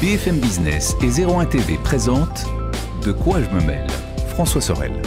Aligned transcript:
BFM 0.00 0.38
Business 0.38 0.96
et 1.02 1.22
01 1.22 1.44
TV 1.44 1.76
présentent 1.76 2.46
De 3.04 3.12
quoi 3.12 3.42
je 3.42 3.50
me 3.50 3.60
mêle 3.60 3.86
François 4.30 4.62
Sorel. 4.62 5.02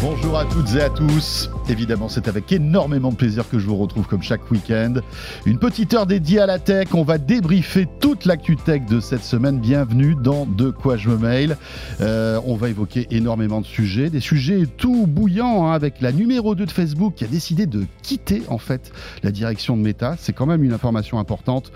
Bonjour 0.00 0.38
à 0.38 0.44
toutes 0.44 0.76
et 0.76 0.80
à 0.80 0.90
tous. 0.90 1.50
Évidemment, 1.66 2.10
c'est 2.10 2.28
avec 2.28 2.52
énormément 2.52 3.10
de 3.10 3.16
plaisir 3.16 3.48
que 3.48 3.58
je 3.58 3.66
vous 3.66 3.76
retrouve 3.76 4.06
comme 4.06 4.22
chaque 4.22 4.50
week-end. 4.50 4.96
Une 5.46 5.58
petite 5.58 5.94
heure 5.94 6.04
dédiée 6.04 6.40
à 6.40 6.46
la 6.46 6.58
tech. 6.58 6.88
On 6.92 7.04
va 7.04 7.16
débriefer 7.16 7.88
toute 8.00 8.26
l'actu 8.26 8.56
tech 8.56 8.82
de 8.84 9.00
cette 9.00 9.24
semaine. 9.24 9.60
Bienvenue 9.60 10.14
dans 10.14 10.44
De 10.44 10.68
quoi 10.68 10.98
je 10.98 11.08
me 11.08 11.16
mail. 11.16 11.56
Euh, 12.02 12.38
on 12.44 12.54
va 12.54 12.68
évoquer 12.68 13.06
énormément 13.10 13.62
de 13.62 13.66
sujets, 13.66 14.10
des 14.10 14.20
sujets 14.20 14.66
tout 14.76 15.06
bouillants 15.06 15.66
hein, 15.66 15.72
avec 15.72 16.02
la 16.02 16.12
numéro 16.12 16.54
2 16.54 16.66
de 16.66 16.70
Facebook 16.70 17.14
qui 17.14 17.24
a 17.24 17.28
décidé 17.28 17.64
de 17.64 17.86
quitter 18.02 18.42
en 18.48 18.58
fait 18.58 18.92
la 19.22 19.30
direction 19.30 19.74
de 19.78 19.82
Meta. 19.82 20.16
C'est 20.18 20.34
quand 20.34 20.46
même 20.46 20.64
une 20.64 20.74
information 20.74 21.18
importante. 21.18 21.72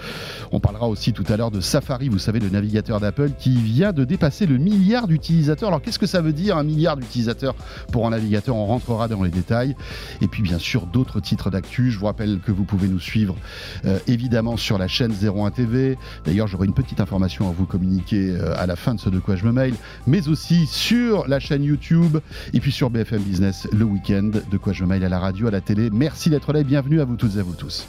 On 0.53 0.61
parlera 0.61 0.87
aussi 0.87 1.15
tout 1.15 1.25
à 1.31 1.39
l'heure 1.39 1.51
de 1.51 1.63
Safari, 1.63 2.11
vous 2.11 2.19
savez, 2.19 2.41
le 2.41 2.51
navigateur 2.51 3.01
d'Apple 3.01 3.31
qui 3.39 3.57
vient 3.57 3.95
de 3.95 4.05
dépasser 4.05 4.45
le 4.45 4.59
milliard 4.59 5.09
d'utilisateurs. 5.09 5.69
Alors 5.69 5.81
qu'est-ce 5.81 5.99
que 5.99 6.07
ça 6.07 6.21
veut 6.21 6.35
dire 6.35 6.59
un 6.59 6.65
milliard 6.65 6.99
d'utilisateurs 6.99 7.55
pour 7.91 8.07
un 8.07 8.11
navigateur? 8.11 8.55
On 8.55 8.67
rentrera 8.67 9.09
dans 9.09 9.23
les 9.23 9.31
détails. 9.31 9.77
Et 10.21 10.29
puis 10.29 10.43
bien 10.43 10.59
sûr 10.59 10.87
d'autres 10.87 11.21
titres 11.21 11.51
d'actu. 11.51 11.91
Je 11.91 11.99
vous 11.99 12.07
rappelle 12.07 12.41
que 12.45 12.53
vous 12.53 12.65
pouvez 12.65 12.89
nous 12.89 13.01
suivre 13.01 13.37
euh, 13.85 13.99
évidemment 14.07 14.57
sur 14.57 14.79
la 14.79 14.89
chaîne 14.89 15.13
01 15.13 15.51
TV. 15.51 15.99
D'ailleurs 16.25 16.47
j'aurai 16.47 16.67
une 16.67 16.75
petite 16.75 17.01
information 17.01 17.49
à 17.49 17.53
vous 17.53 17.67
communiquer 17.67 18.31
euh, 18.31 18.55
à 18.59 18.67
la 18.67 18.77
fin 18.77 18.95
de 18.95 19.01
ce 19.01 19.09
de 19.09 19.19
quoi 19.19 19.37
je 19.37 19.45
me 19.45 19.53
mail, 19.53 19.75
mais 20.07 20.29
aussi 20.29 20.67
sur 20.67 21.27
la 21.29 21.41
chaîne 21.41 21.65
YouTube 21.65 22.19
et 22.53 22.61
puis 22.61 22.73
sur 22.73 22.91
BFM 22.91 23.23
Business 23.23 23.69
le 23.73 23.85
week-end. 23.85 24.31
De 24.51 24.57
quoi 24.59 24.73
je 24.73 24.85
me 24.85 24.89
mail 24.89 25.05
à 25.05 25.09
la 25.09 25.19
radio, 25.19 25.49
à 25.49 25.51
la 25.51 25.61
télé. 25.61 25.91
Merci 25.91 26.31
d'être 26.31 26.53
là 26.53 26.61
et 26.61 26.65
bienvenue 26.65 27.01
à 27.01 27.05
vous 27.05 27.17
toutes 27.17 27.37
et 27.37 27.41
à 27.41 27.43
vous 27.43 27.55
tous. 27.55 27.89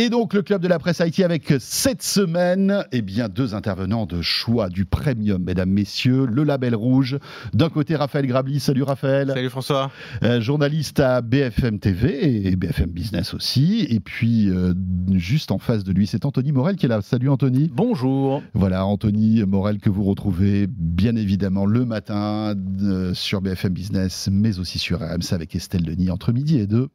Et 0.00 0.08
donc 0.08 0.32
le 0.32 0.40
club 0.40 0.62
de 0.62 0.68
la 0.68 0.78
presse 0.78 1.02
Haïti 1.02 1.22
avec 1.24 1.52
cette 1.58 2.02
semaine, 2.02 2.86
eh 2.90 3.02
bien 3.02 3.28
deux 3.28 3.54
intervenants 3.54 4.06
de 4.06 4.22
choix 4.22 4.70
du 4.70 4.86
premium, 4.86 5.44
mesdames, 5.44 5.68
messieurs, 5.68 6.24
le 6.24 6.42
label 6.42 6.74
rouge. 6.74 7.18
D'un 7.52 7.68
côté 7.68 7.96
Raphaël 7.96 8.26
Grabli, 8.26 8.60
salut 8.60 8.82
Raphaël. 8.82 9.30
Salut 9.34 9.50
François. 9.50 9.90
Euh, 10.22 10.40
journaliste 10.40 11.00
à 11.00 11.20
BFM 11.20 11.80
TV 11.80 12.46
et 12.46 12.56
BFM 12.56 12.90
Business 12.90 13.34
aussi. 13.34 13.86
Et 13.90 14.00
puis 14.00 14.48
euh, 14.48 14.72
juste 15.12 15.50
en 15.50 15.58
face 15.58 15.84
de 15.84 15.92
lui, 15.92 16.06
c'est 16.06 16.24
Anthony 16.24 16.50
Morel 16.52 16.76
qui 16.76 16.86
est 16.86 16.88
là. 16.88 17.02
Salut 17.02 17.28
Anthony. 17.28 17.70
Bonjour. 17.70 18.42
Voilà 18.54 18.86
Anthony 18.86 19.44
Morel 19.44 19.80
que 19.80 19.90
vous 19.90 20.04
retrouvez 20.04 20.66
bien 20.66 21.14
évidemment 21.14 21.66
le 21.66 21.84
matin 21.84 22.54
euh, 22.80 23.12
sur 23.12 23.42
BFM 23.42 23.74
Business, 23.74 24.30
mais 24.32 24.58
aussi 24.60 24.78
sur 24.78 25.00
RMC 25.00 25.34
avec 25.34 25.54
Estelle 25.54 25.82
Denis 25.82 26.10
entre 26.10 26.32
midi 26.32 26.58
et 26.58 26.66
deux. 26.66 26.88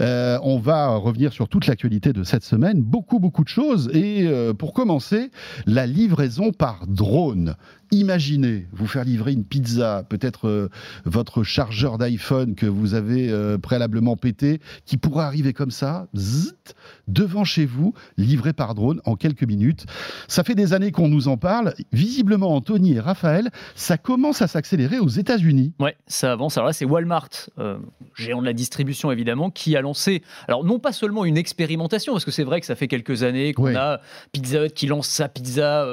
Euh, 0.00 0.38
on 0.42 0.58
va 0.58 0.96
revenir 0.96 1.32
sur 1.32 1.48
toute 1.48 1.66
l'actualité 1.66 2.12
de 2.12 2.24
cette 2.24 2.44
semaine, 2.44 2.80
beaucoup 2.80 3.18
beaucoup 3.18 3.44
de 3.44 3.48
choses. 3.48 3.90
Et 3.92 4.26
euh, 4.26 4.54
pour 4.54 4.72
commencer, 4.72 5.30
la 5.66 5.86
livraison 5.86 6.52
par 6.52 6.86
drone. 6.86 7.56
Imaginez 7.94 8.66
vous 8.72 8.86
faire 8.86 9.04
livrer 9.04 9.32
une 9.32 9.44
pizza, 9.44 10.02
peut-être 10.08 10.48
euh, 10.48 10.70
votre 11.04 11.42
chargeur 11.42 11.98
d'iPhone 11.98 12.54
que 12.54 12.64
vous 12.64 12.94
avez 12.94 13.28
euh, 13.30 13.58
préalablement 13.58 14.16
pété, 14.16 14.60
qui 14.86 14.96
pourra 14.96 15.26
arriver 15.26 15.52
comme 15.52 15.70
ça, 15.70 16.06
zzt, 16.16 16.74
devant 17.06 17.44
chez 17.44 17.66
vous, 17.66 17.92
livré 18.16 18.54
par 18.54 18.74
drone 18.74 19.02
en 19.04 19.14
quelques 19.14 19.42
minutes. 19.44 19.84
Ça 20.26 20.42
fait 20.42 20.54
des 20.54 20.72
années 20.72 20.90
qu'on 20.90 21.08
nous 21.08 21.28
en 21.28 21.36
parle. 21.36 21.74
Visiblement, 21.92 22.54
Anthony 22.56 22.94
et 22.94 23.00
Raphaël, 23.00 23.50
ça 23.74 23.98
commence 23.98 24.40
à 24.40 24.46
s'accélérer 24.46 24.98
aux 24.98 25.08
États-Unis. 25.08 25.74
Ouais, 25.78 25.94
ça 26.06 26.32
avance. 26.32 26.56
Alors 26.56 26.68
là, 26.68 26.72
c'est 26.72 26.86
Walmart, 26.86 27.28
euh, 27.58 27.76
géant 28.14 28.40
de 28.40 28.46
la 28.46 28.54
distribution 28.54 29.12
évidemment, 29.12 29.50
qui 29.50 29.76
a 29.76 29.82
lancé, 29.82 30.22
alors 30.48 30.64
non 30.64 30.78
pas 30.78 30.92
seulement 30.92 31.26
une 31.26 31.36
expérimentation, 31.36 32.14
parce 32.14 32.24
que 32.24 32.30
c'est 32.30 32.44
vrai 32.44 32.58
que 32.60 32.66
ça 32.66 32.74
fait 32.74 32.88
quelques 32.88 33.22
années 33.22 33.52
qu'on 33.52 33.64
Ouais. 33.64 33.76
a 33.76 34.00
Pizza 34.32 34.64
Hut 34.64 34.70
qui 34.70 34.86
lance 34.86 35.08
sa 35.08 35.28
pizza 35.28 35.86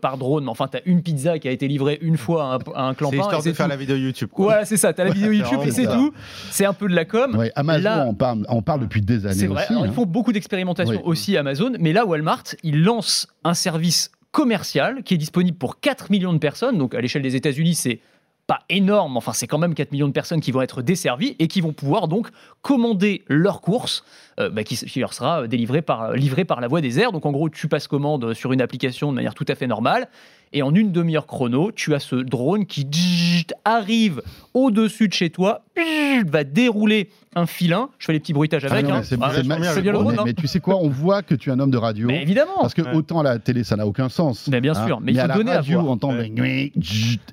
par 0.00 0.16
drone, 0.16 0.44
mais 0.44 0.50
enfin, 0.50 0.66
tu 0.68 0.78
as 0.78 0.82
une 0.86 1.02
pizza 1.02 1.25
qui 1.38 1.48
a 1.48 1.50
été 1.50 1.68
livrée 1.68 1.98
une 2.00 2.16
fois 2.16 2.44
à 2.44 2.46
un, 2.54 2.58
à 2.74 2.88
un 2.88 2.90
C'est 2.90 2.96
clampin. 2.98 3.16
histoire 3.16 3.34
et 3.34 3.38
de 3.38 3.42
c'est 3.42 3.54
faire 3.54 3.66
tout. 3.66 3.70
la 3.70 3.76
vidéo 3.76 3.96
YouTube. 3.96 4.28
quoi. 4.32 4.44
Voilà, 4.46 4.64
c'est 4.64 4.76
ça, 4.76 4.92
tu 4.92 5.00
as 5.00 5.04
la 5.04 5.10
vidéo 5.10 5.32
YouTube 5.32 5.58
et 5.64 5.70
c'est 5.70 5.84
c'est 5.84 5.92
tout. 5.92 6.12
C'est 6.50 6.64
un 6.64 6.72
peu 6.72 6.88
de 6.88 6.94
la 6.94 7.04
com. 7.04 7.34
Ouais, 7.36 7.52
Amazon 7.54 7.82
Là- 7.82 8.06
en, 8.48 8.62
parle, 8.62 8.80
depuis 8.80 9.00
des 9.02 9.26
années 9.26 9.34
C'est 9.34 9.46
vrai. 9.46 9.62
aussi. 9.64 9.72
Alors, 9.72 9.84
hein. 9.84 9.88
ils 9.88 9.94
font 9.94 10.06
beaucoup 10.06 10.32
d'expérimentations 10.32 10.94
Oui. 10.96 11.00
aussi 11.04 11.36
Amazon, 11.36 11.72
mais 11.78 11.92
là, 11.92 12.06
Walmart, 12.06 12.44
il 12.62 12.82
lance 12.82 13.26
un 13.44 13.54
service 13.54 14.10
commercial 14.32 15.02
qui 15.02 15.14
est 15.14 15.18
disponible 15.18 15.56
pour 15.58 15.80
4 15.80 16.10
millions 16.10 16.32
de 16.32 16.38
personnes. 16.38 16.78
Donc, 16.78 16.94
à 16.94 17.00
l'échelle 17.00 17.22
des 17.22 17.36
États-Unis, 17.36 17.74
c'est 17.74 18.00
pas 18.46 18.60
énorme, 18.68 19.16
enfin, 19.16 19.32
c'est 19.32 19.48
quand 19.48 19.58
même 19.58 19.74
4 19.74 19.90
millions 19.90 20.06
de 20.06 20.12
personnes 20.12 20.40
qui 20.40 20.52
vont 20.52 20.62
être 20.62 20.80
desservies 20.80 21.34
et 21.40 21.48
qui 21.48 21.60
vont 21.60 21.72
pouvoir 21.72 22.06
donc 22.06 22.28
commander 22.62 23.24
leurs 23.26 23.60
courses 23.60 24.04
euh, 24.38 24.50
bah, 24.50 24.62
qui, 24.62 24.76
qui 24.76 25.00
leur 25.00 25.14
sera 25.14 25.48
délivrée 25.48 25.82
par, 25.82 26.12
livrée 26.12 26.44
par 26.44 26.60
la 26.60 26.68
voie 26.68 26.80
des 26.80 27.00
airs. 27.00 27.10
Donc, 27.10 27.26
en 27.26 27.32
gros, 27.32 27.48
tu 27.48 27.66
passes 27.66 27.88
commande 27.88 28.34
sur 28.34 28.52
une 28.52 28.60
application 28.60 29.10
de 29.10 29.16
manière 29.16 29.34
tout 29.34 29.46
à 29.48 29.56
fait 29.56 29.66
normale. 29.66 30.06
Et 30.56 30.62
en 30.62 30.74
une 30.74 30.90
demi-heure 30.90 31.26
chrono, 31.26 31.70
tu 31.70 31.94
as 31.94 31.98
ce 32.00 32.16
drone 32.16 32.64
qui 32.64 32.86
arrive 33.66 34.22
au-dessus 34.54 35.06
de 35.06 35.12
chez 35.12 35.28
toi, 35.28 35.62
va 36.28 36.44
dérouler 36.44 37.10
un 37.34 37.44
filin. 37.44 37.90
Je 37.98 38.06
fais 38.06 38.14
les 38.14 38.20
petits 38.20 38.32
bruitages 38.32 38.64
avec. 38.64 38.86
mais 38.86 38.92
mais- 39.18 40.22
mais 40.24 40.32
tu 40.32 40.46
sais 40.46 40.60
quoi, 40.60 40.76
on 40.76 40.88
voit 40.88 41.20
que 41.22 41.34
tu 41.34 41.50
es 41.50 41.52
un 41.52 41.60
homme 41.60 41.70
de 41.70 41.76
radio. 41.76 42.06
Mais 42.06 42.22
évidemment. 42.22 42.52
Parce 42.62 42.72
que 42.72 42.80
Ouais. 42.80 42.94
autant 42.94 43.22
la 43.22 43.38
télé, 43.38 43.64
ça 43.64 43.76
n'a 43.76 43.86
aucun 43.86 44.08
sens. 44.08 44.48
Mais 44.50 44.62
bien 44.62 44.74
hein. 44.74 44.86
sûr, 44.86 44.98
mais 45.02 45.12
il 45.12 45.16
faut 45.18 45.24
à 45.24 45.26
la 45.26 45.34
donner 45.34 45.52
à 45.52 45.56
radio, 45.56 45.80
entendre 45.80 46.20
Ouais. 46.40 46.72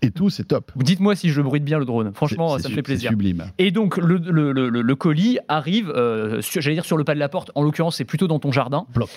et 0.02 0.12
tout, 0.12 0.30
c'est 0.30 0.44
top. 0.44 0.74
Dites-moi 0.76 1.16
si 1.16 1.30
je 1.30 1.40
bruite 1.42 1.64
bien 1.64 1.80
le 1.80 1.86
drone. 1.86 2.12
Franchement, 2.14 2.60
ça 2.60 2.68
me 2.68 2.74
fait 2.76 2.82
plaisir. 2.82 3.12
Sublime. 3.12 3.46
Et 3.58 3.72
donc, 3.72 3.96
le, 3.96 4.18
le- 4.18 4.52
le- 4.52 4.68
le- 4.68 4.82
le 4.82 4.96
colis 4.98 5.40
arrive, 5.48 5.90
euh, 5.96 6.42
j'allais 6.60 6.76
dire 6.76 6.84
sur 6.86 6.98
le 6.98 7.06
pas 7.06 7.14
de 7.14 7.20
la 7.20 7.30
porte. 7.30 7.52
En 7.56 7.64
l'occurrence, 7.64 7.96
c'est 7.96 8.04
plutôt 8.04 8.28
dans 8.28 8.40
ton 8.40 8.52
jardin. 8.52 8.86
Bloc. 8.94 9.10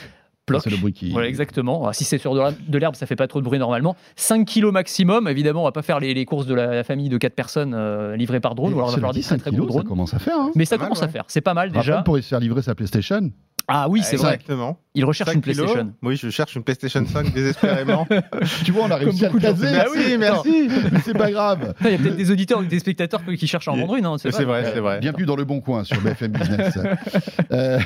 C'est 0.61 0.71
le 0.71 0.77
bruit 0.77 0.93
qui. 0.93 1.11
Voilà, 1.11 1.29
exactement. 1.29 1.83
Alors, 1.83 1.95
si 1.95 2.05
c'est 2.05 2.19
sur 2.19 2.35
de 2.35 2.79
l'herbe, 2.79 2.95
ça 2.95 3.07
fait 3.07 3.17
pas 3.17 3.27
trop 3.27 3.41
de 3.41 3.45
bruit 3.45 3.59
normalement. 3.59 3.97
5 4.15 4.47
kilos 4.47 4.73
maximum. 4.73 5.27
Évidemment, 5.29 5.63
on 5.63 5.65
va 5.65 5.73
pas 5.73 5.83
faire 5.83 5.99
les, 5.99 6.15
les 6.15 6.25
courses 6.25 6.47
de 6.47 6.55
la, 6.55 6.73
la 6.75 6.85
famille 6.85 7.09
de 7.09 7.19
4 7.19 7.35
personnes 7.35 7.75
euh, 7.75 8.17
livrées 8.17 8.41
par 8.41 8.55
drone. 8.55 8.73
Alors, 8.73 8.87
il 8.87 8.91
va 8.91 8.95
falloir 8.95 9.13
dit, 9.13 9.19
des 9.21 9.25
très 9.25 9.37
5 9.37 9.41
très 9.41 9.51
gros 9.51 9.67
kilos, 9.67 9.83
ça 9.83 9.89
commence 9.89 10.15
à 10.15 10.19
faire. 10.21 10.39
Hein. 10.39 10.51
Mais 10.55 10.65
ça 10.65 10.77
mal, 10.77 10.87
commence 10.87 11.03
à 11.03 11.09
faire. 11.09 11.25
C'est 11.27 11.41
pas 11.41 11.55
mal 11.55 11.73
déjà. 11.73 12.03
pourrait 12.03 12.23
se 12.23 12.29
faire 12.29 12.39
livrer 12.41 12.63
sa 12.63 12.75
PlayStation. 12.77 13.31
Ah 13.69 13.89
oui, 13.89 14.03
c'est 14.05 14.15
vrai. 14.17 14.35
Exactement. 14.35 14.79
Il 14.95 15.05
recherche 15.05 15.31
5 15.31 15.35
une 15.35 15.41
kilos. 15.43 15.57
PlayStation. 15.73 15.93
Oui, 16.01 16.15
je 16.17 16.31
cherche 16.31 16.55
une 16.55 16.63
PlayStation 16.63 17.05
5 17.05 17.33
désespérément. 17.35 18.07
tu 18.65 18.71
vois, 18.71 18.85
on 18.85 18.91
a 18.93 18.95
réussi 18.95 19.25
à 19.25 19.29
le 19.29 19.33
beaucoup 19.33 19.41
de 19.41 19.47
gens. 19.49 19.61
caser. 19.61 19.77
Ah 19.77 19.87
oui, 19.93 20.17
merci. 20.17 20.69
Mais 20.93 21.01
c'est 21.05 21.19
pas 21.19 21.33
grave. 21.33 21.75
Il 21.85 21.91
y 21.91 21.95
a 21.95 21.99
peut-être 21.99 22.15
des 22.17 22.31
auditeurs 22.31 22.61
ou 22.61 22.65
des 22.65 22.79
spectateurs 22.79 23.23
qui 23.37 23.47
cherchent 23.49 23.67
à 23.67 23.73
en 23.73 23.77
vendre 23.77 23.97
une. 23.97 24.07
hein, 24.07 24.15
c'est 24.19 24.31
C'est 24.31 24.45
vrai. 24.45 24.71
c'est 24.73 24.79
vrai. 24.79 25.01
Bienvenue 25.01 25.27
dans 25.27 25.35
le 25.35 25.45
bon 25.45 25.61
coin 25.61 25.83
sur 25.83 26.01
BFM 26.01 26.31
Business. 26.33 26.79
Euh, 27.53 27.79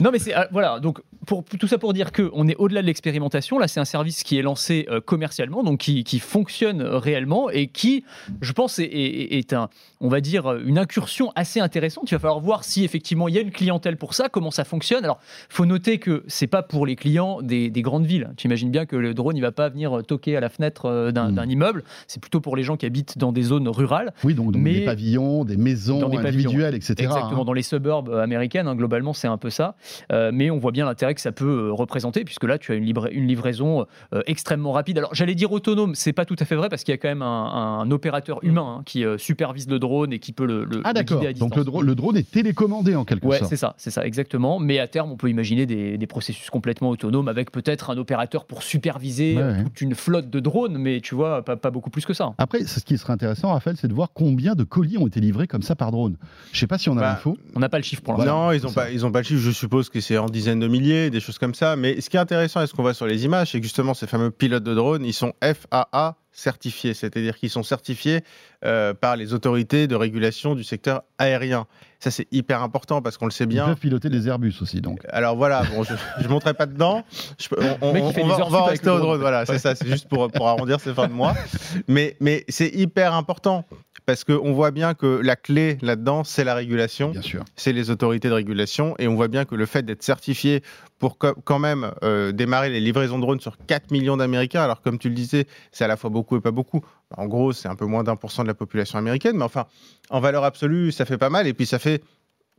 Non, 0.00 0.10
mais 0.12 0.18
c'est 0.18 0.32
ah, 0.32 0.48
voilà. 0.50 0.80
Donc 0.80 1.00
pour 1.26 1.44
tout 1.44 1.66
ça 1.66 1.78
pour 1.78 1.92
dire 1.92 2.12
que 2.12 2.30
on 2.32 2.48
est 2.48 2.56
au-delà 2.56 2.80
de 2.82 2.86
l'expérimentation. 2.86 3.58
Là, 3.58 3.68
c'est 3.68 3.80
un 3.80 3.84
service 3.84 4.22
qui 4.22 4.38
est 4.38 4.42
lancé 4.42 4.86
euh, 4.90 5.00
commercialement, 5.00 5.62
donc 5.62 5.80
qui, 5.80 6.04
qui 6.04 6.18
fonctionne 6.18 6.80
euh, 6.80 6.98
réellement 6.98 7.50
et 7.50 7.66
qui, 7.66 8.04
je 8.40 8.52
pense, 8.52 8.78
est, 8.78 8.84
est- 8.84 9.38
est 9.38 9.52
un, 9.52 9.68
on 10.00 10.08
va 10.08 10.20
dire, 10.20 10.46
euh, 10.46 10.62
une 10.64 10.78
incursion 10.78 11.32
assez 11.34 11.60
intéressante. 11.60 12.10
Il 12.10 12.14
va 12.14 12.18
falloir 12.20 12.40
voir 12.40 12.64
si 12.64 12.84
effectivement 12.84 13.28
il 13.28 13.34
y 13.34 13.38
a 13.38 13.40
une 13.40 13.50
clientèle 13.50 13.96
pour 13.96 14.14
ça, 14.14 14.28
comment 14.28 14.50
ça 14.50 14.64
fonctionne. 14.64 15.04
Alors, 15.04 15.18
faut 15.48 15.66
noter 15.66 15.98
que 15.98 16.22
c'est 16.28 16.46
pas 16.46 16.62
pour 16.62 16.86
les 16.86 16.96
clients 16.96 17.42
des, 17.42 17.70
des 17.70 17.82
grandes 17.82 18.06
villes. 18.06 18.30
Tu 18.36 18.46
imagines 18.46 18.70
bien 18.70 18.86
que 18.86 18.96
le 18.96 19.12
drone, 19.14 19.36
il 19.36 19.40
va 19.42 19.52
pas 19.52 19.68
venir 19.68 20.02
toquer 20.06 20.36
à 20.36 20.40
la 20.40 20.48
fenêtre 20.48 21.10
d'un 21.12 21.30
Mm. 21.30 21.34
d'un 21.34 21.48
immeuble. 21.48 21.82
C'est 22.06 22.20
plutôt 22.20 22.40
pour 22.40 22.54
les 22.56 22.62
gens 22.62 22.76
qui 22.76 22.86
habitent 22.86 23.18
dans 23.18 23.32
des 23.32 23.42
zones 23.42 23.68
rurales. 23.68 24.12
oui, 24.24 24.34
donc, 24.34 24.52
donc 24.52 24.62
Mais- 24.62 24.74
des 24.74 24.84
pavillons, 24.84 25.44
des 25.44 25.56
maisons 25.56 25.98
Dans 25.98 26.08
des 26.08 26.18
individuelles, 26.18 26.74
etc. 26.74 26.94
Exactement, 26.98 27.42
hein. 27.42 27.44
dans 27.44 27.52
les 27.52 27.62
suburbs 27.62 28.10
américaines, 28.14 28.68
hein, 28.68 28.76
globalement, 28.76 29.12
c'est 29.12 29.26
un 29.26 29.36
peu 29.38 29.50
ça. 29.50 29.74
Euh, 30.12 30.30
mais 30.32 30.50
on 30.50 30.58
voit 30.58 30.70
bien 30.72 30.84
l'intérêt 30.86 31.14
que 31.16 31.20
ça 31.20 31.32
peut 31.32 31.66
euh, 31.68 31.72
représenter, 31.72 32.22
puisque 32.24 32.44
là, 32.44 32.58
tu 32.58 32.70
as 32.70 32.76
une, 32.76 32.84
livra- 32.84 33.10
une 33.10 33.26
livraison 33.26 33.86
euh, 34.14 34.22
extrêmement 34.26 34.70
rapide. 34.70 34.98
Alors, 34.98 35.12
j'allais 35.14 35.34
dire 35.34 35.50
autonome, 35.50 35.96
c'est 35.96 36.12
pas 36.12 36.24
tout 36.24 36.36
à 36.38 36.44
fait 36.44 36.54
vrai, 36.54 36.68
parce 36.68 36.84
qu'il 36.84 36.92
y 36.92 36.94
a 36.94 36.98
quand 36.98 37.08
même 37.08 37.22
un, 37.22 37.80
un 37.80 37.90
opérateur 37.90 38.38
humain 38.44 38.76
hein, 38.78 38.82
qui 38.86 39.04
euh, 39.04 39.18
supervise 39.18 39.68
le 39.68 39.80
drone 39.80 40.12
et 40.12 40.20
qui 40.20 40.32
peut 40.32 40.46
le, 40.46 40.64
le- 40.64 40.82
Ah 40.84 40.90
le 40.90 40.94
d'accord. 40.94 41.18
guider 41.18 41.30
à 41.30 41.32
Donc 41.32 41.56
le, 41.56 41.62
distance. 41.62 41.64
dro- 41.64 41.82
le 41.82 41.94
drone 41.96 42.16
est 42.16 42.30
télécommandé 42.30 42.94
en 42.94 43.04
quelque 43.04 43.26
Ouais, 43.26 43.38
sorte. 43.38 43.50
c'est 43.50 43.56
ça, 43.56 43.74
c'est 43.78 43.90
ça, 43.90 44.06
exactement. 44.06 44.60
Mais 44.60 44.78
à 44.78 44.86
terme, 44.86 45.10
on 45.10 45.16
peut 45.16 45.28
imaginer 45.30 45.66
des, 45.66 45.98
des 45.98 46.06
processus 46.06 46.48
complètement 46.50 46.90
autonomes 46.90 47.26
avec 47.28 47.50
peut-être 47.50 47.90
un 47.90 47.96
opérateur 47.98 48.44
pour 48.44 48.62
superviser 48.62 49.36
Ouais, 49.36 49.42
ouais. 49.42 49.64
toute 49.64 49.80
une 49.80 49.94
flotte 49.94 50.30
de 50.30 50.40
drones, 50.40 50.76
mais 50.78 51.00
tu 51.00 51.14
vois, 51.14 51.42
pas, 51.44 51.56
pas 51.56 51.70
beaucoup 51.70 51.90
plus 51.90 52.04
que 52.04 52.12
ça. 52.14 52.34
Après, 52.38 52.64
ce 52.64 52.80
qui 52.84 52.98
serait 52.98 53.12
intéressant, 53.14 53.52
Raphaël, 53.52 53.76
c'est 53.80 53.88
de 53.88 53.94
voir 53.94 54.10
combien 54.14 54.54
de 54.54 54.64
colis 54.64 54.98
ont 54.98 55.06
été 55.06 55.20
livrés 55.20 55.46
comme 55.46 55.62
ça 55.62 55.74
par 55.74 55.90
drone. 55.90 56.16
Je 56.52 56.58
sais 56.58 56.66
pas 56.66 56.78
si 56.78 56.88
on 56.88 56.96
a 56.98 57.00
Bah, 57.00 57.08
l'info. 57.10 57.36
On 57.54 57.60
n'a 57.60 57.68
pas 57.68 57.78
le 57.78 57.84
chiffre 57.84 58.02
pour 58.02 58.12
l'instant. 58.14 58.24
Voilà, 58.32 58.46
non, 58.46 58.52
ils 58.52 58.62
n'ont 58.66 58.72
pas, 58.72 58.84
ça. 58.86 58.90
ils 58.92 59.06
ont 59.06 59.10
pas 59.12 59.20
le 59.20 59.24
chiffre. 59.24 59.40
Je 59.40 59.50
suppose 59.50 59.88
que 59.88 60.00
c'est 60.00 60.18
en 60.18 60.26
dizaines 60.26 60.60
de 60.60 60.68
milliers, 60.68 61.05
des 61.10 61.20
choses 61.20 61.38
comme 61.38 61.54
ça. 61.54 61.76
Mais 61.76 62.00
ce 62.00 62.10
qui 62.10 62.16
est 62.16 62.20
intéressant, 62.20 62.62
et 62.62 62.66
ce 62.66 62.74
qu'on 62.74 62.82
voit 62.82 62.94
sur 62.94 63.06
les 63.06 63.24
images, 63.24 63.52
c'est 63.52 63.58
que 63.58 63.64
justement 63.64 63.94
ces 63.94 64.06
fameux 64.06 64.30
pilotes 64.30 64.64
de 64.64 64.74
drones, 64.74 65.04
ils 65.04 65.12
sont 65.12 65.32
FAA 65.42 66.16
certifiés, 66.32 66.92
c'est-à-dire 66.92 67.38
qu'ils 67.38 67.48
sont 67.48 67.62
certifiés 67.62 68.20
euh, 68.64 68.92
par 68.92 69.16
les 69.16 69.32
autorités 69.32 69.86
de 69.86 69.94
régulation 69.96 70.54
du 70.54 70.64
secteur 70.64 71.02
aérien. 71.16 71.66
Ça, 71.98 72.10
c'est 72.10 72.28
hyper 72.30 72.62
important 72.62 73.00
parce 73.00 73.16
qu'on 73.16 73.24
le 73.24 73.30
sait 73.30 73.44
Ils 73.44 73.48
bien. 73.48 73.64
peuvent 73.64 73.76
piloter 73.76 74.10
des 74.10 74.28
Airbus 74.28 74.54
aussi, 74.60 74.82
donc. 74.82 75.00
Alors 75.08 75.34
voilà, 75.34 75.62
bon, 75.74 75.82
je 75.82 75.94
ne 76.22 76.28
montrerai 76.28 76.52
pas 76.52 76.66
dedans. 76.66 77.04
Je 77.38 77.48
on, 77.80 77.92
va, 77.92 77.98
heures 77.98 78.46
on 78.46 78.50
va 78.50 78.64
rester 78.66 78.88
au 78.90 78.98
drone. 78.98 79.02
drone. 79.02 79.20
Voilà, 79.20 79.46
c'est 79.46 79.58
ça. 79.58 79.74
C'est 79.74 79.88
juste 79.88 80.08
pour, 80.08 80.30
pour 80.30 80.46
arrondir 80.46 80.78
ces 80.78 80.92
fins 80.92 81.08
de 81.08 81.12
mois. 81.14 81.34
Mais, 81.88 82.16
mais 82.20 82.44
c'est 82.48 82.68
hyper 82.68 83.14
important 83.14 83.64
parce 84.06 84.22
qu'on 84.24 84.52
voit 84.52 84.70
bien 84.70 84.94
que 84.94 85.20
la 85.22 85.34
clé 85.36 85.78
là-dedans, 85.82 86.22
c'est 86.24 86.44
la 86.44 86.54
régulation, 86.54 87.10
Bien 87.10 87.22
sûr. 87.22 87.44
c'est 87.56 87.72
les 87.72 87.90
autorités 87.90 88.28
de 88.28 88.34
régulation, 88.34 88.94
et 88.98 89.08
on 89.08 89.16
voit 89.16 89.28
bien 89.28 89.44
que 89.44 89.54
le 89.56 89.66
fait 89.66 89.82
d'être 89.82 90.02
certifié 90.04 90.62
pour 90.98 91.18
quand 91.18 91.58
même 91.58 91.90
euh, 92.04 92.32
démarrer 92.32 92.70
les 92.70 92.80
livraisons 92.80 93.16
de 93.18 93.22
drones 93.22 93.40
sur 93.40 93.58
4 93.66 93.90
millions 93.90 94.16
d'Américains, 94.16 94.62
alors 94.62 94.80
comme 94.80 94.98
tu 94.98 95.08
le 95.08 95.14
disais, 95.14 95.46
c'est 95.72 95.84
à 95.84 95.88
la 95.88 95.96
fois 95.96 96.08
beaucoup 96.08 96.36
et 96.36 96.40
pas 96.40 96.52
beaucoup. 96.52 96.82
En 97.16 97.26
gros, 97.26 97.52
c'est 97.52 97.68
un 97.68 97.74
peu 97.76 97.84
moins 97.84 98.02
d'un 98.04 98.16
pour 98.16 98.30
cent 98.30 98.42
de 98.42 98.48
la 98.48 98.54
population 98.54 98.98
américaine, 98.98 99.36
mais 99.36 99.44
enfin, 99.44 99.66
en 100.08 100.20
valeur 100.20 100.44
absolue, 100.44 100.92
ça 100.92 101.04
fait 101.04 101.18
pas 101.18 101.30
mal, 101.30 101.46
et 101.46 101.52
puis 101.52 101.66
ça 101.66 101.78
fait 101.78 102.02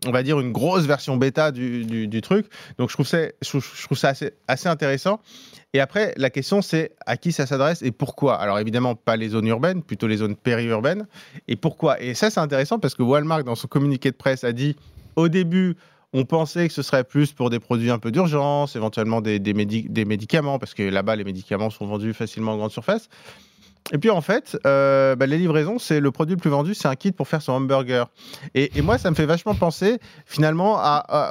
on 0.06 0.12
va 0.12 0.24
dire 0.24 0.40
une 0.40 0.52
grosse 0.52 0.86
version 0.86 1.18
bêta 1.18 1.52
du, 1.52 2.22
truc. 2.22 2.48
Donc 2.78 2.90
je 2.90 2.94
trouve 2.94 3.08
ça, 3.98 4.14
assez, 4.48 4.68
intéressant. 4.68 5.20
Et 5.74 5.80
après, 5.80 6.14
la 6.18 6.30
question 6.30 6.62
c'est 6.62 6.92
à 7.06 7.18
qui 7.18 7.32
ça 7.32 7.46
s'adresse 7.46 7.82
et 7.82 7.92
pourquoi? 7.92 8.36
Alors 8.36 8.60
évidemment, 8.60 8.96
pas 8.96 9.16
les 9.16 9.30
zones 9.30 9.48
urbaines, 9.48 9.84
plutôt 9.84 10.08
les 10.08 10.18
zones 10.18 10.36
périurbaines. 10.36 11.08
Et 11.48 11.56
pourquoi? 11.56 12.02
Et 12.02 12.14
ça, 12.14 12.30
c'est 12.30 12.40
intéressant 12.40 12.80
parce 12.80 12.96
que 12.96 13.04
Walmart, 13.04 13.44
dans 13.44 13.56
son 13.56 13.68
communiqué 13.68 14.12
de 14.12 14.16
presse, 14.16 14.44
a 14.44 14.54
dit 14.54 14.76
au 15.16 15.30
début, 15.30 15.76
on 16.14 16.26
pensait 16.26 16.68
que 16.68 16.74
ce 16.74 16.82
serait 16.82 17.04
plus 17.04 17.34
pour 17.34 17.50
des 17.50 17.60
produits 17.60 17.92
un 17.92 18.00
peu 18.00 18.12
d'urgence, 18.12 18.76
éventuellement 18.76 19.20
des 19.22 19.54
médicaments, 19.54 20.58
parce 20.58 20.74
que 20.74 20.84
là-bas, 20.84 21.16
les 21.16 21.24
médicaments 21.24 21.70
sont 21.70 21.86
vendus 21.86 22.14
facilement 22.14 22.54
en 22.54 22.58
grande 22.58 22.72
surface. 22.72 23.10
Et 23.92 23.98
puis 23.98 24.10
en 24.10 24.22
fait, 24.22 24.58
euh, 24.66 25.16
bah, 25.16 25.26
les 25.26 25.38
livraisons, 25.38 25.80
c'est 25.80 26.00
le 26.00 26.12
produit 26.12 26.36
le 26.36 26.42
plus 26.42 26.50
vendu, 26.50 26.74
c'est 26.74 26.88
un 26.88 26.96
kit 26.96 27.12
pour 27.12 27.28
faire 27.28 27.42
son 27.42 27.54
hamburger. 27.54 28.10
Et, 28.54 28.82
moi, 28.82 28.98
ça 28.98 29.10
me 29.10 29.16
fait 29.16 29.26
vachement 29.26 29.56
penser 29.56 30.00
finalement 30.26 30.82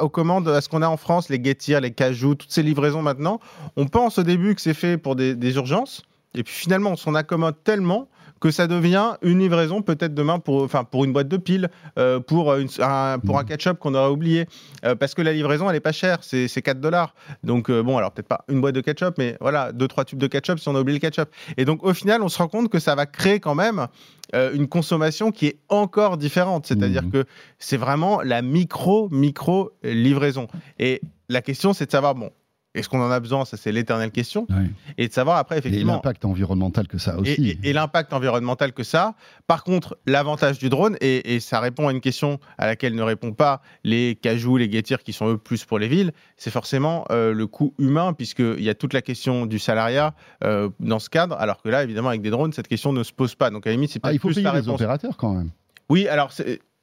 aux 0.01 0.09
commandes, 0.09 0.49
à 0.49 0.61
ce 0.61 0.69
qu'on 0.69 0.83
a 0.83 0.89
en 0.89 0.97
France, 0.97 1.29
les 1.29 1.43
Getir, 1.43 1.81
les 1.81 1.93
Cajou, 1.93 2.35
toutes 2.35 2.53
ces 2.53 2.63
livraisons 2.63 3.03
maintenant. 3.03 3.41
On 3.77 3.87
pense 3.87 4.19
au 4.19 4.23
début 4.23 4.55
que 4.55 4.61
c'est 4.61 4.75
fait 4.75 4.97
pour 4.97 5.17
des, 5.17 5.35
des 5.35 5.57
urgences, 5.57 6.03
et 6.35 6.43
puis 6.43 6.55
finalement, 6.55 6.91
on 6.91 6.97
s'en 6.97 7.15
accommode 7.15 7.57
tellement 7.65 8.09
que 8.41 8.51
ça 8.51 8.67
devient 8.67 9.15
une 9.23 9.39
livraison 9.39 9.81
peut-être 9.83 10.15
demain 10.15 10.39
pour, 10.39 10.63
enfin, 10.63 10.85
pour 10.85 11.05
une 11.05 11.13
boîte 11.13 11.29
de 11.29 11.37
piles, 11.39 11.71
euh, 11.99 12.21
pour, 12.21 12.55
une- 12.55 12.69
un, 12.81 13.19
pour 13.19 13.39
un 13.39 13.45
ketchup 13.45 13.79
qu'on 13.79 13.95
aurait 13.95 14.11
oublié. 14.11 14.47
Euh, 14.85 14.95
parce 14.95 15.15
que 15.15 15.23
la 15.23 15.33
livraison, 15.33 15.69
elle 15.71 15.77
est 15.77 15.81
pas 15.81 15.93
chère, 15.93 16.19
c'est 16.23 16.47
c'est 16.49 16.63
4 16.63 16.81
dollars. 16.81 17.15
Donc 17.45 17.71
euh, 17.71 17.83
bon, 17.83 17.97
alors 17.97 18.13
peut-être 18.13 18.29
pas 18.29 18.45
une 18.49 18.61
boîte 18.61 18.75
de 18.75 18.81
ketchup, 18.83 19.15
mais 19.19 19.37
voilà, 19.41 19.73
deux, 19.73 19.89
trois 19.89 20.05
tubes 20.05 20.19
de 20.19 20.27
ketchup 20.27 20.59
si 20.59 20.69
on 20.69 20.77
a 20.77 20.81
oublié 20.81 20.99
le 20.99 21.01
ketchup. 21.01 21.29
Et 21.57 21.65
donc 21.65 21.83
au 21.85 21.95
final, 21.95 22.23
on 22.23 22.29
se 22.29 22.39
rend 22.39 22.49
compte 22.49 22.69
que 22.69 22.79
ça 22.79 22.95
va 22.95 23.07
créer 23.07 23.41
quand 23.41 23.55
même 23.55 23.87
euh, 24.35 24.53
une 24.53 24.69
consommation 24.69 25.31
qui 25.33 25.47
est 25.47 25.59
encore 25.69 26.17
différente. 26.17 26.67
C'est-à-dire 26.67 27.05
Mhm. 27.05 27.11
que 27.13 27.25
c'est 27.59 27.77
vraiment 27.79 28.21
la 28.23 28.43
micro, 28.43 29.09
micro 29.11 29.71
livraison. 29.83 30.47
Et 30.79 31.01
la 31.29 31.41
question, 31.43 31.73
c'est 31.73 31.87
de 31.87 31.91
savoir, 31.91 32.15
bon, 32.15 32.31
est-ce 32.79 32.89
qu'on 32.89 33.01
en 33.01 33.11
a 33.11 33.19
besoin 33.21 33.45
Ça, 33.45 33.57
c'est 33.57 33.73
l'éternelle 33.73 34.11
question. 34.11 34.47
Ouais. 34.51 34.71
Et 34.99 35.09
de 35.09 35.13
savoir 35.13 35.37
après, 35.39 35.57
Et 35.57 35.59
effectivement, 35.59 35.95
l'impact 35.95 36.25
environnemental 36.25 36.87
que 36.89 36.99
ça 36.99 37.13
a 37.13 37.15
et, 37.17 37.21
aussi. 37.21 37.49
et- 37.63 37.71
et 37.71 37.73
l'impact 37.73 38.13
environnemental 38.13 38.73
que 38.73 38.83
ça. 38.83 39.03
a. 39.09 39.15
Par 39.47 39.65
contre, 39.65 39.97
l'avantage 40.07 40.59
du 40.59 40.69
drone, 40.69 40.97
et, 41.01 41.35
et 41.35 41.41
ça 41.41 41.61
répond 41.61 41.89
à 41.89 41.93
une 41.93 42.01
question 42.01 42.39
à 42.59 42.67
laquelle 42.67 42.95
ne 42.95 43.03
répondent 43.03 43.37
pas 43.37 43.63
les 43.85 44.15
cajous, 44.21 44.57
les 44.57 44.69
guettiers 44.69 44.97
qui 45.05 45.13
sont 45.13 45.29
eux 45.29 45.39
plus 45.39 45.65
pour 45.65 45.79
les 45.79 45.89
villes, 45.89 46.13
c'est 46.37 46.51
forcément 46.51 47.05
euh, 47.11 47.33
le 47.33 47.47
coût 47.47 47.75
humain, 47.79 48.13
puisqu'il 48.13 48.63
y 48.63 48.69
a 48.71 48.75
toute 48.75 48.93
la 48.93 49.03
question 49.03 49.47
du 49.47 49.59
salariat 49.59 50.15
euh, 50.45 50.69
dans 50.81 50.99
ce 50.99 51.09
cadre, 51.11 51.37
alors 51.39 51.63
que 51.63 51.69
là, 51.69 51.83
évidemment, 51.83 52.09
avec 52.11 52.23
des 52.23 52.31
drones, 52.31 52.53
cette 52.53 52.69
question 52.69 52.93
ne 52.93 53.03
se 53.03 53.13
pose 53.13 53.35
pas. 53.35 53.51
Donc 53.51 53.67
à 53.67 53.71
la 53.71 53.75
limite, 53.77 53.91
c'est 53.91 54.01
Ah, 54.03 54.09
peut-être 54.09 54.15
il 54.17 54.21
faut 54.21 54.29
payer 54.35 54.51
les 54.53 54.69
opérateurs 54.69 55.17
quand 55.17 55.33
même. 55.35 55.51
Oui, 55.89 56.09
alors 56.09 56.33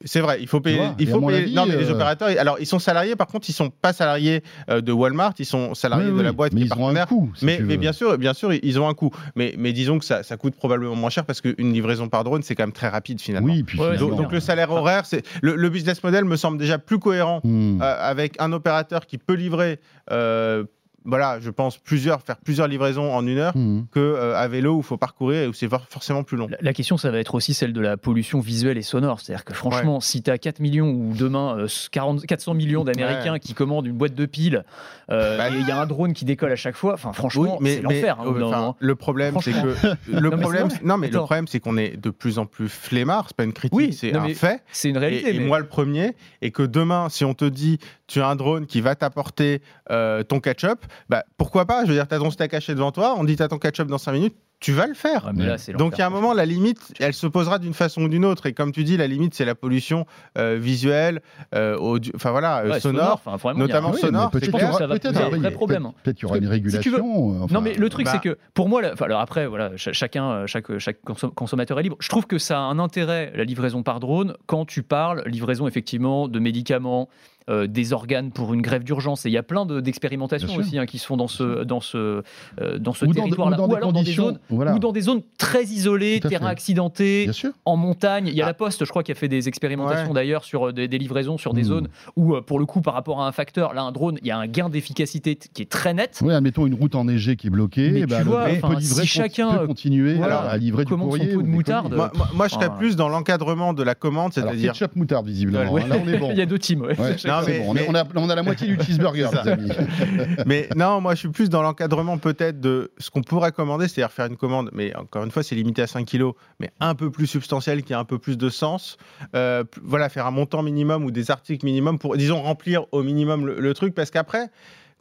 c'est. 0.04 0.22
Vrai, 0.22 0.38
il 0.42 0.48
faut 0.48 0.62
payer. 0.62 0.78
vois, 0.78 0.96
il 1.00 1.08
faut 1.08 1.22
payer. 1.22 1.40
avis, 1.44 1.54
non, 1.56 1.66
mais 1.66 1.78
les 1.78 1.90
euh, 1.90 1.94
opérateurs, 1.94 2.30
alors 2.38 2.58
ils 2.60 2.66
sont 2.66 2.80
salariés. 2.80 3.16
Par 3.16 3.28
contre, 3.28 3.50
ils 3.50 3.54
sont 3.54 3.70
pas 3.70 3.94
salariés 3.94 4.42
euh, 4.70 4.82
de 4.82 4.92
Walmart. 4.92 5.34
Ils 5.40 5.46
sont 5.46 5.74
salariés 5.74 6.12
Oui, 6.12 6.18
de 6.18 6.24
la 6.24 6.32
boîte 6.32 6.54
mais 6.54 6.62
qui 6.62 6.68
est 6.68 6.70
ils 6.70 6.74
ont 6.74 6.88
un 6.90 6.94
partenaire. 6.94 7.08
coût. 7.08 7.32
si 7.36 7.46
Mais, 7.46 7.78
bien 7.78 7.94
sûr, 7.94 8.18
bien 8.18 8.34
sûr, 8.34 8.54
ils 8.54 8.80
ont 8.80 8.88
un 8.88 8.94
coût. 8.94 9.12
Mais, 9.36 9.56
mais 9.58 9.74
disons 9.74 10.00
que 10.00 10.06
ça, 10.06 10.24
ça 10.24 10.38
coûte 10.38 10.56
probablement 10.56 10.96
moins 10.96 11.10
cher 11.10 11.26
parce 11.26 11.42
qu'une 11.42 11.74
livraison 11.74 12.08
par 12.10 12.24
drone, 12.24 12.44
c'est 12.44 12.56
quand 12.56 12.64
même 12.64 12.72
très 12.72 12.90
rapide 12.90 13.22
finalement. 13.22 13.54
Oui, 13.54 13.64
puis 13.64 13.80
Ouais, 13.80 13.98
donc, 13.98 14.32
le 14.32 14.40
salaire 14.40 14.72
horaire, 14.72 15.06
c'est 15.06 15.24
le, 15.42 15.56
le 15.56 15.70
business 15.70 16.04
model 16.04 16.26
me 16.26 16.36
semble 16.36 16.58
déjà 16.58 16.78
plus 16.78 17.00
cohérent 17.00 17.42
hmm. 17.44 17.82
euh, 17.82 17.96
avec 18.00 18.36
un 18.40 18.52
opérateur 18.54 19.06
qui 19.06 19.18
peut 19.18 19.34
livrer, 19.34 19.80
euh, 20.12 20.64
voilà, 21.06 21.40
je 21.40 21.50
pense 21.50 21.78
plusieurs, 21.78 22.22
faire 22.22 22.38
plusieurs 22.38 22.68
livraisons 22.68 23.14
en 23.14 23.26
une 23.28 23.38
heure 23.38 23.56
Hmm. 23.56 23.84
que 23.92 24.00
euh, 24.00 24.36
à 24.38 24.48
vélo 24.48 24.76
où 24.76 24.80
il 24.80 24.84
faut 24.84 24.98
parcourir 24.98 25.42
et 25.44 25.48
où 25.48 25.54
c'est 25.54 25.68
for- 25.68 25.86
forcément 25.90 26.24
plus 26.24 26.38
long. 26.38 26.48
La, 26.48 26.58
la 26.62 26.74
question, 26.74 26.98
ça 26.98 27.12
va 27.12 27.20
être 27.20 27.36
aussi 27.36 27.54
celle 27.54 27.74
de 27.74 27.82
la 27.82 27.98
pollution 27.98 28.40
visuelle 28.40 28.78
et 28.78 28.82
sonore. 28.82 29.20
C'est-à-dire 29.20 29.44
que 29.46 29.54
franchement, 29.54 30.00
si 30.00 30.22
tu 30.22 30.32
as 30.32 30.38
4 30.38 30.60
millions 30.60 30.90
ou 30.90 31.14
demain 31.18 31.58
euh, 31.60 31.68
40, 31.92 32.26
400 32.26 32.54
millions 32.54 32.84
d'Américains 32.84 33.34
Ouais. 33.34 33.40
qui 33.40 33.54
commandent 33.54 33.86
une 33.86 33.98
boîte 33.98 34.16
de 34.16 34.26
piles 34.26 34.64
euh, 35.10 35.38
Bah, 35.38 35.50
et 35.50 35.60
il 35.60 35.68
y 35.68 35.72
a 35.72 35.80
un 35.80 35.86
drone 35.86 36.14
qui 36.14 36.26
décolle 36.26 36.52
à 36.52 36.56
chaque 36.56 36.76
fois, 36.76 36.94
enfin 36.94 37.14
franchement, 37.14 37.58
c'est 37.60 37.64
mais, 37.64 37.82
l'enfer. 37.82 38.18
hein, 38.20 38.34
enfin, 38.42 38.76
le 38.80 38.96
problème, 38.96 39.36
c'est 39.42 39.52
que 39.52 39.58
le 40.12 40.30
Non, 40.30 40.30
mais 40.38 40.42
problème, 40.42 40.68
non 40.84 40.98
mais 40.98 41.10
le 41.10 41.20
problème, 41.20 41.48
c'est 41.48 41.60
qu'on 41.60 41.78
est 41.78 41.98
de 42.02 42.10
plus 42.10 42.40
en 42.40 42.46
plus 42.46 42.70
flemmard. 42.70 43.26
C'est 43.28 43.36
pas 43.38 43.44
une 43.44 43.54
critique, 43.54 43.74
Oui, 43.78 43.94
c'est 43.94 44.12
non, 44.12 44.22
un 44.22 44.34
fait. 44.34 44.62
C'est 44.72 44.90
une 44.90 44.98
réalité. 44.98 45.36
Et, 45.36 45.40
moi 45.40 45.60
le 45.60 45.68
premier, 45.68 46.16
et 46.42 46.52
que 46.52 46.64
demain, 46.64 47.10
si 47.10 47.26
on 47.26 47.34
te 47.34 47.46
dit 47.46 47.80
tu 48.14 48.22
as 48.22 48.28
un 48.28 48.36
drone 48.36 48.68
qui 48.68 48.80
va 48.80 48.94
t'apporter 48.96 49.62
euh, 49.90 50.22
ton 50.24 50.40
ketchup, 50.40 50.86
bah, 51.10 51.24
pourquoi 51.38 51.66
pas? 51.66 51.84
Je 51.84 51.90
veux 51.90 51.96
dire, 51.96 52.08
tu 52.08 52.14
as 52.14 52.20
ton 52.20 52.30
steak 52.30 52.54
haché 52.54 52.76
devant 52.76 52.92
toi, 52.92 53.16
on 53.18 53.24
dit 53.24 53.36
tu 53.36 53.42
as 53.44 53.48
ton 53.48 53.58
ketchup 53.58 53.88
dans 53.88 53.98
5 53.98 54.12
minutes, 54.12 54.36
tu 54.60 54.72
vas 54.72 54.86
le 54.88 54.94
faire. 54.94 55.26
Ouais, 55.26 55.32
mais 55.36 55.46
là, 55.48 55.58
c'est 55.58 55.74
Donc 55.74 55.96
il 55.98 56.00
y 56.00 56.04
a 56.04 56.08
un 56.08 56.12
moment, 56.12 56.32
la 56.34 56.46
limite, 56.46 56.94
elle 57.00 57.14
se 57.14 57.28
posera 57.28 57.60
d'une 57.60 57.74
façon 57.74 58.04
ou 58.04 58.08
d'une 58.08 58.24
autre. 58.24 58.46
Et 58.46 58.54
comme 58.54 58.72
tu 58.72 58.84
dis, 58.86 58.96
la 58.96 59.08
limite, 59.08 59.34
c'est 59.34 59.44
la 59.44 59.56
pollution 59.56 60.06
euh, 60.38 60.58
visuelle, 60.62 61.22
euh, 61.54 61.76
audio- 61.78 62.14
enfin 62.16 62.32
voilà, 62.32 62.60
euh, 62.60 62.70
Ouais, 62.72 62.80
sonore. 62.80 63.20
enfin, 63.26 63.36
vraiment, 63.36 63.60
notamment 63.60 63.92
Oui, 63.92 64.00
sonore, 64.00 64.30
peut-être 64.32 64.48
y 64.48 64.52
qu'il 64.52 64.62
y 64.62 66.26
aura 66.26 66.38
une 66.38 66.44
si 66.44 66.50
tu 66.80 66.90
veux- 66.92 66.96
régulation. 66.96 67.34
euh, 67.34 67.44
enfin, 67.44 67.54
non, 67.56 67.60
mais 67.62 67.74
le 67.74 67.90
truc, 67.90 68.06
bah- 68.06 68.12
c'est 68.14 68.22
que 68.22 68.38
pour 68.54 68.70
moi, 68.70 68.82
alors 69.02 69.20
après, 69.20 69.48
voilà, 69.48 69.70
ch- 69.78 69.92
chacun, 69.92 70.30
euh, 70.32 70.48
chaque, 70.48 70.78
chaque 70.78 71.04
consom- 71.04 71.34
consommateur 71.34 71.78
est 71.80 71.84
libre. 71.84 71.98
Je 72.00 72.08
trouve 72.08 72.26
que 72.26 72.38
ça 72.38 72.58
a 72.60 72.62
un 72.62 72.80
intérêt, 72.80 73.34
la 73.36 73.44
livraison 73.44 73.84
par 73.84 74.00
drone, 74.00 74.36
quand 74.46 74.64
tu 74.66 74.82
parles 74.84 75.24
livraison 75.26 75.68
effectivement 75.68 76.30
de 76.30 76.40
médicaments, 76.40 77.10
euh, 77.50 77.68
des 77.68 77.94
organes 77.94 78.32
pour 78.32 78.54
une 78.54 78.62
grève 78.62 78.84
d'urgence. 78.84 79.26
Et 79.26 79.30
il 79.30 79.34
y 79.34 79.38
a 79.38 79.44
plein 79.44 79.66
de- 79.66 79.80
d'expérimentations 79.82 80.56
aussi 80.56 80.78
hein, 80.78 80.86
qui 80.86 80.98
se 80.98 81.06
font 81.06 81.18
dans 81.18 81.28
ce, 81.28 81.64
dans 81.64 81.82
ce, 81.82 82.22
euh, 82.62 82.78
dans 82.80 82.94
ce 82.94 83.06
territoire-là. 83.06 83.58
ou 83.58 83.60
dans 83.62 83.68
des 83.68 83.76
alors 83.76 83.92
dans 83.92 84.00
des 84.00 84.00
conditions. 84.00 84.26
zones, 84.26 84.40
voilà. 84.50 84.74
ou 84.76 84.80
dans 84.80 84.92
des 84.92 85.02
zones 85.02 85.22
très 85.38 85.64
isolées, 85.66 86.20
terrain 86.22 86.46
fait. 86.48 86.52
accidenté, 86.52 87.30
en 87.66 87.76
montagne. 87.78 88.28
Il 88.28 88.34
y 88.36 88.42
a 88.42 88.46
Ah. 88.46 88.48
la 88.50 88.54
Poste, 88.54 88.86
je 88.86 88.90
crois, 88.90 89.04
qui 89.04 89.12
a 89.12 89.16
fait 89.16 89.28
des 89.28 89.48
expérimentations 89.48 90.08
Ouais. 90.10 90.14
d'ailleurs 90.14 90.44
sur 90.44 90.68
euh, 90.70 90.74
des, 90.74 90.88
des 90.88 90.98
livraisons 90.98 91.38
sur 91.38 91.54
des 91.54 91.62
Hmm. 91.64 91.66
zones 91.66 91.88
où, 92.16 92.36
pour 92.42 92.60
le 92.60 92.66
coup, 92.66 92.82
par 92.82 92.94
rapport 92.94 93.22
à 93.22 93.28
un 93.28 93.32
facteur, 93.32 93.74
là, 93.74 93.82
un 93.84 93.92
drone, 93.92 94.18
il 94.22 94.28
y 94.28 94.32
a 94.32 94.38
un 94.38 94.48
gain 94.48 94.70
d'efficacité 94.70 95.36
qui 95.36 95.62
est 95.62 95.70
très 95.70 95.94
net. 95.94 96.20
Oui, 96.24 96.34
admettons 96.34 96.66
une 96.68 96.74
route 96.76 96.96
enneigée 96.96 97.36
qui 97.36 97.48
est 97.48 97.50
bloquée. 97.50 97.92
Mais 97.92 98.00
eh 98.02 98.06
tu 98.06 98.14
vois, 98.24 98.24
drone 98.24 98.58
enfin, 98.58 98.68
peut 98.76 98.80
livrer, 98.80 99.02
si 99.02 99.08
chacun, 99.08 99.54
peut 99.58 99.68
continuer 99.68 100.14
voilà, 100.16 100.40
à 100.40 100.58
livrer 100.58 100.86
du 100.86 100.92
son 100.92 100.98
courrier. 100.98 101.34
pot 101.34 101.42
de 101.42 101.48
moutarde. 101.48 101.94
Moi, 101.94 102.12
moi- 102.16 102.28
moi, 102.34 102.48
je 102.48 102.54
serais 102.54 102.68
Ah. 102.70 102.76
plus 102.78 102.96
dans 102.96 103.10
l'encadrement 103.10 103.74
de 103.74 103.84
la 103.84 103.96
commande, 103.96 104.34
c'est-à-dire. 104.34 104.74
ketchup 104.74 104.96
moutarde, 104.96 105.26
visiblement. 105.26 105.72
Ouais. 105.72 105.82
hein, 105.84 105.88
Là, 105.88 105.96
on 106.04 106.08
est 106.08 106.18
bon. 106.20 106.30
il 106.32 106.38
y 106.38 106.42
a 106.42 106.46
deux 106.46 106.60
teams. 106.60 106.82
ouais. 106.82 107.00
Ouais, 107.00 107.16
Non, 107.40 107.46
c'est 107.46 107.60
mais- 107.60 107.86
bon. 107.86 107.92
On, 107.92 107.96
a, 107.96 108.04
on 108.16 108.30
a 108.30 108.36
la 108.36 108.44
moitié 108.44 108.68
du 108.68 108.82
cheeseburger, 108.84 109.30
les 109.46 109.52
amis. 109.52 109.70
Mais 110.46 110.70
non, 110.76 111.02
moi 111.02 111.14
je 111.16 111.20
suis 111.20 111.30
plus 111.30 111.50
dans 111.50 111.62
l'encadrement 111.62 112.18
peut-être 112.18 112.60
de 112.60 112.92
ce 112.98 113.10
qu'on 113.10 113.22
pourrait 113.22 113.52
commander, 113.52 113.88
c'est-à-dire 113.88 114.12
faire 114.12 114.26
une 114.28 114.38
commande, 114.38 114.70
mais 114.74 114.96
encore 114.96 115.24
une 115.24 115.32
fois 115.32 115.44
c'est 115.44 115.56
limité 115.56 115.82
à 115.82 115.88
5 115.88 116.06
kilos, 116.06 116.34
mais 116.60 116.72
un 116.80 116.96
peu 116.96 117.12
plus 117.12 117.28
substantiel, 117.28 117.84
qui 117.84 117.94
a 117.94 118.00
un 118.00 118.06
peu 118.06 118.20
plus 118.20 118.38
de 118.38 118.50
sens. 118.50 118.98
Euh, 119.36 119.64
voilà, 119.82 120.10
faire 120.10 120.26
un 120.28 120.32
montant 120.32 120.64
minimum 120.64 121.04
ou 121.06 121.12
des 121.12 121.32
articles 121.32 121.66
minimum 121.66 122.00
pour, 122.00 122.16
disons, 122.18 122.42
remplir 122.42 122.86
au 122.92 123.04
minimum 123.04 123.46
le, 123.46 123.60
le 123.60 123.74
truc, 123.74 123.94
parce 123.96 124.12
qu'après, 124.12 124.48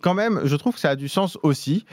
quand 0.01 0.15
même, 0.15 0.41
je 0.45 0.57
trouve 0.57 0.75
que 0.75 0.81
ça 0.81 0.91
a 0.91 0.97
du 0.97 1.09
sens 1.09 1.39
aussi. 1.43 1.85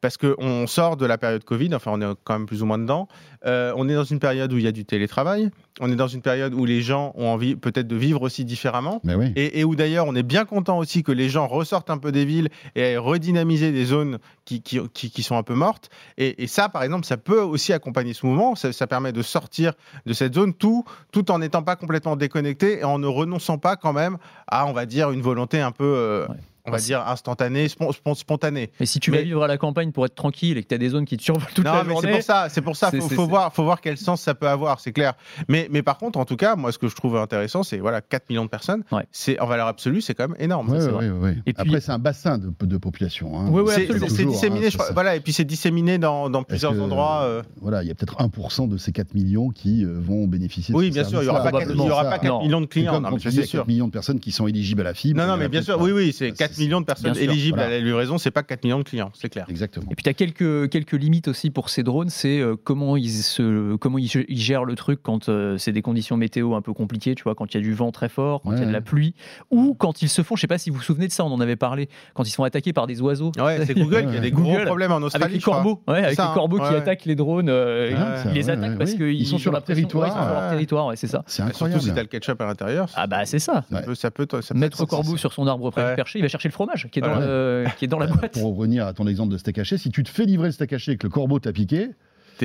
Parce 0.00 0.16
qu'on 0.16 0.66
sort 0.66 0.96
de 0.96 1.04
la 1.04 1.18
période 1.18 1.44
Covid, 1.44 1.74
enfin 1.74 1.90
on 1.94 2.00
est 2.00 2.14
quand 2.24 2.32
même 2.38 2.46
plus 2.46 2.62
ou 2.62 2.66
moins 2.66 2.78
dedans. 2.78 3.06
Euh, 3.44 3.72
on 3.76 3.86
est 3.88 3.94
dans 3.94 4.04
une 4.04 4.18
période 4.18 4.50
où 4.52 4.56
il 4.56 4.64
y 4.64 4.66
a 4.66 4.72
du 4.72 4.84
télétravail. 4.86 5.50
On 5.78 5.90
est 5.92 5.96
dans 5.96 6.08
une 6.08 6.22
période 6.22 6.54
où 6.54 6.64
les 6.64 6.80
gens 6.80 7.12
ont 7.16 7.28
envie 7.28 7.54
peut-être 7.54 7.86
de 7.86 7.96
vivre 7.96 8.22
aussi 8.22 8.44
différemment. 8.46 9.00
Mais 9.04 9.14
oui. 9.14 9.32
Et, 9.36 9.60
et 9.60 9.64
où 9.64 9.74
d'ailleurs 9.76 10.06
on 10.06 10.14
est 10.14 10.22
bien 10.22 10.46
content 10.46 10.78
aussi 10.78 11.02
que 11.02 11.12
les 11.12 11.28
gens 11.28 11.46
ressortent 11.46 11.90
un 11.90 11.98
peu 11.98 12.12
des 12.12 12.24
villes 12.24 12.48
et 12.76 12.80
aient 12.80 12.96
redynamisé 12.96 13.72
des 13.72 13.84
zones 13.84 14.18
qui, 14.46 14.62
qui, 14.62 14.80
qui- 14.94 15.10
qui 15.10 15.22
sont 15.22 15.36
un 15.36 15.42
peu 15.42 15.54
mortes. 15.54 15.90
Et, 16.16 16.42
et 16.42 16.46
ça, 16.46 16.68
par 16.70 16.82
exemple, 16.82 17.04
ça 17.06 17.18
peut 17.18 17.40
aussi 17.40 17.72
accompagner 17.74 18.14
ce 18.14 18.24
mouvement. 18.24 18.54
Ça, 18.54 18.72
ça 18.72 18.86
permet 18.86 19.12
de 19.12 19.22
sortir 19.22 19.74
de 20.06 20.12
cette 20.14 20.34
zone 20.34 20.54
tout, 20.54 20.84
tout 21.12 21.30
en 21.30 21.38
n'étant 21.40 21.62
pas 21.62 21.76
complètement 21.76 22.16
déconnecté 22.16 22.80
et 22.80 22.84
en 22.84 22.98
ne 22.98 23.06
renonçant 23.06 23.58
pas 23.58 23.76
quand 23.76 23.92
même 23.92 24.16
à, 24.46 24.66
on 24.66 24.72
va 24.72 24.86
dire, 24.86 25.10
une 25.10 25.20
volonté 25.22 25.60
un 25.60 25.72
peu, 25.72 25.84
euh, 25.84 26.26
Ouais. 26.28 26.36
On 26.66 26.70
va 26.70 26.76
Ouais, 26.76 26.82
dire, 26.82 27.06
instantanée, 27.06 27.68
spon- 27.68 27.92
spon- 27.92 28.14
spontanée. 28.14 28.70
Mais 28.80 28.86
si 28.86 29.00
tu 29.00 29.10
vas 29.10 29.18
Mais- 29.18 29.24
vivre 29.24 29.42
à 29.42 29.46
la 29.46 29.58
campagne 29.58 29.92
pour 29.92 30.04
être 30.06 30.14
tranquille 30.14 30.58
et 30.58 30.62
que 30.62 30.68
tu 30.68 30.74
as 30.74 30.78
des 30.78 30.88
zones 30.90 31.04
qui 31.04 31.16
te 31.16 31.22
survolent 31.22 31.46
toute 31.54 31.64
non, 31.64 31.72
la 31.72 31.78
mais 31.84 31.88
c'est 31.88 31.92
journée, 31.94 32.12
pour 32.12 32.22
ça, 32.22 32.46
c'est 32.48 32.60
pour 32.62 32.76
ça, 32.76 32.90
c'est- 32.90 33.00
faut, 33.00 33.08
c'est- 33.08 33.14
faut 33.14 33.22
c'est- 33.24 33.28
voir, 33.28 33.52
faut 33.52 33.64
voir 33.64 33.80
quel 33.80 33.96
sens 33.96 34.20
ça 34.20 34.34
peut 34.34 34.48
avoir, 34.48 34.80
c'est 34.80 34.92
clair. 34.92 35.14
Mais, 35.48 35.68
mais 35.70 35.82
par 35.82 35.98
contre, 35.98 36.18
en 36.18 36.24
tout 36.24 36.36
cas, 36.36 36.56
moi, 36.56 36.72
ce 36.72 36.78
que 36.78 36.88
je 36.88 36.94
trouve 36.96 37.16
intéressant, 37.16 37.62
c'est 37.62 37.78
voilà, 37.78 38.00
4 38.00 38.28
millions 38.30 38.44
de 38.44 38.50
personnes, 38.50 38.82
Ouais. 38.92 39.04
c'est 39.12 39.38
en 39.40 39.46
valeur 39.46 39.66
absolue, 39.66 40.00
c'est 40.00 40.14
quand 40.14 40.28
même 40.28 40.36
énorme. 40.40 40.68
Ouais, 40.70 40.80
c'est 40.80 40.86
ouais, 40.86 40.92
vrai. 40.92 41.10
ouais, 41.10 41.18
ouais. 41.18 41.36
Et 41.46 41.52
puis- 41.52 41.62
Après, 41.68 41.80
c'est 41.80 41.92
un 41.92 41.98
bassin 41.98 42.38
de, 42.38 42.52
de 42.60 42.76
population. 42.78 43.38
hein. 43.38 43.48
Ouais, 43.48 43.62
ouais, 43.62 43.74
C'est- 43.74 43.86
c'est 43.86 44.08
c'est 44.08 44.24
disséminé, 44.24 44.66
hein, 44.66 44.70
je 44.70 44.74
crois- 44.76 44.86
c'est 44.86 44.88
ça. 44.90 44.94
voilà, 44.94 45.16
et 45.16 45.20
puis 45.20 45.32
c'est 45.32 45.44
disséminé 45.44 45.98
dans, 45.98 46.30
dans 46.30 46.42
plusieurs 46.42 46.72
que, 46.74 46.78
endroits. 46.80 47.22
euh. 47.24 47.42
Voilà, 47.60 47.82
il 47.82 47.88
y 47.88 47.90
a 47.90 47.94
peut-être 47.94 48.20
1% 48.20 48.66
de 48.68 48.76
ces 48.76 48.92
4 48.92 49.14
millions 49.14 49.50
qui 49.50 49.84
euh, 49.84 49.98
vont 50.00 50.26
bénéficier 50.26 50.72
de 50.72 50.78
Oui, 50.78 50.90
bien 50.90 51.04
sûr, 51.04 51.20
il 51.20 51.24
n'y 51.24 51.30
aura 51.30 51.42
pas 51.42 51.50
4, 51.52 51.60
il 51.60 51.62
y 51.62 51.74
probablement 51.74 51.94
aura 51.94 52.04
ça. 52.04 52.10
pas 52.10 52.18
4 52.18 52.32
Non. 52.32 52.42
millions 52.42 52.60
de 52.60 52.66
C'est 52.66 52.80
clients, 52.80 52.92
ça 53.02 53.10
c'est 53.20 53.28
a 53.28 53.32
4 53.42 53.48
sûr. 53.48 53.66
millions 53.66 53.86
de 53.86 53.92
personnes 53.92 54.20
qui 54.20 54.32
sont 54.32 54.46
éligibles 54.46 54.80
à 54.82 54.84
la 54.84 54.94
fibre. 54.94 55.20
Non, 55.20 55.26
non, 55.26 55.36
mais 55.36 55.48
bien 55.48 55.62
sûr, 55.62 55.80
oui, 55.80 55.92
oui, 55.92 56.12
c'est 56.12 56.32
4 56.32 56.49
4 56.50 56.58
millions 56.58 56.80
de 56.80 56.86
personnes 56.86 57.14
sûr, 57.14 57.22
éligibles 57.24 57.58
voilà. 57.58 57.74
à 57.74 57.78
la 57.78 57.84
livraison, 57.84 58.18
c'est 58.18 58.30
pas 58.30 58.42
4 58.42 58.64
millions 58.64 58.78
de 58.78 58.84
clients, 58.84 59.10
c'est 59.14 59.28
clair. 59.28 59.46
Exactement. 59.48 59.86
Et 59.90 59.94
puis 59.94 60.02
tu 60.04 60.10
as 60.10 60.14
quelques, 60.14 60.68
quelques 60.70 60.92
limites 60.92 61.28
aussi 61.28 61.50
pour 61.50 61.68
ces 61.70 61.82
drones, 61.82 62.08
c'est 62.10 62.38
euh, 62.40 62.56
comment, 62.62 62.96
ils, 62.96 63.10
se, 63.10 63.76
comment 63.76 63.98
ils, 63.98 64.10
ils 64.28 64.38
gèrent 64.40 64.64
le 64.64 64.74
truc 64.74 65.00
quand 65.02 65.28
euh, 65.28 65.56
c'est 65.58 65.72
des 65.72 65.82
conditions 65.82 66.16
météo 66.16 66.54
un 66.54 66.62
peu 66.62 66.72
compliquées, 66.72 67.14
tu 67.14 67.22
vois, 67.24 67.34
quand 67.34 67.52
il 67.52 67.56
y 67.56 67.60
a 67.60 67.62
du 67.62 67.72
vent 67.74 67.90
très 67.92 68.08
fort, 68.08 68.42
quand 68.42 68.52
il 68.52 68.58
y 68.58 68.62
a 68.62 68.66
de 68.66 68.72
la 68.72 68.80
pluie, 68.80 69.14
ou 69.50 69.74
quand 69.74 70.02
ils 70.02 70.08
se 70.08 70.22
font, 70.22 70.36
je 70.36 70.40
sais 70.42 70.46
pas 70.46 70.58
si 70.58 70.70
vous 70.70 70.76
vous 70.76 70.82
souvenez 70.82 71.06
de 71.08 71.12
ça, 71.12 71.24
on 71.24 71.32
en 71.32 71.40
avait 71.40 71.56
parlé, 71.56 71.88
quand 72.14 72.24
ils 72.26 72.30
sont 72.30 72.44
attaqués 72.44 72.72
par 72.72 72.86
des 72.86 73.00
oiseaux. 73.00 73.32
Ouais, 73.38 73.64
c'est 73.66 73.74
Google 73.74 74.10
qui 74.10 74.16
a 74.16 74.20
des 74.20 74.30
gros 74.30 74.56
problèmes 74.64 74.92
en 74.92 74.98
Australie. 74.98 75.24
Avec 75.24 75.36
les 75.36 75.42
corbeaux, 75.42 75.82
ouais, 75.88 75.98
avec 76.04 76.14
ça, 76.14 76.24
les 76.24 76.28
hein. 76.30 76.34
corbeaux 76.34 76.56
qui 76.58 76.62
Ouais. 76.70 76.76
attaquent 76.76 77.04
les 77.04 77.14
drones, 77.16 77.48
euh, 77.48 77.92
Ah, 77.96 78.14
ils 78.16 78.22
ça, 78.22 78.32
les 78.32 78.44
ouais, 78.46 78.50
attaquent 78.52 78.70
ouais, 78.72 78.76
parce 78.78 78.94
qu'ils 78.94 79.12
Ils 79.12 79.26
sont 79.26 79.38
sur 79.38 79.52
leur 79.52 79.62
territoire. 79.62 80.02
ouais, 80.04 80.08
ils 80.08 80.12
sont 80.18 80.24
sur 80.24 80.40
leur 80.40 80.50
territoire, 80.50 80.86
ouais, 80.86 80.96
c'est 80.96 81.06
ça. 81.06 81.22
C'est 81.26 81.42
Surtout 81.42 81.56
si 81.56 81.64
incroyable. 81.64 81.94
t'as 81.94 82.02
le 82.02 82.08
ketchup 82.08 82.40
à 82.40 82.46
l'intérieur. 82.46 82.88
Ah 82.94 83.06
bah 83.06 83.24
c'est 83.26 83.38
ça. 83.38 83.64
Ça 83.70 83.76
Ouais. 83.76 83.82
peut, 83.82 83.94
ça 83.94 84.10
peut, 84.10 84.26
ça 84.40 84.54
peut 84.54 84.60
Mettre 84.60 84.80
être- 84.82 84.86
corbeau 84.88 85.16
sur 85.16 85.32
son 85.32 85.46
arbre 85.46 85.70
près 85.70 85.82
Ouais. 85.82 85.90
du 85.90 85.96
perché, 85.96 86.18
il 86.18 86.22
va 86.22 86.28
chercher 86.28 86.39
le 86.48 86.52
fromage 86.52 86.88
qui 86.90 86.98
est 86.98 87.02
dans, 87.02 87.18
Ouais. 87.18 87.26
le- 87.26 87.64
qui 87.78 87.84
est 87.84 87.88
dans 87.88 87.98
la 87.98 88.06
boîte. 88.08 88.32
Pour 88.32 88.56
revenir 88.56 88.86
à 88.86 88.92
ton 88.92 89.06
exemple 89.06 89.32
de 89.32 89.38
steak 89.38 89.58
haché, 89.58 89.76
si 89.78 89.90
tu 89.90 90.02
te 90.02 90.08
fais 90.08 90.24
livrer 90.24 90.48
le 90.48 90.52
steak 90.52 90.72
haché 90.72 90.92
et 90.92 90.96
que 90.96 91.06
le 91.06 91.10
corbeau 91.10 91.38
t'a 91.38 91.52
piqué, 91.52 91.90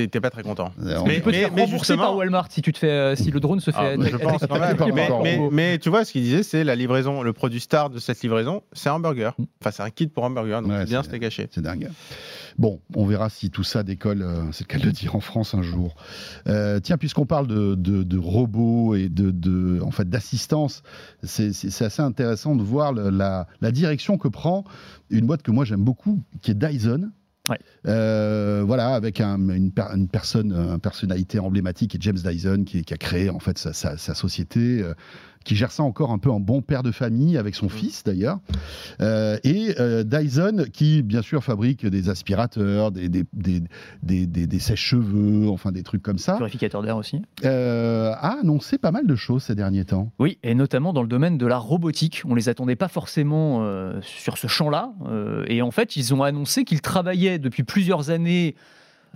T'es 0.06 0.20
pas 0.20 0.30
très 0.30 0.42
content. 0.42 0.72
euh, 0.82 0.98
on- 0.98 1.06
Mais- 1.06 1.16
Tu 1.16 1.20
peux 1.22 1.32
te 1.32 1.36
faire 1.36 1.54
rembourser 1.54 1.96
par 1.96 2.14
Walmart 2.16 2.48
si 2.50 2.60
tu 2.62 2.72
te 2.72 2.78
fais, 2.78 2.90
euh, 2.90 3.16
si 3.16 3.30
le 3.30 3.40
drone 3.40 3.60
se 3.60 3.70
fait 3.70 3.76
Ah, 3.80 3.94
atta- 3.96 4.10
je 4.10 4.16
pense 4.18 4.42
attaquer 4.42 4.48
quand 4.48 4.58
même. 4.58 4.76
par 4.76 4.86
un 4.88 4.92
Mais, 5.22 5.36
corbeau. 5.36 5.50
mais- 5.50 5.70
mais 5.72 5.78
tu 5.78 5.88
vois, 5.88 6.04
ce 6.04 6.12
qu'il 6.12 6.22
disait, 6.22 6.42
c'est 6.42 6.64
la 6.64 6.76
livraison, 6.76 7.22
le 7.22 7.32
produit 7.32 7.60
star 7.60 7.88
de 7.90 7.98
cette 7.98 8.20
livraison, 8.22 8.62
c'est 8.72 8.88
un 8.90 8.94
hamburger. 8.94 9.34
Enfin, 9.62 9.70
c'est 9.70 9.82
un 9.82 9.90
kit 9.90 10.06
pour 10.08 10.24
hamburger, 10.24 10.60
donc 10.62 10.70
Ouais, 10.70 10.80
c'est 10.80 10.86
bien 10.86 11.02
steak 11.02 11.22
haché. 11.24 11.48
c'est 11.50 11.62
dingue. 11.62 11.88
Bon, 12.58 12.80
on 12.94 13.04
verra 13.04 13.28
si 13.28 13.50
tout 13.50 13.64
ça 13.64 13.82
décolle, 13.82 14.22
euh, 14.22 14.42
c'est 14.52 14.64
le 14.64 14.72
cas 14.72 14.78
de 14.78 14.86
le 14.86 14.92
dire, 14.92 15.14
en 15.14 15.20
France 15.20 15.54
un 15.54 15.62
jour. 15.62 15.94
Euh, 16.48 16.80
tiens, 16.80 16.96
puisqu'on 16.96 17.26
parle 17.26 17.46
de, 17.46 17.74
de- 17.74 18.02
de 18.02 18.18
robots 18.18 18.94
et 18.94 19.08
de, 19.08 19.30
de- 19.30 19.80
en 19.82 19.90
fait, 19.90 20.08
d'assistance, 20.08 20.82
c'est 21.22 21.52
c'est- 21.52 21.70
c'est 21.70 21.84
assez 21.84 22.02
intéressant 22.02 22.56
de 22.56 22.62
voir 22.62 22.92
le- 22.92 23.10
la, 23.10 23.46
la 23.60 23.70
direction 23.70 24.16
que 24.18 24.28
prend 24.28 24.64
une 25.10 25.26
boîte 25.26 25.42
que 25.42 25.50
moi 25.50 25.64
j'aime 25.64 25.84
beaucoup, 25.84 26.22
qui 26.42 26.50
est 26.50 26.54
Dyson. 26.54 27.10
Ouais. 27.48 27.58
Euh, 27.86 28.62
voilà, 28.66 28.94
avec 28.94 29.20
un- 29.20 29.38
une, 29.48 29.70
per- 29.72 29.92
une 29.94 30.08
personne, 30.08 30.52
une 30.52 30.80
personnalité 30.80 31.38
emblématique, 31.38 31.92
qui 31.92 31.96
est 31.98 32.02
James 32.02 32.16
Dyson, 32.18 32.64
qui, 32.64 32.84
qui 32.84 32.94
a 32.94 32.96
créé 32.98 33.30
en 33.30 33.38
fait 33.38 33.58
sa, 33.58 33.72
sa- 33.72 33.96
sa 33.96 34.14
société, 34.14 34.82
euh, 34.82 34.94
qui 35.44 35.54
gère 35.54 35.70
ça 35.70 35.84
encore 35.84 36.10
un 36.10 36.18
peu 36.18 36.28
en 36.28 36.40
bon 36.40 36.60
père 36.60 36.82
de 36.82 36.90
famille 36.90 37.38
avec 37.38 37.54
son 37.54 37.68
fils 37.68 38.02
d'ailleurs. 38.02 38.40
Euh, 39.00 39.38
et 39.44 39.76
euh, 39.78 40.02
Dyson, 40.02 40.64
qui 40.72 41.04
bien 41.04 41.22
sûr 41.22 41.44
fabrique 41.44 41.86
des 41.86 42.08
aspirateurs, 42.08 42.90
des, 42.90 43.08
des, 43.08 43.22
des, 43.32 43.62
des, 44.02 44.26
des- 44.26 44.58
sèches-cheveux, 44.58 45.48
enfin 45.48 45.70
des 45.70 45.84
trucs 45.84 46.02
comme 46.02 46.18
ça, 46.18 46.34
Purificateur 46.36 46.82
d'air 46.82 46.96
aussi. 46.96 47.22
euh, 47.44 48.10
a 48.14 48.40
annoncé 48.40 48.76
pas 48.76 48.90
mal 48.90 49.06
de 49.06 49.14
choses 49.14 49.44
ces 49.44 49.54
derniers 49.54 49.84
temps. 49.84 50.10
Oui, 50.18 50.38
et 50.42 50.56
notamment 50.56 50.92
dans 50.92 51.02
le 51.02 51.08
domaine 51.08 51.38
de 51.38 51.46
la 51.46 51.58
robotique. 51.58 52.22
On 52.26 52.34
les 52.34 52.48
attendait 52.48 52.74
pas 52.74 52.88
forcément 52.88 53.64
sur 54.02 54.38
ce 54.38 54.48
champ-là. 54.48 54.90
et 55.46 55.62
en 55.62 55.70
fait, 55.70 55.94
ils 55.94 56.12
ont 56.12 56.24
annoncé 56.24 56.64
qu'ils 56.64 56.80
travaillaient 56.80 57.38
depuis 57.38 57.62
plusieurs 57.76 58.08
années 58.08 58.54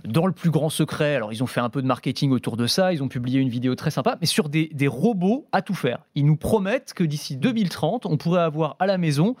dans 0.05 0.27
le 0.27 0.33
plus 0.33 0.51
grand 0.51 0.69
secret. 0.69 1.15
Alors, 1.15 1.33
ils 1.33 1.41
ont 1.41 1.47
fait 1.47 1.61
un 1.61 1.69
peu 1.71 1.81
de 1.81 1.87
marketing 1.87 2.29
autour 2.29 2.55
de 2.57 2.67
ça. 2.67 2.93
Ils 2.93 3.01
ont 3.01 3.07
publié 3.07 3.39
une 3.39 3.49
vidéo 3.49 3.73
très 3.73 3.89
sympa, 3.89 4.19
mais 4.21 4.27
sur 4.27 4.49
des, 4.49 4.69
robots 4.87 5.47
à 5.51 5.63
tout 5.63 5.73
faire. 5.73 6.05
Ils 6.13 6.27
nous 6.27 6.35
promettent 6.35 6.93
que 6.93 7.03
d'ici 7.03 7.37
2030, 7.37 8.05
on 8.05 8.17
pourrait 8.17 8.43
avoir 8.43 8.75
à 8.77 8.85
la 8.85 8.99
maison 8.99 9.35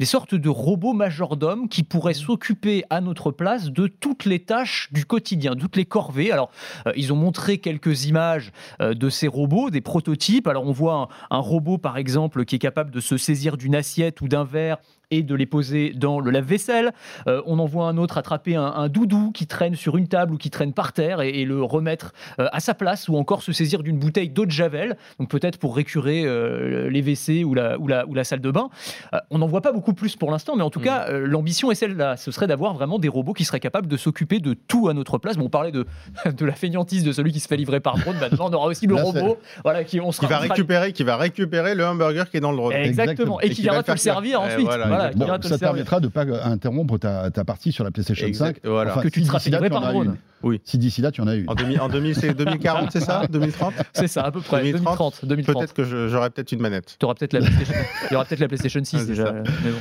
des 0.00 0.06
sortes 0.06 0.34
de 0.34 0.48
robots 0.48 0.94
majordomes 0.94 1.68
qui 1.68 1.82
pourraient 1.82 2.14
s'occuper 2.14 2.82
à 2.88 3.02
notre 3.02 3.30
place 3.30 3.70
de 3.70 3.88
toutes 3.88 4.24
les 4.24 4.38
tâches 4.38 4.88
du 4.90 5.04
quotidien, 5.04 5.54
toutes 5.54 5.76
les 5.76 5.84
corvées. 5.84 6.32
Alors, 6.32 6.50
euh, 6.86 6.92
ils 6.96 7.12
ont 7.12 7.16
montré 7.16 7.58
quelques 7.58 8.06
images 8.06 8.52
euh, 8.80 8.94
de 8.94 9.10
ces 9.10 9.28
robots, 9.28 9.68
des 9.68 9.82
prototypes. 9.82 10.46
Alors, 10.46 10.66
on 10.66 10.72
voit 10.72 11.10
un 11.30 11.38
robot, 11.38 11.76
par 11.76 11.98
exemple, 11.98 12.46
qui 12.46 12.56
est 12.56 12.58
capable 12.58 12.90
de 12.90 13.00
se 13.00 13.18
saisir 13.18 13.58
d'une 13.58 13.74
assiette 13.74 14.22
ou 14.22 14.28
d'un 14.28 14.44
verre 14.44 14.78
et 15.12 15.22
de 15.22 15.34
les 15.34 15.46
poser 15.46 15.92
dans 15.94 16.18
le 16.18 16.30
lave-vaisselle. 16.30 16.92
Euh, 17.28 17.42
on 17.46 17.58
en 17.58 17.66
voit 17.66 17.86
un 17.86 17.96
autre 17.98 18.18
attraper 18.18 18.56
un, 18.56 18.64
un 18.64 18.88
doudou 18.88 19.30
qui 19.32 19.46
traîne 19.46 19.74
sur 19.76 19.96
une 19.96 20.08
table 20.08 20.34
ou 20.34 20.38
qui 20.38 20.50
traîne 20.50 20.72
par 20.72 20.92
terre 20.92 21.20
et, 21.20 21.28
et 21.28 21.44
le 21.44 21.62
remettre 21.62 22.12
euh, 22.40 22.48
à 22.52 22.60
sa 22.60 22.74
place 22.74 23.08
ou 23.08 23.16
encore 23.16 23.42
se 23.42 23.52
saisir 23.52 23.82
d'une 23.82 23.98
bouteille 23.98 24.30
d'eau 24.30 24.46
de 24.46 24.50
javel, 24.50 24.96
donc 25.20 25.28
peut-être 25.28 25.58
pour 25.58 25.76
récurer 25.76 26.22
euh, 26.24 26.88
les 26.90 27.02
WC 27.02 27.44
ou 27.44 27.54
la, 27.54 27.78
ou, 27.78 27.86
la, 27.88 28.06
ou 28.06 28.14
la 28.14 28.24
salle 28.24 28.40
de 28.40 28.50
bain. 28.50 28.70
Euh, 29.14 29.18
on 29.30 29.38
n'en 29.38 29.46
voit 29.46 29.60
pas 29.60 29.72
beaucoup 29.72 29.92
plus 29.92 30.16
pour 30.16 30.30
l'instant, 30.30 30.56
mais 30.56 30.62
en 30.62 30.70
tout 30.70 30.80
Mm. 30.80 30.84
cas, 30.84 31.06
euh, 31.10 31.26
l'ambition 31.26 31.70
est 31.70 31.74
celle-là. 31.76 32.16
Ce 32.16 32.30
serait 32.32 32.46
d'avoir 32.46 32.72
vraiment 32.74 32.98
des 32.98 33.08
robots 33.08 33.34
qui 33.34 33.44
seraient 33.44 33.60
capables 33.60 33.86
de 33.86 33.96
s'occuper 33.96 34.40
de 34.40 34.54
tout 34.54 34.88
à 34.88 34.94
notre 34.94 35.18
place. 35.18 35.36
Bon, 35.36 35.44
on 35.44 35.50
parlait 35.50 35.70
de, 35.72 35.86
de 36.36 36.44
la 36.46 36.54
feignantise 36.54 37.04
de 37.04 37.12
celui 37.12 37.32
qui 37.32 37.40
se 37.40 37.46
fait 37.48 37.56
livrer 37.56 37.80
par 37.80 37.98
drone. 37.98 38.16
Maintenant, 38.18 38.48
on 38.48 38.52
aura 38.54 38.66
aussi 38.68 38.86
le 38.86 38.94
Là, 38.96 39.02
robot 39.02 39.38
voilà, 39.62 39.84
qui, 39.84 40.00
on 40.00 40.08
Qui 40.10 40.16
sera, 40.16 40.26
va 40.28 40.38
récupérer, 40.38 40.92
qui 40.92 41.04
va 41.04 41.16
récupérer 41.16 41.74
le 41.74 41.86
hamburger 41.86 42.28
qui 42.30 42.36
est 42.38 42.40
dans 42.40 42.50
le 42.50 42.56
drone. 42.56 42.72
Exactement. 42.72 43.02
Exactement. 43.12 43.40
Et 43.40 43.46
Et 43.46 43.48
qui 43.50 43.56
qui 43.56 43.62
viendra 43.62 43.82
te 43.82 43.90
le 43.90 43.96
servir 43.96 44.40
ensuite. 44.40 44.64
Voilà, 44.64 44.86
Voilà, 45.14 45.32
Bon, 45.34 45.38
te 45.42 45.48
ça 45.48 45.58
permettra 45.58 46.00
de 46.00 46.08
pas 46.08 46.24
euh, 46.24 46.44
interrompre 46.44 46.98
ta, 46.98 47.30
ta 47.30 47.44
partie 47.44 47.72
sur 47.72 47.84
la 47.84 47.90
PlayStation 47.90 48.26
Exact, 48.26 48.60
5. 48.62 48.70
voilà. 48.70 48.92
Que 49.02 49.08
tu 49.08 49.20
si 49.22 49.26
te 49.28 49.56
en 49.56 49.68
par 49.68 49.92
drone. 49.92 50.16
Oui. 50.42 50.60
Si 50.64 50.76
d'ici 50.76 51.02
là, 51.02 51.12
tu 51.12 51.20
en 51.20 51.26
as 51.28 51.36
une. 51.36 51.48
En, 51.48 51.54
2000 51.54 51.80
en 51.80 51.88
2000 51.88 52.14
c'est 52.16 52.34
2040, 52.34 52.90
c'est 52.90 53.00
ça? 53.00 53.26
2030 53.30 53.74
C'est 53.92 54.08
ça, 54.08 54.22
à 54.22 54.30
peu 54.32 54.40
près. 54.40 54.62
2030, 54.64 55.24
2030. 55.24 55.28
2030. 55.28 55.54
Peut-être 55.56 55.74
que 55.74 56.08
j'aurai 56.08 56.30
peut-être 56.30 56.50
une 56.52 56.60
manette. 56.60 56.96
Tu 56.98 57.04
auras 57.04 57.14
peut-être 57.14 57.32
la 57.32 57.40
PlayStation. 57.40 57.74
Il 58.10 58.12
y 58.12 58.16
aura 58.16 58.24
peut-être 58.24 58.40
la 58.40 58.48
PlayStation 58.48 58.82
6 58.82 58.94
Ouais, 58.96 59.02
c'est 59.02 59.06
déjà. 59.08 59.32
mais 59.32 59.42
bon. 59.70 59.78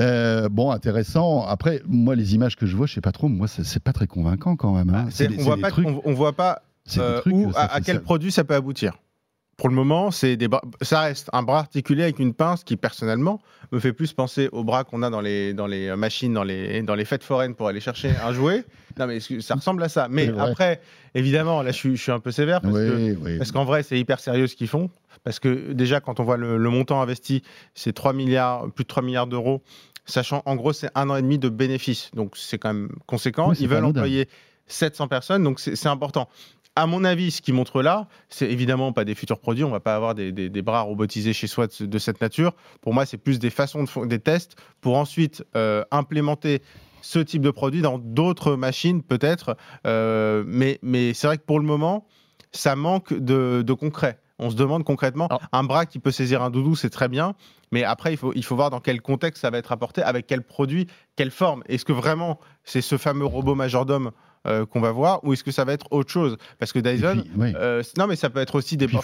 Euh, 0.00 0.48
bon, 0.48 0.70
intéressant. 0.70 1.44
Après, 1.46 1.82
moi, 1.86 2.14
les 2.14 2.34
images 2.34 2.54
que 2.56 2.66
je 2.66 2.76
vois, 2.76 2.86
je 2.86 2.94
sais 2.94 3.00
pas 3.00 3.12
trop. 3.12 3.28
Moi, 3.28 3.48
c'est 3.48 3.82
pas 3.82 3.92
très 3.92 4.06
convaincant 4.06 4.54
quand 4.56 4.72
même. 4.74 4.90
hein. 4.94 5.06
On, 5.38 5.42
voit 5.42 5.56
des 5.56 5.62
pas, 5.62 5.70
trucs- 5.70 5.86
on, 5.88 6.00
on 6.04 6.12
voit 6.14 6.32
pas 6.32 6.62
euh, 6.98 7.20
où, 7.26 7.50
à, 7.56 7.80
quel 7.80 7.96
ça. 7.96 8.00
produit 8.02 8.30
ça 8.30 8.44
peut 8.44 8.54
aboutir. 8.54 8.94
Pour 9.56 9.68
le 9.68 9.74
moment, 9.74 10.10
c'est 10.10 10.36
des 10.36 10.48
bras- 10.48 10.62
ça 10.82 11.02
reste 11.02 11.30
un 11.32 11.42
bras 11.42 11.60
articulé 11.60 12.02
avec 12.02 12.18
une 12.18 12.34
pince 12.34 12.64
qui, 12.64 12.76
personnellement, 12.76 13.40
me 13.70 13.78
fait 13.78 13.92
plus 13.92 14.12
penser 14.12 14.48
aux 14.52 14.64
bras 14.64 14.82
qu'on 14.84 15.02
a 15.02 15.10
dans 15.10 15.20
les, 15.20 15.54
dans 15.54 15.66
les 15.66 15.94
machines, 15.96 16.32
dans 16.34 16.42
les, 16.44 16.82
dans 16.82 16.94
les 16.96 17.04
fêtes 17.04 17.22
foraines 17.22 17.54
pour 17.54 17.68
aller 17.68 17.80
chercher 17.80 18.10
un 18.24 18.32
jouet. 18.32 18.64
Non, 18.98 19.06
mais 19.06 19.20
ça 19.20 19.54
ressemble 19.54 19.82
à 19.82 19.88
ça? 19.88 20.08
Mais 20.10 20.28
après, 20.40 20.80
évidemment, 21.14 21.62
là, 21.62 21.70
je 21.70 21.76
suis, 21.76 21.96
je 21.96 22.02
suis 22.02 22.12
un 22.12 22.20
peu 22.20 22.30
sévère 22.32 22.60
parce 22.60 22.74
Oui, 22.74 23.50
qu'en 23.52 23.64
vrai, 23.64 23.82
c'est 23.82 23.98
hyper 23.98 24.18
sérieux 24.20 24.46
ce 24.46 24.56
qu'ils 24.56 24.68
font. 24.68 24.90
Parce 25.22 25.38
que 25.38 25.72
déjà, 25.72 26.00
quand 26.00 26.20
on 26.20 26.24
voit 26.24 26.36
le, 26.36 26.56
le 26.58 26.70
montant 26.70 27.00
investi, 27.00 27.42
c'est 27.74 27.92
3 27.92 28.12
milliards, 28.12 28.70
plus 28.72 28.84
de 28.84 28.88
3 28.88 29.02
milliards 29.02 29.26
d'euros, 29.26 29.62
sachant 30.04 30.42
en 30.46 30.54
gros, 30.56 30.72
c'est 30.72 30.90
un 30.94 31.08
an 31.10 31.16
et 31.16 31.22
demi 31.22 31.38
de 31.38 31.48
bénéfices. 31.48 32.10
Donc 32.14 32.36
c'est 32.36 32.58
quand 32.58 32.74
même 32.74 32.90
conséquent. 33.06 33.52
Ils 33.60 33.68
veulent 33.68 33.84
employer 33.98 34.28
700 34.66 35.08
personnes, 35.08 35.42
donc 35.44 35.60
c'est 35.60 35.86
important. 35.86 36.28
À 36.76 36.86
mon 36.86 37.04
avis, 37.04 37.30
ce 37.30 37.40
qu'ils 37.40 37.54
montrent 37.54 37.82
là, 37.82 38.08
c'est 38.28 38.50
évidemment 38.50 38.92
pas 38.92 39.04
des 39.04 39.14
futurs 39.14 39.38
produits. 39.38 39.62
On 39.64 39.70
va 39.70 39.80
pas 39.80 39.94
avoir 39.94 40.14
des, 40.14 40.32
des- 40.32 40.48
des 40.50 40.62
bras 40.62 40.80
robotisés 40.80 41.32
chez 41.32 41.46
soi 41.46 41.66
de, 41.68 41.72
ce- 41.72 41.84
de 41.84 41.98
cette 41.98 42.20
nature. 42.20 42.52
Pour 42.80 42.92
moi, 42.94 43.06
c'est 43.06 43.16
plus 43.18 43.38
des 43.38 43.50
façons 43.50 43.84
de 43.84 43.88
fo- 43.88 44.06
des 44.08 44.18
tests 44.18 44.56
pour 44.80 44.96
ensuite 44.96 45.44
euh, 45.56 45.84
implémenter 45.92 46.62
ce 47.00 47.18
type 47.20 47.42
de 47.42 47.50
produit 47.50 47.80
dans 47.82 47.98
d'autres 47.98 48.56
machines, 48.56 49.02
peut-être. 49.02 49.56
Euh, 49.86 50.42
mais 50.46 50.78
mais 50.82 51.14
c'est 51.14 51.26
vrai 51.28 51.38
que 51.38 51.44
pour 51.44 51.60
le 51.60 51.66
moment, 51.66 52.06
ça 52.50 52.74
manque 52.76 53.12
de, 53.12 53.62
de 53.64 53.72
concret. 53.72 54.18
On 54.40 54.50
se 54.50 54.56
demande 54.56 54.82
concrètement, 54.82 55.28
Alors- 55.28 55.42
un 55.52 55.62
bras 55.62 55.86
qui 55.86 56.00
peut 56.00 56.10
saisir 56.10 56.42
un 56.42 56.50
doudou, 56.50 56.74
c'est 56.74 56.90
très 56.90 57.08
bien, 57.08 57.34
mais 57.70 57.84
après, 57.84 58.12
il 58.12 58.16
faut, 58.16 58.32
il 58.34 58.44
faut 58.44 58.56
voir 58.56 58.70
dans 58.70 58.80
quel 58.80 59.00
contexte 59.00 59.42
ça 59.42 59.50
va 59.50 59.58
être 59.58 59.70
apporté, 59.70 60.02
avec 60.02 60.26
quel 60.26 60.42
produit, 60.42 60.88
quelle 61.14 61.30
forme. 61.30 61.62
Est-ce 61.68 61.84
que 61.84 61.92
vraiment 61.92 62.40
c'est 62.64 62.80
ce 62.80 62.96
fameux 62.98 63.26
robot 63.26 63.54
majordome 63.54 64.10
euh, 64.46 64.66
qu'on 64.66 64.80
va 64.80 64.92
voir, 64.92 65.24
ou 65.24 65.32
est-ce 65.32 65.44
que 65.44 65.52
ça 65.52 65.64
va 65.64 65.72
être 65.72 65.86
autre 65.90 66.10
chose? 66.10 66.36
Parce 66.58 66.72
que 66.72 66.78
Dyson, 66.78 67.22
puis, 67.22 67.30
oui. 67.36 67.52
euh, 67.56 67.82
non, 67.98 68.06
mais 68.06 68.16
ça 68.16 68.30
peut 68.30 68.40
être 68.40 68.54
aussi 68.56 68.76
des. 68.76 68.86
Puis, 68.86 68.98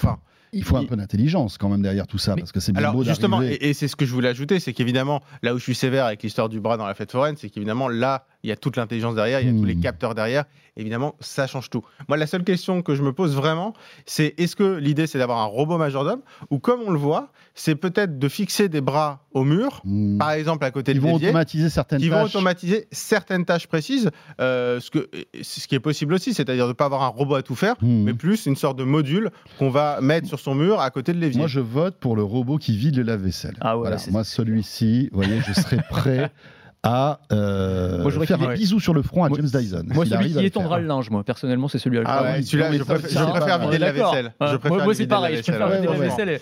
il 0.52 0.64
faut- 0.64 0.78
Il 0.78 0.85
un 0.85 0.87
peu 0.88 0.97
d'intelligence 0.97 1.59
quand 1.59 1.69
même 1.69 1.83
derrière 1.83 2.07
tout 2.07 2.19
ça, 2.19 2.35
Mais- 2.35 2.42
parce 2.42 2.52
que 2.52 2.61
c'est 2.61 2.73
bien 2.73 2.80
alors 2.83 2.95
beau 2.95 3.04
justement, 3.04 3.42
et, 3.42 3.59
et 3.61 3.73
c'est 3.75 3.88
ce 3.88 3.97
que 3.97 4.04
je 4.07 4.12
voulais 4.12 4.28
ajouter, 4.28 4.61
c'est 4.61 4.73
qu'évidemment, 4.73 5.21
là 5.42 5.54
où 5.54 5.59
je 5.59 5.62
suis 5.62 5.75
sévère 5.75 6.07
avec 6.07 6.23
l'histoire 6.23 6.49
du 6.49 6.61
bras 6.61 6.76
dans 6.76 6.87
la 6.87 6.95
fête 6.95 7.12
foraine, 7.12 7.37
c'est 7.37 7.50
qu'évidemment, 7.50 7.88
là, 7.88 8.26
il 8.42 8.49
y 8.49 8.52
a 8.52 8.57
toute 8.57 8.76
l'intelligence 8.76 9.14
derrière, 9.14 9.40
il 9.40 9.47
y 9.47 9.50
a 9.50 9.59
tous 9.59 9.64
les 9.66 9.75
Hmm. 9.75 9.80
capteurs 9.80 10.14
derrière. 10.14 10.45
Évidemment, 10.76 11.14
ça 11.21 11.47
change 11.47 11.69
tout. 11.69 11.83
Moi, 12.09 12.16
la 12.16 12.26
seule 12.26 12.45
question 12.45 12.80
que 12.80 12.95
je 12.95 13.02
me 13.02 13.12
pose 13.12 13.35
vraiment, 13.35 13.75
c'est 14.07 14.35
est-ce 14.38 14.57
que 14.57 14.76
l'idée, 14.78 15.07
c'est 15.07 15.19
d'avoir 15.19 15.38
un 15.38 15.45
robot 15.45 15.76
majordome, 15.76 16.21
ou 16.49 16.59
comme 16.59 16.80
on 16.87 16.90
le 16.90 16.99
voit, 16.99 17.33
c'est 17.54 17.75
peut-être 17.75 18.19
de 18.19 18.28
fixer 18.28 18.69
des 18.69 18.80
bras 18.80 19.26
au 19.33 19.45
mur, 19.45 19.83
Hmm. 19.85 20.16
par 20.19 20.30
exemple 20.30 20.64
à 20.64 20.71
côté 20.71 20.92
Ils 20.92 20.97
de 20.97 21.00
vont 21.00 21.14
automatiser 21.14 21.69
certaines 21.69 22.00
qui 22.00 22.09
vont 22.09 22.16
tâches. 22.23 22.35
automatiser 22.37 22.87
certaines 22.92 23.45
tâches 23.45 23.66
précises, 23.66 24.11
euh, 24.40 24.80
ce, 24.80 24.90
que, 24.90 25.11
ce 25.42 25.66
qui 25.69 25.75
est 25.75 25.80
possible 25.80 26.14
aussi, 26.14 26.33
c'est-à-dire 26.33 26.64
de 26.64 26.71
ne 26.71 26.75
pas 26.75 26.87
avoir 26.87 27.02
un 27.02 27.09
robot 27.09 27.35
à 27.35 27.42
tout 27.42 27.54
faire, 27.57 27.75
Hmm. 27.83 28.04
mais 28.04 28.14
plus 28.14 28.47
une 28.47 28.57
sorte 28.57 28.78
de 28.78 28.85
module 28.85 29.30
qu'on 29.59 29.71
va 29.71 30.00
mettre 30.00 30.28
sur 30.28 30.39
son 30.40 30.54
mur 30.54 30.80
à 30.80 30.90
côté 30.90 31.12
de 31.12 31.18
l'évier. 31.18 31.38
Moi, 31.38 31.47
je 31.49 31.61
vote 31.61 31.97
pour 31.97 32.16
le 32.16 32.23
robot 32.23 32.59
qui 32.59 32.76
vide 32.76 32.97
le 32.97 33.02
lave-vaisselle. 33.02 33.54
Ah 33.61 33.76
ouais, 33.76 33.88
Voilà. 33.88 33.97
Moi, 34.11 34.25
celui-ci, 34.25 35.09
vous 35.12 35.23
voyez, 35.23 35.40
je 35.47 35.52
serais 35.52 35.82
prêt 35.88 36.30
à 36.82 37.20
euh, 37.30 38.00
Moi, 38.00 38.06
je 38.10 38.14
voudrais 38.14 38.26
faire 38.26 38.38
qu'il 38.38 38.46
un 38.49 38.54
bisou 38.54 38.80
sur 38.80 38.94
le 38.94 39.02
front 39.02 39.25
à 39.25 39.28
Moi- 39.28 39.37
James 39.38 39.60
Dyson. 39.62 39.82
Moi, 39.92 40.06
celui 40.06 40.37
à 40.37 40.40
qui 40.40 40.46
étendra 40.46 40.78
le 40.78 40.87
linge, 40.87 41.10
moi, 41.10 41.22
personnellement, 41.25 41.68
c'est 41.68 41.78
celui-là. 41.78 42.02
Ah 42.06 42.16
Ah 42.18 42.22
ouais, 42.22 42.38
oui, 42.38 42.44
celui-là, 42.44 42.72
je 42.72 42.82
préfère, 42.82 43.10
je 43.26 43.30
préfère 43.30 43.58
vider 43.58 43.76
de 43.76 43.80
la 43.82 43.92
vaisselle. 43.92 44.32
Ouais. 44.40 44.46
Je 44.50 44.56
préfère 44.56 44.76
moi, 44.76 44.84
moi, 44.84 44.94
c'est 44.94 45.06
pareil, 45.06 45.37
je 45.37 45.42
préfère 45.42 45.68
vider 45.68 45.87
la 45.87 45.92
vaisselle. 45.99 46.40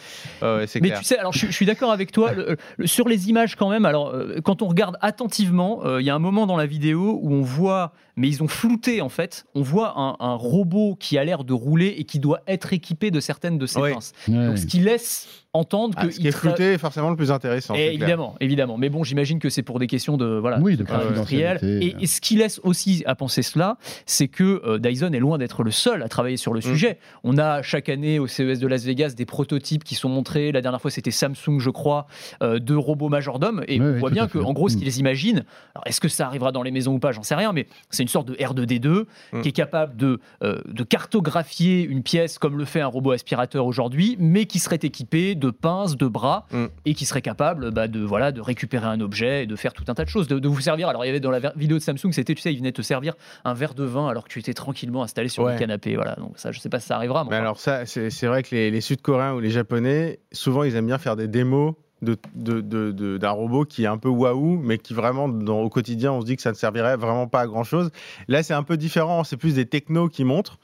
Mais 0.80 0.92
tu 0.97 1.04
sais, 1.04 1.18
alors 1.18 1.33
je, 1.33 1.38
suis- 1.38 1.47
je 1.49 1.52
suis 1.52 1.66
d'accord 1.66 1.90
avec 1.90 2.12
toi. 2.12 2.33
le- 2.33 2.57
le- 2.76 2.87
sur 2.87 3.09
les 3.09 3.28
images, 3.30 3.57
quand 3.57 3.68
même, 3.71 3.85
alors 3.85 4.09
euh, 4.14 4.37
quand 4.45 4.62
on 4.62 4.68
regarde 4.68 4.97
attentivement, 5.00 5.80
euh, 5.85 6.00
il 6.00 6.07
y 6.07 6.11
a 6.11 6.14
un 6.14 6.18
moment 6.21 6.47
dans 6.47 6.57
la 6.57 6.66
vidéo 6.66 7.18
où 7.23 7.33
on 7.33 7.42
voit, 7.42 7.92
mais 8.16 8.28
ils 8.28 8.42
ont 8.42 8.49
flouté 8.49 9.00
en 9.00 9.09
fait, 9.09 9.45
on 9.54 9.62
voit 9.62 9.95
un, 9.99 10.16
un 10.21 10.35
robot 10.35 10.97
qui 10.99 11.18
a 11.18 11.25
l'air 11.25 11.42
de 11.45 11.52
rouler 11.52 11.95
et 11.99 12.04
qui 12.04 12.18
doit 12.21 12.40
être 12.47 12.73
équipé 12.73 13.11
de 13.11 13.18
certaines 13.21 13.59
de 13.59 13.66
ces 13.66 13.80
Ouais. 13.80 13.92
pinces. 13.92 14.12
Ouais. 14.28 14.47
Donc, 14.47 14.59
ce 14.59 14.66
qui 14.66 14.78
laisse 14.80 15.26
entendre 15.59 15.95
Ah, 15.99 16.07
que 16.07 16.11
ce 16.12 16.21
qui 16.21 16.29
est 16.29 16.33
flouté 16.33 16.73
est 16.75 16.79
forcément 16.79 17.11
le 17.11 17.17
plus 17.17 17.31
intéressant. 17.31 17.75
Et 17.75 17.79
clair. 17.79 17.93
évidemment, 17.93 18.35
évidemment. 18.41 18.79
Mais 18.79 18.88
bon, 18.88 19.05
j'imagine 19.05 19.38
que 19.38 19.50
c'est 19.50 19.62
pour 19.62 19.79
des 19.79 19.87
questions 19.87 20.17
de 20.17 20.25
voilà, 20.38 20.59
Oui, 20.61 20.77
de 20.77 20.79
secret 20.85 20.95
industriel. 21.07 21.59
confidentialité. 21.59 21.97
Et, 22.00 22.05
et 22.05 22.07
ce 22.07 22.21
qui 22.21 22.37
laisse 22.37 22.61
aussi 22.65 23.03
à 23.07 23.15
penser 23.15 23.43
cela, 23.43 23.77
c'est 24.07 24.29
que 24.29 24.62
euh, 24.67 24.79
Dyson 24.79 25.12
est 25.12 25.19
loin 25.19 25.38
d'être 25.38 25.62
le 25.62 25.71
seul 25.71 26.03
à 26.03 26.09
travailler 26.09 26.37
sur 26.37 26.53
le 26.55 26.61
Mm. 26.61 26.62
sujet. 26.62 26.99
On 27.25 27.38
a 27.38 27.62
chaque 27.62 27.88
année 27.88 28.19
au 28.19 28.27
CES 28.27 28.59
de 28.61 28.67
Las 28.67 28.85
Vegas 28.85 29.15
des 29.17 29.27
prototypes 29.27 29.85
qui 29.85 29.95
sont 29.95 30.09
montrés. 30.09 30.53
La 30.53 30.61
dernière 30.61 30.81
fois, 30.81 30.91
c'était 30.91 31.11
Samsung, 31.11 31.59
je 31.59 31.71
crois, 31.71 32.07
euh, 32.43 32.59
de 32.59 32.75
robots 32.75 33.09
majordome. 33.09 33.65
Et 33.69 33.79
Oui, 33.81 33.87
on 33.87 33.93
oui, 33.95 33.99
voit 34.00 34.11
bien 34.11 34.29
que, 34.29 34.38
en 34.38 34.53
gros, 34.53 34.69
ce 34.69 34.77
Mm. 34.77 34.79
qu'ils 34.81 34.99
imaginent, 34.99 35.45
alors 35.75 35.85
est-ce 35.87 36.00
que 36.00 36.09
ça 36.09 36.27
arrivera 36.27 36.53
dans 36.53 36.62
les 36.62 36.71
maisons 36.71 36.95
ou 36.95 36.99
pas, 36.99 37.12
j'en 37.12 37.23
sais 37.23 37.35
rien, 37.35 37.53
mais 37.53 37.67
c'est 37.91 38.03
une 38.03 38.09
sorte 38.09 38.29
de 38.29 38.35
R2D2 38.35 39.07
Mm. 39.33 39.41
qui 39.43 39.49
est 39.49 39.53
capable 39.53 39.97
de, 39.97 40.21
euh, 40.43 40.61
de 40.67 40.83
cartographier 41.19 41.83
une 41.83 42.03
pièce 42.03 42.38
comme 42.38 42.59
le 42.59 42.65
fait 42.65 42.81
un 42.81 42.87
robot 42.87 43.12
aspirateur 43.12 43.67
aujourd'hui, 43.67 44.17
mais 44.19 44.45
qui 44.47 44.59
serait 44.59 44.79
équipé 44.83 45.35
de 45.35 45.48
pinces, 45.50 45.97
de 45.97 46.07
bras 46.07 46.47
Mm. 46.52 46.67
et 46.85 46.95
qui 46.95 47.05
serait 47.07 47.23
capable 47.23 47.71
bah, 47.71 47.88
de, 47.88 48.00
voilà, 48.00 48.33
de 48.33 48.40
récupérer 48.40 48.87
un 48.87 49.00
objet 49.00 49.45
et 49.45 49.47
de 49.47 49.57
faire 49.57 49.73
tout 49.73 49.85
un 49.88 49.95
tas 49.95 50.05
de 50.05 50.09
choses, 50.09 50.28
de, 50.28 50.38
de 50.38 50.49
vous 50.49 50.61
servir. 50.61 50.88
Alors 50.88 51.05
il 51.05 51.09
y 51.09 51.11
avait 51.11 51.21
dans 51.21 51.31
la 51.31 51.52
vidéo 51.57 51.78
de 51.78 51.83
Samsung, 51.83 52.12
c'était, 52.12 52.35
tu 52.35 52.43
sais, 52.43 52.52
il 52.52 52.59
venait 52.59 52.73
te 52.73 52.83
servir 52.83 53.14
un 53.45 53.55
verre 53.55 53.75
de 53.75 53.85
vin 53.85 54.09
alors 54.09 54.25
que 54.25 54.28
tu 54.28 54.38
étais 54.38 54.55
tranquillement 54.55 55.02
installé 55.02 55.28
sur 55.28 55.45
Ouais. 55.45 55.55
le 55.55 55.59
canapé. 55.59 55.95
Voilà, 55.97 56.14
donc 56.17 56.38
ça, 56.38 56.52
je 56.52 56.61
sais 56.61 56.69
pas 56.69 56.81
si 56.81 56.87
ça 56.88 56.97
arrivera. 56.97 57.25
mais 57.28 57.37
alors 57.37 57.59
ça, 57.61 57.87
c'est 57.87 58.26
vrai 58.26 58.43
que 58.43 58.55
les, 58.55 58.71
les 58.71 58.81
Sud-Coréens 58.81 59.35
ou 59.35 59.40
les 59.40 59.50
Japonais, 59.50 60.21
souvent 60.33 60.62
ils 60.64 60.75
aiment 60.76 60.87
bien 60.87 60.99
faire 60.99 61.17
des 61.17 61.28
démos 61.28 61.75
de- 62.00 62.17
de- 62.37 62.61
de- 62.61 62.93
de- 62.93 63.19
d'un 63.19 63.31
robot 63.31 63.64
qui 63.64 63.83
est 63.83 63.88
un 63.88 63.99
peu 63.99 64.09
waouh, 64.09 64.57
mais 64.62 64.78
qui 64.78 64.95
vraiment 64.95 65.28
dans- 65.28 65.61
au 65.62 65.69
quotidien 65.69 66.12
on 66.12 66.21
se 66.21 66.26
dit 66.26 66.37
que 66.37 66.43
ça 66.43 66.50
ne 66.50 66.55
servirait 66.57 66.97
vraiment 66.97 67.26
pas 67.26 67.40
à 67.40 67.47
grand 67.49 67.64
chose. 67.64 67.90
Là 68.28 68.45
c'est 68.45 68.55
un 68.55 68.62
peu 68.62 68.76
différent, 68.76 69.25
c'est 69.25 69.37
plus 69.37 69.55
des 69.57 69.67
technos 69.67 70.09
qui 70.09 70.23
montrent. 70.23 70.59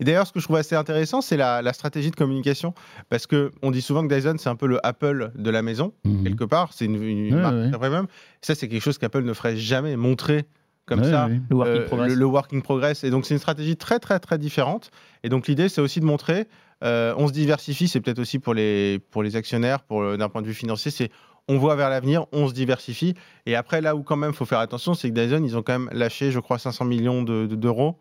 Et 0.00 0.04
d'ailleurs 0.04 0.26
ce 0.26 0.32
que 0.32 0.40
je 0.40 0.44
trouve 0.46 0.56
assez 0.56 0.74
intéressant 0.74 1.20
c'est 1.20 1.36
la, 1.36 1.62
la 1.62 1.72
stratégie 1.72 2.10
de 2.10 2.16
communication, 2.16 2.74
parce 3.08 3.26
que 3.26 3.50
on 3.62 3.70
dit 3.70 3.82
souvent 3.82 4.06
que 4.06 4.12
Dyson 4.12 4.36
c'est 4.38 4.48
un 4.48 4.56
peu 4.56 4.66
le 4.66 4.84
Apple 4.84 5.30
de 5.36 5.50
la 5.50 5.62
maison 5.62 5.92
Mhm. 6.04 6.24
quelque 6.24 6.44
part, 6.44 6.72
c'est 6.72 6.86
une, 6.86 7.02
une 7.02 7.34
Ouais, 7.34 7.40
marque 7.40 7.54
ouais. 7.54 7.68
très 7.70 7.78
premium. 7.78 8.06
Ça 8.42 8.54
c'est 8.54 8.68
quelque 8.68 8.82
chose 8.82 8.98
qu'Apple 8.98 9.22
ne 9.22 9.32
ferait 9.34 9.56
jamais 9.56 9.96
montrer 9.96 10.44
comme 10.86 11.00
Ouais, 11.02 11.10
ça 11.10 11.26
ouais. 11.28 11.40
le 11.50 11.56
working 11.56 11.76
euh, 11.82 11.86
progress. 11.86 12.08
le, 12.08 12.14
le 12.18 12.24
working 12.26 12.62
progress. 12.62 13.04
Et 13.04 13.10
donc, 13.10 13.24
c'est 13.24 13.34
une 13.34 13.38
stratégie 13.38 13.76
très, 13.76 14.00
très, 14.00 14.18
très 14.18 14.38
différente. 14.38 14.90
Et 15.22 15.28
donc, 15.28 15.46
l'idée, 15.46 15.68
c'est 15.68 15.80
aussi 15.80 16.00
de 16.00 16.04
montrer, 16.04 16.48
euh, 16.82 17.14
on 17.16 17.28
se 17.28 17.32
diversifie, 17.32 17.86
c'est 17.86 18.00
peut-être 18.00 18.18
aussi 18.18 18.40
pour 18.40 18.54
les, 18.54 18.98
pour 19.12 19.22
les 19.22 19.36
actionnaires, 19.36 19.82
pour, 19.84 20.02
le- 20.02 20.16
d'un 20.16 20.28
point 20.28 20.42
de 20.42 20.48
vue 20.48 20.54
financier, 20.54 20.90
c'est 20.90 21.10
on 21.46 21.58
voit 21.58 21.76
vers 21.76 21.90
l'avenir, 21.90 22.26
on 22.32 22.48
se 22.48 22.54
diversifie. 22.54 23.14
Et 23.46 23.54
après, 23.54 23.80
là 23.80 23.94
où 23.94 24.02
quand 24.02 24.16
même, 24.16 24.30
il 24.30 24.36
faut 24.36 24.46
faire 24.46 24.58
attention, 24.58 24.94
c'est 24.94 25.08
que 25.10 25.14
Dyson, 25.14 25.44
ils 25.44 25.56
ont 25.56 25.62
quand 25.62 25.78
même 25.78 25.90
lâché, 25.92 26.32
je 26.32 26.40
crois, 26.40 26.58
500 26.58 26.84
millions 26.86 27.22
de- 27.22 27.46
de- 27.46 27.54
d'euros 27.54 27.96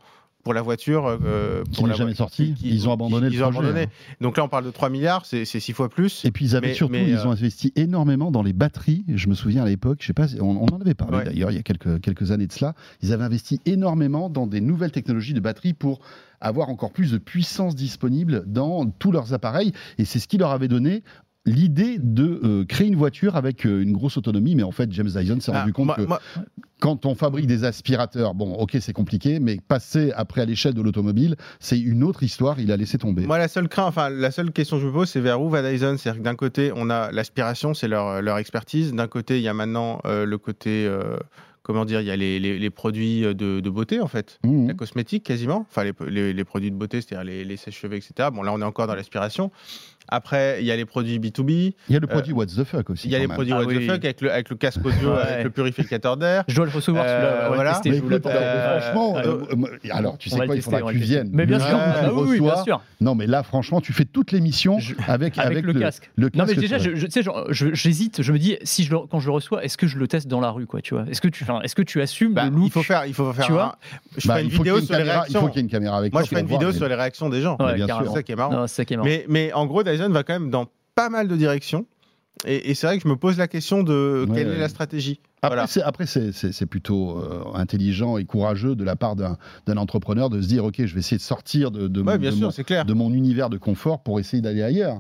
pour 0.50 0.56
la 0.56 0.64
voiture. 0.64 1.06
euh, 1.24 1.64
Qui 1.72 1.84
n'est 1.84 1.94
jamais 1.94 2.16
sorti. 2.16 2.56
Ils 2.64 2.90
ont 2.90 2.92
abandonné 2.92 3.28
Ils 3.28 3.38
le 3.38 3.46
ont 3.46 3.52
projet, 3.52 3.68
abandonné. 3.68 3.86
hein. 3.86 4.16
Donc 4.20 4.36
là, 4.38 4.44
on 4.44 4.50
parle 4.50 4.66
de 4.66 4.72
3 4.72 4.90
milliards, 4.90 5.28
c'est 5.28 5.46
c'est 5.46 5.60
six 5.60 5.74
fois 5.74 5.90
plus. 5.90 6.26
Et 6.26 6.32
puis 6.32 6.44
ils 6.46 6.56
avaient 6.56 6.70
Mais- 6.70 6.74
surtout, 6.74 6.92
mais, 6.92 7.08
ils 7.08 7.18
euh, 7.18 7.28
ont 7.28 7.32
investi 7.32 7.72
énormément 7.76 8.32
dans 8.32 8.42
les 8.42 8.54
batteries. 8.54 9.06
Je 9.14 9.28
me 9.30 9.36
souviens 9.36 9.62
à 9.62 9.68
l'époque, 9.68 10.00
je 10.02 10.08
sais 10.08 10.14
pas, 10.14 10.26
on, 10.42 10.58
on 10.58 10.66
en 10.76 10.82
avait 10.82 10.96
parlé 10.96 11.18
Ouais. 11.18 11.24
d'ailleurs 11.26 11.52
il 11.52 11.56
y 11.58 11.60
a 11.60 11.62
quelques, 11.62 12.02
quelques 12.02 12.32
années 12.32 12.48
de 12.48 12.52
cela. 12.52 12.74
Ils 13.04 13.14
avaient 13.14 13.26
investi 13.26 13.62
énormément 13.68 14.28
dans 14.32 14.48
des 14.48 14.60
nouvelles 14.60 14.92
technologies 14.92 15.36
de 15.36 15.40
batterie 15.40 15.74
pour 15.74 16.00
avoir 16.42 16.70
encore 16.70 16.92
plus 16.94 17.12
de 17.12 17.20
puissance 17.20 17.76
disponible 17.76 18.44
dans 18.48 18.88
tous 18.90 19.12
leurs 19.12 19.34
appareils. 19.36 19.72
Et 20.00 20.06
c'est 20.06 20.18
ce 20.18 20.28
qui 20.28 20.40
leur 20.40 20.50
avait 20.50 20.68
donné 20.68 21.04
l'idée 21.46 21.98
de 22.00 22.40
euh, 22.44 22.66
créer 22.66 22.88
une 22.88 22.96
voiture 22.96 23.36
avec 23.36 23.66
euh, 23.66 23.82
une 23.82 23.94
grosse 23.94 24.18
autonomie. 24.18 24.56
Mais 24.56 24.64
en 24.64 24.72
fait, 24.72 24.92
James 24.92 25.08
Dyson 25.10 25.40
s'est 25.40 25.52
Ah, 25.54 25.62
rendu 25.62 25.74
compte 25.74 25.88
moi- 25.88 25.96
que 25.96 26.02
moi- 26.04 26.22
quand 26.80 27.06
on 27.06 27.14
fabrique 27.16 27.48
des 27.48 27.66
aspirateurs, 27.66 28.34
bon, 28.36 28.54
ok, 28.54 28.78
c'est 28.80 28.94
compliqué, 28.94 29.40
mais 29.40 29.58
passer 29.68 30.12
après 30.16 30.42
à 30.42 30.46
l'échelle 30.46 30.74
de 30.74 30.82
l'automobile, 30.82 31.36
c'est 31.60 31.80
une 31.80 32.04
autre 32.04 32.24
histoire. 32.24 32.60
Il 32.60 32.72
a 32.72 32.78
laissé 32.78 32.98
tomber. 32.98 33.26
Moi, 33.26 33.38
la 33.38 33.48
seule 33.50 33.68
crainte, 33.68 33.88
enfin, 33.90 34.10
la 34.10 34.32
seule 34.32 34.52
question 34.52 34.78
que 34.78 34.84
je 34.84 34.88
me 34.88 34.94
pose, 34.94 35.10
c'est 35.10 35.20
vers 35.22 35.42
où 35.42 35.50
va 35.50 35.62
Dyson? 35.62 35.96
C'est-à-dire 35.98 36.22
que 36.22 36.26
d'un 36.26 36.36
côté, 36.36 36.72
on 36.76 36.90
a 36.90 37.12
l'aspiration, 37.12 37.74
c'est 37.74 37.88
leur, 37.90 38.22
leur 38.22 38.38
expertise. 38.38 38.94
D'un 38.94 39.08
côté, 39.08 39.38
il 39.38 39.44
y 39.44 39.48
a 39.50 39.54
maintenant 39.54 40.00
euh, 40.06 40.26
le 40.26 40.38
côté, 40.38 40.90
comment 41.64 41.84
dire, 41.86 42.00
il 42.02 42.08
y 42.08 42.12
a 42.12 42.16
les, 42.16 42.40
les- 42.40 42.58
les 42.58 42.70
produits 42.70 43.22
de, 43.22 43.60
de 43.60 43.70
beauté, 43.70 44.00
en 44.00 44.08
fait. 44.08 44.40
Mmh. 44.46 44.68
La 44.70 44.74
cosmétique, 44.74 45.24
quasiment. 45.24 45.66
Enfin, 45.70 45.84
les, 45.84 46.44
produits 46.46 46.72
de 46.72 46.76
beauté, 46.78 47.02
c'est-à-dire 47.02 47.26
les, 47.26 47.44
les 47.44 47.58
sèches-cheveux, 47.58 47.96
etc. 47.98 48.30
Bon, 48.34 48.42
là, 48.42 48.54
on 48.54 48.62
est 48.62 48.64
encore 48.66 48.88
dans 48.88 48.96
l'aspiration. 48.96 49.52
Après, 50.12 50.58
il 50.62 50.66
y 50.66 50.72
a 50.72 50.76
les 50.76 50.86
produits 50.86 51.20
B2B. 51.20 51.74
Il 51.90 51.94
y 51.94 51.96
a 51.96 52.00
le 52.00 52.08
produit 52.08 52.34
What's 52.34 52.56
the 52.56 52.64
fuck 52.64 52.90
aussi. 52.90 53.08
Il 53.08 53.12
y 53.12 53.16
a 53.16 53.20
les 53.20 53.28
même. 53.28 53.36
produits 53.36 53.54
Ah 53.54 53.60
What 53.60 53.66
the 53.74 53.82
fuck 53.86 54.04
avec 54.06 54.22
le, 54.22 54.32
avec 54.32 54.50
le 54.50 54.56
casque 54.56 54.84
audio, 54.86 55.14
Ouais. 55.14 55.22
avec 55.22 55.44
le 55.44 55.50
purificateur 55.52 56.18
d'air. 56.18 56.44
Je 56.48 56.56
dois 56.56 56.66
le 56.66 56.72
recevoir, 56.72 57.06
Euh, 57.08 57.22
celui-là. 57.22 57.48
Voilà. 57.56 57.72
tester, 57.74 57.96
écoute, 57.98 58.26
euh, 58.26 58.80
franchement, 58.82 59.18
euh, 59.18 59.22
euh, 59.24 59.56
euh, 59.56 59.90
alors 59.92 60.18
tu 60.18 60.30
sais 60.30 60.38
quoi, 60.46 60.56
il 60.56 60.62
faudra 60.62 60.82
que 60.82 60.92
tu 60.92 60.98
viennes. 60.98 61.30
Mais 61.32 61.46
bien 61.46 61.60
sûr, 61.60 61.78
ah 61.80 62.10
oui, 62.14 62.40
bien 62.40 62.64
sûr. 62.64 62.82
Non, 63.02 63.16
mais 63.16 63.28
là, 63.28 63.44
franchement, 63.44 63.82
tu 63.82 63.94
fais 63.94 64.06
toute 64.06 64.32
l'émission 64.32 64.80
Je- 64.80 64.94
avec, 65.08 65.38
Avec, 65.38 65.64
le, 65.64 65.74
casque. 65.74 66.10
le 66.16 66.30
Non 66.36 66.46
mais 66.48 66.56
déjà, 66.56 66.78
tu 66.80 67.00
sais, 67.10 67.22
j'hésite. 67.52 68.22
Je 68.22 68.32
me 68.34 68.40
dis, 68.40 68.58
si 68.64 68.84
je 68.84 68.96
quand 69.10 69.20
je 69.20 69.28
le 69.28 69.32
reçois, 69.34 69.64
est-ce 69.64 69.78
que 69.78 69.88
je 69.88 69.98
le 69.98 70.08
teste 70.08 70.28
dans 70.28 70.40
la 70.42 70.50
rue, 70.52 70.66
quoi, 70.66 70.82
tu 70.82 70.94
vois? 70.94 71.06
Est-ce 71.10 71.22
que 71.22 71.28
tu, 71.28 71.46
est-ce 71.64 71.76
que 71.76 71.82
tu 71.82 72.02
assumes 72.02 72.34
Bah, 72.34 72.46
le 72.46 72.52
look 72.52 72.66
il 72.68 72.72
faut 72.72 72.84
faire, 72.84 73.06
il 73.06 73.14
faut 73.14 73.32
faire. 73.34 73.46
Tu 73.46 73.52
vois? 73.52 73.78
je 74.18 74.28
Bah, 74.28 74.36
ferai 74.36 74.44
une 74.44 74.50
il 74.50 74.56
faut 74.56 74.64
qu'il 74.64 74.72
y 74.72 74.76
ait 74.76 74.80
vidéo 74.80 74.80
une 74.80 74.86
sur 74.86 74.94
les 74.96 75.00
caméra- 75.00 75.14
Il 75.14 75.20
réactions. 75.20 75.42
faut 75.42 75.48
qu'il 75.48 75.56
y 75.56 75.60
ait 75.60 75.62
une 75.64 75.70
caméra 75.70 75.98
avec 75.98 76.14
Moi, 76.14 76.24
je 76.24 76.28
ferai 76.30 76.42
une 76.42 76.48
vidéo 76.48 76.72
sur 76.72 76.88
les 76.88 76.96
réactions 76.96 77.30
des 77.30 77.42
gens. 77.42 77.58
Ouais, 77.60 77.76
bien 77.76 77.88
carrément. 77.88 78.06
sûr. 78.08 78.12
C'est 78.14 78.18
ça 78.20 78.24
qui 78.24 78.32
est 78.32 78.36
marrant. 78.36 78.54
Non, 78.54 78.68
ça 78.68 78.86
qui 78.86 78.94
est 78.94 78.98
marrant. 78.98 79.08
Mais, 79.10 79.26
mais 79.28 79.54
en 79.54 79.66
gros, 79.66 79.84
Va 80.08 80.24
quand 80.24 80.34
même 80.34 80.50
dans 80.50 80.68
pas 80.96 81.10
mal 81.10 81.28
de 81.28 81.36
directions. 81.36 81.86
Et, 82.46 82.72
et 82.72 82.74
c'est 82.74 82.88
vrai 82.88 82.98
que 82.98 83.04
je 83.04 83.08
me 83.10 83.18
pose 83.18 83.38
la 83.38 83.48
question 83.48 83.84
de 83.84 84.26
Ouais, 84.30 84.36
quelle 84.36 84.48
ouais. 84.50 84.56
est 84.56 84.60
la 84.60 84.70
stratégie. 84.70 85.20
Après, 85.42 85.56
Voilà. 85.56 85.68
c'est, 86.06 86.66
plutôt 86.66 87.18
euh, 87.20 87.44
intelligent 87.54 88.18
et 88.18 88.26
courageux 88.26 88.76
de 88.76 88.84
la 88.84 88.96
part 88.98 89.16
d'un, 89.16 89.38
entrepreneur 89.78 90.30
de 90.30 90.42
se 90.42 90.48
dire, 90.48 90.66
ok, 90.66 90.76
je 90.86 90.94
vais 90.94 91.00
essayer 91.00 91.18
de 91.18 91.22
sortir 91.22 91.72
de, 91.72 91.88
de, 91.88 92.02
Ouais, 92.02 92.18
bien 92.18 92.32
de 92.32 92.36
sûr, 92.36 92.46
mon, 92.48 92.52
c'est 92.52 92.66
clair. 92.66 92.84
de 92.84 92.94
mon 92.94 93.14
univers 93.14 93.50
de 93.50 93.58
confort 93.58 94.02
pour 94.04 94.20
essayer 94.20 94.42
d'aller 94.42 94.62
ailleurs. 94.64 95.00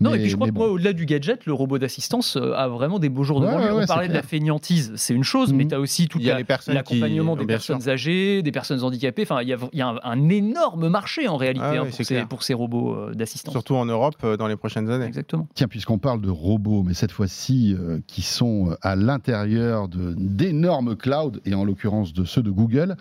Non, 0.00 0.10
Mais- 0.10 0.16
et 0.18 0.20
puis 0.20 0.30
je 0.30 0.36
crois 0.36 0.46
que 0.46 0.52
bon. 0.52 0.60
moi, 0.60 0.70
au-delà 0.70 0.92
du 0.92 1.06
gadget, 1.06 1.44
le 1.46 1.52
robot 1.52 1.78
d'assistance 1.78 2.36
euh, 2.36 2.52
a 2.54 2.68
vraiment 2.68 2.98
des 3.00 3.08
beaux 3.08 3.24
jours 3.24 3.40
devant 3.40 3.56
Ouais, 3.56 3.66
lui. 3.68 3.74
ouais, 3.74 3.82
On 3.82 3.86
parlait 3.86 4.06
de 4.06 4.12
la 4.12 4.20
clair. 4.20 4.30
faignantise, 4.30 4.92
c'est 4.94 5.14
une 5.14 5.24
chose, 5.24 5.52
mais 5.52 5.64
Mhm. 5.64 5.70
tu 5.70 5.74
as 5.74 5.80
aussi 5.80 6.06
tout 6.06 6.18
Il 6.20 6.24
y 6.26 6.30
a 6.30 6.38
les 6.38 6.44
personnes 6.44 6.74
l'accompagnement 6.74 7.34
des 7.34 7.46
personnes 7.46 7.80
sûr. 7.80 7.90
âgées, 7.92 8.42
des 8.42 8.52
personnes 8.52 8.82
handicapées. 8.84 9.22
Enfin, 9.22 9.42
il 9.42 9.48
y 9.48 9.52
a, 9.52 9.58
il 9.72 9.78
y 9.78 9.82
a 9.82 9.88
un, 9.88 9.96
un 10.04 10.28
énorme 10.28 10.88
marché 10.88 11.26
en 11.26 11.36
réalité 11.36 11.66
Ah 11.68 11.80
hein, 11.80 11.84
pour, 11.86 11.94
ces, 11.94 12.04
clair. 12.04 12.28
pour 12.28 12.42
ces 12.44 12.54
robots 12.54 12.94
euh, 12.94 13.14
d'assistance. 13.14 13.52
Surtout 13.52 13.74
en 13.74 13.86
Europe 13.86 14.14
euh, 14.22 14.36
dans 14.36 14.46
les 14.46 14.56
prochaines 14.56 14.88
années. 14.88 15.06
Exactement. 15.06 15.48
Tiens, 15.54 15.66
puisqu'on 15.68 15.98
parle 15.98 16.20
de 16.20 16.30
robots, 16.30 16.84
mais 16.86 16.94
cette 16.94 17.12
fois-ci 17.12 17.74
qui 18.06 18.22
sont 18.22 18.76
à 18.82 18.94
l'intérieur 18.94 19.79
d'énormes 19.88 20.96
clouds, 20.96 21.40
et 21.44 21.54
en 21.54 21.64
l'occurrence 21.64 22.12
de 22.12 22.24
ceux 22.24 22.42
de 22.42 22.50
Google, 22.50 22.96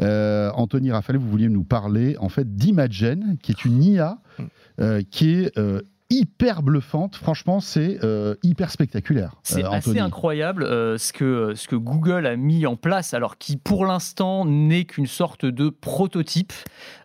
euh, 0.00 0.50
Anthony 0.54 0.90
Raffaele, 0.90 1.16
vous 1.16 1.28
vouliez 1.28 1.48
nous 1.48 1.64
parler 1.64 2.16
en 2.18 2.28
fait 2.28 2.56
d'Imagen, 2.56 3.36
qui 3.42 3.52
est 3.52 3.64
une 3.64 3.82
IA 3.82 4.18
euh, 4.80 5.02
qui 5.10 5.30
est 5.30 5.58
euh, 5.58 5.80
hyper 6.10 6.62
bluffante. 6.62 7.16
Franchement, 7.16 7.60
c'est 7.60 8.02
euh, 8.02 8.34
hyper 8.42 8.70
spectaculaire. 8.70 9.34
C'est 9.42 9.62
euh, 9.62 9.70
assez 9.70 9.98
incroyable 9.98 10.62
euh, 10.62 10.96
ce, 10.96 11.12
que, 11.12 11.52
ce 11.54 11.68
que 11.68 11.76
Google 11.76 12.24
a 12.24 12.34
mis 12.36 12.64
en 12.64 12.76
place, 12.76 13.12
alors 13.12 13.36
qui 13.36 13.58
pour 13.58 13.84
l'instant 13.84 14.46
n'est 14.46 14.84
qu'une 14.84 15.06
sorte 15.06 15.44
de 15.44 15.68
prototype. 15.68 16.52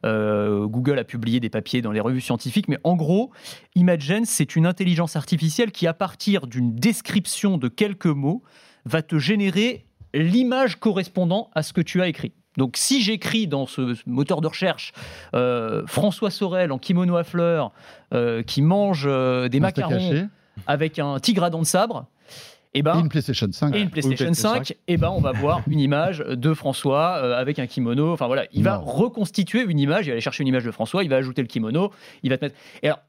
Google 0.05 0.99
a 0.99 1.03
publié 1.03 1.39
des 1.39 1.49
papiers 1.49 1.81
dans 1.81 1.91
les 1.91 1.99
revues 1.99 2.21
scientifiques, 2.21 2.67
mais 2.67 2.77
en 2.83 2.95
gros, 2.95 3.31
Imagen, 3.75 4.23
c'est 4.25 4.55
une 4.55 4.65
intelligence 4.65 5.15
artificielle 5.15 5.71
qui, 5.71 5.87
à 5.87 5.93
partir 5.93 6.47
d'une 6.47 6.75
description 6.75 7.57
de 7.57 7.67
quelques 7.67 8.05
mots, 8.05 8.43
va 8.85 9.01
te 9.01 9.17
générer 9.17 9.85
l'image 10.13 10.77
correspondant 10.77 11.49
à 11.53 11.63
ce 11.63 11.73
que 11.73 11.81
tu 11.81 12.01
as 12.01 12.07
écrit. 12.07 12.33
Donc 12.57 12.77
si 12.77 13.01
j'écris 13.01 13.47
dans 13.47 13.65
ce 13.65 13.95
moteur 14.07 14.39
de 14.41 14.47
recherche 14.47 14.93
euh, 15.33 15.83
François 15.87 16.29
Sorel 16.29 16.71
en 16.71 16.77
kimono 16.77 17.15
à 17.15 17.23
fleurs 17.23 17.71
euh, 18.13 18.43
qui 18.43 18.61
mange 18.61 19.05
euh, 19.07 19.49
des 19.49 19.59
macarons 19.59 20.29
avec 20.67 20.99
un 20.99 21.19
tigre 21.19 21.43
à 21.43 21.49
dents 21.49 21.61
de 21.61 21.65
sabre, 21.65 22.05
et 22.73 22.79
et 22.79 22.81
ben, 22.81 22.99
une 22.99 23.09
PlayStation 23.09 23.47
5. 23.51 23.75
et 23.75 23.81
une 23.81 23.89
PlayStation 23.89 24.25
PlayStation 24.25 24.53
5, 24.55 24.75
et 24.87 24.97
ben 24.97 25.09
on 25.09 25.21
va 25.21 25.31
voir 25.31 25.61
une 25.67 25.79
image 25.79 26.19
de 26.19 26.53
François 26.53 27.19
euh, 27.23 27.39
avec 27.39 27.59
un 27.59 27.67
kimono. 27.67 28.11
Enfin 28.11 28.27
voilà, 28.27 28.45
il 28.51 28.63
va 28.63 28.77
reconstituer 28.77 29.61
une 29.61 29.79
image, 29.79 30.05
il 30.05 30.09
va 30.09 30.13
aller 30.13 30.21
chercher 30.21 30.41
une 30.41 30.47
image 30.47 30.65
de 30.65 30.71
François, 30.71 31.03
il 31.03 31.09
va 31.09 31.17
ajouter 31.17 31.41
le 31.41 31.47
kimono, 31.47 31.91
il 32.23 32.31
va 32.31 32.37
te 32.37 32.45
mettre. 32.45 32.55
Et 32.81 32.87
alors, 32.87 32.99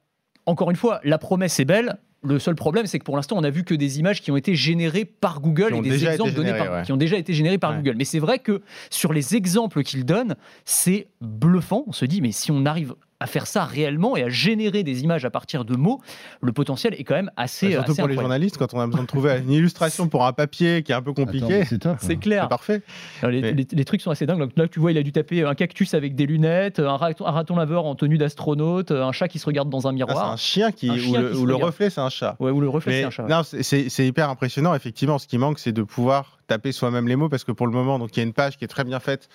encore 0.46 0.70
une 0.70 0.76
fois, 0.76 1.00
la 1.04 1.18
promesse 1.18 1.58
est 1.60 1.64
belle. 1.64 1.98
Le 2.24 2.38
seul 2.38 2.54
problème, 2.54 2.86
c'est 2.86 2.98
que 2.98 3.04
pour 3.04 3.16
l'instant, 3.16 3.36
on 3.38 3.44
a 3.44 3.50
vu 3.50 3.64
que 3.64 3.74
des 3.74 3.98
images 4.00 4.22
qui 4.22 4.30
ont 4.30 4.36
été 4.36 4.54
générées 4.54 5.04
par 5.04 5.40
Google 5.40 5.74
et 5.76 5.80
des 5.82 6.06
exemples 6.06 6.32
donnés 6.32 6.54
par, 6.54 6.72
ouais. 6.72 6.82
qui 6.82 6.92
ont 6.92 6.96
déjà 6.96 7.16
été 7.18 7.34
générés 7.34 7.58
par 7.58 7.70
Ouais. 7.72 7.76
Google. 7.78 7.96
Mais 7.98 8.04
c'est 8.04 8.18
vrai 8.18 8.38
que 8.38 8.62
sur 8.90 9.12
les 9.12 9.36
exemples 9.36 9.82
qu'il 9.82 10.04
donne, 10.04 10.36
c'est 10.64 11.08
bluffant. 11.20 11.84
On 11.86 11.92
se 11.92 12.04
dit, 12.04 12.20
mais 12.22 12.32
si 12.32 12.50
on 12.50 12.64
arrive 12.66 12.94
à 13.20 13.26
faire 13.26 13.46
ça 13.46 13.64
réellement 13.64 14.16
et 14.16 14.22
à 14.24 14.28
générer 14.28 14.82
des 14.82 15.02
images 15.02 15.24
à 15.24 15.30
partir 15.30 15.64
de 15.64 15.76
mots, 15.76 16.00
le 16.42 16.52
potentiel 16.52 16.94
est 16.98 17.04
quand 17.04 17.14
même 17.14 17.30
assez, 17.36 17.70
Surtout 17.72 17.92
assez 17.92 18.02
pour 18.02 18.08
les 18.08 18.14
journalistes, 18.16 18.56
quand 18.58 18.74
on 18.74 18.80
a 18.80 18.86
besoin 18.86 19.02
de 19.02 19.06
trouver 19.06 19.38
une 19.38 19.50
illustration 19.52 20.08
pour 20.08 20.26
un 20.26 20.32
papier 20.32 20.82
qui 20.82 20.92
est 20.92 20.94
un 20.94 21.02
peu 21.02 21.12
compliqué, 21.12 21.64
c'est 21.64 21.78
top. 21.78 21.96
C'est 22.00 22.06
c'est 22.08 22.16
clair. 22.16 22.48
parfait. 22.48 22.82
Alors, 23.22 23.30
les, 23.32 23.40
Mais- 23.40 23.52
les- 23.52 23.66
les 23.70 23.84
trucs 23.84 24.00
sont 24.00 24.10
assez 24.10 24.26
dingues. 24.26 24.38
Donc, 24.40 24.50
là, 24.56 24.68
tu 24.68 24.80
vois, 24.80 24.92
il 24.92 24.98
a 24.98 25.02
dû 25.02 25.12
taper 25.12 25.44
un 25.44 25.54
cactus 25.54 25.94
avec 25.94 26.14
des 26.14 26.26
lunettes, 26.26 26.78
un 26.80 26.96
raton, 26.96 27.26
un 27.26 27.30
raton 27.30 27.56
laveur 27.56 27.86
en 27.86 27.94
tenue 27.94 28.18
d'astronaute, 28.18 28.90
un 28.90 29.12
chat 29.12 29.28
qui 29.28 29.38
se 29.38 29.46
regarde 29.46 29.70
dans 29.70 29.86
un 29.86 29.90
c'est 29.90 29.94
miroir. 29.94 30.32
un 30.32 30.36
chien 30.36 30.72
qui, 30.72 30.90
Un 30.90 30.94
où 30.94 30.98
chien 30.98 31.20
le, 31.20 31.36
où 31.38 31.46
le 31.46 31.54
reflet, 31.54 31.90
c'est 31.90 32.00
un 32.00 32.10
chat. 32.10 32.36
Ouais, 32.40 32.50
ou 32.50 32.60
le 32.60 32.68
reflet, 32.68 33.00
c'est 33.00 33.04
un 33.04 33.10
chat. 33.10 33.22
non, 33.28 33.42
c'est- 33.42 33.62
c'est 33.62 33.88
c'est 33.88 34.06
hyper 34.06 34.28
impressionnant. 34.28 34.74
Effectivement, 34.74 35.18
ce 35.18 35.26
qui 35.26 35.38
manque, 35.38 35.58
c'est 35.58 35.72
de 35.72 35.82
pouvoir 35.82 36.38
taper 36.46 36.72
soi-même 36.72 37.08
les 37.08 37.16
mots 37.16 37.28
parce 37.28 37.44
que 37.44 37.52
pour 37.52 37.66
le 37.66 37.72
moment, 37.72 37.98
donc 37.98 38.14
il 38.16 38.18
y 38.18 38.22
a 38.22 38.26
une 38.26 38.32
page 38.34 38.58
qui 38.58 38.64
est 38.64 38.68
très 38.68 38.84
bien 38.84 39.00
faite 39.00 39.28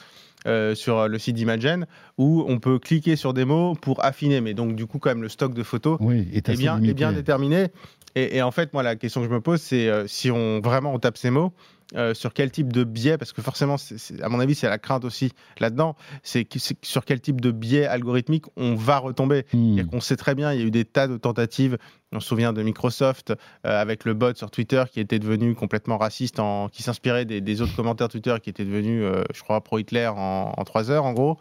euh, 0.47 0.75
sur 0.75 1.08
le 1.08 1.19
site 1.19 1.36
d'Imagen 1.36 1.86
où 2.17 2.45
on 2.47 2.60
peut 2.60 2.80
cliquer 2.80 3.15
sur 3.15 3.34
des 3.34 3.45
mots 3.45 3.75
pour 3.75 4.04
affiner. 4.04 4.41
Mais 4.41 4.54
donc, 4.54 4.75
du 4.75 4.86
coup, 4.86 4.99
quand 4.99 5.10
même, 5.10 5.21
le 5.21 5.30
stock 5.30 5.54
de 5.54 5.63
photos 5.63 5.97
Oui, 5.99 6.28
est 6.34 6.49
bien, 6.58 6.82
est 6.82 6.93
bien 6.93 7.12
déterminé. 7.12 7.67
Et, 8.15 8.38
et 8.38 8.41
en 8.41 8.52
fait, 8.52 8.73
moi, 8.73 8.84
la 8.84 8.95
question 8.95 9.21
que 9.21 9.28
je 9.28 9.34
me 9.34 9.41
pose, 9.41 9.62
c'est 9.62 9.88
euh, 9.88 10.08
si 10.08 10.32
on 10.32 10.62
vraiment 10.62 10.93
on 10.93 10.99
tape 10.99 11.17
ces 11.17 11.30
mots, 11.30 11.54
euh, 11.95 12.13
sur 12.13 12.34
quel 12.34 12.52
type 12.52 12.71
de 12.71 12.84
biais, 12.84 13.17
parce 13.17 13.34
que 13.34 13.41
forcément, 13.41 13.78
à 14.21 14.30
mon 14.30 14.39
avis, 14.39 14.54
c'est 14.56 14.69
la 14.69 14.78
crainte 14.78 15.06
aussi 15.06 15.32
là-dedans, 15.60 15.95
c'est 16.23 16.47
sur 16.84 17.04
quel 17.06 17.19
type 17.19 17.41
de 17.41 17.52
biais 17.52 17.86
algorithmique 17.86 18.45
on 18.58 18.75
va 18.75 18.99
retomber. 18.99 19.45
Hmm. 19.54 19.84
Qu'on 19.86 20.02
sait 20.02 20.15
très 20.15 20.36
bien, 20.36 20.54
il 20.54 20.60
y 20.60 20.63
a 20.63 20.65
eu 20.65 20.71
des 20.71 20.86
tas 20.86 21.08
de 21.08 21.17
tentatives. 21.17 21.78
On 22.12 22.19
se 22.19 22.28
souvient 22.28 22.54
de 22.54 22.63
Microsoft 22.63 23.32
euh, 23.32 23.36
avec 23.82 24.04
le 24.06 24.13
bot 24.15 24.36
sur 24.36 24.49
Twitter 24.49 24.84
qui 24.91 24.99
était 24.99 25.19
devenu 25.19 25.54
complètement 25.56 25.97
raciste, 25.97 26.39
en, 26.39 26.67
qui 26.69 26.82
s'inspirait 26.84 27.25
des, 27.25 27.41
des 27.41 27.62
autres 27.62 27.75
commentaires 27.75 28.08
Twitter 28.08 28.36
qui 28.41 28.49
étaient 28.49 28.65
devenus, 28.65 29.04
euh, 29.04 29.23
je 29.34 29.41
crois, 29.41 29.62
pro-Hitler 29.63 30.08
en, 30.08 30.54
en 30.58 30.63
trois 30.63 30.89
heures, 30.91 31.06
en 31.06 31.13
gros. 31.13 31.38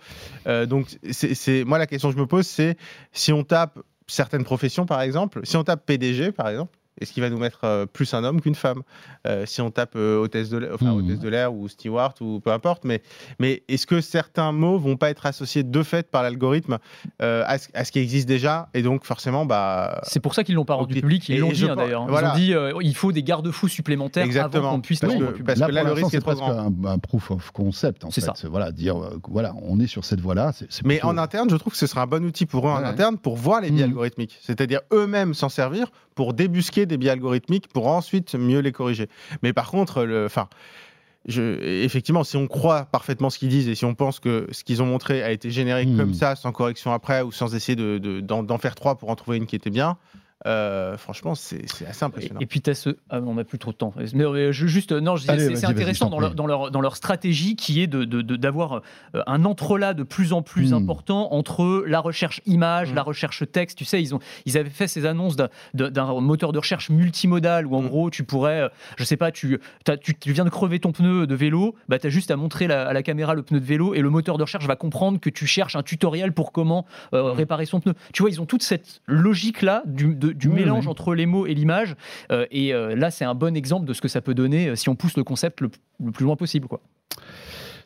Euh, 0.46 0.66
donc, 0.66 0.86
c'est- 1.10 1.64
moi, 1.64 1.78
la 1.78 1.86
question 1.86 2.10
que 2.10 2.16
je 2.16 2.20
me 2.20 2.26
pose, 2.26 2.46
c'est 2.46 2.76
si 3.12 3.32
on 3.32 3.44
tape 3.44 3.78
certaines 4.06 4.44
professions, 4.44 4.86
par 4.86 5.00
exemple, 5.02 5.40
si 5.44 5.56
on 5.56 5.64
tape 5.64 5.84
PDG, 5.86 6.32
par 6.32 6.48
exemple, 6.48 6.72
est-ce 7.00 7.12
qu'il 7.12 7.22
va 7.22 7.30
nous 7.30 7.38
mettre 7.38 7.60
euh, 7.64 7.86
plus 7.86 8.12
un 8.14 8.24
homme 8.24 8.40
qu'une 8.40 8.54
femme 8.54 8.82
Euh, 9.26 9.44
Si 9.46 9.60
on 9.60 9.70
tape 9.70 9.94
euh, 9.96 10.18
hôtesse 10.18 10.48
de 10.50 10.58
l'air, 10.58 10.70
enfin, 10.74 10.92
hôtesse 10.92 11.18
de 11.18 11.28
l'air 11.28 11.52
ou 11.54 11.68
steward 11.68 12.14
ou 12.20 12.40
peu 12.40 12.52
importe, 12.52 12.84
mais, 12.84 13.02
mais 13.38 13.62
est-ce 13.68 13.86
que 13.86 14.00
certains 14.00 14.52
mots 14.52 14.78
vont 14.78 14.96
pas 14.96 15.10
être 15.10 15.26
associés 15.26 15.62
de 15.62 15.82
fait 15.82 16.10
par 16.10 16.22
l'algorithme 16.22 16.78
à, 17.20 17.58
ce, 17.58 17.68
à 17.74 17.84
ce 17.84 17.92
qui 17.92 17.98
existe 17.98 18.28
déjà 18.28 18.68
et 18.74 18.82
donc 18.82 19.04
forcément, 19.04 19.46
bah, 19.46 20.00
C'est 20.04 20.20
pour 20.20 20.34
ça 20.34 20.44
qu'ils 20.44 20.54
l'ont 20.54 20.64
pas 20.64 20.74
rendu 20.74 20.94
public. 20.94 21.28
Ils 21.28 21.38
l'ont 21.40 21.50
dit 21.52 21.64
hein, 21.68 21.76
d'ailleurs. 21.76 22.04
Ils 22.06 22.10
voilà. 22.10 22.32
ont 22.32 22.36
dit 22.36 22.54
euh, 22.54 22.72
il 22.80 22.94
faut 22.94 23.12
des 23.12 23.22
garde-fous 23.22 23.68
supplémentaires 23.68 24.24
Exactement. 24.24 24.66
avant 24.68 24.76
qu'on 24.76 24.80
puisse 24.82 25.00
Parce 25.00 25.14
que- 25.14 25.42
parce 25.42 25.58
là, 25.58 25.66
que 25.66 25.72
là, 25.72 25.84
le 25.84 25.92
risque 25.92 26.08
est 26.08 26.10
c'est 26.10 26.20
trop 26.20 26.32
presque 26.34 26.42
un, 26.42 26.72
un 26.86 26.98
proof 26.98 27.30
of 27.30 27.50
concept, 27.52 28.04
en 28.04 28.10
C'est 28.10 28.20
fait. 28.20 28.26
ça. 28.26 28.48
Voilà, 28.48 28.72
dire, 28.72 28.96
voilà, 29.28 29.52
on 29.62 29.78
est 29.80 29.86
sur 29.86 30.04
cette 30.04 30.20
voie-là. 30.20 30.52
Mais 30.84 30.94
plutôt- 30.96 31.08
en 31.08 31.18
interne, 31.18 31.48
je 31.50 31.56
trouve 31.56 31.72
que 31.72 31.78
ce 31.78 31.86
sera 31.86 32.02
un 32.02 32.06
bon 32.06 32.24
outil 32.24 32.46
pour 32.46 32.66
eux 32.68 32.70
en 32.70 32.76
interne 32.84 33.18
pour 33.18 33.36
voir 33.36 33.60
les 33.60 33.70
biais 33.70 33.84
Mhm. 33.84 33.90
algorithmiques. 33.90 34.38
C'est-à-dire 34.42 34.80
eux-mêmes 34.92 35.34
s'en 35.34 35.48
servir 35.48 35.90
pour 36.14 36.34
débusquer 36.34 36.86
des 36.88 36.96
biais 36.96 37.10
algorithmiques 37.10 37.68
pour 37.68 37.86
ensuite 37.86 38.34
mieux 38.34 38.58
les 38.60 38.72
corriger. 38.72 39.06
Mais 39.42 39.52
par 39.52 39.70
contre, 39.70 40.04
le, 40.04 40.24
enfin, 40.26 40.48
je, 41.26 41.60
effectivement, 41.84 42.24
si 42.24 42.36
on 42.36 42.46
croit 42.46 42.86
parfaitement 42.86 43.28
ce 43.30 43.38
qu'ils 43.38 43.48
disent 43.50 43.68
et 43.68 43.74
si 43.74 43.84
on 43.84 43.94
pense 43.94 44.18
que 44.18 44.46
ce 44.50 44.64
qu'ils 44.64 44.82
ont 44.82 44.86
montré 44.86 45.22
a 45.22 45.30
été 45.30 45.50
généré 45.50 45.84
comme 45.96 46.14
ça, 46.14 46.36
sans 46.36 46.52
correction 46.52 46.92
après 46.92 47.22
ou 47.22 47.32
sans 47.32 47.54
essayer 47.54 47.76
de- 47.76 47.98
de- 47.98 48.20
d'en 48.20 48.42
d'en 48.42 48.58
faire 48.58 48.74
trois 48.74 48.96
pour 48.96 49.10
en 49.10 49.14
trouver 49.16 49.36
une 49.36 49.46
qui 49.46 49.54
était 49.56 49.70
bien, 49.70 49.96
euh, 50.46 50.96
franchement, 50.96 51.34
c'est 51.34 51.64
assez 51.86 52.04
impressionnant. 52.04 52.38
et 52.40 52.46
puis 52.46 52.60
tu 52.60 52.70
as 52.70 52.74
ce. 52.74 52.90
Ah, 53.10 53.20
on 53.20 53.34
n'a 53.34 53.44
plus 53.44 53.58
trop 53.58 53.72
de 53.72 53.76
temps. 53.76 53.92
Mais, 54.14 54.24
euh, 54.24 54.52
je, 54.52 54.66
juste, 54.68 54.92
non, 54.92 55.16
c'est- 55.16 55.64
intéressant 55.64 56.10
dans 56.10 56.20
leur, 56.20 56.34
dans, 56.36 56.46
leur, 56.46 56.70
dans 56.70 56.80
leur 56.80 56.94
stratégie 56.96 57.56
qui 57.56 57.82
est 57.82 57.86
d'avoir 57.88 58.06
de, 58.06 58.22
de, 58.22 58.36
d'avoir, 58.36 58.72
euh, 59.16 59.22
un 59.26 59.44
entrelac 59.44 59.96
de 59.96 60.04
plus 60.04 60.32
en 60.32 60.42
plus 60.42 60.70
Hmm. 60.70 60.74
important 60.76 61.32
entre 61.32 61.82
la 61.86 61.98
recherche 62.00 62.40
image, 62.46 62.92
Hmm. 62.92 62.94
la 62.96 63.02
recherche 63.02 63.42
texte. 63.50 63.78
Tu 63.78 63.84
sais, 63.84 64.00
ils, 64.00 64.14
ont, 64.14 64.20
ils 64.46 64.56
avaient 64.56 64.70
fait 64.70 64.86
ces 64.86 65.06
annonces 65.06 65.34
d'un- 65.74 66.20
moteur 66.20 66.52
de 66.52 66.58
recherche 66.58 66.90
multimodal 66.90 67.66
où 67.66 67.74
en 67.74 67.82
Hmm. 67.82 67.88
gros 67.88 68.10
tu 68.10 68.22
pourrais, 68.22 68.60
euh, 68.62 68.68
je 68.96 69.04
sais 69.04 69.16
pas, 69.16 69.32
tu, 69.32 69.58
tu, 70.02 70.14
tu 70.16 70.32
viens 70.32 70.44
de 70.44 70.50
crever 70.50 70.78
ton 70.78 70.92
pneu 70.92 71.26
de 71.26 71.34
vélo, 71.34 71.74
bah, 71.88 71.98
tu 71.98 72.06
as 72.06 72.10
juste 72.10 72.30
à 72.30 72.36
montrer 72.36 72.66
la- 72.68 72.86
à 72.88 72.92
la 72.92 73.02
caméra 73.02 73.34
le 73.34 73.42
pneu 73.42 73.58
de 73.60 73.64
vélo 73.64 73.92
et 73.94 74.00
le 74.00 74.10
moteur 74.10 74.38
de 74.38 74.42
recherche 74.44 74.66
va 74.66 74.76
comprendre 74.76 75.18
que 75.18 75.30
tu 75.30 75.46
cherches 75.46 75.74
un 75.74 75.82
tutoriel 75.82 76.32
pour 76.32 76.52
comment 76.52 76.86
euh, 77.12 77.32
Hmm. 77.32 77.36
réparer 77.36 77.66
son 77.66 77.80
pneu. 77.80 77.94
Tu 78.12 78.22
vois, 78.22 78.30
ils 78.30 78.40
ont 78.40 78.46
toute 78.46 78.62
cette 78.62 79.00
logique-là 79.06 79.82
du, 79.86 80.14
de- 80.28 80.32
du 80.32 80.48
Oui, 80.48 80.54
mélange 80.56 80.84
oui. 80.86 80.90
entre 80.90 81.14
les 81.14 81.26
mots 81.26 81.46
et 81.46 81.54
l'image. 81.54 81.96
Euh, 82.30 82.46
et 82.50 82.72
euh, 82.74 82.94
là, 82.96 83.10
c'est 83.10 83.24
un 83.24 83.34
bon 83.34 83.56
exemple 83.56 83.86
de 83.86 83.92
ce 83.92 84.00
que 84.00 84.08
ça 84.08 84.20
peut 84.20 84.34
donner 84.34 84.68
euh, 84.68 84.76
si 84.76 84.88
on 84.88 84.94
pousse 84.96 85.16
le 85.16 85.24
concept 85.24 85.60
le, 85.60 85.70
le 86.04 86.10
plus 86.12 86.24
loin 86.24 86.36
possible. 86.36 86.68
Quoi. 86.68 86.80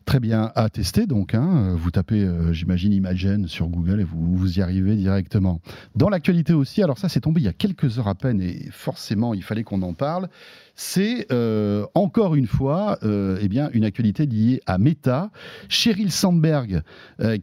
Très 0.05 0.19
bien 0.19 0.51
à 0.57 0.69
tester 0.69 1.07
donc. 1.07 1.33
hein. 1.33 1.77
Vous 1.79 1.93
tapez, 1.93 2.25
euh, 2.25 2.53
j'imagine, 2.53 2.93
Imagen 2.93 3.47
sur 3.47 3.69
Google 3.69 4.01
et 4.01 4.05
vous, 4.05 4.35
vous 4.37 4.59
y 4.59 4.61
arrivez 4.61 4.97
directement. 4.97 5.61
Dans 5.95 6.09
l'actualité 6.09 6.53
aussi, 6.55 6.83
alors 6.83 6.99
ça 6.99 7.09
c'est 7.09 7.21
tombé 7.21 7.41
il 7.41 7.45
y 7.45 7.49
a 7.49 7.53
quelques 7.53 8.01
heures 8.01 8.09
à 8.09 8.17
peine 8.17 8.41
et 8.41 8.67
forcément 8.73 9.33
il 9.33 9.45
fallait 9.45 9.63
qu'on 9.63 9.81
en 9.83 9.95
parle. 9.95 10.29
C'est 10.75 11.27
euh, 11.31 11.87
encore 11.95 12.35
une 12.35 12.49
fois 12.49 12.99
euh, 13.05 13.39
eh 13.41 13.47
bien, 13.47 13.71
une 13.75 13.85
actualité 13.85 14.27
liée 14.27 14.61
à 14.67 14.77
Meta. 14.77 15.31
Sheryl 15.69 16.11
Sandberg, 16.11 16.83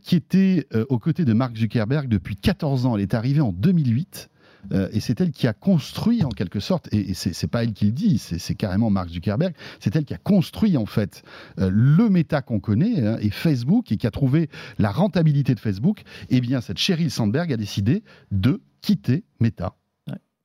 qui 0.01 0.17
était 0.17 0.67
aux 0.89 0.99
côtés 0.99 1.23
de 1.23 1.31
Mark 1.31 1.55
Zuckerberg 1.55 2.09
depuis 2.09 2.35
14 2.35 2.85
ans, 2.85 2.97
elle 2.97 3.01
est 3.03 3.13
arrivée 3.13 3.39
en 3.41 3.53
2008. 3.53 4.29
Euh, 4.71 4.89
et 4.91 4.99
c'est 4.99 5.19
elle 5.21 5.31
qui 5.31 5.47
a 5.47 5.53
construit 5.53 6.23
en 6.23 6.29
quelque 6.29 6.59
sorte, 6.59 6.87
et, 6.93 7.11
et 7.11 7.13
c'est 7.13 7.47
pas 7.47 7.63
elle 7.63 7.73
qui 7.73 7.85
le 7.85 7.91
dit, 7.91 8.17
c'est 8.17 8.39
c'est 8.39 8.55
carrément 8.55 8.89
Mark 8.89 9.09
Zuckerberg, 9.09 9.53
c'est 9.79 9.95
elle 9.95 10.05
qui 10.05 10.13
a 10.13 10.17
construit 10.17 10.77
en 10.77 10.85
fait 10.85 11.23
euh, 11.59 11.69
le 11.71 12.09
méta 12.09 12.41
qu'on 12.41 12.59
connaît 12.59 13.05
hein, 13.05 13.17
et 13.21 13.29
Facebook 13.29 13.91
et 13.91 13.97
qui 13.97 14.07
a 14.07 14.11
trouvé 14.11 14.49
la 14.79 14.91
rentabilité 14.91 15.55
de 15.55 15.59
Facebook, 15.59 16.01
eh 16.29 16.41
bien 16.41 16.61
cette 16.61 16.77
Sheryl 16.77 17.11
Sandberg 17.11 17.53
a 17.53 17.57
décidé 17.57 18.03
de 18.31 18.61
quitter 18.81 19.23
Meta. 19.39 19.75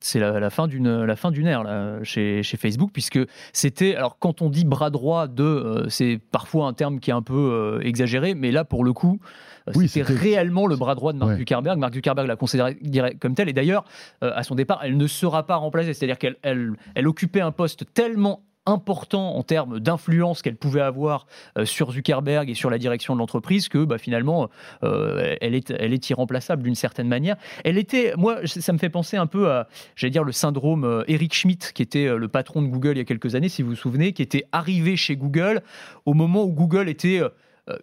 C'est 0.07 0.19
la, 0.19 0.39
la 0.39 0.49
fin 0.51 0.67
d'une 0.67 1.03
la 1.03 1.15
fin 1.15 1.31
d'une 1.31 1.47
ère 1.47 1.63
là, 1.63 1.97
chez, 2.03 2.43
chez 2.43 2.57
Facebook 2.57 2.91
puisque 2.93 3.17
c'était 3.53 3.95
alors 3.95 4.19
quand 4.19 4.43
on 4.43 4.51
dit 4.51 4.63
bras 4.63 4.91
droit 4.91 5.27
de 5.27 5.43
euh, 5.43 5.89
c'est 5.89 6.19
parfois 6.31 6.67
un 6.67 6.73
terme 6.73 6.99
qui 6.99 7.09
est 7.09 7.13
un 7.13 7.23
peu 7.23 7.33
euh, 7.33 7.79
exagéré 7.81 8.35
mais 8.35 8.51
là 8.51 8.65
pour 8.65 8.83
le 8.83 8.93
coup 8.93 9.19
euh, 9.67 9.71
Oui, 9.75 9.87
c'était 9.87 10.13
réellement 10.13 10.67
le 10.67 10.75
bras 10.75 10.93
droit 10.93 11.11
de 11.11 11.17
Mark 11.17 11.31
Ouais. 11.31 11.37
Zuckerberg. 11.37 11.79
Mark 11.79 11.95
Zuckerberg 11.95 12.27
l'a 12.27 12.35
considéré 12.35 12.77
comme 13.19 13.33
tel 13.33 13.49
et 13.49 13.53
d'ailleurs 13.53 13.83
à 14.21 14.43
son 14.43 14.53
départ 14.53 14.81
elle 14.83 14.95
ne 14.95 15.07
sera 15.07 15.47
pas 15.47 15.55
remplacée 15.55 15.95
c'est-à-dire 15.95 16.19
qu'elle 16.19 16.35
elle, 16.43 16.73
elle 16.93 17.07
occupait 17.07 17.41
un 17.41 17.51
poste 17.51 17.91
tellement 17.95 18.43
important 18.65 19.35
en 19.35 19.43
termes 19.43 19.79
d'influence 19.79 20.41
qu'elle 20.41 20.55
pouvait 20.55 20.81
avoir 20.81 21.27
euh, 21.57 21.65
sur 21.65 21.91
Zuckerberg 21.91 22.49
et 22.49 22.55
sur 22.55 22.69
la 22.69 22.77
direction 22.77 23.13
de 23.13 23.19
l'entreprise 23.19 23.69
que 23.69 23.83
bah, 23.83 23.97
finalement 23.97 24.49
euh, 24.83 25.35
elle, 25.41 25.55
est, 25.55 25.71
elle 25.71 25.93
est 25.93 26.09
irremplaçable 26.09 26.63
d'une 26.63 26.75
certaine 26.75 27.07
manière. 27.07 27.35
Elle 27.63 27.77
était, 27.77 28.13
moi, 28.17 28.39
ça 28.45 28.73
me 28.73 28.77
fait 28.77 28.89
penser 28.89 29.17
un 29.17 29.27
peu 29.27 29.51
à, 29.51 29.67
j'allais 29.95 30.11
dire, 30.11 30.23
le 30.23 30.31
syndrome 30.31 30.83
euh, 30.83 31.03
Eric 31.07 31.33
Schmidt, 31.33 31.73
qui 31.73 31.81
était 31.81 32.15
le 32.15 32.27
patron 32.27 32.61
de 32.61 32.67
Google 32.67 32.93
il 32.93 32.97
y 32.97 33.01
a 33.01 33.05
quelques 33.05 33.35
années, 33.35 33.49
si 33.49 33.61
vous 33.61 33.69
vous 33.69 33.75
souvenez, 33.75 34.13
qui 34.13 34.21
était 34.21 34.45
arrivé 34.51 34.95
chez 34.95 35.15
Google 35.15 35.61
au 36.05 36.13
moment 36.13 36.43
où 36.43 36.51
Google 36.51 36.89
était 36.89 37.21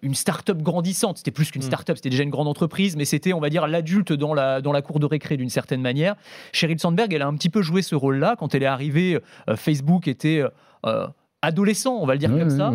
une 0.01 0.14
start-up 0.14 0.62
grandissante. 0.62 1.18
C'était 1.18 1.33
plus 1.33 1.51
qu'une 1.51 1.62
Mm. 1.62 1.66
start-up, 1.66 1.97
c'était 1.97 2.11
déjà 2.11 2.23
une 2.23 2.31
grande 2.31 2.47
entreprise, 2.47 2.97
mais 2.97 3.05
c'était, 3.05 3.33
on 3.33 3.40
va 3.40 3.51
dire, 3.51 3.66
l'adulte 3.66 4.12
dans 4.12 4.33
la, 4.33 4.61
dans 4.61 4.73
la 4.73 4.83
cour 4.83 5.01
de 5.01 5.07
récré 5.07 5.37
d'une 5.37 5.49
certaine 5.49 5.81
manière. 5.81 6.14
Sheryl 6.53 6.79
Sandberg, 6.79 7.12
elle 7.12 7.23
a 7.23 7.27
un 7.27 7.35
petit 7.35 7.49
peu 7.49 7.62
joué 7.62 7.83
ce 7.83 7.95
rôle-là. 7.95 8.37
Quand 8.38 8.55
elle 8.55 8.62
est 8.62 8.66
arrivée, 8.66 9.18
Facebook 9.57 10.07
était 10.07 10.45
euh, 10.87 11.07
adolescent, 11.42 11.97
on 12.01 12.07
va 12.07 12.14
le 12.14 12.18
dire 12.18 12.31
comme 12.31 12.51
ça 12.51 12.71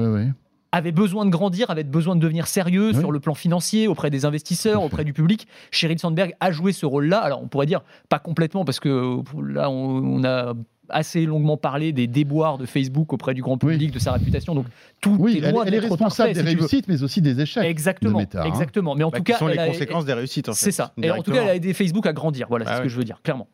avait 0.74 0.92
besoin 0.92 1.26
de 1.26 1.30
grandir, 1.32 1.70
avait 1.72 1.86
besoin 1.86 2.16
de 2.16 2.20
devenir 2.20 2.46
sérieux 2.46 2.90
Oui. 2.94 3.00
sur 3.00 3.12
le 3.14 3.20
plan 3.22 3.34
financier, 3.34 3.88
auprès 3.88 4.10
des 4.10 4.26
investisseurs, 4.26 4.84
auprès 4.84 5.06
du 5.06 5.14
public. 5.14 5.48
Sheryl 5.72 5.98
Sandberg 5.98 6.34
a 6.42 6.52
joué 6.52 6.74
ce 6.74 6.86
rôle-là. 6.86 7.20
Alors, 7.20 7.42
on 7.42 7.48
pourrait 7.48 7.66
dire 7.66 7.82
pas 8.10 8.20
complètement, 8.20 8.66
parce 8.66 8.82
que 8.82 9.20
là, 9.42 9.70
on, 9.70 10.04
on 10.04 10.24
a 10.26 10.54
assez 10.90 11.26
longuement 11.26 11.56
parlé 11.58 11.94
des 11.94 12.06
déboires 12.08 12.58
de 12.58 12.66
Facebook 12.66 13.14
auprès 13.14 13.34
du 13.34 13.42
grand 13.42 13.58
Oui. 13.64 13.74
public, 13.74 13.92
de 13.92 14.00
sa 14.00 14.12
réputation. 14.12 14.56
Donc, 14.56 14.66
tout 15.02 15.16
Oui, 15.18 15.38
est 15.38 15.46
elle, 15.48 15.54
loin 15.54 15.64
elle 15.66 15.74
est 15.74 15.80
responsable 15.80 16.10
parfait, 16.34 16.34
des 16.34 16.50
si 16.50 16.56
réussites, 16.58 16.88
mais 16.90 17.02
aussi 17.02 17.22
des 17.22 17.40
échecs. 17.40 17.64
Exactement, 17.66 18.14
de 18.20 18.24
Meta, 18.24 18.42
hein. 18.44 18.46
exactement. 18.48 18.94
Mais 18.94 19.06
en 19.06 19.10
Bah, 19.10 19.18
tout 19.18 19.24
cas, 19.24 19.38
sont 19.38 19.48
les 19.48 19.58
a- 19.58 19.68
conséquences 19.68 20.06
des 20.06 20.14
réussites 20.14 20.50
en 20.50 20.54
fait. 20.54 20.66
c'est 20.66 20.72
ça. 20.72 20.94
Et 21.02 21.10
en 21.10 21.24
tout 21.24 21.32
cas, 21.32 21.44
elle 21.44 21.50
a 21.50 21.56
aidé 21.56 21.74
Facebook 21.74 22.06
à 22.06 22.14
grandir. 22.14 22.48
Voilà, 22.50 22.66
c'est 22.66 22.72
Ah 22.72 22.78
ce 22.78 22.82
que 22.84 22.90
je 22.90 22.98
veux 22.98 23.04
dire, 23.06 23.22
clairement. 23.24 23.48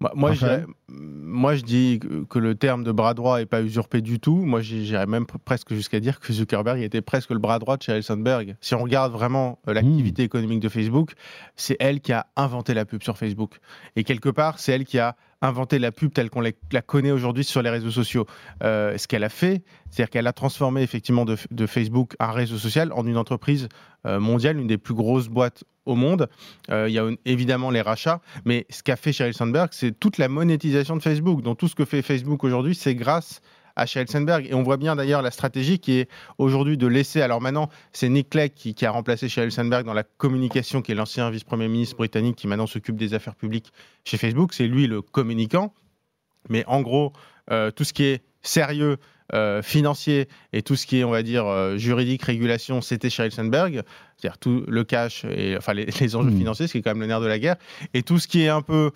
Moi, 0.00 0.12
moi, 0.14 0.32
je 0.32 0.46
moi, 0.88 1.54
dis 1.56 2.00
que- 2.28 2.38
le 2.38 2.54
terme 2.54 2.84
de 2.84 2.90
bras 2.92 3.12
droit 3.14 3.38
n'est 3.38 3.46
pas 3.46 3.60
usurpé 3.62 4.00
du 4.00 4.18
tout. 4.18 4.34
Moi, 4.36 4.62
j'irais 4.62 5.06
même 5.06 5.24
pr- 5.24 5.38
presque 5.44 5.74
jusqu'à 5.74 6.00
dire 6.00 6.20
que 6.20 6.32
Zuckerberg 6.32 6.80
était 6.80 7.02
presque 7.02 7.30
le 7.30 7.38
bras 7.38 7.58
droit 7.58 7.76
de 7.76 7.82
Sheryl 7.82 8.02
Sandberg. 8.02 8.56
Si 8.62 8.74
on 8.74 8.82
regarde 8.82 9.12
vraiment 9.12 9.58
euh, 9.68 9.74
l'activité 9.74 10.22
économique 10.22 10.60
de 10.60 10.68
Facebook, 10.70 11.12
c'est 11.54 11.76
elle 11.80 12.00
qui 12.00 12.12
a 12.12 12.26
inventé 12.36 12.72
la 12.72 12.86
pub 12.86 13.02
sur 13.02 13.18
Facebook. 13.18 13.58
Et 13.94 14.04
quelque 14.04 14.30
part, 14.30 14.58
c'est 14.58 14.72
elle 14.72 14.84
qui 14.84 14.98
a 14.98 15.16
inventé 15.42 15.78
la 15.78 15.92
pub 15.92 16.12
telle 16.12 16.28
qu'on 16.30 16.40
la, 16.40 16.50
la 16.72 16.82
connaît 16.82 17.10
aujourd'hui 17.12 17.44
sur 17.44 17.62
les 17.62 17.70
réseaux 17.70 17.90
sociaux. 17.90 18.26
Euh, 18.62 18.96
ce 18.98 19.06
qu'elle 19.06 19.24
a 19.24 19.28
fait, 19.30 19.62
c'est-à-dire 19.90 20.10
qu'elle 20.10 20.26
a 20.26 20.32
transformé 20.32 20.82
effectivement 20.82 21.24
de, 21.26 21.36
de 21.50 21.66
Facebook 21.66 22.14
un 22.20 22.30
réseau 22.32 22.56
social 22.58 22.90
en 22.94 23.06
une 23.06 23.16
entreprise 23.16 23.68
euh, 24.06 24.18
mondiale, 24.18 24.58
une 24.58 24.66
des 24.66 24.78
plus 24.78 24.94
grosses 24.94 25.28
boîtes 25.28 25.64
au 25.90 25.96
monde. 25.96 26.28
Euh, 26.70 26.88
il 26.88 26.94
y 26.94 26.98
a 26.98 27.08
évidemment 27.26 27.70
les 27.70 27.82
rachats, 27.82 28.20
mais 28.44 28.66
ce 28.70 28.82
qu'a 28.82 28.96
fait 28.96 29.12
Sheryl 29.12 29.34
Sandberg, 29.34 29.68
c'est 29.72 29.98
toute 29.98 30.18
la 30.18 30.28
monétisation 30.28 30.96
de 30.96 31.02
Facebook. 31.02 31.42
Donc 31.42 31.58
tout 31.58 31.68
ce 31.68 31.74
que 31.74 31.84
fait 31.84 32.02
Facebook 32.02 32.44
aujourd'hui, 32.44 32.74
c'est 32.74 32.94
grâce 32.94 33.40
à 33.76 33.86
Sheryl 33.86 34.08
Sandberg. 34.08 34.46
Et 34.48 34.54
on 34.54 34.62
voit 34.62 34.76
bien 34.76 34.96
d'ailleurs 34.96 35.22
la 35.22 35.30
stratégie 35.30 35.78
qui 35.78 35.98
est 36.00 36.08
aujourd'hui 36.38 36.76
de 36.76 36.86
laisser. 36.86 37.22
Alors 37.22 37.40
maintenant, 37.40 37.68
c'est 37.92 38.08
Nick 38.08 38.30
Clegg 38.30 38.52
qui, 38.54 38.74
qui 38.74 38.86
a 38.86 38.90
remplacé 38.90 39.28
Sheryl 39.28 39.52
Sandberg 39.52 39.84
dans 39.84 39.94
la 39.94 40.04
communication, 40.04 40.82
qui 40.82 40.92
est 40.92 40.94
l'ancien 40.94 41.30
vice-premier 41.30 41.68
ministre 41.68 41.96
britannique 41.96 42.36
qui 42.36 42.46
maintenant 42.46 42.66
s'occupe 42.66 42.96
des 42.96 43.14
affaires 43.14 43.34
publiques 43.34 43.72
chez 44.04 44.18
Facebook. 44.18 44.54
C'est 44.54 44.66
lui 44.66 44.86
le 44.86 45.02
communicant. 45.02 45.72
Mais 46.48 46.64
en 46.66 46.80
gros, 46.80 47.12
euh, 47.50 47.70
tout 47.70 47.84
ce 47.84 47.92
qui 47.92 48.04
est 48.04 48.22
sérieux, 48.42 48.96
euh, 49.34 49.62
financier 49.62 50.28
et 50.52 50.62
tout 50.62 50.76
ce 50.76 50.86
qui 50.86 50.98
est, 50.98 51.04
on 51.04 51.10
va 51.10 51.22
dire, 51.22 51.46
euh, 51.46 51.76
juridique, 51.76 52.22
régulation, 52.22 52.80
c'était 52.80 53.10
Sheryl 53.10 53.32
Sandberg. 53.32 53.82
C'est-à-dire 54.16 54.38
tout 54.38 54.64
le 54.68 54.84
cash 54.84 55.24
et 55.24 55.56
enfin 55.56 55.72
les, 55.74 55.86
les 56.00 56.16
enjeux 56.16 56.30
Mhm. 56.30 56.38
financiers, 56.38 56.66
ce 56.66 56.72
qui 56.72 56.78
est 56.78 56.82
quand 56.82 56.90
même 56.90 57.00
le 57.00 57.06
nerf 57.06 57.20
de 57.20 57.26
la 57.26 57.38
guerre. 57.38 57.56
Et 57.94 58.02
tout 58.02 58.18
ce 58.18 58.28
qui 58.28 58.42
est 58.42 58.48
un 58.48 58.62
peu 58.62 58.90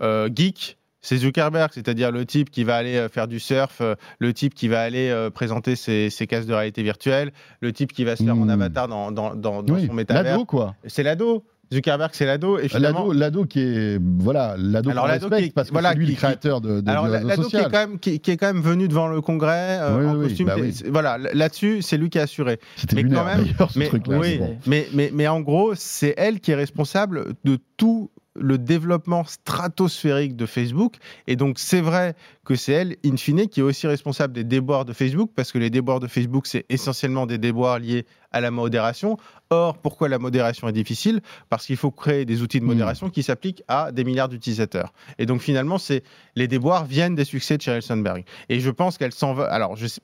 euh, 0.00 0.28
geek, 0.34 0.76
c'est 1.00 1.16
Zuckerberg, 1.16 1.70
c'est-à-dire 1.72 2.10
le 2.10 2.26
type 2.26 2.50
qui 2.50 2.64
va 2.64 2.76
aller 2.76 3.06
faire 3.08 3.28
du 3.28 3.38
surf, 3.40 3.80
le 4.18 4.32
type 4.34 4.52
qui 4.54 4.66
va 4.68 4.80
aller 4.82 5.28
présenter 5.32 5.76
ses, 5.76 6.10
ses 6.10 6.26
casques 6.26 6.48
de 6.48 6.54
réalité 6.54 6.82
virtuelle, 6.82 7.30
le 7.60 7.72
type 7.72 7.92
qui 7.92 8.02
va 8.04 8.16
se 8.16 8.24
faire 8.24 8.34
en 8.34 8.44
Hmm. 8.46 8.50
avatar 8.50 8.88
dans, 8.88 9.12
dans, 9.12 9.34
dans, 9.36 9.62
dans 9.62 9.74
Oui, 9.74 9.86
son 9.86 9.94
métavers. 9.94 10.24
l'ado, 10.32 10.44
quoi. 10.44 10.74
C'est 10.86 11.04
l'ado. 11.04 11.44
Zuckerberg, 11.72 12.10
c'est 12.14 12.24
l'ado. 12.26 12.58
Et 12.58 12.68
finalement, 12.68 13.12
L'ado, 13.12 13.44
qui 13.44 13.60
est. 13.60 14.00
Voilà, 14.02 14.54
l'ado 14.58 14.90
qu'on 14.90 15.02
respecte 15.02 15.36
qui 15.36 15.44
est- 15.44 15.52
parce 15.54 15.68
que 15.68 15.72
voilà, 15.74 15.90
c'est 15.90 15.96
lui 15.98 16.06
qui- 16.06 16.12
le 16.12 16.16
créateur 16.16 16.60
de, 16.60 16.80
de, 16.80 16.90
Alors, 16.90 17.08
l'ado 17.08 17.42
qui 17.48 17.56
est, 17.56 17.62
quand 17.64 17.70
même, 17.72 17.98
qui, 17.98 18.20
qui 18.20 18.30
est 18.30 18.36
quand 18.36 18.46
même 18.52 18.62
venu 18.62 18.88
devant 18.88 19.08
le 19.08 19.20
Congrès 19.20 19.78
euh, 19.80 19.98
Oui, 20.00 20.06
en 20.06 20.16
oui, 20.16 20.28
costume. 20.28 20.46
bah 20.46 20.54
oui. 20.58 20.74
Voilà, 20.88 21.18
là-dessus, 21.18 21.82
c'est 21.82 21.96
lui 21.98 22.08
qui 22.10 22.18
a 22.18 22.22
assuré. 22.22 22.58
C'était 22.76 22.96
mais 22.96 23.02
lunaire, 23.02 23.18
quand 23.20 23.24
même- 23.26 23.44
d'ailleurs, 23.44 23.70
ce 23.70 23.78
Mais, 23.78 23.86
truc-là. 23.88 24.18
c'est 24.22 24.38
bon. 24.38 24.56
mais, 24.66 24.88
mais, 24.94 25.10
mais 25.12 25.28
en 25.28 25.40
gros, 25.40 25.72
c'est 25.74 26.14
elle 26.16 26.40
qui 26.40 26.52
est 26.52 26.54
responsable 26.56 27.34
de 27.44 27.58
tout 27.76 28.10
le 28.40 28.58
développement 28.58 29.24
stratosphérique 29.24 30.36
de 30.36 30.46
Facebook. 30.46 30.96
Et 31.26 31.36
donc, 31.36 31.58
c'est 31.58 31.80
vrai 31.80 32.14
que 32.44 32.54
c'est 32.54 32.72
elle, 32.72 32.96
in 33.04 33.16
fine, 33.16 33.48
qui 33.48 33.60
est 33.60 33.62
aussi 33.62 33.86
responsable 33.86 34.32
des 34.32 34.44
déboires 34.44 34.84
de 34.84 34.92
Facebook, 34.92 35.30
parce 35.34 35.52
que 35.52 35.58
les 35.58 35.70
déboires 35.70 36.00
de 36.00 36.06
Facebook, 36.06 36.46
c'est 36.46 36.64
essentiellement 36.68 37.26
des 37.26 37.38
déboires 37.38 37.78
liés 37.78 38.06
à 38.32 38.40
la 38.40 38.50
modération. 38.50 39.16
Or, 39.50 39.78
pourquoi 39.78 40.08
la 40.08 40.18
modération 40.18 40.68
est 40.68 40.72
difficile? 40.72 41.20
Parce 41.48 41.66
qu'il 41.66 41.76
faut 41.76 41.90
créer 41.90 42.24
des 42.24 42.42
outils 42.42 42.60
de 42.60 42.64
Hmm. 42.64 42.68
modération 42.68 43.10
qui 43.10 43.22
s'appliquent 43.22 43.62
à 43.68 43.92
des 43.92 44.04
milliards 44.04 44.28
d'utilisateurs. 44.28 44.92
Et 45.18 45.26
donc, 45.26 45.40
finalement, 45.40 45.78
c'est 45.78 46.02
les 46.36 46.48
déboires 46.48 46.84
viennent 46.84 47.14
des 47.14 47.24
succès 47.24 47.56
de 47.56 47.62
Sheryl 47.62 47.82
Sandberg. 47.82 48.24
Et 48.48 48.60
je 48.60 48.70
pense 48.70 48.98
qu'elle 48.98 49.12
s'en 49.12 49.34
va. 49.34 49.44
Alors, 49.44 49.76
je 49.76 49.86
sais 49.86 50.00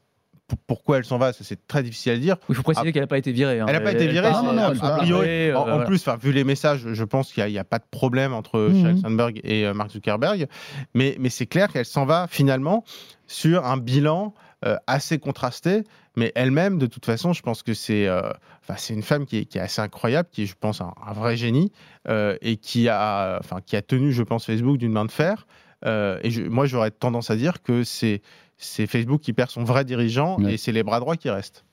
pourquoi 0.66 0.98
elle 0.98 1.04
s'en 1.04 1.18
va, 1.18 1.32
c'est 1.32 1.66
très 1.66 1.82
difficile 1.82 2.12
à 2.12 2.16
dire. 2.18 2.36
Il 2.48 2.54
faut 2.54 2.62
préciser 2.62 2.92
qu'elle 2.92 3.02
n'a 3.02 3.06
pas 3.06 3.18
été 3.18 3.32
virée. 3.32 3.60
hein. 3.60 3.66
Elle 3.68 3.74
n'a 3.74 3.80
pas 3.80 3.92
été 3.92 4.06
virée, 4.06 4.30
non, 4.30 4.52
non, 4.52 4.70
elle 4.72 4.78
part. 4.78 4.94
a 4.94 4.96
priori, 4.98 5.28
euh, 5.50 5.56
En, 5.56 5.84
plus, 5.84 6.06
vu 6.22 6.32
les 6.32 6.44
messages, 6.44 6.84
je 6.92 7.04
pense 7.04 7.32
qu'il 7.32 7.46
n'y 7.46 7.58
a, 7.58 7.64
pas 7.64 7.78
de 7.78 7.84
problème 7.90 8.32
entre 8.32 8.58
Mhm. 8.60 8.80
Sheryl 8.82 8.98
Sandberg 9.00 9.40
et 9.44 9.66
euh, 9.66 9.74
Mark 9.74 9.90
Zuckerberg. 9.90 10.46
Mais, 10.94 11.16
mais 11.18 11.28
c'est 11.30 11.46
clair 11.46 11.68
qu'elle 11.72 11.84
s'en 11.84 12.04
va 12.06 12.26
finalement 12.28 12.84
sur 13.26 13.64
un 13.66 13.76
bilan 13.76 14.34
euh, 14.64 14.76
assez 14.86 15.18
contrasté. 15.18 15.84
Mais 16.16 16.30
elle-même, 16.36 16.78
de 16.78 16.86
toute 16.86 17.04
façon, 17.04 17.32
je 17.32 17.42
pense 17.42 17.62
que 17.62 17.74
c'est 17.74 18.06
euh, 18.06 18.22
enfin, 18.62 18.74
c'est 18.78 18.94
une 18.94 19.02
femme 19.02 19.26
qui 19.26 19.38
est, 19.38 19.44
qui 19.46 19.58
est 19.58 19.60
assez 19.60 19.80
incroyable, 19.82 20.28
qui 20.30 20.44
est, 20.44 20.46
je 20.46 20.54
pense, 20.58 20.80
un, 20.80 20.94
un 21.06 21.12
vrai 21.12 21.36
génie 21.36 21.72
euh, 22.08 22.36
et 22.40 22.56
qui 22.56 22.88
a, 22.88 23.38
enfin, 23.40 23.56
qui 23.66 23.74
a 23.76 23.82
tenu, 23.82 24.12
je 24.12 24.22
pense, 24.22 24.46
Facebook 24.46 24.78
d'une 24.78 24.92
main 24.92 25.04
de 25.04 25.10
fer. 25.10 25.46
Euh, 25.86 26.18
et 26.22 26.30
je- 26.30 26.42
moi, 26.42 26.64
j'aurais 26.66 26.92
tendance 26.92 27.30
à 27.30 27.36
dire 27.36 27.62
que 27.62 27.82
c'est 27.84 28.22
c'est 28.58 28.86
Facebook 28.86 29.20
qui 29.20 29.32
perd 29.32 29.50
son 29.50 29.64
vrai 29.64 29.84
dirigeant 29.84 30.38
Ouais. 30.38 30.54
et 30.54 30.56
c'est 30.56 30.72
les 30.72 30.82
bras 30.82 31.00
droits 31.00 31.16
qui 31.16 31.30
restent. 31.30 31.64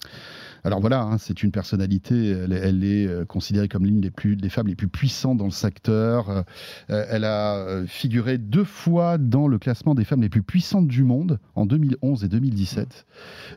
Alors 0.63 0.79
voilà, 0.79 1.01
hein, 1.01 1.17
c'est 1.17 1.43
une 1.43 1.51
personnalité, 1.51 2.29
elle, 2.31 2.53
est- 2.53 2.57
elle 2.57 2.83
est 2.83 3.07
euh, 3.07 3.25
considérée 3.25 3.67
comme 3.67 3.85
l'une 3.85 3.99
des, 4.01 4.11
plus, 4.11 4.35
des 4.35 4.49
femmes 4.49 4.67
les 4.67 4.75
plus 4.75 4.87
puissantes 4.87 5.37
dans 5.37 5.45
le 5.45 5.51
secteur. 5.51 6.29
Euh, 6.29 6.41
euh, 6.89 7.05
elle 7.09 7.23
a 7.25 7.81
figuré 7.87 8.37
deux 8.37 8.63
fois 8.63 9.17
dans 9.17 9.47
le 9.47 9.57
classement 9.57 9.95
des 9.95 10.03
femmes 10.03 10.21
les 10.21 10.29
plus 10.29 10.43
puissantes 10.43 10.87
du 10.87 11.03
monde, 11.03 11.39
en 11.55 11.65
2011 11.65 12.23
et 12.23 12.27
2017. 12.27 13.05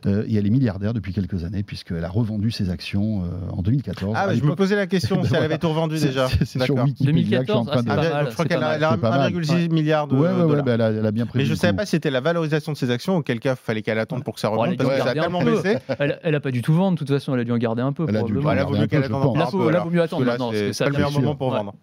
Euh, 0.05 0.23
et 0.27 0.35
elle 0.35 0.47
est 0.47 0.49
milliardaire 0.49 0.93
depuis 0.93 1.13
quelques 1.13 1.43
années, 1.43 1.63
puisqu'elle 1.63 2.03
a 2.03 2.09
revendu 2.09 2.51
ses 2.51 2.69
actions 2.69 3.23
euh, 3.23 3.27
en 3.51 3.61
2014. 3.61 4.13
Ah, 4.17 4.27
bah, 4.27 4.35
je 4.35 4.43
me 4.43 4.55
posais 4.55 4.75
la 4.75 4.87
question 4.87 5.23
si 5.23 5.35
elle 5.35 5.43
avait 5.43 5.57
tout 5.57 5.69
revendu 5.69 5.99
déjà. 5.99 6.27
c'est- 6.27 6.63
sur. 6.63 6.75
Wikipédia 6.75 7.39
que 7.41 7.45
je 7.45 7.51
suis 7.51 7.53
en 7.53 7.63
2014, 7.65 7.67
train 7.67 7.83
de... 7.83 7.89
ah, 7.89 7.95
Ah, 7.97 8.21
c'est 8.23 8.29
je 8.29 8.33
crois 8.33 8.45
qu'elle 8.45 8.57
a, 8.57 8.59
mal. 8.61 8.75
elle 8.77 8.83
a 8.83 8.91
C'est 8.91 8.97
pas 9.01 9.09
mal. 9.17 9.33
1,6 9.33 9.69
milliard 9.71 10.07
de 10.07 10.15
Ouais, 10.15 10.21
ouais, 10.29 10.33
ouais, 10.33 10.47
dollars. 10.47 10.65
bah, 10.65 10.71
elle, 10.73 10.81
a, 10.81 10.89
elle 10.91 11.05
a 11.05 11.11
bien 11.11 11.25
pris 11.25 11.39
mais 11.39 11.45
je 11.45 11.51
ne 11.51 11.55
savais 11.55 11.73
coup. 11.73 11.77
pas 11.77 11.85
si 11.85 11.91
c'était 11.91 12.11
la 12.11 12.21
valorisation 12.21 12.71
de 12.71 12.77
ses 12.77 12.89
actions, 12.89 13.17
auquel 13.17 13.39
cas 13.39 13.53
il 13.53 13.57
fallait 13.57 13.81
qu'elle 13.81 13.99
attende 13.99 14.23
pour 14.23 14.33
que 14.35 14.39
ça 14.39 14.49
Bon, 14.49 14.55
elle 14.55 14.59
a 14.59 14.63
remonte, 14.63 14.79
dû 14.79 14.85
parce 14.85 14.97
que 14.97 15.03
ça 15.03 15.09
a 15.09 15.13
tellement 15.13 15.43
baissé. 15.43 15.77
Elle, 15.99 16.19
elle 16.23 16.35
a 16.35 16.39
pas 16.39 16.51
du 16.51 16.61
tout 16.61 16.73
vendre, 16.73 16.94
de 16.95 17.05
toute 17.05 17.09
façon, 17.09 17.33
elle 17.33 17.41
a 17.41 17.43
dû 17.43 17.51
en 17.51 17.57
garder 17.57 17.81
un 17.81 17.93
peu. 17.93 18.05
Elle 18.09 18.17
a 18.17 18.23
dû 18.23 18.31
un 18.37 18.41
peu, 18.41 19.01
je 19.03 19.07
pense. 19.07 19.13
encore 19.13 19.37
Là, 19.37 19.45
faut, 19.47 19.57
vaut 19.59 19.89
mieux 19.89 20.01
attendre 20.01 20.25
maintenant. 20.25 20.51
c'est 20.51 20.85
le 20.85 20.91
meilleur 20.91 21.11
moment 21.11 21.35
pour 21.35 21.51
vendre. 21.51 21.73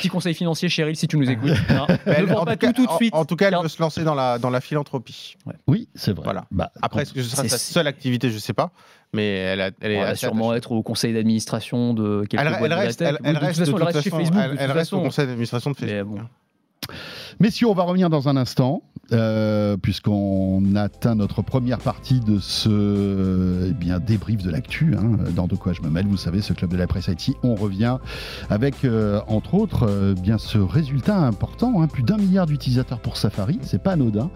Petit 0.00 0.08
conseil 0.08 0.34
financier, 0.34 0.68
Cheryl, 0.68 0.96
si 0.96 1.06
tu 1.08 1.16
nous 1.16 1.30
écoutes. 1.30 1.50
hein. 1.70 1.86
Elle- 2.06 2.26
ne 2.26 2.32
vends 2.32 2.40
en 2.40 2.44
pas 2.44 2.56
tout 2.56 2.72
de 2.72 2.88
en- 2.90 2.96
suite. 2.96 3.14
En 3.14 3.24
tout 3.24 3.36
cas, 3.36 3.48
elle 3.48 3.62
veut 3.62 3.68
se 3.68 3.80
lancer 3.80 4.04
dans 4.04 4.14
la, 4.14 4.60
philanthropie. 4.60 5.36
Oui, 5.66 5.88
c'est 5.94 6.12
vrai. 6.14 6.34
Bah, 6.50 6.70
Après, 6.82 7.02
est-ce 7.02 7.12
que 7.14 7.22
ce 7.22 7.30
sera 7.30 7.46
sa 7.48 7.58
seule 7.58 7.86
activité 7.86 8.30
Je 8.30 8.34
ne 8.34 8.40
sais 8.40 8.52
pas. 8.54 8.70
Mais 9.12 9.26
elle, 9.36 9.60
a- 9.60 9.70
elle 9.80 9.92
est 9.92 9.94
Elle 9.94 10.04
va 10.04 10.14
sûrement 10.16 10.46
attachée. 10.50 10.58
être 10.58 10.72
au 10.72 10.82
conseil 10.82 11.14
d'administration 11.14 11.94
de 11.94 12.24
quelques 12.28 12.42
Elle, 12.42 12.48
elle 12.60 12.72
reste, 12.74 13.00
elle, 13.02 13.16
de 13.22 13.38
reste 13.38 13.58
façon, 13.60 13.74
reste 13.76 13.92
façon, 14.02 14.16
Facebook. 14.18 14.40
elle, 14.44 14.50
de 14.50 14.56
elle 14.58 14.66
toute 14.66 14.76
reste 14.76 14.92
au 14.92 15.00
conseil 15.00 15.26
d'administration 15.26 15.70
de 15.70 15.76
Mais 15.80 15.86
Facebook. 15.88 16.18
bon. 16.18 16.24
Messieurs, 17.40 17.68
on 17.68 17.74
va 17.74 17.82
revenir 17.84 18.10
dans 18.10 18.28
un 18.28 18.36
instant, 18.36 18.82
euh, 19.12 19.76
puisqu'on 19.76 20.74
atteint 20.74 21.14
notre 21.14 21.40
première 21.42 21.78
partie 21.78 22.18
de 22.18 22.40
ce 22.40 23.68
eh 23.70 23.72
bien, 23.72 24.00
débrief 24.00 24.42
de 24.42 24.50
l'actu, 24.50 24.94
hein, 24.96 25.18
dans 25.34 25.46
De 25.46 25.54
quoi 25.54 25.72
je 25.72 25.82
me 25.82 25.88
mêle, 25.88 26.06
vous 26.06 26.16
savez, 26.16 26.40
ce 26.40 26.52
club 26.52 26.72
de 26.72 26.76
la 26.76 26.88
presse 26.88 27.06
IT. 27.06 27.36
On 27.44 27.54
revient 27.54 27.98
avec, 28.50 28.84
euh, 28.84 29.20
entre 29.28 29.54
autres, 29.54 29.86
euh, 29.88 30.14
bien 30.14 30.38
ce 30.38 30.58
résultat 30.58 31.18
important, 31.18 31.80
hein, 31.80 31.86
plus 31.86 32.02
d'un 32.02 32.16
milliard 32.16 32.46
d'utilisateurs 32.46 32.98
pour 32.98 33.16
Safari, 33.16 33.60
c'est 33.62 33.82
pas 33.82 33.92
anodin. 33.92 34.30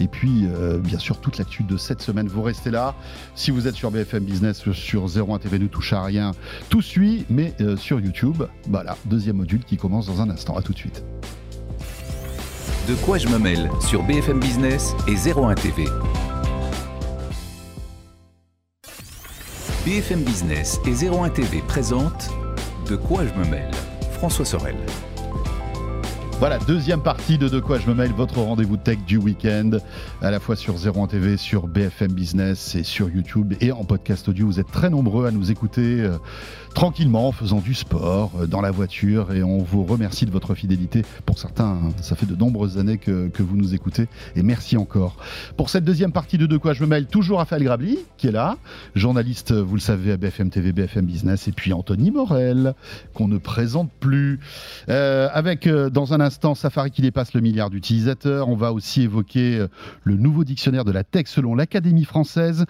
Et 0.00 0.08
puis, 0.08 0.46
bien 0.82 0.98
sûr, 0.98 1.20
toute 1.20 1.38
l'actu 1.38 1.62
de 1.62 1.76
cette 1.76 2.02
semaine, 2.02 2.26
vous 2.26 2.42
restez 2.42 2.70
là. 2.70 2.94
Si 3.34 3.50
vous 3.50 3.68
êtes 3.68 3.74
sur 3.74 3.90
BFM 3.90 4.24
Business, 4.24 4.70
sur 4.72 5.06
01 5.06 5.38
TV, 5.38 5.58
ne 5.58 5.66
touche 5.66 5.92
à 5.92 6.02
rien, 6.02 6.32
tout 6.68 6.82
suit, 6.82 7.24
mais 7.30 7.54
sur 7.76 8.00
YouTube, 8.00 8.42
voilà, 8.68 8.96
deuxième 9.06 9.36
module 9.36 9.64
qui 9.64 9.76
commence 9.76 10.06
dans 10.06 10.20
un 10.20 10.30
instant. 10.30 10.56
À 10.56 10.62
tout 10.62 10.72
de 10.72 10.78
suite. 10.78 11.04
De 12.86 12.94
quoi 12.94 13.18
je 13.18 13.26
me 13.26 13.36
mêle 13.36 13.68
sur 13.80 14.04
BFM 14.04 14.38
Business 14.38 14.94
et 15.08 15.14
01 15.14 15.56
TV. 15.56 15.86
BFM 19.84 20.22
Business 20.22 20.78
et 20.86 21.08
01 21.08 21.30
TV 21.30 21.62
présentent 21.66 22.30
De 22.88 22.94
quoi 22.94 23.22
je 23.26 23.40
me 23.40 23.44
mêle. 23.50 23.72
François 24.12 24.44
Sorel. 24.44 24.76
Voilà, 26.38 26.58
deuxième 26.58 27.00
partie 27.00 27.38
de 27.38 27.48
De 27.48 27.60
quoi 27.60 27.78
je 27.78 27.88
me 27.88 27.94
mêle, 27.94 28.12
votre 28.12 28.40
rendez-vous 28.40 28.76
tech 28.76 28.98
du 29.06 29.16
week-end, 29.16 29.70
à 30.20 30.30
la 30.30 30.38
fois 30.38 30.54
sur 30.54 30.74
01 30.74 31.06
TV, 31.06 31.38
sur 31.38 31.66
BFM 31.66 32.12
Business 32.12 32.74
et 32.74 32.82
sur 32.82 33.08
YouTube 33.08 33.54
et 33.62 33.72
en 33.72 33.84
podcast 33.84 34.28
audio. 34.28 34.44
Vous 34.44 34.60
êtes 34.60 34.70
très 34.70 34.90
nombreux 34.90 35.26
à 35.26 35.30
nous 35.30 35.50
écouter 35.50 36.02
euh, 36.02 36.18
tranquillement 36.74 37.28
en 37.28 37.32
faisant 37.32 37.60
du 37.60 37.72
sport, 37.72 38.32
euh, 38.38 38.46
dans 38.46 38.60
la 38.60 38.70
voiture 38.70 39.32
et 39.32 39.42
on 39.42 39.62
vous 39.62 39.82
remercie 39.84 40.26
de 40.26 40.30
votre 40.30 40.54
fidélité. 40.54 41.06
Pour 41.24 41.38
certains, 41.38 41.68
hein, 41.68 41.92
ça 42.02 42.16
fait 42.16 42.26
de 42.26 42.36
nombreuses 42.36 42.76
années 42.76 42.98
que, 42.98 43.28
que 43.28 43.42
vous 43.42 43.56
nous 43.56 43.74
écoutez 43.74 44.06
et 44.36 44.42
merci 44.42 44.76
encore. 44.76 45.16
Pour 45.56 45.70
cette 45.70 45.84
deuxième 45.84 46.12
partie 46.12 46.36
de 46.36 46.44
De 46.44 46.58
quoi 46.58 46.74
je 46.74 46.82
me 46.82 46.86
mêle, 46.86 47.06
toujours 47.06 47.38
Raphaël 47.38 47.64
Grabli 47.64 47.98
qui 48.18 48.28
est 48.28 48.32
là, 48.32 48.58
journaliste, 48.94 49.52
vous 49.52 49.74
le 49.74 49.80
savez, 49.80 50.12
à 50.12 50.18
BFM 50.18 50.50
TV, 50.50 50.72
BFM 50.72 51.06
Business 51.06 51.48
et 51.48 51.52
puis 51.52 51.72
Anthony 51.72 52.10
Morel 52.10 52.74
qu'on 53.14 53.26
ne 53.26 53.38
présente 53.38 53.90
plus. 53.98 54.38
Euh, 54.90 55.28
avec 55.32 55.66
euh, 55.66 55.88
dans 55.88 56.12
un 56.12 56.20
Safari 56.30 56.90
qui 56.90 57.02
dépasse 57.02 57.34
le 57.34 57.40
milliard 57.40 57.70
d'utilisateurs. 57.70 58.48
On 58.48 58.56
va 58.56 58.72
aussi 58.72 59.02
évoquer 59.02 59.58
euh, 59.58 59.68
le 60.04 60.16
nouveau 60.16 60.44
dictionnaire 60.44 60.84
de 60.84 60.92
la 60.92 61.04
tech 61.04 61.26
selon 61.26 61.54
l'Académie 61.54 62.04
française. 62.04 62.64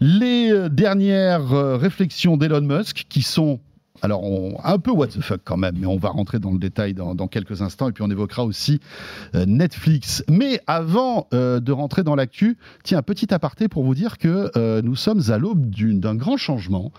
Les 0.00 0.50
euh, 0.50 0.68
dernières 0.68 1.52
euh, 1.52 1.76
réflexions 1.76 2.36
d'Elon 2.36 2.62
Musk 2.62 3.06
qui 3.08 3.22
sont 3.22 3.60
alors, 4.04 4.22
on, 4.22 4.54
un 4.62 4.78
peu 4.78 4.90
what 4.90 5.06
the 5.08 5.20
fuck 5.22 5.40
quand 5.44 5.56
même, 5.56 5.76
mais 5.78 5.86
on 5.86 5.96
va 5.96 6.10
rentrer 6.10 6.38
dans 6.38 6.52
le 6.52 6.58
détail 6.58 6.92
dans, 6.92 7.14
dans 7.14 7.26
quelques 7.26 7.62
instants 7.62 7.88
et 7.88 7.92
puis 7.92 8.02
on 8.02 8.10
évoquera 8.10 8.44
aussi 8.44 8.80
euh, 9.34 9.46
Netflix. 9.46 10.22
Mais 10.30 10.60
avant 10.66 11.26
euh, 11.32 11.58
de 11.58 11.72
rentrer 11.72 12.02
dans 12.02 12.14
l'actu, 12.14 12.58
tiens, 12.82 12.98
un 12.98 13.02
petit 13.02 13.32
aparté 13.32 13.66
pour 13.68 13.82
vous 13.82 13.94
dire 13.94 14.18
que 14.18 14.50
euh, 14.56 14.82
nous 14.82 14.94
sommes 14.94 15.22
à 15.28 15.38
l'aube 15.38 15.70
d'un 15.74 16.14
grand 16.14 16.36
changement 16.36 16.92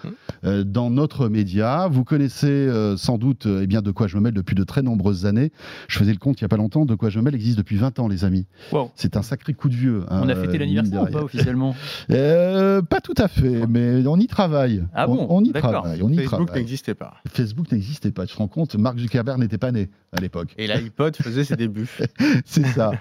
euh, 0.46 0.64
dans 0.64 0.90
notre 0.90 1.30
média. 1.30 1.88
Vous 1.88 2.04
connaissez 2.04 2.48
euh, 2.48 2.98
sans 2.98 3.18
doute 3.20 3.46
euh, 3.46 3.62
eh 3.64 3.68
bien, 3.68 3.84
de 3.84 3.92
quoi 3.92 4.08
je 4.08 4.18
me 4.18 4.22
mêle 4.24 4.34
depuis 4.34 4.56
de 4.56 4.64
très 4.64 4.82
nombreuses 4.82 5.28
années. 5.28 5.52
Je 5.88 6.00
faisais 6.00 6.12
le 6.12 6.18
compte 6.18 6.42
il 6.42 6.44
n'y 6.44 6.48
a 6.48 6.50
pas 6.50 6.58
longtemps, 6.58 6.86
de 6.86 6.96
quoi 6.96 7.10
je 7.10 7.20
me 7.20 7.24
mêle 7.26 7.36
existe 7.36 7.58
depuis 7.60 7.76
20 7.78 8.00
ans, 8.00 8.08
les 8.08 8.26
amis. 8.26 8.48
Wow. 8.72 8.90
C'est 8.96 9.16
un 9.16 9.22
sacré 9.22 9.54
coup 9.54 9.70
de 9.70 9.76
vieux. 9.76 10.04
hein, 10.10 10.22
On 10.24 10.30
a 10.30 10.36
fêté 10.36 10.58
l'anniversaire 10.58 11.04
ou 11.04 11.06
pas 11.06 11.24
officiellement 11.24 11.76
Euh, 12.10 12.82
Pas 12.82 13.00
tout 13.00 13.14
à 13.18 13.28
fait, 13.28 13.68
mais 13.68 14.06
on 14.08 14.18
y 14.18 14.28
travaille. 14.28 14.84
Ah 14.94 15.08
on, 15.10 15.16
bon 15.16 15.28
on 15.30 15.44
y 15.44 15.52
travaille. 15.52 16.02
On 16.02 16.10
y 16.10 16.16
Facebook 16.18 16.48
travaille. 16.48 16.64
N'existait 16.96 17.22
pas. 17.22 17.30
Facebook 17.34 17.72
n'existait 17.72 18.12
pas, 18.12 18.26
tu 18.26 18.34
te 18.34 18.38
rends 18.38 18.48
compte 18.48 18.76
Mark 18.76 18.98
Zuckerberg 18.98 19.40
n'était 19.40 19.58
pas 19.58 19.72
né 19.72 19.90
à 20.12 20.22
l'époque. 20.22 20.54
Et 20.58 20.68
l'iPod 20.68 21.16
faisait 21.16 21.44
ses 21.44 21.56
débuts. 21.56 21.90
C'est 22.46 22.66
ça. 22.66 22.92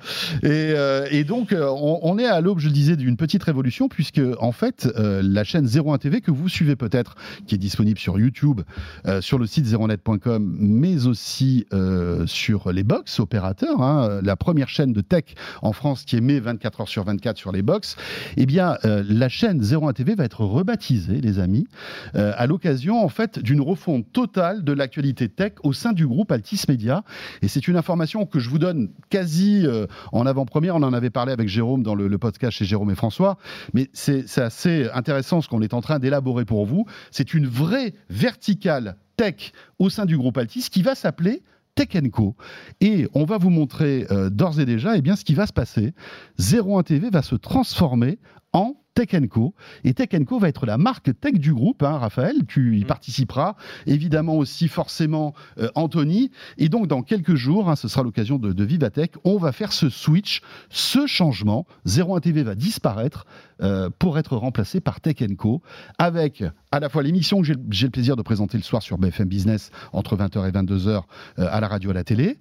Et, 0.42 0.48
euh, 0.50 1.06
et 1.10 1.24
donc, 1.24 1.52
euh, 1.52 1.68
on, 1.68 2.00
on 2.02 2.18
est 2.18 2.26
à 2.26 2.40
l'aube, 2.40 2.58
je 2.58 2.66
le 2.68 2.72
disais, 2.72 2.96
d'une 2.96 3.16
petite 3.16 3.42
révolution, 3.42 3.88
puisque, 3.88 4.20
en 4.40 4.52
fait, 4.52 4.88
euh, 4.96 5.22
la 5.22 5.44
chaîne 5.44 5.66
01 5.66 5.98
TV, 5.98 6.20
que 6.20 6.30
vous 6.30 6.48
suivez 6.48 6.76
peut-être, 6.76 7.14
qui 7.46 7.54
est 7.54 7.58
disponible 7.58 7.98
sur 7.98 8.18
YouTube, 8.18 8.62
euh, 9.06 9.20
sur 9.20 9.38
le 9.38 9.46
site 9.46 9.66
01net.com, 9.66 10.56
mais 10.58 11.06
aussi 11.06 11.66
euh, 11.72 12.26
sur 12.26 12.72
les 12.72 12.82
box 12.82 13.20
opérateurs, 13.20 13.80
hein, 13.80 14.20
la 14.22 14.36
première 14.36 14.68
chaîne 14.68 14.92
de 14.92 15.00
tech 15.00 15.24
en 15.62 15.72
France 15.72 16.04
qui 16.04 16.16
émet 16.16 16.40
24 16.40 16.80
heures 16.82 16.88
sur 16.88 17.04
24 17.04 17.36
sur 17.36 17.52
les 17.52 17.62
box, 17.62 17.96
eh 18.36 18.46
bien, 18.46 18.76
euh, 18.84 19.04
la 19.08 19.28
chaîne 19.28 19.62
01 19.62 19.92
TV 19.92 20.14
va 20.14 20.24
être 20.24 20.44
rebaptisée, 20.44 21.20
les 21.20 21.38
amis, 21.38 21.66
euh, 22.14 22.32
à 22.36 22.46
l'occasion, 22.46 23.02
en 23.04 23.08
fait, 23.08 23.38
d'une 23.38 23.60
refonte 23.60 23.83
totale 24.12 24.64
de 24.64 24.72
l'actualité 24.72 25.28
tech 25.28 25.52
au 25.62 25.72
sein 25.72 25.92
du 25.92 26.06
groupe 26.06 26.32
Altis 26.32 26.62
Media. 26.68 27.04
Et 27.42 27.48
c'est 27.48 27.68
une 27.68 27.76
information 27.76 28.26
que 28.26 28.38
je 28.38 28.48
vous 28.48 28.58
donne 28.58 28.90
quasi 29.10 29.66
euh, 29.66 29.86
en 30.12 30.26
avant-première. 30.26 30.76
On 30.76 30.82
en 30.82 30.92
avait 30.92 31.10
parlé 31.10 31.32
avec 31.32 31.48
Jérôme 31.48 31.82
dans 31.82 31.94
le, 31.94 32.18
podcast 32.18 32.56
chez 32.56 32.64
Jérôme 32.64 32.90
et 32.90 32.94
François. 32.94 33.38
Mais 33.74 33.90
c'est 33.92 34.38
assez 34.38 34.88
intéressant 34.94 35.40
ce 35.40 35.48
qu'on 35.48 35.62
est 35.62 35.74
en 35.74 35.80
train 35.80 35.98
d'élaborer 35.98 36.44
pour 36.44 36.64
vous. 36.64 36.86
C'est 37.10 37.34
une 37.34 37.46
vraie 37.46 37.94
verticale 38.08 38.96
tech 39.16 39.52
au 39.78 39.90
sein 39.90 40.06
du 40.06 40.16
groupe 40.16 40.38
Altis 40.38 40.68
qui 40.70 40.82
va 40.82 40.94
s'appeler 40.94 41.42
Tech 41.74 41.88
Co. 42.12 42.36
Et 42.80 43.08
on 43.14 43.24
va 43.24 43.38
vous 43.38 43.50
montrer 43.50 44.06
euh, 44.10 44.30
d'ores 44.30 44.60
et 44.60 44.66
déjà 44.66 44.96
eh 44.96 45.02
bien, 45.02 45.16
ce 45.16 45.24
qui 45.24 45.34
va 45.34 45.46
se 45.46 45.52
passer. 45.52 45.92
01 46.38 46.82
TV 46.84 47.10
va 47.10 47.22
se 47.22 47.34
transformer 47.34 48.18
en 48.52 48.76
Tech 48.94 49.10
Co. 49.28 49.54
Et 49.84 49.92
Tech 49.94 50.08
Co 50.26 50.38
va 50.38 50.48
être 50.48 50.66
la 50.66 50.78
marque 50.78 51.10
tech 51.20 51.34
du 51.34 51.52
groupe, 51.52 51.82
hein, 51.82 51.98
Raphaël, 51.98 52.36
tu 52.46 52.78
y 52.78 52.84
Mm. 52.84 52.86
participeras. 52.86 53.56
Évidemment 53.86 54.36
aussi 54.36 54.68
forcément 54.68 55.34
euh, 55.58 55.68
Anthony. 55.74 56.30
Et 56.58 56.68
donc 56.68 56.86
dans 56.86 57.02
quelques 57.02 57.34
jours, 57.34 57.68
hein, 57.68 57.76
ce 57.76 57.88
sera 57.88 58.02
l'occasion 58.02 58.38
de, 58.38 58.52
de 58.52 58.64
Vivatech, 58.64 59.12
on 59.24 59.36
va 59.38 59.52
faire 59.52 59.72
ce 59.72 59.88
switch, 59.90 60.42
ce 60.70 61.06
changement. 61.06 61.66
01 61.86 62.20
TV 62.20 62.42
va 62.42 62.54
disparaître 62.54 63.26
euh, 63.62 63.90
pour 63.98 64.18
être 64.18 64.36
remplacé 64.36 64.80
par 64.80 65.00
Tech 65.00 65.16
Co. 65.36 65.60
Avec 65.98 66.44
à 66.72 66.80
la 66.80 66.88
fois 66.88 67.02
l'émission 67.02 67.40
que 67.42 67.46
j'ai 67.70 67.86
le 67.86 67.90
plaisir 67.90 68.16
de 68.16 68.22
présenter 68.22 68.56
le 68.58 68.62
soir 68.64 68.82
sur 68.82 68.98
BFM 68.98 69.28
Business 69.28 69.70
entre 69.92 70.16
20h 70.16 70.48
et 70.48 70.52
22h 70.52 71.02
euh, 71.38 71.48
à 71.50 71.60
la 71.60 71.68
radio 71.68 71.90
et 71.90 71.92
à 71.92 71.94
la 71.94 72.04
télé. 72.04 72.38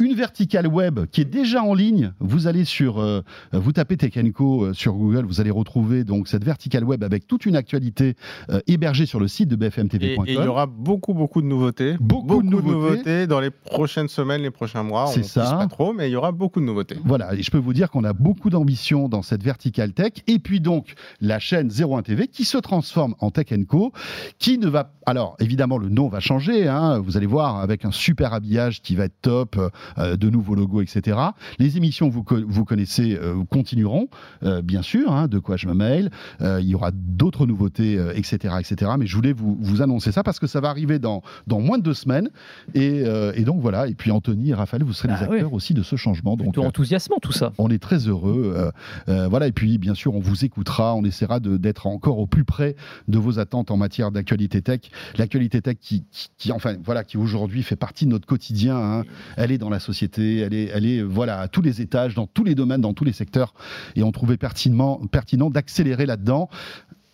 Une 0.00 0.14
verticale 0.14 0.66
web 0.66 1.06
qui 1.12 1.20
est 1.20 1.24
déjà 1.24 1.62
en 1.62 1.72
ligne. 1.72 2.14
Vous 2.18 2.48
allez 2.48 2.64
sur, 2.64 2.98
euh, 2.98 3.22
vous 3.52 3.70
tapez 3.70 3.96
Tech 3.96 4.12
Co 4.34 4.64
euh, 4.64 4.72
sur 4.72 4.92
Google, 4.94 5.24
vous 5.24 5.40
allez 5.40 5.52
retrouver 5.52 6.02
donc 6.02 6.26
cette 6.26 6.42
verticale 6.42 6.82
web 6.82 7.04
avec 7.04 7.28
toute 7.28 7.46
une 7.46 7.54
actualité 7.54 8.16
euh, 8.50 8.58
hébergée 8.66 9.06
sur 9.06 9.20
le 9.20 9.28
site 9.28 9.48
de 9.48 9.54
bfmtv.com. 9.54 10.24
et 10.26 10.32
il 10.32 10.34
y 10.34 10.48
aura 10.48 10.66
beaucoup, 10.66 11.14
beaucoup 11.14 11.40
de 11.42 11.46
nouveautés. 11.46 11.94
Beaucoup 12.00 12.42
de 12.42 12.48
nouveautés. 12.48 13.28
dans 13.28 13.38
les 13.38 13.52
prochaines 13.52 14.08
semaines, 14.08 14.42
les 14.42 14.50
prochains 14.50 14.82
mois. 14.82 15.06
C'est 15.06 15.22
ça. 15.22 15.52
pas 15.52 15.68
trop, 15.68 15.92
mais 15.92 16.10
il 16.10 16.12
y 16.12 16.16
aura 16.16 16.32
beaucoup 16.32 16.58
de 16.58 16.64
nouveautés. 16.64 16.96
Voilà, 17.04 17.32
et 17.32 17.44
je 17.44 17.52
peux 17.52 17.58
vous 17.58 17.72
dire 17.72 17.88
qu'on 17.88 18.02
a 18.02 18.12
beaucoup 18.12 18.50
d'ambition 18.50 19.08
dans 19.08 19.22
cette 19.22 19.44
verticale 19.44 19.92
tech. 19.92 20.14
Et 20.26 20.40
puis 20.40 20.58
donc, 20.58 20.94
la 21.20 21.38
chaîne 21.38 21.70
01 21.70 22.02
TV 22.02 22.26
qui 22.26 22.44
se 22.44 22.58
transforme 22.58 23.14
en 23.20 23.30
Tech 23.30 23.46
Co, 23.68 23.92
qui 24.40 24.58
ne 24.58 24.66
va... 24.66 24.90
Alors, 25.06 25.36
évidemment, 25.38 25.78
le 25.78 25.88
nom 25.88 26.08
va 26.08 26.18
changer, 26.18 26.66
hein, 26.66 26.98
vous 26.98 27.16
allez 27.16 27.26
voir, 27.26 27.60
avec 27.60 27.84
un 27.84 27.92
super 27.92 28.34
habillage 28.34 28.82
qui 28.82 28.96
va 28.96 29.04
être 29.04 29.20
top, 29.22 29.56
de 29.98 30.30
nouveaux 30.30 30.54
logos, 30.54 30.80
etc. 30.82 31.18
Les 31.58 31.76
émissions 31.76 32.08
que 32.08 32.14
vous, 32.14 32.22
co- 32.22 32.40
vous 32.46 32.64
connaissez 32.64 33.16
euh, 33.20 33.42
continueront, 33.50 34.08
euh, 34.42 34.62
bien 34.62 34.82
sûr, 34.82 35.12
hein, 35.12 35.28
de 35.28 35.38
quoi 35.38 35.56
je 35.56 35.66
me 35.66 35.74
mail. 35.74 36.10
Euh, 36.40 36.60
il 36.60 36.68
y 36.68 36.74
aura 36.74 36.90
d'autres 36.92 37.46
nouveautés, 37.46 37.96
euh, 37.98 38.12
etc., 38.14 38.54
etc. 38.60 38.92
Mais 38.98 39.06
je 39.06 39.14
voulais 39.16 39.32
vous, 39.32 39.56
vous 39.60 39.82
annoncer 39.82 40.12
ça 40.12 40.22
parce 40.22 40.38
que 40.38 40.46
ça 40.46 40.60
va 40.60 40.68
arriver 40.70 40.98
dans, 40.98 41.22
dans 41.46 41.60
moins 41.60 41.78
de 41.78 41.82
deux 41.82 41.94
semaines. 41.94 42.28
Et, 42.74 43.02
euh, 43.04 43.32
et 43.34 43.42
donc 43.42 43.60
voilà, 43.60 43.86
et 43.88 43.94
puis 43.94 44.10
Anthony 44.10 44.50
et 44.50 44.54
Raphaël, 44.54 44.82
vous 44.84 44.92
serez 44.92 45.08
Ah 45.12 45.20
les 45.22 45.28
oui. 45.28 45.34
acteurs 45.36 45.52
aussi 45.52 45.74
de 45.74 45.82
ce 45.82 45.96
changement. 45.96 46.36
Donc, 46.36 46.46
Plutôt 46.48 46.62
euh, 46.64 46.68
enthousiasmant 46.68 47.18
tout 47.20 47.32
ça. 47.32 47.52
on 47.58 47.68
est 47.70 47.78
très 47.82 47.98
heureux. 48.08 48.54
euh, 48.56 48.70
euh, 49.08 49.28
voilà, 49.28 49.46
et 49.46 49.52
puis 49.52 49.78
bien 49.78 49.94
sûr, 49.94 50.14
on 50.14 50.20
vous 50.20 50.44
écoutera, 50.44 50.94
on 50.94 51.04
essaiera 51.04 51.40
de- 51.40 51.56
d'être 51.56 51.86
encore 51.86 52.18
au 52.18 52.26
plus 52.26 52.44
près 52.44 52.76
de 53.08 53.18
vos 53.18 53.38
attentes 53.38 53.70
en 53.70 53.76
matière 53.76 54.10
d'actualité 54.10 54.62
tech. 54.62 54.80
L'actualité 55.18 55.60
tech 55.62 55.76
qui, 55.80 56.04
qui, 56.10 56.28
qui, 56.38 56.52
enfin, 56.52 56.74
voilà, 56.84 57.04
qui 57.04 57.16
aujourd'hui 57.16 57.62
fait 57.62 57.76
partie 57.76 58.04
de 58.06 58.10
notre 58.10 58.26
quotidien. 58.26 58.76
hein. 58.76 59.02
Elle 59.36 59.52
est 59.52 59.58
dans 59.58 59.70
la 59.70 59.73
société, 59.80 60.38
elle 60.38 60.54
est, 60.54 60.70
elle 60.74 60.86
est, 60.86 61.02
voilà, 61.02 61.40
à 61.40 61.48
tous 61.48 61.62
les 61.62 61.80
étages, 61.80 62.14
dans 62.14 62.26
tous 62.26 62.44
les 62.44 62.54
domaines, 62.54 62.80
dans 62.80 62.94
tous 62.94 63.04
les 63.04 63.12
secteurs. 63.12 63.54
Et 63.96 64.02
on 64.02 64.12
trouvait 64.12 64.36
pertinemment, 64.36 65.00
pertinent 65.10 65.50
d'accélérer 65.50 66.06
là-dedans. 66.06 66.48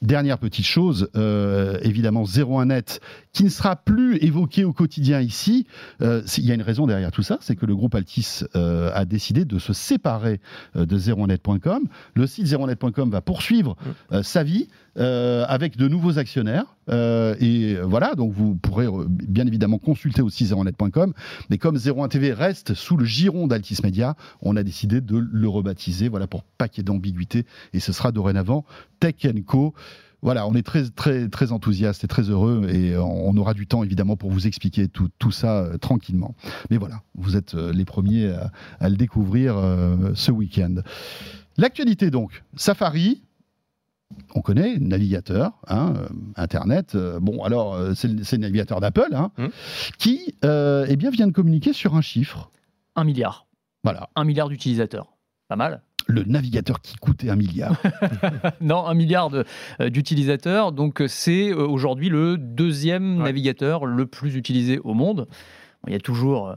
Dernière 0.02 0.38
petite 0.38 0.64
chose, 0.64 1.10
euh, 1.14 1.78
évidemment 1.82 2.24
01net, 2.24 3.00
qui 3.34 3.44
ne 3.44 3.50
sera 3.50 3.76
plus 3.76 4.16
évoqué 4.24 4.64
au 4.64 4.72
quotidien 4.72 5.20
ici. 5.20 5.66
Euh, 6.00 6.22
Il 6.38 6.46
y 6.46 6.52
a 6.52 6.54
une 6.54 6.62
raison 6.62 6.86
derrière 6.86 7.12
tout 7.12 7.22
ça, 7.22 7.36
c'est 7.42 7.54
que 7.54 7.66
le 7.66 7.76
groupe 7.76 7.94
Altis 7.94 8.40
euh, 8.56 8.90
a 8.94 9.04
décidé 9.04 9.44
de 9.44 9.58
se 9.58 9.74
séparer 9.74 10.40
de 10.74 10.98
01net.com. 10.98 11.86
Le 12.14 12.26
site 12.26 12.46
01net.com 12.46 13.10
va 13.10 13.20
poursuivre 13.20 13.76
euh, 14.12 14.22
sa 14.22 14.42
vie 14.42 14.68
euh, 14.98 15.44
avec 15.46 15.76
de 15.76 15.86
nouveaux 15.86 16.18
actionnaires. 16.18 16.76
Euh, 16.88 17.36
et 17.38 17.76
voilà, 17.76 18.16
donc 18.16 18.32
vous 18.32 18.56
pourrez 18.56 18.86
euh, 18.86 19.04
bien 19.08 19.46
évidemment 19.46 19.78
consulter 19.78 20.20
aussi 20.20 20.44
01net.com. 20.44 21.12
Mais 21.48 21.58
comme 21.58 21.76
01 21.76 22.08
TV 22.08 22.32
reste 22.32 22.74
sous 22.74 22.96
le 22.96 23.04
giron 23.04 23.46
d'Altis 23.46 23.78
Media, 23.84 24.16
on 24.42 24.56
a 24.56 24.64
décidé 24.64 25.00
de 25.00 25.16
le 25.16 25.48
rebaptiser, 25.48 26.08
voilà, 26.08 26.26
pour 26.26 26.42
pas 26.42 26.68
qu'il 26.68 26.78
y 26.78 26.80
ait 26.82 26.84
d'ambiguïté. 26.84 27.46
Et 27.72 27.78
ce 27.78 27.92
sera 27.92 28.10
dorénavant 28.10 28.64
Tech 28.98 29.14
Co. 29.46 29.74
Voilà, 30.22 30.46
on 30.46 30.54
est 30.54 30.62
très, 30.62 30.90
très, 30.90 31.28
très 31.28 31.52
enthousiaste 31.52 32.04
et 32.04 32.08
très 32.08 32.24
heureux 32.28 32.68
et 32.68 32.94
on 32.94 33.34
aura 33.38 33.54
du 33.54 33.66
temps 33.66 33.82
évidemment 33.82 34.16
pour 34.16 34.30
vous 34.30 34.46
expliquer 34.46 34.86
tout, 34.86 35.08
tout 35.18 35.30
ça 35.30 35.70
tranquillement. 35.80 36.34
Mais 36.68 36.76
voilà, 36.76 37.00
vous 37.14 37.36
êtes 37.36 37.54
les 37.54 37.86
premiers 37.86 38.30
à, 38.80 38.88
le 38.90 38.96
découvrir 38.96 39.54
ce 40.14 40.30
week-end. 40.30 40.74
L'actualité 41.56 42.10
donc, 42.10 42.42
Safari, 42.54 43.22
on 44.34 44.40
connaît, 44.40 44.78
navigateur, 44.78 45.52
hein, 45.68 45.94
euh, 45.96 46.08
Internet. 46.36 46.94
euh, 46.94 47.18
bon, 47.20 47.42
alors, 47.42 47.74
euh, 47.74 47.92
c'est 47.94 48.08
le 48.08 48.36
navigateur 48.38 48.80
d'Apple, 48.80 49.08
hein, 49.14 49.30
Hmm. 49.38 49.48
qui 49.98 50.34
euh, 50.44 50.86
eh 50.88 50.96
bien, 50.96 51.10
vient 51.10 51.26
de 51.26 51.32
communiquer 51.32 51.72
sur 51.72 51.94
un 51.94 52.00
chiffre. 52.00 52.50
Un 52.96 53.04
milliard. 53.04 53.46
Voilà, 53.84 54.08
Un 54.16 54.24
milliard 54.24 54.48
d'utilisateurs. 54.48 55.06
Pas 55.48 55.56
mal. 55.56 55.82
le 56.06 56.24
navigateur 56.24 56.80
qui 56.80 56.96
coûtait 56.96 57.30
un 57.30 57.36
milliard. 57.36 57.80
non, 58.60 58.84
un 58.86 58.94
milliard 58.94 59.30
euh, 59.80 59.90
d'utilisateurs. 59.90 60.72
Donc, 60.72 61.02
c'est 61.08 61.50
euh, 61.50 61.66
aujourd'hui 61.66 62.08
le 62.08 62.36
deuxième 62.36 63.18
Ouais. 63.18 63.24
navigateur 63.24 63.86
le 63.86 64.06
plus 64.06 64.34
utilisé 64.36 64.78
au 64.80 64.92
monde. 64.94 65.26
Bon, 65.28 65.88
Il 65.88 65.92
y 65.92 65.96
a 65.96 66.00
toujours 66.00 66.56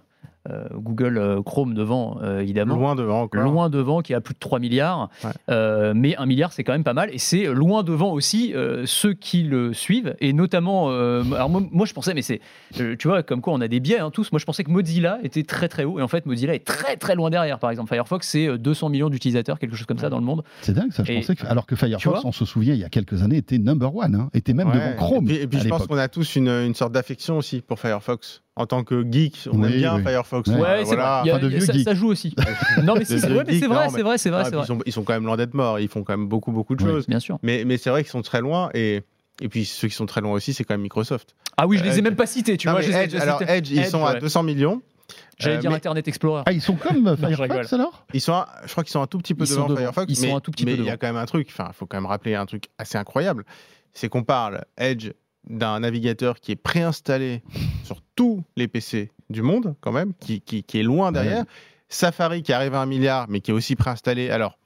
Google 0.73 1.17
euh, 1.17 1.41
Chrome 1.41 1.73
devant, 1.73 2.17
euh, 2.21 2.39
évidemment. 2.41 2.75
Loin 2.75 2.95
devant 2.95 3.21
encore. 3.21 3.41
Loin 3.43 3.69
devant, 3.69 4.01
qui 4.01 4.13
a 4.13 4.19
plus 4.21 4.33
de 4.33 4.39
3 4.39 4.59
milliards. 4.59 5.09
Ouais. 5.23 5.29
Euh, 5.49 5.93
mais 5.95 6.15
un 6.17 6.25
milliard, 6.25 6.51
c'est 6.51 6.63
quand 6.63 6.73
même 6.73 6.83
pas 6.83 6.93
mal. 6.93 7.09
Et 7.13 7.17
c'est 7.17 7.45
loin 7.45 7.83
devant 7.83 8.11
aussi 8.11 8.53
euh, 8.53 8.83
ceux 8.85 9.13
qui 9.13 9.43
le 9.43 9.73
suivent. 9.73 10.15
Et 10.19 10.33
notamment, 10.33 10.89
euh, 10.91 11.23
alors 11.33 11.49
moi, 11.49 11.61
moi, 11.71 11.85
je 11.85 11.93
pensais, 11.93 12.13
mais 12.13 12.21
c'est, 12.21 12.41
euh, 12.79 12.95
tu 12.97 13.07
vois, 13.07 13.23
comme 13.23 13.41
quoi 13.41 13.53
on 13.53 13.61
a 13.61 13.67
des 13.67 13.79
biais 13.79 13.99
hein, 13.99 14.11
tous. 14.11 14.31
Moi, 14.31 14.39
je 14.39 14.45
pensais 14.45 14.63
que 14.63 14.71
Mozilla 14.71 15.19
était 15.23 15.43
très 15.43 15.69
très 15.69 15.85
haut. 15.85 15.99
Et 15.99 16.01
en 16.01 16.07
fait, 16.07 16.25
Mozilla 16.25 16.53
est 16.53 16.65
très 16.65 16.97
très 16.97 17.15
loin 17.15 17.29
derrière. 17.29 17.59
Par 17.59 17.69
exemple, 17.71 17.89
Firefox, 17.93 18.27
c'est 18.27 18.47
euh, 18.47 18.57
200 18.57 18.89
millions 18.89 19.09
d'utilisateurs, 19.09 19.59
quelque 19.59 19.75
chose 19.75 19.87
comme 19.87 19.99
ça 19.99 20.09
dans 20.09 20.19
le 20.19 20.25
monde. 20.25 20.43
C'est 20.61 20.73
dingue 20.73 20.91
ça, 20.91 21.03
je 21.03 21.11
Et- 21.11 21.15
pensais 21.15 21.35
que, 21.35 21.47
alors 21.47 21.65
que 21.65 21.75
Firefox, 21.75 22.21
on 22.25 22.31
se 22.31 22.45
souvient, 22.45 22.73
il 22.73 22.79
y 22.79 22.83
a 22.85 22.89
quelques 22.89 23.23
années, 23.23 23.37
était 23.37 23.57
number 23.57 23.95
one, 23.95 24.15
hein, 24.15 24.29
était 24.33 24.53
même 24.53 24.67
Ouais. 24.67 24.75
devant 24.75 24.93
Chrome. 24.97 25.23
Et 25.25 25.27
puis, 25.27 25.35
et 25.37 25.47
puis 25.47 25.59
à 25.59 25.63
je 25.63 25.69
pense 25.69 25.87
qu'on 25.87 25.97
a 25.97 26.07
tous 26.09 26.35
une, 26.35 26.49
une 26.49 26.75
sorte 26.75 26.91
d'affection 26.91 27.37
aussi 27.37 27.61
pour 27.61 27.79
Firefox. 27.79 28.42
En 28.55 28.67
tant 28.67 28.83
que 28.83 29.03
geek, 29.09 29.47
on 29.51 29.57
Oui, 29.63 29.65
aime 29.73 29.77
bien 29.79 29.95
oui. 29.95 30.03
Firefox. 30.03 30.47
Ouais. 30.49 30.55
Euh, 30.55 30.83
voilà. 30.83 31.21
vrai. 31.23 31.31
A- 31.31 31.35
Enfin, 31.37 31.47
de 31.47 31.55
a- 31.57 31.83
ça, 31.83 31.95
joue 31.95 32.07
aussi. 32.09 32.35
non, 32.83 32.93
mais 32.95 33.03
c'est 33.03 33.17
vrai, 33.17 33.43
mais 33.47 33.59
c'est 33.59 33.67
vrai, 33.67 33.89
c'est 34.19 34.29
vrai, 34.29 34.43
Ah, 34.45 34.49
ils, 34.61 34.65
sont, 34.67 34.79
ils 34.85 34.91
sont 34.93 35.03
quand 35.03 35.13
même 35.13 35.25
loin 35.25 35.37
d'être 35.37 35.55
morts. 35.55 35.79
Ils 35.79 35.87
font 35.87 36.03
quand 36.03 36.15
même 36.15 36.27
beaucoup, 36.27 36.51
beaucoup 36.51 36.75
de 36.75 36.83
Oui. 36.83 36.89
choses. 36.91 37.07
Bien 37.07 37.19
sûr. 37.19 37.39
Mais, 37.41 37.63
mais 37.65 37.77
c'est 37.77 37.89
vrai 37.89 38.03
qu'ils 38.03 38.11
sont 38.11 38.21
très 38.21 38.41
loin. 38.41 38.69
Et, 38.75 39.01
et 39.41 39.49
puis 39.49 39.65
ceux 39.65 39.87
qui 39.87 39.95
sont 39.95 40.05
très 40.05 40.21
loin 40.21 40.33
aussi, 40.33 40.53
c'est 40.53 40.63
quand 40.65 40.75
même 40.75 40.81
Microsoft. 40.81 41.35
Ah 41.57 41.65
oui, 41.65 41.79
je 41.79 41.83
les 41.83 41.97
ai 41.97 42.01
même 42.03 42.15
pas 42.15 42.27
cités, 42.27 42.55
tu 42.57 42.67
Non, 42.67 42.73
vois. 42.73 42.81
je 42.81 42.91
Edge, 42.91 43.15
alors 43.15 43.41
ils 43.41 43.79
Edge, 43.79 43.85
sont 43.89 44.05
à 44.05 44.13
ouais. 44.13 44.19
200 44.19 44.43
millions. 44.43 44.81
J'allais 45.39 45.55
Euh, 45.57 45.59
dire 45.59 45.71
mais- 45.71 45.77
Internet 45.77 46.07
Explorer. 46.07 46.43
Ah, 46.45 46.51
ils 46.51 46.61
sont 46.61 46.75
comme 46.75 47.09
je 47.21 47.25
Firefox 47.35 47.73
alors? 47.73 48.05
Ils 48.13 48.21
sont, 48.21 48.33
un- 48.33 48.45
je 48.65 48.71
crois 48.71 48.83
qu'ils 48.83 48.91
sont 48.93 49.01
un 49.01 49.07
tout 49.07 49.17
petit 49.17 49.33
peu 49.33 49.45
Ils 49.45 49.47
sont 49.47 49.55
devant 49.55 49.67
devant. 49.69 49.79
Firefox, 49.81 50.05
Ils 50.09 50.15
sont 50.15 50.35
un 50.35 50.39
tout 50.39 50.51
petit 50.51 50.63
peu 50.65 50.71
mais 50.71 50.77
il 50.77 50.83
y 50.85 50.89
a 50.91 50.97
quand 50.97 51.07
même 51.07 51.17
un 51.17 51.25
truc. 51.25 51.49
Il 51.49 51.73
faut 51.73 51.85
quand 51.87 51.97
même 51.97 52.05
rappeler 52.05 52.35
un 52.35 52.45
truc 52.45 52.65
assez 52.77 52.97
incroyable, 52.99 53.43
c'est 53.93 54.09
qu'on 54.09 54.23
parle 54.23 54.63
Edge 54.77 55.09
d'un 55.49 55.79
navigateur 55.81 56.39
qui 56.39 56.51
est 56.51 56.55
préinstallé 56.55 57.41
sur 57.83 58.01
tous 58.15 58.43
les 58.55 58.67
PC 58.67 59.11
du 59.29 59.41
monde, 59.41 59.75
quand 59.81 59.91
même, 59.91 60.13
qui, 60.19 60.41
qui- 60.41 60.63
qui 60.63 60.79
est 60.79 60.83
loin 60.83 61.11
derrière. 61.11 61.43
Safari 61.89 62.41
qui 62.43 62.53
arrive 62.53 62.73
à 62.73 62.81
un 62.81 62.85
milliard, 62.85 63.27
mais 63.29 63.39
qui 63.41 63.51
est 63.51 63.53
aussi 63.53 63.75
préinstallé. 63.75 64.29
Alors, 64.29 64.57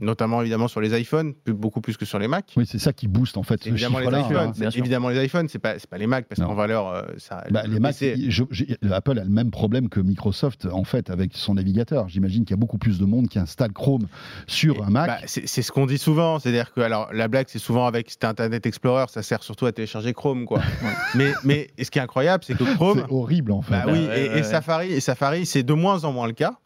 notamment 0.00 0.40
évidemment 0.40 0.68
sur 0.68 0.80
les 0.80 0.98
iPhones, 1.00 1.34
beaucoup 1.46 1.80
plus 1.80 1.96
que 1.96 2.04
sur 2.04 2.18
les 2.18 2.28
Mac. 2.28 2.52
Oui, 2.56 2.64
c'est 2.66 2.78
ça 2.78 2.92
qui 2.92 3.08
booste 3.08 3.36
en 3.36 3.42
fait 3.42 3.62
ce 3.62 3.68
Évidemment 3.68 3.98
les, 3.98 4.06
iPhones, 4.06 4.52
hein. 4.62 4.70
évidemment 4.74 5.08
les 5.08 5.24
iPhones, 5.24 5.48
c'est 5.48 5.58
pas 5.58 5.78
c'est 5.78 5.88
pas 5.88 5.98
les 5.98 6.06
Mac 6.06 6.26
parce 6.28 6.40
qu'en 6.40 6.54
valeur 6.54 6.88
euh, 6.88 7.02
ça. 7.18 7.44
Bah, 7.50 7.62
le 7.66 7.74
les 7.74 7.80
Mac, 7.80 7.96
je- 7.98 8.44
j'ai- 8.50 8.76
Apple 8.90 9.18
a 9.18 9.24
le 9.24 9.30
même 9.30 9.50
problème 9.50 9.88
que 9.88 10.00
Microsoft 10.00 10.66
en 10.70 10.84
fait 10.84 11.10
avec 11.10 11.32
son 11.34 11.54
navigateur. 11.54 12.08
J'imagine 12.08 12.44
qu'il 12.44 12.50
y 12.52 12.58
a 12.58 12.60
beaucoup 12.60 12.78
plus 12.78 12.98
de 12.98 13.04
monde 13.04 13.28
qui 13.28 13.38
installe 13.38 13.72
Chrome 13.72 14.06
sur 14.46 14.84
un 14.84 14.90
Mac. 14.90 15.06
Bah, 15.08 15.18
c'est 15.26 15.62
ce 15.62 15.72
qu'on 15.72 15.86
dit 15.86 15.98
souvent, 15.98 16.38
c'est-à-dire 16.38 16.72
que 16.72 16.80
alors 16.80 17.08
la 17.12 17.28
blague 17.28 17.46
c'est 17.48 17.58
souvent 17.58 17.86
avec 17.86 18.12
Internet 18.22 18.66
Explorer, 18.66 19.06
ça 19.08 19.22
sert 19.22 19.42
surtout 19.42 19.66
à 19.66 19.72
télécharger 19.72 20.12
Chrome 20.12 20.44
quoi. 20.44 20.60
mais 21.14 21.32
mais 21.44 21.68
ce 21.82 21.90
qui 21.90 21.98
est 21.98 22.02
incroyable, 22.02 22.44
c'est 22.46 22.56
que 22.56 22.64
Chrome, 22.74 23.02
c'est 23.06 23.12
horrible 23.12 23.52
en 23.52 23.62
fait. 23.62 23.72
bah 23.74 23.82
Bah 23.86 23.92
oui, 23.92 23.98
ouais, 23.98 24.04
et, 24.04 24.08
ouais, 24.08 24.26
et 24.26 24.30
ouais. 24.34 24.42
Safari, 24.42 24.92
et 24.92 25.00
Safari, 25.00 25.46
c'est 25.46 25.62
de 25.62 25.72
moins 25.74 26.04
en 26.04 26.12
moins 26.12 26.26
le 26.26 26.32
cas. 26.32 26.58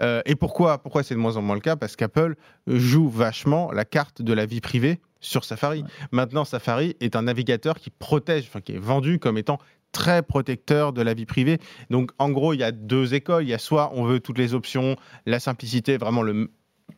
Euh, 0.00 0.22
et 0.26 0.34
pourquoi 0.34 0.78
Pourquoi 0.78 1.02
c'est 1.02 1.14
de 1.14 1.20
moins 1.20 1.36
en 1.36 1.42
moins 1.42 1.54
le 1.54 1.60
cas? 1.60 1.76
Parce 1.76 1.96
qu'Apple 1.96 2.34
joue 2.66 3.08
vachement 3.08 3.72
la 3.72 3.84
carte 3.84 4.22
de 4.22 4.32
la 4.32 4.46
vie 4.46 4.60
privée 4.60 5.00
sur 5.20 5.44
Safari. 5.44 5.84
Maintenant, 6.12 6.44
Safari 6.44 6.96
est 7.00 7.16
un 7.16 7.22
navigateur 7.22 7.76
qui 7.76 7.90
protège, 7.90 8.44
enfin 8.48 8.60
qui 8.60 8.72
est 8.72 8.78
vendu 8.78 9.18
comme 9.18 9.38
étant 9.38 9.58
très 9.92 10.22
protecteur 10.22 10.92
de 10.92 11.02
la 11.02 11.14
vie 11.14 11.26
privée. 11.26 11.58
Donc, 11.90 12.10
en 12.18 12.30
gros, 12.30 12.52
il 12.52 12.60
y 12.60 12.64
a 12.64 12.72
deux 12.72 13.14
écoles. 13.14 13.44
Il 13.44 13.48
y 13.48 13.54
a 13.54 13.58
soit 13.58 13.92
on 13.94 14.04
veut 14.04 14.20
toutes 14.20 14.38
les 14.38 14.54
options, 14.54 14.96
la 15.24 15.40
simplicité, 15.40 15.96
vraiment 15.96 16.22
le, 16.22 16.50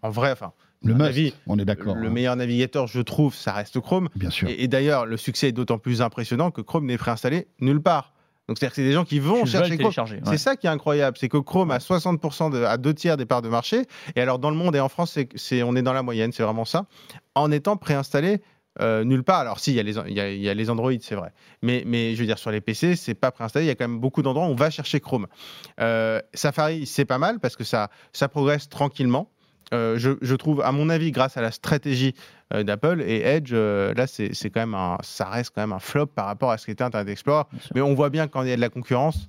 en 0.02 0.11
vrai, 0.11 0.32
enfin, 0.32 0.52
le 0.82 0.94
must, 0.94 1.08
avis, 1.08 1.34
on 1.46 1.58
est 1.58 1.64
d'accord. 1.64 1.94
le 1.94 2.08
hein. 2.08 2.11
meilleur 2.11 2.37
navigateur, 2.37 2.87
je 2.87 3.00
trouve, 3.00 3.34
ça 3.34 3.52
reste 3.52 3.80
Chrome. 3.80 4.08
Bien 4.16 4.30
sûr. 4.30 4.48
Et, 4.48 4.64
et 4.64 4.68
d'ailleurs, 4.68 5.06
le 5.06 5.16
succès 5.16 5.48
est 5.48 5.52
d'autant 5.52 5.78
plus 5.78 6.02
impressionnant 6.02 6.50
que 6.50 6.61
Chrome 6.61 6.87
n'est 6.87 6.98
préinstallé 6.98 7.48
nulle 7.61 7.80
part. 7.80 8.12
Donc, 8.49 8.59
c'est-à-dire 8.59 8.71
que 8.71 8.77
c'est 8.77 8.85
des 8.85 8.92
gens 8.92 9.05
qui 9.05 9.19
vont 9.21 9.42
Tu 9.44 9.51
chercher 9.51 9.71
Chrome. 9.83 9.92
C'est 10.31 10.38
ça 10.38 10.57
qui 10.57 10.67
est 10.67 10.71
incroyable, 10.71 11.17
c'est 11.21 11.29
que 11.29 11.37
Chrome 11.37 11.71
a 11.71 11.79
60% 11.79 12.51
de, 12.51 12.63
à 12.65 12.79
deux 12.79 12.94
tiers 12.94 13.17
des 13.19 13.27
parts 13.27 13.42
de 13.42 13.49
marché. 13.49 13.83
Et 14.17 14.21
alors 14.23 14.38
dans 14.38 14.51
le 14.51 14.57
monde 14.57 14.75
et 14.75 14.81
en 14.81 14.88
France, 14.88 15.13
c'est, 15.13 15.29
c'est- 15.37 15.63
on 15.63 15.77
est 15.77 15.83
dans 15.83 15.92
la 15.92 16.03
moyenne, 16.03 16.33
c'est 16.33 16.42
vraiment 16.42 16.65
ça. 16.65 16.87
En 17.35 17.51
étant 17.53 17.77
préinstallé 17.77 18.40
euh, 18.81 19.03
nulle 19.03 19.25
part. 19.25 19.40
Alors 19.40 19.59
si, 19.59 19.73
il 19.73 19.75
y, 19.77 19.81
a 19.81 19.83
les- 19.83 19.96
il 20.07 20.13
y 20.15 20.21
a- 20.21 20.31
il 20.31 20.40
y 20.40 20.49
a 20.49 20.55
les 20.55 20.71
Android, 20.71 20.92
c'est 21.01 21.17
vrai. 21.17 21.33
Mais, 21.63 21.83
mais 21.85 22.15
je 22.15 22.21
veux 22.21 22.27
dire, 22.27 22.38
sur 22.38 22.53
les 22.53 22.61
PC, 22.61 22.94
c'est 22.94 23.15
pas 23.15 23.33
préinstallé. 23.33 23.65
Il 23.65 23.69
y 23.69 23.73
a 23.73 23.75
quand 23.75 23.88
même 23.88 23.99
beaucoup 23.99 24.23
d'endroits 24.23 24.46
où 24.46 24.51
on 24.51 24.55
va 24.55 24.71
chercher 24.71 25.01
Chrome. 25.01 25.27
Euh, 25.81 26.21
Safari, 26.33 26.87
c'est 26.87 27.05
pas 27.05 27.19
mal 27.19 27.40
parce 27.40 27.57
que 27.57 27.65
ça, 27.65 27.90
ça 28.13 28.29
progresse 28.29 28.69
tranquillement. 28.69 29.31
Euh, 29.75 29.98
je, 29.98 30.12
je 30.23 30.35
trouve, 30.35 30.62
à 30.62 30.73
mon 30.73 30.88
avis, 30.88 31.10
grâce 31.12 31.37
à 31.37 31.42
la 31.42 31.50
stratégie 31.50 32.14
euh, 32.54 32.62
d'Apple 32.62 33.02
et 33.02 33.21
Edge, 33.21 33.50
euh, 33.52 33.92
là, 33.94 34.06
c'est 34.06 34.33
quand 34.50 34.60
même 34.60 34.75
un, 34.75 34.96
ça 35.02 35.29
reste 35.29 35.52
quand 35.54 35.60
même 35.60 35.73
un 35.73 35.79
flop 35.79 36.06
par 36.06 36.27
rapport 36.27 36.50
à 36.50 36.58
ce 36.58 36.66
qu'était 36.66 36.85
Internet 36.85 37.08
Explorer. 37.08 37.44
Mais 37.75 37.81
on 37.83 37.94
voit 37.94 38.10
bien 38.10 38.29
quand 38.29 38.42
il 38.42 38.48
y 38.48 38.52
a 38.52 38.56
de 38.56 38.60
la 38.60 38.71
concurrence, 38.71 39.29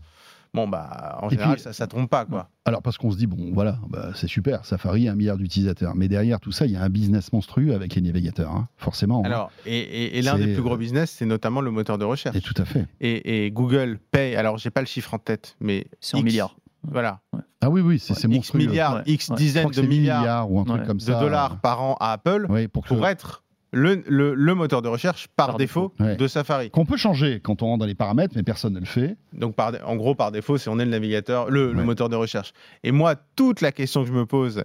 bon 0.53 0.67
bah, 0.67 1.19
en 1.21 1.27
Et 1.27 1.31
général, 1.31 1.55
puis- 1.55 1.63
ça, 1.63 1.73
ça 1.73 1.87
trompe 1.87 2.09
pas 2.09 2.25
quoi. 2.25 2.49
Alors 2.65 2.81
parce 2.83 2.97
qu'on 2.97 3.09
se 3.11 3.17
dit 3.17 3.25
bon 3.27 3.51
voilà 3.53 3.79
bah, 3.89 4.11
c'est 4.15 4.27
super 4.27 4.63
Safari 4.63 5.07
un 5.07 5.15
milliard 5.15 5.37
d'utilisateurs 5.37 5.95
mais 5.95 6.07
derrière 6.07 6.39
tout 6.39 6.51
ça 6.51 6.67
il 6.67 6.71
y 6.71 6.75
a 6.75 6.83
un 6.83 6.89
business 6.89 7.33
monstrueux 7.33 7.73
avec 7.73 7.95
les 7.95 8.01
navigateurs 8.01 8.51
hein, 8.51 8.67
forcément 8.77 9.21
hein. 9.23 9.27
Alors, 9.27 9.51
et, 9.65 9.77
et- 9.79 10.17
et 10.19 10.21
l'un 10.21 10.37
des 10.37 10.53
plus 10.53 10.61
gros 10.61 10.77
business, 10.77 11.09
c'est 11.17 11.25
notamment 11.25 11.61
le 11.61 11.71
moteur 11.71 11.97
de 11.97 12.05
recherche. 12.05 12.35
et 12.35 12.41
tout 12.41 12.53
à 12.57 12.65
fait 12.65 12.85
Et, 13.01 13.49
Google 13.51 13.99
paye, 14.11 14.35
alors 14.35 14.57
j'ai 14.59 14.69
pas 14.69 14.81
le 14.81 14.87
chiffre 14.87 15.13
en 15.15 15.17
tête, 15.19 15.55
mais 15.59 15.85
C'est 15.99 16.15
en 16.15 16.19
X- 16.19 16.25
milliards. 16.25 16.55
Voilà, 16.83 17.19
ah 17.61 17.69
oui 17.69 17.81
oui 17.81 17.99
c'est 17.99 18.13
Ouais. 18.13 18.19
c'est 18.19 18.27
X 18.27 18.35
monstrueux 18.35 18.59
milliards, 18.67 18.95
Ouais. 18.97 19.01
X 19.05 19.31
dizaines 19.31 19.67
de 19.69 19.73
c'est 19.73 19.81
1000 19.83 19.99
milliards, 20.01 20.49
ou 20.51 20.59
un 20.59 20.63
truc 20.63 20.81
Ouais. 20.81 20.87
comme 20.87 20.97
de 20.97 21.01
ça 21.03 21.19
dollars 21.19 21.59
par 21.59 21.81
an 21.81 21.97
à 21.99 22.13
Apple 22.13 22.47
pour 22.71 22.83
que 22.85 22.93
pour 22.93 23.05
être 23.05 23.43
le, 23.71 24.01
le- 24.07 24.33
le 24.33 24.55
moteur 24.55 24.81
de 24.81 24.87
recherche 24.87 25.27
par, 25.35 25.47
Par 25.49 25.57
défaut, 25.57 25.93
défaut. 25.99 26.09
Ouais. 26.09 26.15
de 26.15 26.27
Safari. 26.27 26.71
qu'on 26.71 26.85
peut 26.85 26.97
changer 26.97 27.39
quand 27.39 27.61
on 27.61 27.67
rentre 27.67 27.79
dans 27.81 27.85
les 27.85 27.93
paramètres 27.95 28.33
mais 28.35 28.41
personne 28.43 28.73
ne 28.73 28.79
le 28.79 28.85
fait 28.87 29.15
Donc, 29.33 29.55
par, 29.55 29.73
en 29.85 29.95
gros, 29.95 30.15
par 30.15 30.31
défaut, 30.31 30.57
c'est 30.57 30.71
on 30.71 30.79
est 30.79 30.85
le 30.85 30.89
navigateur, 30.91 31.51
le, 31.51 31.73
moteur 31.73 32.09
de 32.09 32.15
recherche. 32.15 32.51
Et 32.83 32.91
moi, 32.91 33.13
toute 33.35 33.61
la 33.61 33.71
question 33.71 34.01
que 34.01 34.07
je 34.07 34.13
me 34.13 34.25
pose, 34.25 34.63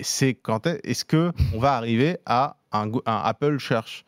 c'est 0.00 0.32
quand 0.32 0.66
est- 0.66 0.80
est-ce 0.84 1.04
que 1.04 1.32
on 1.54 1.58
va 1.58 1.74
arriver 1.74 2.16
à 2.24 2.56
un, 2.72 2.90
un 3.04 3.20
Apple 3.24 3.60
Search 3.60 4.05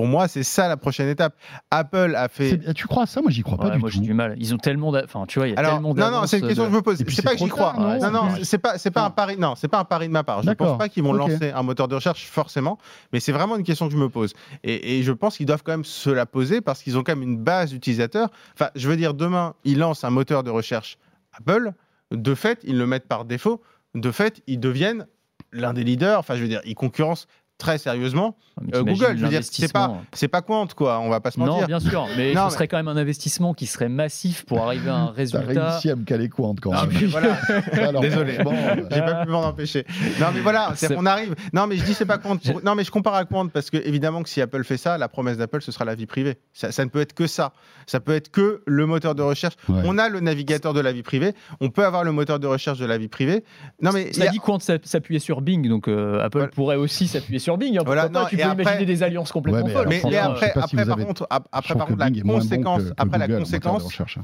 Pour 0.00 0.06
moi, 0.08 0.28
c'est 0.28 0.44
ça 0.44 0.66
la 0.66 0.78
prochaine 0.78 1.10
étape. 1.10 1.34
Apple 1.70 2.14
a 2.16 2.28
fait. 2.28 2.72
Tu 2.72 2.86
crois 2.86 3.02
à 3.02 3.06
ça? 3.06 3.20
Moi 3.20 3.30
j'y 3.30 3.42
crois 3.42 3.58
pas 3.58 3.66
Ouais, 3.66 3.72
du 3.72 3.78
moi, 3.80 3.90
tout 3.90 3.96
j'ai 3.96 4.00
du 4.00 4.14
mal. 4.14 4.34
Ils 4.38 4.54
ont 4.54 4.56
tellement. 4.56 4.88
Enfin, 5.04 5.26
tu 5.28 5.38
vois, 5.38 5.46
il 5.48 5.50
y 5.50 5.54
a 5.54 5.58
Alors, 5.58 5.72
tellement 5.74 5.92
non, 5.94 6.10
non, 6.10 6.26
c'est 6.26 6.38
une 6.38 6.46
question 6.46 6.64
de- 6.64 6.68
que 6.68 6.72
je 6.72 6.76
me 6.78 6.82
pose. 6.82 6.96
C'est 7.06 7.22
pas 7.22 7.32
que 7.32 7.36
j'y 7.38 7.48
crois. 7.48 7.74
tard, 7.74 7.80
non 7.80 7.98
non, 8.00 8.10
non, 8.10 8.32
Ouais. 8.32 8.44
c'est 8.44 8.56
pas, 8.56 8.78
c'est 8.78 8.90
pas 8.90 9.04
un 9.04 9.10
pari. 9.10 9.36
Non, 9.36 9.56
c'est 9.56 9.68
pas 9.68 9.78
un 9.78 9.84
pari 9.84 10.08
de 10.08 10.12
ma 10.12 10.24
part. 10.24 10.40
Je 10.40 10.46
D'accord. 10.46 10.68
pense 10.68 10.78
pas 10.78 10.88
qu'ils 10.88 11.02
vont 11.02 11.12
lancer 11.12 11.50
un 11.54 11.62
moteur 11.62 11.86
de 11.86 11.94
recherche 11.96 12.24
forcément, 12.24 12.78
mais 13.12 13.20
c'est 13.20 13.32
vraiment 13.32 13.56
une 13.56 13.62
question 13.62 13.88
que 13.88 13.92
je 13.92 13.98
me 13.98 14.08
pose. 14.08 14.32
Et, 14.64 14.98
et 14.98 15.02
je 15.02 15.12
pense 15.12 15.36
qu'ils 15.36 15.44
doivent 15.44 15.62
quand 15.62 15.72
même 15.72 15.84
se 15.84 16.08
la 16.08 16.24
poser 16.24 16.62
parce 16.62 16.82
qu'ils 16.82 16.96
ont 16.96 17.02
quand 17.02 17.12
même 17.14 17.22
une 17.22 17.36
base 17.36 17.68
d'utilisateurs. 17.70 18.30
Enfin, 18.54 18.70
je 18.74 18.88
veux 18.88 18.96
dire, 18.96 19.12
demain, 19.12 19.52
ils 19.64 19.78
lancent 19.78 20.04
un 20.04 20.10
moteur 20.10 20.42
de 20.44 20.50
recherche 20.50 20.96
Apple. 21.36 21.72
De 22.10 22.34
fait, 22.34 22.60
ils 22.64 22.78
le 22.78 22.86
mettent 22.86 23.06
par 23.06 23.26
défaut. 23.26 23.60
De 23.94 24.10
fait, 24.10 24.40
ils 24.46 24.58
deviennent 24.60 25.06
l'un 25.52 25.74
des 25.74 25.84
leaders. 25.84 26.18
Enfin, 26.20 26.36
je 26.36 26.42
veux 26.42 26.48
dire, 26.48 26.60
ils 26.64 26.74
concurrencent 26.74 27.26
très 27.60 27.78
sérieusement 27.78 28.36
Euh, 28.74 28.82
Google. 28.82 29.14
Je 29.16 29.22
veux 29.22 29.28
dire, 29.28 29.40
c'est 29.42 29.72
pas, 29.72 29.94
c'est 30.12 30.28
pas 30.28 30.42
Quant, 30.42 30.66
quoi. 30.76 30.98
On 31.00 31.08
va 31.08 31.20
pas 31.20 31.30
se 31.30 31.38
Non, 31.40 31.46
mentir. 31.46 31.66
bien 31.68 31.80
sûr, 31.80 32.06
mais 32.16 32.32
Non, 32.34 32.40
ce 32.42 32.44
mais- 32.46 32.50
serait 32.54 32.68
quand 32.68 32.76
même 32.76 32.88
un 32.88 32.96
investissement 32.96 33.54
qui 33.54 33.64
serait 33.66 33.88
massif 33.88 34.44
pour 34.44 34.58
arriver 34.66 34.90
à 34.90 34.96
un 34.96 35.06
T'as 35.06 35.12
résultat. 35.12 35.70
réussi 35.70 35.90
à 35.90 35.96
me 35.96 36.04
caler 36.04 36.28
quoi 36.28 36.52
quand 36.60 36.72
Non, 36.72 36.80
même 36.82 36.90
mais 37.00 37.06
voilà. 37.06 37.38
Alors, 37.72 38.02
Désolé. 38.02 38.38
euh, 38.38 38.76
J'ai 38.90 39.00
pas 39.00 39.24
pu 39.24 39.30
m'en 39.30 39.42
empêcher. 39.44 39.86
Non, 40.20 40.26
mais 40.34 40.40
voilà, 40.40 40.74
qu'on 40.94 41.06
arrive. 41.06 41.34
Non, 41.54 41.66
mais 41.66 41.76
je 41.76 41.84
dis 41.84 41.94
c'est 41.94 42.04
pas 42.04 42.18
Quant. 42.18 42.36
pour- 42.36 42.62
Non, 42.64 42.74
mais 42.74 42.84
je 42.84 42.90
compare 42.90 43.14
à 43.14 43.24
Quant 43.24 43.46
parce 43.48 43.70
que 43.70 43.76
évidemment 43.78 44.22
que 44.22 44.28
si 44.28 44.40
Apple 44.42 44.64
fait 44.64 44.76
ça, 44.76 44.98
la 44.98 45.08
promesse 45.08 45.38
d'Apple 45.38 45.62
ce 45.62 45.72
sera 45.72 45.84
la 45.86 45.94
vie 45.94 46.06
privée. 46.06 46.38
Ça, 46.52 46.70
ça 46.72 46.84
ne 46.84 46.90
peut 46.90 47.00
être 47.00 47.14
que 47.14 47.26
ça. 47.26 47.52
Ça 47.86 48.00
peut 48.00 48.14
être 48.14 48.30
que 48.30 48.62
le 48.66 48.84
moteur 48.86 49.14
de 49.14 49.22
recherche. 49.22 49.54
ouais. 49.68 49.82
On 49.86 49.96
a 49.98 50.08
le 50.08 50.20
navigateur 50.20 50.74
de 50.74 50.80
la 50.80 50.92
vie 50.92 51.02
privée. 51.02 51.34
On 51.60 51.70
peut 51.70 51.84
avoir 51.84 52.04
le 52.04 52.12
moteur 52.12 52.38
de 52.38 52.46
recherche 52.46 52.78
de 52.78 52.86
la 52.86 52.98
vie 52.98 53.08
privée. 53.08 53.42
Non, 53.80 53.90
mais 53.92 54.12
Ça 54.12 54.24
a- 54.24 54.28
dit 54.28 54.38
Quant 54.38 54.58
s'app- 54.58 54.84
s'appuyait 54.86 55.18
sur 55.20 55.40
Bing, 55.40 55.68
donc 55.68 55.88
euh, 55.88 56.20
Apple 56.20 56.38
Voilà. 56.38 56.52
pourrait 56.52 56.76
aussi 56.76 57.08
s'appuyer 57.08 57.38
sur 57.38 57.49
Bing. 57.56 57.78
hein, 57.78 57.82
Voilà, 57.84 58.02
pourquoi 58.02 58.20
pas, 58.20 58.24
non, 58.24 58.28
tu 58.28 58.34
et 58.34 58.38
peux 58.42 58.48
après- 58.48 58.62
imaginer 58.62 58.86
des 58.86 59.02
alliances 59.02 59.32
complètement 59.32 59.60
Ouais, 59.62 59.66
mais 59.68 59.72
folles. 60.00 60.10
mais, 60.10 60.16
après, 60.16 60.52
si 60.68 60.76
par 60.76 60.90
avez- 60.90 61.04
contre, 61.04 61.26
après 61.30 61.74
par 61.74 61.86
contre, 61.86 61.98
la 61.98 62.10
Bing 62.10 62.22
bon 62.22 62.34
conséquence, 62.34 62.82
que- 62.82 62.88
que 62.88 62.94
après 62.96 63.18
Google 63.28 63.46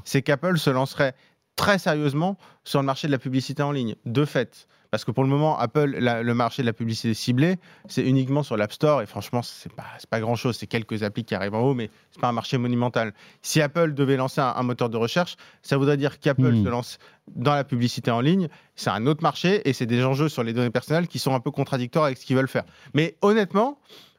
c'est 0.05 0.23
qu'Apple 0.23 0.59
se 0.59 0.71
lancerait 0.71 1.15
très 1.57 1.79
sérieusement 1.79 2.37
sur 2.65 2.81
le 2.81 2.87
marché 2.87 3.07
de 3.07 3.13
la 3.13 3.19
publicité 3.19 3.63
en 3.63 3.73
ligne, 3.73 3.95
de 4.05 4.25
fait. 4.25 4.67
Parce 4.91 5.05
que 5.05 5.11
pour 5.11 5.25
le 5.25 5.31
moment, 5.31 5.59
Apple, 5.59 5.97
la- 5.99 6.23
le 6.23 6.35
marché 6.35 6.63
de 6.63 6.67
la 6.67 6.73
publicité 6.73 7.13
ciblée, 7.15 7.57
c'est 7.89 8.03
uniquement 8.03 8.43
sur 8.43 8.57
l'App 8.57 8.73
Store 8.73 9.03
et 9.03 9.07
franchement, 9.07 9.43
c'est 9.43 9.73
pas, 9.73 9.85
pas 10.11 10.21
grand 10.21 10.37
chose. 10.37 10.57
C'est 10.57 10.67
quelques 10.67 11.03
applis 11.03 11.25
qui 11.25 11.35
arrivent 11.35 11.55
en 11.55 11.61
haut, 11.61 11.75
mais 11.75 11.91
c'est 12.11 12.21
pas 12.21 12.29
un 12.29 12.33
marché 12.33 12.59
monumental. 12.59 13.13
Si 13.43 13.61
Apple 13.61 13.95
devait 13.95 14.17
lancer 14.17 14.41
un, 14.41 14.55
un 14.57 14.63
moteur 14.63 14.89
de 14.89 14.97
recherche, 14.97 15.37
ça 15.63 15.77
voudrait 15.77 15.97
dire 15.97 16.19
qu'Apple 16.21 16.53
Hmm. 16.53 16.65
se 16.65 16.69
lance 16.69 16.99
dans 17.35 17.55
la 17.55 17.65
publicité 17.65 18.11
en 18.11 18.21
ligne. 18.21 18.49
C'est 18.77 18.91
un 18.91 19.07
autre 19.07 19.23
marché 19.23 19.69
et 19.69 19.73
c'est 19.73 19.87
des 19.87 20.05
enjeux 20.05 20.29
sur 20.29 20.43
les 20.45 20.53
données 20.53 20.71
personnelles 20.71 21.09
qui 21.09 21.19
sont 21.19 21.35
un 21.35 21.41
peu 21.41 21.51
contradictoires 21.51 22.05
avec 22.05 22.19
ce 22.19 22.25
qu'ils 22.27 22.37
veulent 22.37 22.47
faire. 22.49 22.65
Mais 22.95 23.17
honnêtement, 23.23 23.79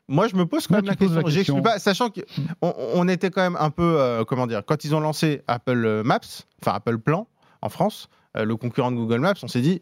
moi, 0.10 0.28
je 0.28 0.36
me 0.36 0.46
pose 0.46 0.68
quand 0.68 0.76
même 0.76 0.86
la 0.86 0.96
question. 0.96 1.16
la 1.22 1.24
question. 1.24 1.62
pas, 1.62 1.80
sachant 1.80 2.10
qu'on 2.10 2.74
on 2.94 3.08
était 3.08 3.30
quand 3.30 3.42
même 3.42 3.58
un 3.60 3.70
peu, 3.70 4.00
euh, 4.00 4.24
comment 4.26 4.48
dire, 4.48 4.64
quand 4.66 4.84
ils 4.86 4.96
ont 4.96 5.00
lancé 5.02 5.42
Apple 5.48 6.02
Maps, 6.04 6.20
enfin 6.62 6.76
Apple 6.76 6.98
Plan 6.98 7.28
en 7.62 7.70
France, 7.70 8.08
euh, 8.38 8.46
le 8.46 8.56
concurrent 8.56 8.92
de 8.92 8.96
Google 8.96 9.20
Maps, 9.20 9.34
on 9.44 9.48
s'est 9.48 9.62
dit, 9.62 9.82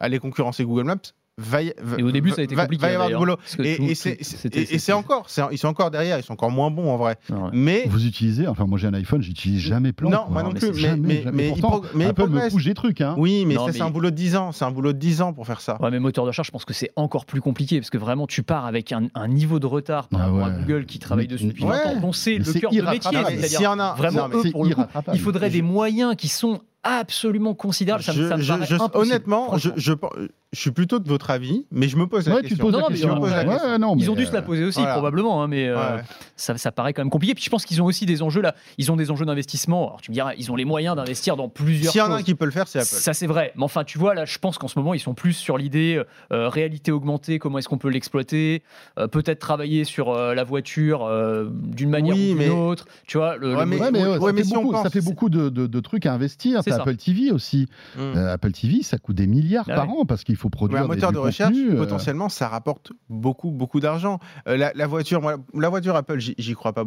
aller 0.00 0.18
concurrencer 0.18 0.64
Google 0.64 0.84
Maps, 0.84 0.96
va 1.38 1.62
y, 1.62 1.74
va- 1.82 1.98
Et 1.98 2.02
au 2.02 2.10
début, 2.12 2.30
ça 2.30 2.40
a 2.40 2.44
été 2.44 2.54
va- 2.54 2.62
compliqué. 2.62 2.80
Va 2.86 2.92
y 2.92 2.94
avoir 2.94 3.08
du 3.10 3.14
boulot. 3.16 3.36
Et, 3.58 3.94
c'est- 3.94 4.92
encore, 4.94 5.28
c'est- 5.28 5.42
ils 5.52 5.58
sont 5.58 5.68
encore 5.68 5.90
derrière, 5.90 6.18
ils 6.18 6.22
sont 6.22 6.32
encore 6.32 6.50
moins 6.50 6.70
bons 6.70 6.88
en 6.90 6.96
vrai. 6.96 7.16
Ouais. 7.28 7.36
Mais 7.52 7.84
Vous 7.88 8.06
utilisez, 8.06 8.46
enfin 8.46 8.64
moi 8.64 8.78
j'ai 8.78 8.86
un 8.86 8.94
iPhone, 8.94 9.20
j'utilise 9.20 9.60
jamais 9.60 9.92
plan. 9.92 10.08
non, 10.08 10.16
quoi. 10.22 10.30
moi 10.30 10.42
non 10.44 10.50
mais 10.54 10.60
plus. 10.60 10.72
Mais, 10.72 10.78
Jamais, 10.80 10.96
mais, 11.08 11.22
jamais. 11.24 11.36
mais 11.36 11.48
il 11.54 11.60
Pourtant, 11.60 11.82
Apple 12.08 12.28
me 12.30 12.48
pousse 12.48 12.64
des 12.64 12.72
trucs. 12.72 13.02
Hein. 13.02 13.16
Oui, 13.18 13.44
mais 13.44 13.52
Non, 13.56 13.60
ça 13.60 13.66
mais 13.66 13.72
c'est 13.74 13.82
un 13.82 13.90
boulot 13.90 14.10
de 14.10 14.16
10 14.16 14.34
ans, 14.36 14.52
c'est 14.52 14.64
un 14.64 14.70
boulot 14.70 14.94
de 14.94 14.98
10 14.98 15.20
ans 15.20 15.34
pour 15.34 15.46
faire 15.46 15.60
ça. 15.60 15.76
Ouais, 15.82 15.90
mais 15.90 15.98
moteur 15.98 16.24
de 16.24 16.28
recherche, 16.30 16.46
je 16.46 16.52
pense 16.52 16.64
que 16.64 16.72
c'est 16.72 16.90
encore 16.96 17.26
plus 17.26 17.42
compliqué 17.42 17.80
parce 17.80 17.90
que 17.90 17.98
vraiment, 17.98 18.26
tu 18.26 18.42
pars 18.42 18.64
avec 18.64 18.92
un, 18.92 19.08
un 19.14 19.28
niveau 19.28 19.58
de 19.58 19.66
retard 19.66 20.08
par 20.08 20.20
Ah 20.22 20.24
rapport 20.28 20.46
à. 20.46 20.50
Google 20.52 20.86
qui 20.86 20.98
travaille 20.98 21.26
Mais- 21.26 21.34
dessus 21.34 21.46
depuis 21.48 21.64
ouais. 21.64 21.84
20 21.84 21.90
ans, 21.98 22.00
dont 22.00 22.12
c'est 22.14 22.38
Mais 22.38 22.44
le 22.46 22.52
cœur 22.60 22.70
de 22.70 22.80
métier. 22.80 23.10
C'est-à-dire 23.12 23.44
s'il 23.48 23.60
y 23.60 23.66
en 23.66 23.78
a- 23.78 23.92
vraiment 23.94 24.30
pour 24.30 24.42
le 24.42 24.52
coup, 24.52 24.66
irrattrapable. 24.70 25.14
il 25.18 25.20
faudrait 25.20 25.50
des 25.50 25.60
moyens 25.60 26.14
qui 26.16 26.28
sont 26.28 26.62
absolument 26.86 27.54
considérables. 27.54 28.02
Ça, 28.04 28.12
Je- 28.12 28.28
ça 28.28 28.36
me 28.36 28.42
je- 28.42 28.48
paraît 28.52 28.66
je- 28.66 28.74
impossible, 28.74 28.98
honnêtement, 28.98 29.56
je, 29.58 29.68
franchement. 29.70 30.10
Je, 30.52 30.60
suis 30.60 30.70
plutôt 30.70 30.98
de 30.98 31.08
votre 31.08 31.30
avis, 31.30 31.66
mais 31.70 31.88
je 31.88 31.96
me 31.96 32.06
pose 32.06 32.26
la 32.28 32.36
Ouais, 32.36 32.40
tu 32.42 32.44
te 32.44 32.48
question. 32.50 32.64
poses 32.66 32.72
Non, 32.72 32.78
la 32.78 32.82
non, 32.84 32.88
mais 32.90 32.94
question. 32.94 33.10
je 33.10 33.14
me 33.14 33.20
pose 33.20 33.30
la 33.30 33.44
Ouais, 33.44 33.48
question. 33.54 33.78
non, 33.78 33.96
Ils 33.98 34.10
ont 34.10 34.14
dû 34.14 34.24
se 34.26 34.32
la 34.32 34.38
euh, 34.38 34.42
poser 34.42 34.64
aussi, 34.64 34.78
voilà. 34.80 34.94
probablement, 34.94 35.42
hein, 35.42 35.48
mais 35.48 35.68
euh, 35.68 35.98
ça, 36.36 36.56
ça 36.56 36.72
paraît 36.72 36.92
quand 36.92 37.02
même 37.02 37.10
compliqué. 37.10 37.34
Puis 37.34 37.44
je 37.44 37.50
pense 37.50 37.64
qu'ils 37.64 37.82
ont 37.82 37.84
aussi 37.84 38.06
des 38.06 38.22
enjeux 38.22 38.40
là. 38.42 38.54
Ils 38.78 38.90
ont 38.92 38.96
des 38.96 39.10
enjeux 39.10 39.26
d'investissement. 39.26 39.86
Alors 39.88 40.00
tu 40.00 40.10
me 40.10 40.14
diras, 40.14 40.32
ils 40.38 40.50
ont 40.50 40.56
les 40.56 40.64
moyens 40.64 40.96
d'investir 40.96 41.36
dans 41.36 41.48
plusieurs 41.48 41.92
S'il 41.92 41.98
y 42.00 42.02
en 42.04 42.12
a 42.12 42.16
un 42.16 42.22
qui 42.22 42.34
peut 42.34 42.44
le 42.44 42.50
faire, 42.50 42.68
c'est 42.68 42.78
Apple. 42.78 42.88
Ça 42.88 43.12
c'est 43.12 43.26
vrai, 43.26 43.52
mais 43.56 43.64
enfin 43.64 43.84
tu 43.84 43.98
vois 43.98 44.14
là, 44.14 44.24
je 44.24 44.38
pense 44.38 44.56
qu'en 44.58 44.68
ce 44.68 44.78
moment 44.78 44.94
ils 44.94 45.00
sont 45.00 45.14
plus 45.14 45.32
sur 45.34 45.58
l'idée 45.58 46.02
euh, 46.32 46.48
réalité 46.48 46.92
augmentée, 46.92 47.38
comment 47.38 47.58
est-ce 47.58 47.68
qu'on 47.68 47.78
peut 47.78 47.90
l'exploiter, 47.90 48.62
euh, 48.98 49.08
peut-être 49.08 49.38
travailler 49.38 49.84
sur 49.84 50.10
euh, 50.10 50.34
la 50.34 50.44
voiture 50.44 51.04
euh, 51.04 51.48
d'une 51.52 51.90
manière 51.90 52.14
Oui, 52.14 52.32
ou 52.32 52.38
d'une 52.38 52.48
mais- 52.48 52.48
autre, 52.50 52.86
tu 53.06 53.18
vois. 53.18 53.36
Le, 53.36 53.54
Ouais, 53.54 53.60
le- 53.60 53.66
mais- 53.66 53.80
Ouais, 53.80 53.90
mais, 53.90 53.98
Ouais, 54.02 54.06
ouais, 54.08 54.14
ça, 54.14 54.20
ouais, 54.22 54.32
mais 54.32 54.38
fait 54.42 54.48
si 54.48 54.54
beaucoup, 54.54 54.72
ça 54.82 54.90
fait 54.90 55.00
beaucoup 55.00 55.28
de, 55.28 55.48
de- 55.48 55.66
de 55.66 55.80
trucs 55.80 56.06
à 56.06 56.12
investir. 56.14 56.62
T'as. 56.64 56.76
Apple 56.76 56.96
TV 56.96 57.30
aussi. 57.30 57.66
Mm. 57.96 58.00
Euh, 58.00 58.32
Apple 58.32 58.52
TV, 58.52 58.82
ça 58.82 58.98
coûte 58.98 59.16
des 59.16 59.26
milliards 59.26 59.64
Ah 59.68 59.74
par 59.74 59.90
an 59.90 60.04
parce 60.06 60.24
qu'il 60.24 60.36
faut 60.36 60.45
Produire 60.50 60.82
un 60.82 60.86
moteur 60.86 61.12
de 61.12 61.18
recherche, 61.18 61.52
contenu, 61.52 61.72
euh, 61.72 61.76
potentiellement, 61.76 62.28
ça 62.28 62.48
rapporte 62.48 62.92
beaucoup, 63.08 63.50
beaucoup 63.50 63.80
d'argent. 63.80 64.18
Euh, 64.48 64.56
la, 64.56 64.72
la 64.74 64.86
voiture, 64.86 65.20
moi, 65.20 65.36
la 65.54 65.68
voiture 65.68 65.96
Apple, 65.96 66.18
j'y 66.18 66.54
crois 66.54 66.72
pas. 66.72 66.84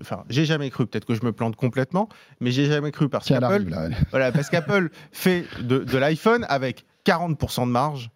Enfin, 0.00 0.24
j'ai 0.28 0.44
jamais 0.44 0.70
cru. 0.70 0.86
Peut-être 0.86 1.04
que 1.04 1.14
je 1.14 1.24
me 1.24 1.32
plante 1.32 1.56
complètement, 1.56 2.08
mais 2.40 2.50
j'ai 2.50 2.66
jamais 2.66 2.90
cru 2.90 3.08
parce 3.08 3.28
qu'Apple, 3.28 3.66
voilà, 4.10 4.32
parce 4.32 4.50
qu'Apple 4.50 4.90
fait 5.12 5.44
de, 5.62 5.78
de 5.78 5.98
l'iPhone 5.98 6.44
avec 6.48 6.84
40% 7.04 7.66
de 7.66 7.70
marge, 7.70 8.10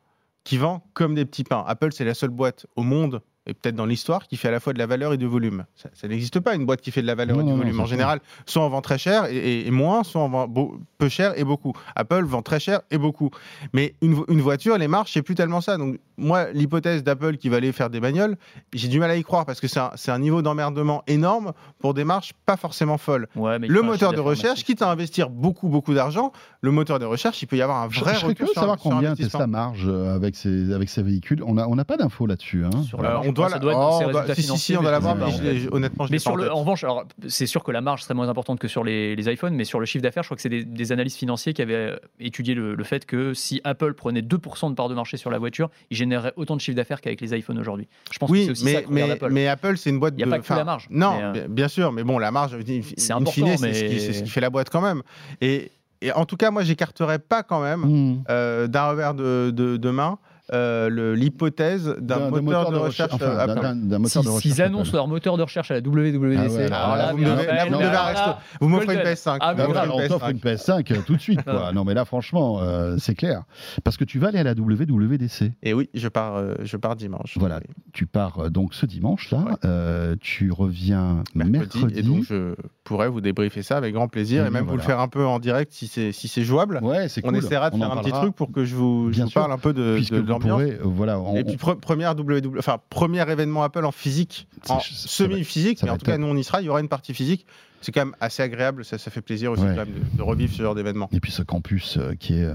qui 0.44 0.56
vend 0.58 0.84
comme 0.94 1.14
des 1.14 1.24
petits 1.24 1.44
pains. 1.44 1.64
Apple, 1.66 1.92
c'est 1.92 2.04
la 2.04 2.14
seule 2.14 2.30
boîte 2.30 2.66
au 2.76 2.82
monde 2.82 3.22
et 3.46 3.54
peut-être 3.54 3.74
dans 3.74 3.86
l'histoire 3.86 4.26
qui 4.28 4.36
fait 4.36 4.48
à 4.48 4.50
la 4.52 4.60
fois 4.60 4.72
de 4.72 4.78
la 4.78 4.86
valeur 4.86 5.12
et 5.12 5.16
du 5.16 5.26
volume. 5.26 5.64
Ça, 5.74 5.88
ça 5.94 6.06
n'existe 6.08 6.38
pas 6.40 6.54
une 6.54 6.64
boîte 6.64 6.80
qui 6.80 6.90
fait 6.92 7.02
de 7.02 7.06
la 7.06 7.14
valeur 7.16 7.36
Non, 7.38 7.42
et 7.42 7.46
du 7.46 7.50
non, 7.50 7.56
volume. 7.56 7.80
en 7.80 7.86
général, 7.86 8.20
soit 8.46 8.62
on 8.64 8.68
vend 8.68 8.80
très 8.82 8.98
cher 8.98 9.24
et, 9.26 9.36
et- 9.36 9.66
et 9.66 9.70
moins, 9.70 10.04
soit 10.04 10.20
on 10.22 10.28
vend 10.28 10.46
beau- 10.46 10.78
peu 10.98 11.08
cher 11.08 11.32
et 11.36 11.42
beaucoup. 11.44 11.72
Apple 11.96 12.22
vend 12.24 12.42
très 12.42 12.60
cher 12.60 12.80
et 12.90 12.98
beaucoup. 12.98 13.30
Mais 13.72 13.94
une, 14.00 14.14
vo- 14.14 14.26
une 14.28 14.40
voiture, 14.40 14.78
les 14.78 14.86
marges, 14.88 15.10
c'est 15.12 15.22
plus 15.22 15.34
tellement 15.34 15.60
ça. 15.60 15.76
Donc 15.76 15.98
moi, 16.16 16.50
l'hypothèse 16.52 17.02
d'Apple 17.02 17.36
qui 17.36 17.48
va 17.48 17.56
aller 17.56 17.72
faire 17.72 17.90
des 17.90 17.98
bagnoles, 18.00 18.36
j'ai 18.72 18.86
du 18.88 19.00
mal 19.00 19.10
à 19.10 19.16
y 19.16 19.22
croire 19.24 19.44
parce 19.44 19.60
que 19.60 19.66
c'est 19.66 20.10
un, 20.12 20.18
niveau 20.18 20.40
d'emmerdement 20.42 21.02
énorme 21.08 21.52
pour 21.80 21.94
des 21.94 22.04
marges 22.04 22.32
pas 22.46 22.56
forcément 22.56 22.96
folles. 22.98 23.26
Ouais, 23.34 23.58
mais 23.58 23.66
il 23.66 23.72
Le 23.72 23.82
moteur 23.82 24.12
de 24.12 24.20
recherche, 24.20 24.62
quitte 24.62 24.82
à 24.82 24.90
investir 24.90 25.30
beaucoup, 25.30 25.68
beaucoup 25.68 25.94
d'argent, 25.94 26.30
le 26.60 26.70
moteur 26.70 27.00
de 27.00 27.04
recherche, 27.06 27.42
il 27.42 27.46
peut 27.46 27.56
y 27.56 27.62
avoir 27.62 27.82
un 27.82 27.90
Je, 27.90 27.98
vrai 28.00 28.14
je 28.14 28.18
serais 28.20 28.28
retour 28.28 28.48
savoir 28.50 28.78
sur 28.78 28.90
combien. 28.90 29.14
Tesla 29.16 29.46
marge 29.48 29.84
euh, 29.88 30.14
avec 30.14 30.36
ses, 30.36 30.72
avec 30.72 30.88
ses 30.88 31.02
véhicules. 31.02 31.42
On 31.44 31.54
n'a 31.54 31.68
on 31.68 31.74
n'a 31.74 31.84
pas 31.84 31.96
d'infos 31.96 32.26
là-dessus. 32.26 32.64
Hein. 32.64 32.82
Sur 32.84 33.02
la 33.02 33.14
marge, 33.14 33.26
on 33.32 33.34
doit 33.34 33.48
ça 33.48 33.54
la- 33.56 33.58
doit 33.60 33.72
être 33.72 33.78
dans 33.78 33.96
oh, 33.96 33.98
ses 34.00 34.04
on 34.06 34.10
doit- 34.10 34.34
si, 34.34 34.42
si, 34.58 34.76
on 34.76 34.80
doit 34.82 34.90
mais 34.90 34.90
l'avoir, 34.92 35.16
je 35.30 35.68
honnêtement, 35.72 36.06
je 36.06 36.12
Mais 36.12 36.18
l'ai 36.18 36.18
pas 36.18 36.22
sur 36.22 36.32
en 36.32 36.36
le, 36.36 36.50
en 36.52 36.56
revanche, 36.60 36.84
alors 36.84 37.04
c'est 37.28 37.46
sûr 37.46 37.64
que 37.64 37.70
la 37.72 37.80
marge 37.80 38.02
serait 38.02 38.14
moins 38.14 38.28
importante 38.28 38.58
que 38.58 38.68
sur 38.68 38.84
les, 38.84 39.16
les 39.16 39.32
iPhones, 39.32 39.54
mais 39.54 39.64
sur 39.64 39.80
le 39.80 39.86
chiffre 39.86 40.02
d'affaires, 40.02 40.22
je 40.22 40.28
crois 40.28 40.36
que 40.36 40.42
c'est 40.42 40.48
des, 40.48 40.64
des 40.64 40.92
analystes 40.92 41.18
financiers 41.18 41.52
qui 41.52 41.62
avaient 41.62 41.74
euh, 41.74 41.96
étudié 42.20 42.54
le, 42.54 42.74
le 42.74 42.84
fait 42.84 43.04
que 43.06 43.34
si 43.34 43.60
Apple 43.64 43.94
prenait 43.94 44.20
2% 44.22 44.70
de 44.70 44.74
part 44.74 44.88
de 44.88 44.94
marché 44.94 45.16
sur 45.16 45.30
la 45.30 45.38
voiture, 45.38 45.70
il 45.90 45.96
générerait 45.96 46.32
autant 46.36 46.54
de 46.56 46.60
chiffre 46.60 46.76
d'affaires 46.76 47.00
qu'avec 47.00 47.20
les 47.20 47.36
iPhones 47.36 47.58
aujourd'hui. 47.58 47.88
Je 48.10 48.18
pense 48.18 48.30
que 48.30 48.36
c'est 48.44 48.50
aussi 48.50 48.64
ça 48.64 48.70
mais, 48.70 48.76
regarde 48.78 48.92
mais, 48.92 49.10
Apple. 49.10 49.28
mais 49.32 49.48
Apple, 49.48 49.76
c'est 49.76 49.90
une 49.90 49.98
boîte 49.98 50.14
Il 50.16 50.20
y 50.20 50.22
a 50.22 50.26
de. 50.26 50.30
pas 50.30 50.36
que 50.38 50.42
enfin, 50.42 50.56
la 50.56 50.64
marge, 50.64 50.86
Non, 50.90 51.18
euh, 51.20 51.46
bien- 51.48 51.68
sûr, 51.68 51.92
mais 51.92 52.04
bon, 52.04 52.18
la 52.18 52.30
marge, 52.30 52.54
in, 52.54 52.80
C'est 52.96 53.12
important, 53.12 53.30
fine, 53.32 53.56
c'est 53.56 53.72
ce, 53.74 53.84
mais- 53.84 53.90
qui- 53.90 54.00
c'est 54.00 54.12
ce 54.12 54.22
qui 54.22 54.30
fait 54.30 54.40
la 54.40 54.50
boîte 54.50 54.68
quand 54.68 54.80
même. 54.82 55.02
Et, 55.40 55.70
et 56.02 56.12
en 56.12 56.26
tout 56.26 56.36
cas, 56.36 56.50
moi, 56.50 56.62
j'écarterais 56.64 57.18
pas 57.20 57.42
quand 57.42 57.62
même 57.62 57.80
Hmm. 57.80 58.24
euh, 58.28 58.66
d'un 58.66 58.90
revers 58.90 59.14
de, 59.14 59.50
de, 59.54 59.76
de 59.76 59.90
main 59.90 60.18
euh, 60.52 61.14
l'hypothèse 61.16 61.94
d'un 62.00 62.30
moteur, 62.30 62.70
de 62.70 62.76
recherche, 62.76 63.12
enfin, 63.14 63.24
euh, 63.24 63.46
d'un- 63.46 63.52
Apple. 63.52 63.62
d'un- 63.62 63.74
d'un 63.76 63.98
moteur 63.98 64.22
Si- 64.22 64.28
de 64.28 64.32
recherche. 64.32 64.54
S'ils 64.54 64.62
annoncent 64.62 64.92
leur 64.92 65.08
moteur 65.08 65.36
de 65.36 65.42
recherche 65.42 65.70
à 65.70 65.74
la 65.74 65.80
WWDC, 65.80 66.68
Ah 66.72 66.76
alors 66.84 66.96
là, 66.96 67.06
là, 67.06 67.12
vous 67.12 67.18
là, 67.22 67.28
là, 67.36 67.64
là, 67.64 68.38
m'offrez 68.60 68.84
une 68.84 68.92
Golden. 69.00 69.02
PS5. 69.14 69.38
Ah, 69.40 69.54
mais 69.54 69.62
Ah 69.62 69.66
ouais, 69.66 69.72
grave. 69.72 69.90
on 69.94 70.08
t'offre 70.08 70.28
une 70.30 70.38
PS5 70.38 70.90
euh, 70.92 70.96
tout 71.06 71.14
de 71.16 71.20
suite. 71.20 71.40
Non, 71.74 71.84
mais 71.84 71.94
là, 71.94 72.04
franchement, 72.04 72.60
c'est 72.98 73.14
clair. 73.14 73.42
Parce 73.84 73.96
que 73.96 74.04
tu 74.04 74.18
vas 74.18 74.28
aller 74.28 74.38
à 74.38 74.44
la 74.44 74.54
WWDC. 74.54 75.52
Et 75.62 75.74
oui, 75.74 75.88
je 75.94 76.08
pars, 76.08 76.42
je 76.62 76.76
pars 76.76 76.96
dimanche. 76.96 77.36
Voilà. 77.38 77.60
Tu 77.92 78.06
pars 78.06 78.50
donc 78.50 78.74
ce 78.74 78.86
dimanche-là. 78.86 79.38
Ouais. 79.38 79.52
Euh, 79.64 80.16
tu 80.20 80.50
reviens 80.52 81.22
mercredi. 81.34 81.84
Et 81.94 82.02
donc, 82.02 82.24
je 82.24 82.54
pourrais 82.84 83.08
vous 83.08 83.20
débriefer 83.20 83.62
ça 83.62 83.76
avec 83.76 83.94
grand 83.94 84.08
plaisir 84.08 84.46
et 84.46 84.50
même 84.50 84.64
vous 84.66 84.76
le 84.76 84.82
faire 84.82 85.00
un 85.00 85.08
peu 85.08 85.24
en 85.24 85.38
direct 85.38 85.72
si 85.72 85.86
c'est 85.86 86.12
si 86.12 86.28
c'est 86.28 86.42
jouable. 86.42 86.80
Ouais, 86.82 87.08
c'est 87.08 87.20
On 87.24 87.34
essaiera 87.34 87.70
de 87.70 87.76
faire 87.76 87.92
un 87.92 87.96
petit 88.02 88.12
truc 88.12 88.34
pour 88.34 88.52
que 88.52 88.64
je 88.64 88.74
vous, 88.76 89.10
parle 89.34 89.52
un 89.52 89.58
peu 89.58 89.72
de, 89.72 89.98
de 90.10 90.20
pourrez, 90.50 90.72
euh, 90.72 90.78
voilà, 90.84 91.18
on- 91.20 91.36
Et 91.36 91.44
puis 91.44 91.56
pre- 91.56 91.78
première 91.78 92.14
WW, 92.14 92.58
enfin 92.58 92.78
premier 92.90 93.22
événement 93.30 93.62
Apple 93.62 93.84
en 93.84 93.92
physique, 93.92 94.46
en 94.68 94.80
semi-physique, 94.80 95.82
mais 95.82 95.90
en 95.90 95.98
tout 95.98 96.06
cas 96.06 96.18
nous 96.18 96.26
on 96.26 96.36
y 96.36 96.44
sera. 96.44 96.60
Il 96.60 96.66
y 96.66 96.68
aura 96.68 96.80
une 96.80 96.88
partie 96.88 97.14
physique. 97.14 97.46
C'est 97.82 97.92
quand 97.92 98.04
même 98.06 98.14
assez 98.20 98.42
agréable, 98.42 98.84
ça, 98.84 98.96
ça 98.96 99.10
fait 99.10 99.20
plaisir 99.20 99.52
aussi 99.52 99.62
Ouais. 99.64 99.74
quand 99.76 99.84
même 99.84 99.94
de, 99.94 100.16
de 100.16 100.22
revivre 100.22 100.52
ce 100.54 100.62
genre 100.62 100.74
d'événement. 100.74 101.08
Et 101.12 101.20
puis 101.20 101.30
ce 101.32 101.42
campus 101.42 101.98
euh, 101.98 102.14
qui 102.18 102.34
est, 102.34 102.44
euh, 102.44 102.54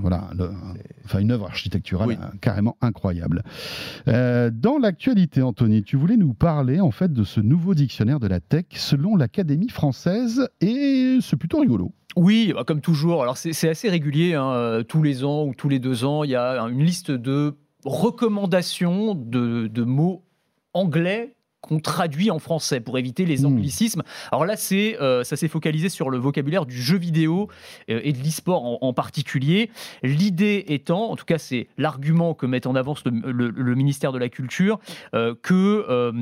voilà, 0.00 0.28
le- 0.36 0.50
enfin 1.04 1.20
une 1.20 1.30
œuvre 1.30 1.46
architecturale 1.46 2.08
Oui. 2.08 2.16
euh, 2.20 2.26
carrément 2.40 2.76
incroyable. 2.82 3.42
Euh, 4.08 4.50
dans 4.52 4.78
l'actualité, 4.78 5.40
Anthony, 5.42 5.82
tu 5.82 5.96
voulais 5.96 6.16
nous 6.16 6.34
parler 6.34 6.80
en 6.80 6.90
fait 6.90 7.12
de 7.12 7.24
ce 7.24 7.40
nouveau 7.40 7.74
dictionnaire 7.74 8.20
de 8.20 8.26
la 8.26 8.40
tech 8.40 8.64
selon 8.74 9.16
l'Académie 9.16 9.68
française 9.70 10.48
et 10.60 11.18
c'est 11.22 11.36
plutôt 11.36 11.60
rigolo. 11.60 11.92
Oui, 12.16 12.52
bah, 12.54 12.64
comme 12.66 12.80
toujours. 12.80 13.22
Alors 13.22 13.36
c'est 13.36 13.68
assez 13.68 13.88
régulier. 13.88 14.34
hein, 14.34 14.82
tous 14.88 15.02
les 15.02 15.24
ans 15.24 15.44
ou 15.44 15.54
tous 15.54 15.68
les 15.68 15.78
deux 15.78 16.04
ans, 16.04 16.24
il 16.24 16.30
y 16.30 16.36
a 16.36 16.60
une 16.62 16.82
liste 16.84 17.10
de 17.12 17.54
recommandations 17.84 19.14
de, 19.14 19.68
de 19.68 19.82
mots 19.84 20.24
anglais 20.74 21.34
qu'on 21.68 21.78
traduit 21.80 22.30
en 22.30 22.38
français 22.38 22.80
pour 22.80 22.98
éviter 22.98 23.24
les 23.26 23.42
Hmm. 23.42 23.46
anglicismes. 23.46 24.02
Alors 24.32 24.44
là, 24.46 24.56
c'est 24.56 25.00
euh, 25.00 25.22
ça 25.22 25.36
s'est 25.36 25.48
focalisé 25.48 25.88
sur 25.88 26.10
le 26.10 26.18
vocabulaire 26.18 26.66
du 26.66 26.80
jeu 26.80 26.96
vidéo 26.98 27.48
euh, 27.90 28.00
et 28.02 28.12
de 28.12 28.18
l'e-sport 28.18 28.64
en, 28.64 28.78
en 28.80 28.92
particulier. 28.92 29.70
L'idée 30.02 30.64
étant, 30.68 31.10
en 31.10 31.16
tout 31.16 31.24
cas, 31.24 31.38
c'est 31.38 31.68
l'argument 31.76 32.34
que 32.34 32.46
met 32.46 32.66
en 32.66 32.74
avant 32.74 32.94
le, 33.04 33.30
le- 33.32 33.50
le 33.50 33.74
ministère 33.74 34.12
de 34.12 34.18
la 34.18 34.28
Culture, 34.28 34.78
euh, 35.14 35.34
que 35.42 35.54
euh, 35.88 36.12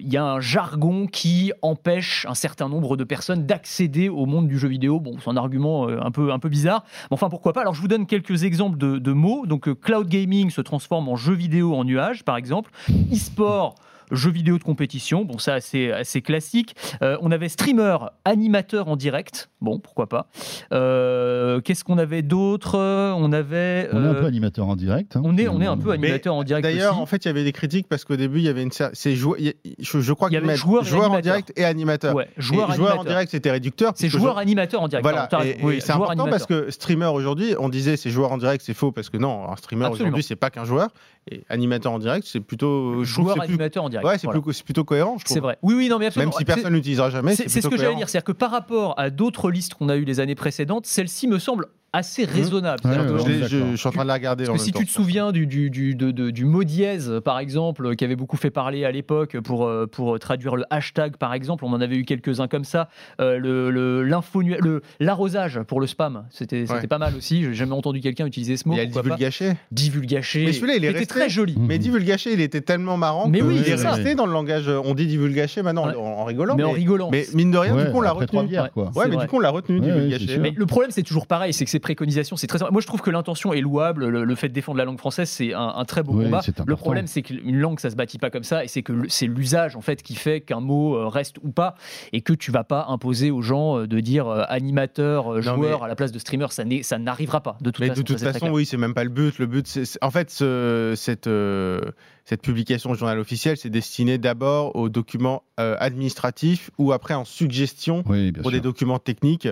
il 0.00 0.12
y 0.12 0.16
a 0.16 0.24
un 0.24 0.40
jargon 0.40 1.06
qui 1.06 1.52
empêche 1.62 2.26
un 2.28 2.34
certain 2.34 2.68
nombre 2.68 2.96
de 2.96 3.04
personnes 3.04 3.46
d'accéder 3.46 4.08
au 4.08 4.26
monde 4.26 4.48
du 4.48 4.58
jeu 4.58 4.68
vidéo. 4.68 4.98
Bon, 5.00 5.16
c'est 5.22 5.30
un 5.30 5.36
argument 5.36 5.88
un 5.88 6.10
peu, 6.10 6.32
un 6.32 6.38
peu 6.38 6.48
bizarre. 6.48 6.84
Mais 7.10 7.14
enfin, 7.14 7.28
pourquoi 7.28 7.52
pas? 7.52 7.60
Alors, 7.60 7.74
je 7.74 7.80
vous 7.80 7.88
donne 7.88 8.06
quelques 8.06 8.42
exemples 8.42 8.76
de, 8.78 8.98
de 8.98 9.12
mots. 9.12 9.46
Donc, 9.46 9.72
cloud 9.80 10.08
gaming 10.08 10.50
se 10.50 10.60
transforme 10.60 11.08
en 11.08 11.16
jeu 11.16 11.34
vidéo 11.34 11.74
en 11.74 11.84
nuage, 11.84 12.24
par 12.24 12.36
exemple. 12.36 12.70
E-sport. 13.12 13.74
Jeux 14.10 14.30
vidéo 14.30 14.58
de 14.58 14.62
compétition, 14.64 15.24
bon 15.24 15.38
ça 15.38 15.60
c'est 15.60 15.92
assez 15.92 16.22
classique. 16.22 16.74
Euh, 17.02 17.16
on 17.20 17.30
avait 17.30 17.48
streamer, 17.48 17.96
animateur 18.24 18.88
en 18.88 18.96
direct, 18.96 19.50
bon 19.60 19.78
pourquoi 19.78 20.08
pas. 20.08 20.26
Euh, 20.72 21.60
Qu'est-ce 21.60 21.84
qu'on 21.84 21.98
avait 21.98 22.22
d'autre? 22.22 22.76
On 22.78 23.32
avait. 23.32 23.88
On 23.92 24.02
est 24.02 24.06
un 24.08 24.14
euh, 24.14 24.20
peu 24.20 24.26
animateur 24.26 24.68
en 24.68 24.76
direct. 24.76 25.16
hein, 25.16 25.22
on 25.24 25.36
est, 25.36 25.48
on 25.48 25.60
est 25.60 25.66
un 25.66 25.76
peu 25.76 25.90
animateur 25.92 26.34
en 26.34 26.42
direct. 26.44 26.62
D'ailleurs, 26.64 26.98
en 26.98 27.06
fait, 27.06 27.24
il 27.24 27.28
y 27.28 27.30
avait 27.30 27.44
des 27.44 27.52
critiques 27.52 27.88
parce 27.88 28.04
qu'au 28.04 28.16
début, 28.16 28.38
il 28.38 28.44
y 28.44 28.48
avait 28.48 28.62
une. 28.62 28.70
C'est 28.92 29.14
jou- 29.14 29.36
je, 29.78 30.00
je 30.00 30.12
crois 30.12 30.28
Il 30.30 30.34
y 30.34 30.36
avait 30.36 30.56
joueur 30.56 30.84
et 30.86 30.92
en 30.92 30.96
animateur. 31.04 31.22
direct 31.22 31.52
et 31.56 31.64
animateur. 31.64 32.14
Ouais, 32.14 32.28
Et 32.36 32.40
joueur, 32.40 32.72
joueur 32.72 32.88
en 32.90 32.92
animateur. 32.92 33.04
direct, 33.04 33.30
c'était 33.30 33.50
réducteur. 33.50 33.92
C'est 33.96 34.08
joueur 34.08 34.36
je- 34.36 34.40
animateur 34.42 34.82
en 34.82 34.88
direct. 34.88 35.02
Voilà. 35.04 35.28
Oui, 35.62 35.80
c'est 35.80 35.92
joueur 35.92 36.10
important 36.10 36.24
parce 36.30 36.44
animateur. 36.44 36.66
que 36.66 36.70
streamer 36.70 37.06
aujourd'hui, 37.06 37.54
on 37.58 37.68
disait 37.68 37.96
c'est 37.96 38.10
joueur 38.10 38.32
en 38.32 38.38
direct, 38.38 38.62
c'est 38.64 38.74
faux 38.74 38.92
parce 38.92 39.10
que 39.10 39.16
non, 39.16 39.50
un 39.50 39.56
streamer 39.56 39.86
aujourd'hui 39.86 40.22
c'est 40.22 40.36
pas 40.36 40.50
qu'un 40.50 40.64
joueur 40.64 40.88
et 41.30 41.44
animateur 41.48 41.92
en 41.92 41.98
direct 41.98 42.26
c'est 42.26 42.40
plutôt 42.40 43.04
joueur 43.04 43.36
plus- 43.36 43.42
animateur 43.44 43.84
en 43.84 43.88
direct. 43.88 44.06
ouais 44.06 44.18
c'est 44.18 44.26
voilà. 44.26 44.40
plutôt 44.64 44.84
cohérent 44.84 45.18
je 45.18 45.24
trouve. 45.24 45.34
C'est 45.34 45.40
vrai. 45.40 45.58
Oui, 45.62 45.74
oui, 45.74 45.88
non, 45.88 45.98
mais 45.98 46.06
absolument. 46.06 46.30
Même 46.32 46.38
si 46.38 46.44
personne 46.44 46.72
l'utilisera 46.72 47.10
jamais, 47.10 47.34
C'est 47.36 47.48
ce 47.48 47.68
que 47.68 47.76
j'allais 47.76 47.94
dire, 47.96 48.08
c'est-à-dire 48.08 48.24
que 48.24 48.32
par 48.32 48.50
rapport 48.50 48.98
à 48.98 49.10
d'autres 49.10 49.50
listes 49.50 49.74
qu'on 49.74 49.88
a 49.88 49.96
eues 49.96 50.04
les 50.04 50.20
années 50.20 50.34
précédentes, 50.34 50.86
celle-ci 50.86 51.28
me 51.28 51.38
semble 51.38 51.66
assez 51.92 52.24
raisonnable. 52.24 52.80
Ouais, 52.84 52.90
ouais, 52.98 53.24
que- 53.40 53.48
Je, 53.48 53.76
suis 53.76 53.88
en 53.88 53.90
train 53.92 54.02
de 54.02 54.08
la 54.08 54.14
regarder. 54.14 54.44
en 54.44 54.52
Parce 54.52 54.60
que 54.60 54.64
si 54.66 54.72
tu 54.72 54.86
te 54.86 54.90
souviens 54.90 55.32
du, 55.32 55.46
du, 55.46 55.70
du, 55.70 55.94
de- 55.94 56.10
de- 56.12 56.30
du 56.30 56.44
mot 56.44 56.62
dièse, 56.64 57.20
par 57.24 57.38
exemple, 57.38 57.96
qui 57.96 58.04
avait 58.04 58.16
beaucoup 58.16 58.36
fait 58.36 58.50
parler 58.50 58.84
à 58.84 58.90
l'époque 58.92 59.38
pour, 59.40 59.66
euh, 59.66 59.86
pour 59.86 60.18
traduire 60.18 60.56
le 60.56 60.64
hashtag, 60.70 61.16
par 61.16 61.34
exemple, 61.34 61.64
on 61.64 61.72
en 61.72 61.80
avait 61.80 61.96
eu 61.96 62.04
quelques-uns 62.04 62.46
comme 62.48 62.64
ça, 62.64 62.88
euh, 63.20 63.38
le, 63.38 63.70
le, 63.70 64.04
l'info 64.04 64.42
nu- 64.42 64.56
le- 64.60 64.82
l'arrosage 65.00 65.60
pour 65.66 65.80
le 65.80 65.86
spam, 65.86 66.24
c'était, 66.30 66.60
c'était 66.66 66.72
Ouais. 66.80 66.86
pas 66.86 66.98
mal 66.98 67.14
aussi, 67.16 67.42
j'ai 67.42 67.54
jamais 67.54 67.72
entendu 67.74 68.00
quelqu'un 68.00 68.26
utiliser 68.26 68.56
ce 68.56 68.68
mot. 68.68 68.74
il 68.74 68.78
y 68.78 68.80
a 68.80 68.86
divulgaché. 68.86 69.54
Divulgaché. 69.72 70.44
Mais 70.44 70.52
celui-là, 70.52 70.74
il 70.76 70.84
est 70.84 70.90
resté. 70.90 71.06
très 71.06 71.28
joli. 71.28 71.56
Mais 71.58 71.78
divulgaché, 71.78 72.32
il 72.32 72.40
était 72.40 72.60
tellement 72.60 72.96
marrant 72.96 73.28
Mais 73.28 73.40
que 73.40 73.44
oui, 73.44 73.56
il 73.56 73.62
est 73.62 73.76
c'est 73.76 73.76
ça. 73.78 73.92
resté 73.92 74.14
dans 74.14 74.26
le 74.26 74.32
langage. 74.32 74.68
On 74.68 74.94
dit 74.94 75.06
divulgaché 75.06 75.62
maintenant 75.62 75.86
Ouais. 75.88 75.94
en, 75.96 76.00
en 76.20 76.24
rigolant. 76.24 76.54
mais 76.56 76.62
Mais, 76.62 76.68
en 76.68 76.72
rigolant. 76.72 77.08
mais 77.10 77.26
mine 77.34 77.50
de 77.50 77.58
rien, 77.58 77.74
du 77.76 77.90
coup, 77.90 77.98
on 77.98 78.00
l'a 78.00 78.12
retenu. 78.12 78.46
bières, 78.46 78.64
Ouais. 78.64 78.70
quoi. 78.72 78.84
Ouais, 78.84 78.90
C'est 79.04 79.08
mais 79.08 79.16
du 79.16 79.26
coup, 79.26 79.36
on 79.36 79.40
l'a 79.40 79.50
retenu, 79.50 79.80
divulgaché. 79.80 80.38
Mais 80.38 80.52
le 80.54 80.66
problème, 80.66 80.90
c'est 80.92 81.02
toujours 81.02 81.26
pareil, 81.26 81.52
c'est 81.52 81.64
que 81.64 81.70
ces 81.80 81.94
préconisations, 81.94 82.36
c'est 82.36 82.46
très. 82.46 82.58
Moi, 82.70 82.80
je 82.80 82.86
trouve 82.86 83.00
que 83.00 83.10
l'intention 83.10 83.52
est 83.52 83.60
louable. 83.60 84.08
Le, 84.08 84.24
le 84.24 84.34
fait 84.34 84.48
de 84.48 84.52
défendre 84.54 84.78
la 84.78 84.84
langue 84.84 84.98
française, 84.98 85.28
c'est 85.28 85.54
un, 85.54 85.72
un 85.76 85.84
très 85.84 86.02
beau 86.02 86.12
Oui, 86.12 86.24
combat. 86.24 86.42
Le 86.66 86.76
problème, 86.76 87.06
c'est 87.06 87.22
qu'une 87.22 87.58
langue, 87.58 87.80
ça 87.80 87.90
se 87.90 87.96
bâtit 87.96 88.18
pas 88.18 88.30
comme 88.30 88.44
ça, 88.44 88.64
et 88.64 88.68
c'est 88.68 88.82
que 88.82 88.92
c'est 89.08 89.26
l'usage 89.26 89.76
en 89.76 89.80
fait 89.80 90.02
qui 90.02 90.14
fait 90.14 90.40
qu'un 90.40 90.60
mot 90.60 90.94
euh, 90.96 91.08
reste 91.08 91.36
ou 91.42 91.50
pas, 91.50 91.74
et 92.12 92.20
que 92.20 92.32
tu 92.32 92.50
vas 92.50 92.64
pas 92.64 92.86
imposer 92.88 93.30
aux 93.30 93.42
gens 93.42 93.78
euh, 93.78 93.86
de 93.86 94.00
dire 94.00 94.28
euh, 94.28 94.42
animateur, 94.48 95.32
euh, 95.32 95.36
Non, 95.40 95.54
joueur 95.56 95.78
mais- 95.80 95.84
à 95.86 95.88
la 95.88 95.96
place 95.96 96.12
de 96.12 96.18
streamer. 96.18 96.46
Ça 96.82 96.98
n'arrivera 96.98 97.40
pas. 97.40 97.56
De 97.60 97.70
toute 97.70 97.80
Mais 97.80 97.88
façon. 97.88 98.00
de 98.02 98.06
toute 98.06 98.18
ça, 98.18 98.32
façon, 98.32 98.50
oui, 98.50 98.66
c'est 98.66 98.76
même 98.76 98.94
pas 98.94 99.04
le 99.04 99.10
but. 99.10 99.38
Le 99.38 99.46
but, 99.46 99.66
c'est 99.66 99.84
en 100.02 100.10
fait 100.10 100.30
ce- 100.30 100.94
cette 100.96 101.26
euh, 101.26 101.80
cette 102.24 102.42
publication 102.42 102.90
au 102.90 102.94
journal 102.94 103.18
officiel, 103.18 103.56
c'est 103.56 103.70
destiné 103.70 104.18
d'abord 104.18 104.76
aux 104.76 104.88
documents 104.88 105.42
euh, 105.58 105.76
administratifs 105.80 106.70
ou 106.78 106.92
après 106.92 107.14
en 107.14 107.24
suggestion 107.24 108.02
Oui, 108.06 108.32
pour 108.32 108.44
sûr. 108.44 108.52
des 108.52 108.60
documents 108.60 108.98
techniques. 108.98 109.48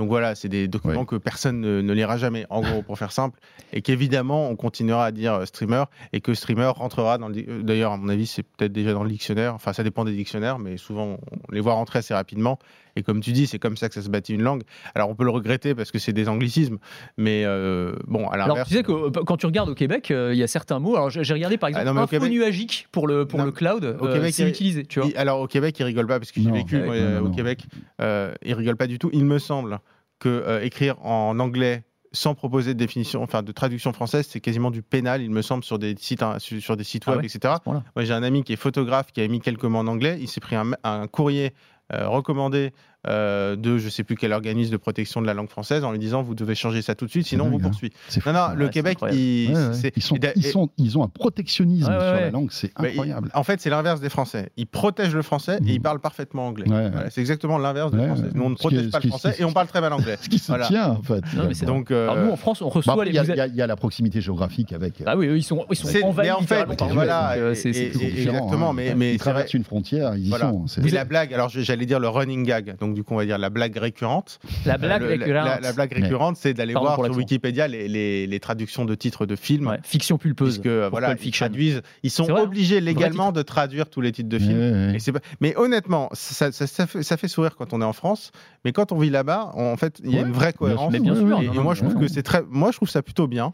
Donc 0.00 0.08
voilà, 0.08 0.34
c'est 0.34 0.48
des 0.48 0.66
documents 0.66 1.00
Ouais. 1.00 1.04
que 1.06 1.16
personne 1.16 1.60
ne, 1.60 1.82
ne 1.82 1.92
lira 1.92 2.16
jamais, 2.16 2.46
en 2.48 2.62
gros, 2.62 2.80
pour 2.80 2.96
faire 2.98 3.12
simple, 3.12 3.38
et 3.74 3.82
qu'évidemment 3.82 4.48
on 4.48 4.56
continuera 4.56 5.04
à 5.04 5.12
dire 5.12 5.34
euh, 5.34 5.44
streamer 5.44 5.84
et 6.14 6.22
que 6.22 6.32
streamer 6.32 6.72
rentrera 6.74 7.18
dans 7.18 7.28
le. 7.28 7.36
euh, 7.46 7.62
D'ailleurs, 7.62 7.92
à 7.92 7.96
mon 7.98 8.08
avis, 8.08 8.24
c'est 8.26 8.42
peut-être 8.42 8.72
déjà 8.72 8.94
dans 8.94 9.02
le 9.04 9.10
dictionnaire. 9.10 9.54
Enfin, 9.54 9.74
ça 9.74 9.82
dépend 9.84 10.06
des 10.06 10.14
dictionnaires, 10.14 10.58
mais 10.58 10.78
souvent 10.78 11.18
on 11.50 11.52
les 11.52 11.60
voit 11.60 11.74
rentrer 11.74 11.98
assez 11.98 12.14
rapidement. 12.14 12.58
Et 12.96 13.02
comme 13.02 13.20
tu 13.20 13.32
dis, 13.32 13.46
c'est 13.46 13.58
comme 13.58 13.76
ça 13.76 13.88
que 13.88 13.94
ça 13.94 14.00
se 14.02 14.08
bâtit 14.08 14.32
une 14.34 14.42
langue. 14.42 14.62
Alors 14.94 15.10
on 15.10 15.14
peut 15.14 15.24
le 15.24 15.30
regretter 15.30 15.74
parce 15.74 15.90
que 15.90 15.98
c'est 15.98 16.14
des 16.14 16.28
anglicismes, 16.30 16.78
mais 17.18 17.44
euh, 17.44 17.92
bon, 18.08 18.26
à 18.28 18.36
Alors, 18.42 18.64
tu 18.66 18.72
sais 18.74 18.82
que 18.82 19.10
quand 19.10 19.36
tu 19.36 19.44
regardes 19.46 19.68
au 19.68 19.74
Québec, 19.74 20.10
euh, 20.10 20.30
il 20.32 20.38
y 20.38 20.42
a 20.42 20.46
certains 20.48 20.78
mots. 20.78 20.96
Alors, 20.96 21.10
j'ai 21.10 21.34
regardé 21.34 21.58
par 21.58 21.68
exemple 21.68 21.82
Ah, 21.82 21.88
non, 21.90 21.94
mais 21.94 22.00
au 22.00 22.04
info 22.04 22.16
Québec- 22.16 22.32
nuagique 22.32 22.88
pour 22.90 23.06
le 23.06 23.26
pour 23.26 23.38
Non, 23.38 23.44
le 23.44 23.52
cloud. 23.52 23.84
au 24.00 24.06
euh, 24.06 24.14
Québec, 24.14 24.32
c'est 24.34 24.44
il 24.44 24.48
utilisé, 24.48 24.84
tu 24.86 24.98
vois. 25.00 25.08
Il- 25.10 25.16
alors 25.18 25.40
au 25.40 25.46
Québec, 25.46 25.78
ils 25.78 25.84
rigolent 25.84 26.06
pas 26.06 26.18
parce 26.18 26.32
que 26.32 26.40
j'ai 26.40 26.50
vécu 26.50 26.76
Ouais, 26.78 26.86
moi, 26.86 26.96
non, 26.96 27.02
euh, 27.02 27.20
non, 27.20 27.26
au. 27.26 27.30
Québec. 27.30 27.64
Euh, 28.00 28.32
ils 28.42 28.54
rigolent 28.54 28.76
pas 28.76 28.86
du 28.86 28.98
tout. 28.98 29.10
Il 29.12 29.24
me 29.26 29.38
semble 29.38 29.78
que 30.20 30.28
euh, 30.28 30.62
écrire 30.62 31.04
en 31.04 31.38
anglais 31.40 31.82
sans 32.12 32.34
proposer 32.34 32.74
de 32.74 32.78
définition, 32.78 33.22
enfin 33.22 33.42
de 33.42 33.52
traduction 33.52 33.92
française, 33.92 34.26
c'est 34.28 34.40
quasiment 34.40 34.70
du 34.70 34.82
pénal, 34.82 35.22
il 35.22 35.30
me 35.30 35.42
semble, 35.42 35.64
sur 35.64 35.78
des 35.78 35.94
sites, 35.96 36.22
hein, 36.22 36.38
sur, 36.38 36.60
sur 36.60 36.76
des 36.76 36.84
sites 36.84 37.04
Ah 37.06 37.12
web, 37.12 37.20
ouais, 37.20 37.26
etc. 37.26 37.54
Moi, 37.66 37.82
j'ai 37.98 38.12
un 38.12 38.22
ami 38.22 38.42
qui 38.42 38.52
est 38.52 38.56
photographe 38.56 39.12
qui 39.12 39.20
a 39.20 39.28
mis 39.28 39.40
quelques 39.40 39.64
mots 39.64 39.78
en 39.78 39.86
anglais. 39.86 40.18
Il 40.20 40.28
s'est 40.28 40.40
pris 40.40 40.56
un, 40.56 40.72
un 40.82 41.06
courrier 41.06 41.54
euh, 41.92 42.08
recommandé 42.08 42.72
euh, 43.08 43.56
de 43.56 43.78
je 43.78 43.88
sais 43.88 44.04
plus 44.04 44.16
quel 44.16 44.32
organisme 44.32 44.72
de 44.72 44.76
protection 44.76 45.22
de 45.22 45.26
la 45.26 45.32
langue 45.34 45.48
française 45.48 45.84
en 45.84 45.92
lui 45.92 45.98
disant 45.98 46.22
vous 46.22 46.34
devez 46.34 46.54
changer 46.54 46.82
ça 46.82 46.94
tout 46.94 47.06
de 47.06 47.10
suite, 47.10 47.26
sinon 47.26 47.46
on 47.46 47.50
vous 47.50 47.56
hein. 47.56 47.60
poursuit. 47.62 47.92
Non, 48.26 48.32
non, 48.32 48.40
Ouais, 48.40 48.56
le 48.56 48.68
Québec, 48.68 48.94
incroyable. 48.94 49.18
il, 49.20 49.48
Ouais, 49.50 49.54
ouais. 49.68 49.74
c'est- 49.74 49.92
Ils, 49.96 50.02
sont, 50.02 50.16
ils, 50.36 50.44
sont, 50.44 50.68
ils 50.76 50.98
ont 50.98 51.04
un 51.04 51.08
protectionnisme 51.08 51.88
Ouais, 51.90 51.96
ouais, 51.96 52.04
sur 52.04 52.20
la 52.20 52.30
langue, 52.30 52.48
c'est 52.50 52.70
mais 52.80 52.88
il- 52.88 52.90
incroyable. 52.90 53.30
en 53.34 53.42
fait, 53.42 53.60
c'est 53.60 53.70
l'inverse 53.70 54.00
des 54.00 54.08
Français. 54.10 54.50
Ils 54.56 54.66
protègent 54.66 55.14
le 55.14 55.22
français 55.22 55.60
Mhm. 55.60 55.68
et 55.68 55.72
ils 55.72 55.80
parlent 55.80 56.00
parfaitement 56.00 56.46
anglais. 56.48 56.68
Ouais, 56.68 56.74
ouais. 56.76 56.90
Voilà, 56.90 57.10
c'est 57.10 57.20
exactement 57.20 57.56
l'inverse 57.58 57.90
des 57.92 58.04
Français. 58.06 58.24
Nous, 58.34 58.42
on 58.42 58.50
ne 58.50 58.54
est- 58.54 58.58
protège 58.58 58.90
pas 58.90 59.00
le 59.02 59.08
français 59.08 59.34
et 59.38 59.44
on 59.44 59.52
parle 59.52 59.66
très 59.68 59.80
mal 59.80 59.92
anglais. 59.92 60.18
Ce 60.20 60.28
qui 60.28 60.38
se 60.38 60.48
Voilà. 60.48 60.66
tient, 60.66 60.88
en 60.90 61.02
fait. 61.02 61.22
Non, 61.36 61.44
mais 61.48 61.66
Donc, 61.66 61.90
euh, 61.90 62.08
Alors, 62.10 62.24
nous 62.26 62.32
en 62.32 62.36
France, 62.36 62.60
on 62.62 62.68
reçoit 62.68 62.92
après, 62.94 63.06
les. 63.06 63.10
il 63.12 63.14
y, 63.14 63.40
a- 63.40 63.46
y 63.46 63.56
la 63.66 63.76
proximité 63.76 64.20
géographique 64.20 64.72
avec. 64.72 65.02
Ah 65.06 65.16
oui, 65.16 65.26
eux, 65.26 65.36
ils 65.38 65.42
sont, 65.42 65.64
ils 65.70 65.76
sont 65.76 65.88
envahis 66.04 66.28
mais 66.28 66.32
en 66.32 66.40
fait, 66.42 66.66
voilà, 66.92 67.32
euh, 67.32 67.54
c'est- 67.54 67.70
exactement, 67.70 68.72
mais- 68.72 68.94
mais 68.94 69.10
ils 69.10 69.12
c'est 69.14 69.18
traversent 69.18 69.54
une 69.54 69.64
frontière, 69.64 70.14
ils 70.16 70.28
y 70.28 70.30
sont. 70.30 70.64
la 70.92 71.04
blague, 71.04 71.32
alors 71.32 71.48
j'allais 71.48 71.86
dire 71.86 72.00
le 72.00 72.08
running 72.08 72.44
gag, 72.44 72.76
donc 72.90 72.96
du 72.96 73.04
coup 73.04 73.14
on 73.14 73.16
va 73.18 73.24
dire 73.26 73.38
la 73.38 73.50
blague 73.50 73.76
récurrente. 73.76 74.38
La 74.66 74.76
blague 74.78 75.02
Euh, 75.02 75.16
le- 75.16 75.24
récurrente. 75.24 75.44
La, 75.46 75.60
la 75.60 75.72
blague 75.72 75.92
récurrente, 75.92 76.36
c'est 76.36 76.54
d'aller 76.54 76.74
voir 76.74 76.96
sur. 77.04 77.16
Wikipédia 77.16 77.68
les, 77.68 77.88
les- 77.88 78.26
les 78.26 78.40
traductions 78.40 78.84
de 78.84 78.94
titres 78.94 79.26
de 79.26 79.36
films. 79.36 79.66
Ouais, 79.68 79.78
fiction 79.82 80.18
pulpeuse. 80.18 80.58
Puisque 80.58 80.74
voilà, 80.90 81.12
ils 81.12 81.18
Fiction. 81.18 81.46
traduisent, 81.46 81.82
ils 82.02 82.10
sont 82.10 82.24
vrai, 82.24 82.40
obligés 82.42 82.80
légalement 82.80 83.30
de 83.32 83.42
traduire 83.42 83.88
tous 83.90 84.00
les 84.00 84.12
titres 84.12 84.28
de 84.28 84.38
films. 84.38 84.58
Ouais, 84.58 84.70
ouais. 84.88 84.92
Et 84.96 84.98
c'est 84.98 85.12
pas- 85.12 85.20
Mais 85.40 85.56
honnêtement, 85.56 86.08
ça, 86.12 86.50
ça- 86.52 86.66
ça 86.66 86.86
fait, 86.86 87.02
ça 87.02 87.16
fait 87.16 87.28
sourire 87.28 87.56
quand 87.56 87.72
on 87.72 87.80
est 87.80 87.84
en 87.84 87.92
France, 87.92 88.32
mais 88.64 88.72
quand 88.72 88.92
on 88.92 88.98
vit 88.98 89.10
là-bas, 89.10 89.52
en 89.54 89.76
fait, 89.76 90.00
il 90.04 90.10
y 90.10 90.18
a 90.18 90.22
Ouais, 90.22 90.26
une 90.26 90.32
vraie 90.32 90.52
cohérence. 90.52 90.92
Mais 90.92 91.00
bien 91.00 91.14
sûr, 91.14 91.26
Et, 91.26 91.30
non, 91.30 91.40
et 91.42 91.56
non, 91.56 91.62
moi, 91.62 91.74
je 91.74 91.80
trouve 91.82 91.94
ouais. 91.96 92.06
que 92.06 92.12
c'est 92.12 92.22
très, 92.22 92.42
moi, 92.48 92.70
je 92.72 92.76
trouve 92.76 92.88
ça 92.90 93.02
plutôt 93.02 93.26
bien. 93.26 93.52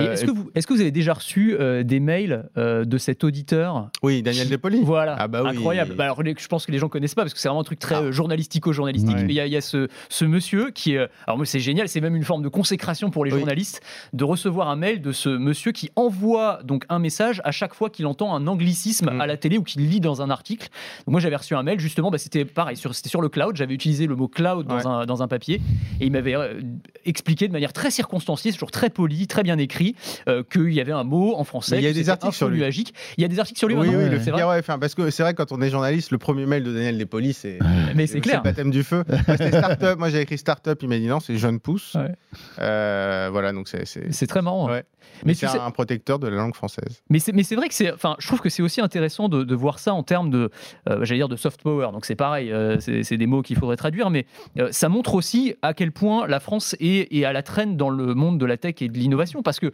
Et 0.00 0.04
Est-ce 0.04 0.24
que, 0.24 0.30
vous, 0.30 0.50
est 0.54 0.66
que 0.66 0.72
vous 0.72 0.80
avez 0.80 0.90
déjà 0.90 1.12
reçu 1.14 1.54
euh, 1.58 1.82
des 1.82 2.00
mails 2.00 2.48
euh, 2.56 2.84
de 2.84 2.98
cet 2.98 3.24
auditeur 3.24 3.90
Oui, 4.02 4.22
Daniel 4.22 4.48
Despoli. 4.48 4.80
Voilà, 4.82 5.16
Ah 5.18 5.28
bah 5.28 5.42
oui. 5.42 5.50
incroyable. 5.50 5.94
Bah 5.94 6.04
alors, 6.04 6.20
je 6.24 6.46
pense 6.48 6.66
que 6.66 6.72
les 6.72 6.78
gens 6.78 6.88
connaissent 6.88 7.14
pas 7.14 7.22
parce 7.22 7.34
que 7.34 7.40
c'est 7.40 7.48
vraiment 7.48 7.60
un 7.60 7.64
truc 7.64 7.78
très 7.78 7.94
Ah. 7.96 8.02
euh, 8.02 8.12
journalistico-journalistique. 8.12 9.14
Ouais. 9.16 9.24
Mais 9.24 9.32
il 9.32 9.36
y 9.36 9.40
a, 9.40 9.46
il 9.46 9.52
y 9.52 9.56
a 9.56 9.60
ce, 9.60 9.88
ce 10.08 10.24
monsieur 10.24 10.70
qui 10.70 10.94
est. 10.94 10.98
euh, 10.98 11.06
Alors, 11.26 11.36
moi, 11.36 11.46
c'est 11.46 11.60
génial, 11.60 11.88
c'est 11.88 12.00
même 12.00 12.16
une 12.16 12.24
forme 12.24 12.42
de 12.42 12.48
consécration 12.48 13.10
pour 13.10 13.24
les 13.24 13.32
Oui. 13.32 13.38
journalistes 13.38 13.82
de 14.12 14.24
recevoir 14.24 14.68
un 14.68 14.76
mail 14.76 15.00
de 15.00 15.12
ce 15.12 15.28
monsieur 15.28 15.72
qui 15.72 15.90
envoie 15.96 16.60
donc 16.64 16.84
un 16.88 16.98
message 16.98 17.40
à 17.44 17.50
chaque 17.50 17.74
fois 17.74 17.90
qu'il 17.90 18.06
entend 18.06 18.34
un 18.34 18.46
anglicisme 18.46 19.10
Mm. 19.12 19.20
à 19.20 19.26
la 19.26 19.36
télé 19.36 19.58
ou 19.58 19.62
qu'il 19.62 19.88
lit 19.88 20.00
dans 20.00 20.22
un 20.22 20.30
article. 20.30 20.68
Donc, 21.06 21.12
moi, 21.12 21.20
j'avais 21.20 21.36
reçu 21.36 21.54
un 21.54 21.62
mail, 21.62 21.78
justement, 21.80 22.10
bah, 22.10 22.18
c'était 22.18 22.44
pareil, 22.44 22.76
c'était 22.76 23.08
sur 23.08 23.20
le 23.20 23.28
cloud. 23.28 23.56
J'avais 23.56 23.74
utilisé 23.74 24.06
le 24.06 24.16
mot 24.16 24.28
cloud 24.28 24.66
dans, 24.66 24.76
Ouais. 24.76 24.86
un, 24.86 25.06
dans 25.06 25.22
un 25.22 25.28
papier 25.28 25.60
et 26.00 26.06
il 26.06 26.12
m'avait 26.12 26.34
euh, 26.34 26.60
expliqué 27.04 27.48
de 27.48 27.52
manière 27.52 27.72
très 27.72 27.90
circonstanciée, 27.90 28.52
toujours 28.52 28.70
très 28.70 28.88
poli, 28.90 29.26
très 29.26 29.42
bien 29.42 29.58
écrit, 29.58 29.83
euh, 30.28 30.42
qu'il 30.42 30.72
y 30.72 30.80
avait 30.80 30.92
un 30.92 31.04
mot 31.04 31.34
en 31.36 31.44
français. 31.44 31.76
Mais 31.76 31.82
il 31.82 31.84
y 31.84 31.88
a 31.88 31.92
des 31.92 32.08
articles 32.10 32.34
sur 32.34 32.48
lui. 32.48 32.62
Il 32.62 33.22
y 33.22 33.24
a 33.24 33.28
des 33.28 33.38
articles 33.40 33.58
sur 33.58 33.68
lui 33.68 33.74
Oui, 33.76 33.88
oui, 33.88 33.94
Ouais. 33.96 34.08
le 34.08 34.18
c'est 34.20 34.30
vrai 34.30 34.40
Figaro 34.42 34.52
F1. 34.60 34.78
Parce 34.78 34.94
que 34.94 35.10
c'est 35.10 35.22
vrai, 35.22 35.34
quand 35.34 35.52
on 35.52 35.60
est 35.60 35.70
journaliste, 35.70 36.10
le 36.10 36.18
premier 36.18 36.46
mail 36.46 36.62
de 36.64 36.72
Daniel 36.72 36.96
Despoli, 36.98 37.32
c'est. 37.32 37.58
Mais 37.94 38.06
c'est 38.06 38.20
clair. 38.20 38.38
le 38.38 38.44
baptême 38.44 38.70
du 38.70 38.82
feu. 38.84 39.04
Moi, 39.28 39.36
c'était 39.36 39.58
start-up. 39.58 39.98
Moi, 39.98 40.08
j'ai 40.10 40.20
écrit 40.20 40.38
start-up. 40.38 40.78
Il 40.82 40.88
m'a 40.88 40.98
dit 40.98 41.06
non, 41.06 41.20
c'est 41.20 41.36
jeune 41.38 41.60
pousse. 41.60 41.94
Ouais. 41.94 42.12
Euh, 42.60 43.28
voilà, 43.32 43.52
donc 43.52 43.68
c'est. 43.68 43.86
c'est- 43.86 44.12
C'est 44.12 44.26
très 44.26 44.42
marrant. 44.42 44.68
hein. 44.68 44.72
Ouais. 44.72 44.84
Mais 45.24 45.34
c'est 45.34 45.46
sais- 45.48 45.58
un 45.58 45.70
protecteur 45.70 46.18
de 46.18 46.28
la 46.28 46.36
langue 46.36 46.54
française. 46.54 47.02
Mais 47.08 47.18
c'est, 47.18 47.32
mais 47.32 47.42
c'est 47.42 47.56
vrai 47.56 47.68
que 47.68 47.74
c'est, 47.74 47.92
enfin, 47.92 48.16
je 48.18 48.26
trouve 48.26 48.40
que 48.40 48.48
c'est 48.48 48.62
aussi 48.62 48.80
intéressant 48.80 49.28
de, 49.28 49.42
de 49.44 49.54
voir 49.54 49.78
ça 49.78 49.94
en 49.94 50.02
termes 50.02 50.30
de, 50.30 50.50
euh, 50.88 51.04
j'allais 51.04 51.20
dire 51.20 51.28
de 51.28 51.36
soft 51.36 51.62
power. 51.62 51.88
Donc 51.92 52.04
c'est 52.04 52.16
pareil, 52.16 52.52
euh, 52.52 52.78
c'est, 52.80 53.02
c'est 53.02 53.16
des 53.16 53.26
mots 53.26 53.42
qu'il 53.42 53.56
faudrait 53.56 53.76
traduire, 53.76 54.10
mais 54.10 54.26
euh, 54.58 54.68
ça 54.72 54.88
montre 54.88 55.14
aussi 55.14 55.54
à 55.62 55.74
quel 55.74 55.92
point 55.92 56.26
la 56.26 56.40
France 56.40 56.76
est, 56.80 57.14
est 57.16 57.24
à 57.24 57.32
la 57.32 57.42
traîne 57.42 57.76
dans 57.76 57.90
le 57.90 58.14
monde 58.14 58.38
de 58.38 58.46
la 58.46 58.56
tech 58.56 58.74
et 58.80 58.88
de 58.88 58.98
l'innovation, 58.98 59.42
parce 59.42 59.60
que 59.60 59.70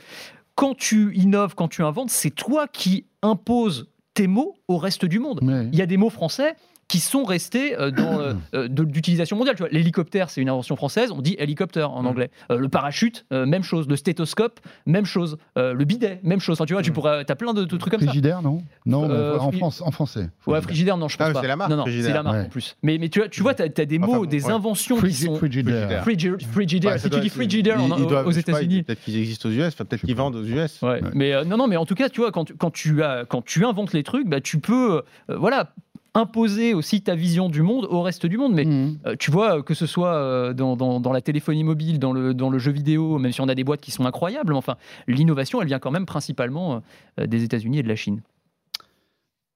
quand 0.54 0.76
tu 0.76 1.14
innoves, 1.16 1.54
quand 1.54 1.68
tu 1.68 1.82
inventes, 1.82 2.10
c'est 2.10 2.30
toi 2.30 2.66
qui 2.68 3.06
imposes 3.22 3.88
tes 4.14 4.26
mots 4.26 4.56
au 4.68 4.76
reste 4.76 5.04
du 5.04 5.18
monde. 5.20 5.40
Ouais. 5.42 5.68
Il 5.72 5.78
y 5.78 5.82
a 5.82 5.86
des 5.86 5.96
mots 5.96 6.10
français 6.10 6.54
qui 6.90 6.98
sont 6.98 7.22
restés 7.24 7.78
euh, 7.78 7.92
dans 7.92 8.18
euh, 8.20 8.32
euh, 8.54 8.66
de- 8.68 8.82
d'utilisation 8.84 9.36
mondiale. 9.36 9.54
Tu 9.54 9.62
vois, 9.62 9.68
l'hélicoptère, 9.70 10.28
c'est 10.28 10.40
une 10.40 10.48
invention 10.48 10.74
française, 10.74 11.12
on 11.12 11.20
dit 11.22 11.36
hélicoptère 11.38 11.92
en 11.92 12.02
Mm. 12.02 12.06
anglais. 12.06 12.30
Euh, 12.50 12.58
le 12.58 12.68
parachute, 12.68 13.26
euh, 13.32 13.46
même 13.46 13.62
chose. 13.62 13.86
Le 13.88 13.94
stéthoscope, 13.94 14.58
même 14.86 15.04
chose. 15.06 15.36
Euh, 15.56 15.72
le 15.72 15.84
bidet, 15.84 16.18
même 16.24 16.40
chose. 16.40 16.56
Enfin, 16.56 16.66
tu 16.66 16.72
vois, 16.72 16.82
tu 16.82 16.90
Mm. 16.90 16.94
pourrais, 16.94 17.24
as 17.30 17.36
plein 17.36 17.54
de, 17.54 17.64
de 17.64 17.76
trucs 17.76 17.92
comme 17.92 18.00
ça. 18.00 18.06
Frigidaire, 18.06 18.42
non? 18.42 18.62
Non, 18.86 19.08
Euh, 19.08 19.38
en, 19.38 19.50
fri- 19.50 19.58
France, 19.58 19.82
en 19.86 19.90
français. 19.92 20.20
Ouais, 20.20 20.26
Frigidaire. 20.60 20.62
frigidaire, 20.64 20.96
non, 20.96 21.06
je 21.08 21.16
pense 21.16 21.28
Ah, 21.30 21.32
pas. 21.32 21.40
c'est 21.42 21.46
la 21.46 21.56
marque, 21.56 21.70
non, 21.70 21.76
non, 21.76 21.82
frigidaire. 21.84 22.06
c'est 22.08 22.12
la 22.14 22.22
marque 22.24 22.36
Ouais. 22.38 22.44
en 22.46 22.48
plus. 22.48 22.76
Mais, 22.82 22.98
mais 22.98 23.08
tu, 23.08 23.20
vois- 23.20 23.28
tu 23.28 23.42
vois, 23.42 23.54
tu 23.54 23.62
as, 23.62 23.68
des 23.68 23.98
mots, 23.98 24.08
Enfin, 24.08 24.18
bon, 24.18 24.24
des 24.24 24.44
ouais. 24.46 24.52
inventions 24.52 25.00
qui 25.00 25.12
sont. 25.12 25.36
Frigidaire. 25.36 26.02
Frigi- 26.04 26.44
Frigidaire, 26.50 26.92
Ouais, 26.92 26.98
si 26.98 27.08
tu 27.08 27.20
dis 27.20 27.28
frigidaire 27.28 27.76
ils- 27.78 27.92
en- 27.92 27.98
ils 27.98 28.06
doivent- 28.06 28.26
aux 28.26 28.30
États-Unis. 28.32 28.82
Peut-être 28.82 29.00
qu'ils 29.02 29.16
existent 29.16 29.48
aux 29.48 29.52
US, 29.52 29.68
enfin, 29.68 29.84
peut-être 29.84 30.04
qu'ils 30.04 30.16
vendent 30.16 30.34
aux 30.36 30.44
US. 30.44 30.82
Ouais, 30.82 31.00
mais 31.14 31.32
euh, 31.34 31.44
non, 31.44 31.56
non, 31.56 31.68
mais 31.68 31.76
en 31.76 31.86
tout 31.86 31.94
cas, 31.94 32.08
tu 32.08 32.20
vois, 32.20 32.32
quand 32.32 32.46
tu, 32.46 32.54
quand 32.54 32.70
tu, 32.72 33.02
as, 33.04 33.24
quand 33.28 33.42
tu 33.44 33.64
inventes 33.64 33.92
les 33.92 34.02
trucs, 34.02 34.26
bah, 34.28 34.40
tu 34.40 34.58
peux, 34.58 34.96
euh, 35.30 35.36
voilà, 35.36 35.72
imposer 36.14 36.74
aussi 36.74 37.02
ta 37.02 37.14
vision 37.14 37.48
du 37.48 37.62
monde 37.62 37.86
au 37.90 38.02
reste 38.02 38.26
du 38.26 38.36
monde. 38.36 38.52
Mais 38.54 38.64
Mhm. 38.64 38.98
euh, 39.06 39.16
tu 39.18 39.30
vois, 39.30 39.62
que 39.62 39.74
ce 39.74 39.86
soit 39.86 40.14
euh, 40.14 40.52
dans, 40.52 40.76
dans- 40.76 41.00
dans 41.00 41.12
la 41.12 41.20
téléphonie 41.20 41.64
mobile, 41.64 41.98
dans 41.98 42.12
le, 42.12 42.34
dans 42.34 42.50
le 42.50 42.58
jeu 42.58 42.72
vidéo, 42.72 43.18
même 43.18 43.32
si 43.32 43.40
on 43.40 43.48
a 43.48 43.54
des 43.54 43.64
boîtes 43.64 43.80
qui 43.80 43.90
sont 43.90 44.04
incroyables, 44.06 44.54
enfin, 44.54 44.76
l'innovation, 45.06 45.60
elle 45.62 45.68
vient 45.68 45.78
quand 45.78 45.90
même 45.92 46.06
principalement 46.06 46.82
euh, 47.20 47.26
des 47.26 47.44
États-Unis 47.44 47.78
et 47.78 47.82
de 47.82 47.88
la 47.88 47.96
Chine. 47.96 48.20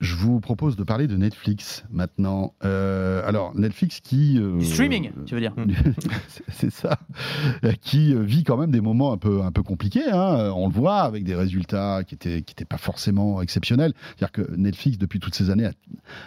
Je 0.00 0.16
vous 0.16 0.40
propose 0.40 0.74
de 0.76 0.82
parler 0.82 1.06
de 1.06 1.16
Netflix 1.16 1.84
maintenant. 1.90 2.52
Euh, 2.64 3.22
alors, 3.26 3.54
Netflix 3.54 4.00
qui. 4.00 4.38
euh, 4.38 4.60
streaming, 4.60 5.10
tu 5.24 5.34
veux 5.34 5.40
dire 5.40 5.54
c'est- 6.48 6.70
ça. 6.70 6.98
Qui 7.80 8.12
euh, 8.12 8.22
vit 8.22 8.42
quand 8.42 8.56
même 8.56 8.72
des 8.72 8.80
moments 8.80 9.12
un 9.12 9.16
peu, 9.16 9.42
un 9.42 9.52
peu 9.52 9.62
compliqués. 9.62 10.10
hein. 10.10 10.52
On 10.56 10.66
le 10.66 10.74
voit 10.74 11.02
avec 11.02 11.22
des 11.24 11.34
résultats 11.36 12.02
qui 12.04 12.14
n'étaient 12.14 12.42
qui 12.42 12.52
étaient 12.52 12.64
pas 12.64 12.76
forcément 12.76 13.40
exceptionnels. 13.40 13.92
C'est-à-dire 14.16 14.32
que 14.32 14.56
Netflix, 14.56 14.98
depuis 14.98 15.20
toutes 15.20 15.34
ces 15.36 15.48
années, 15.50 15.66
a, 15.66 15.72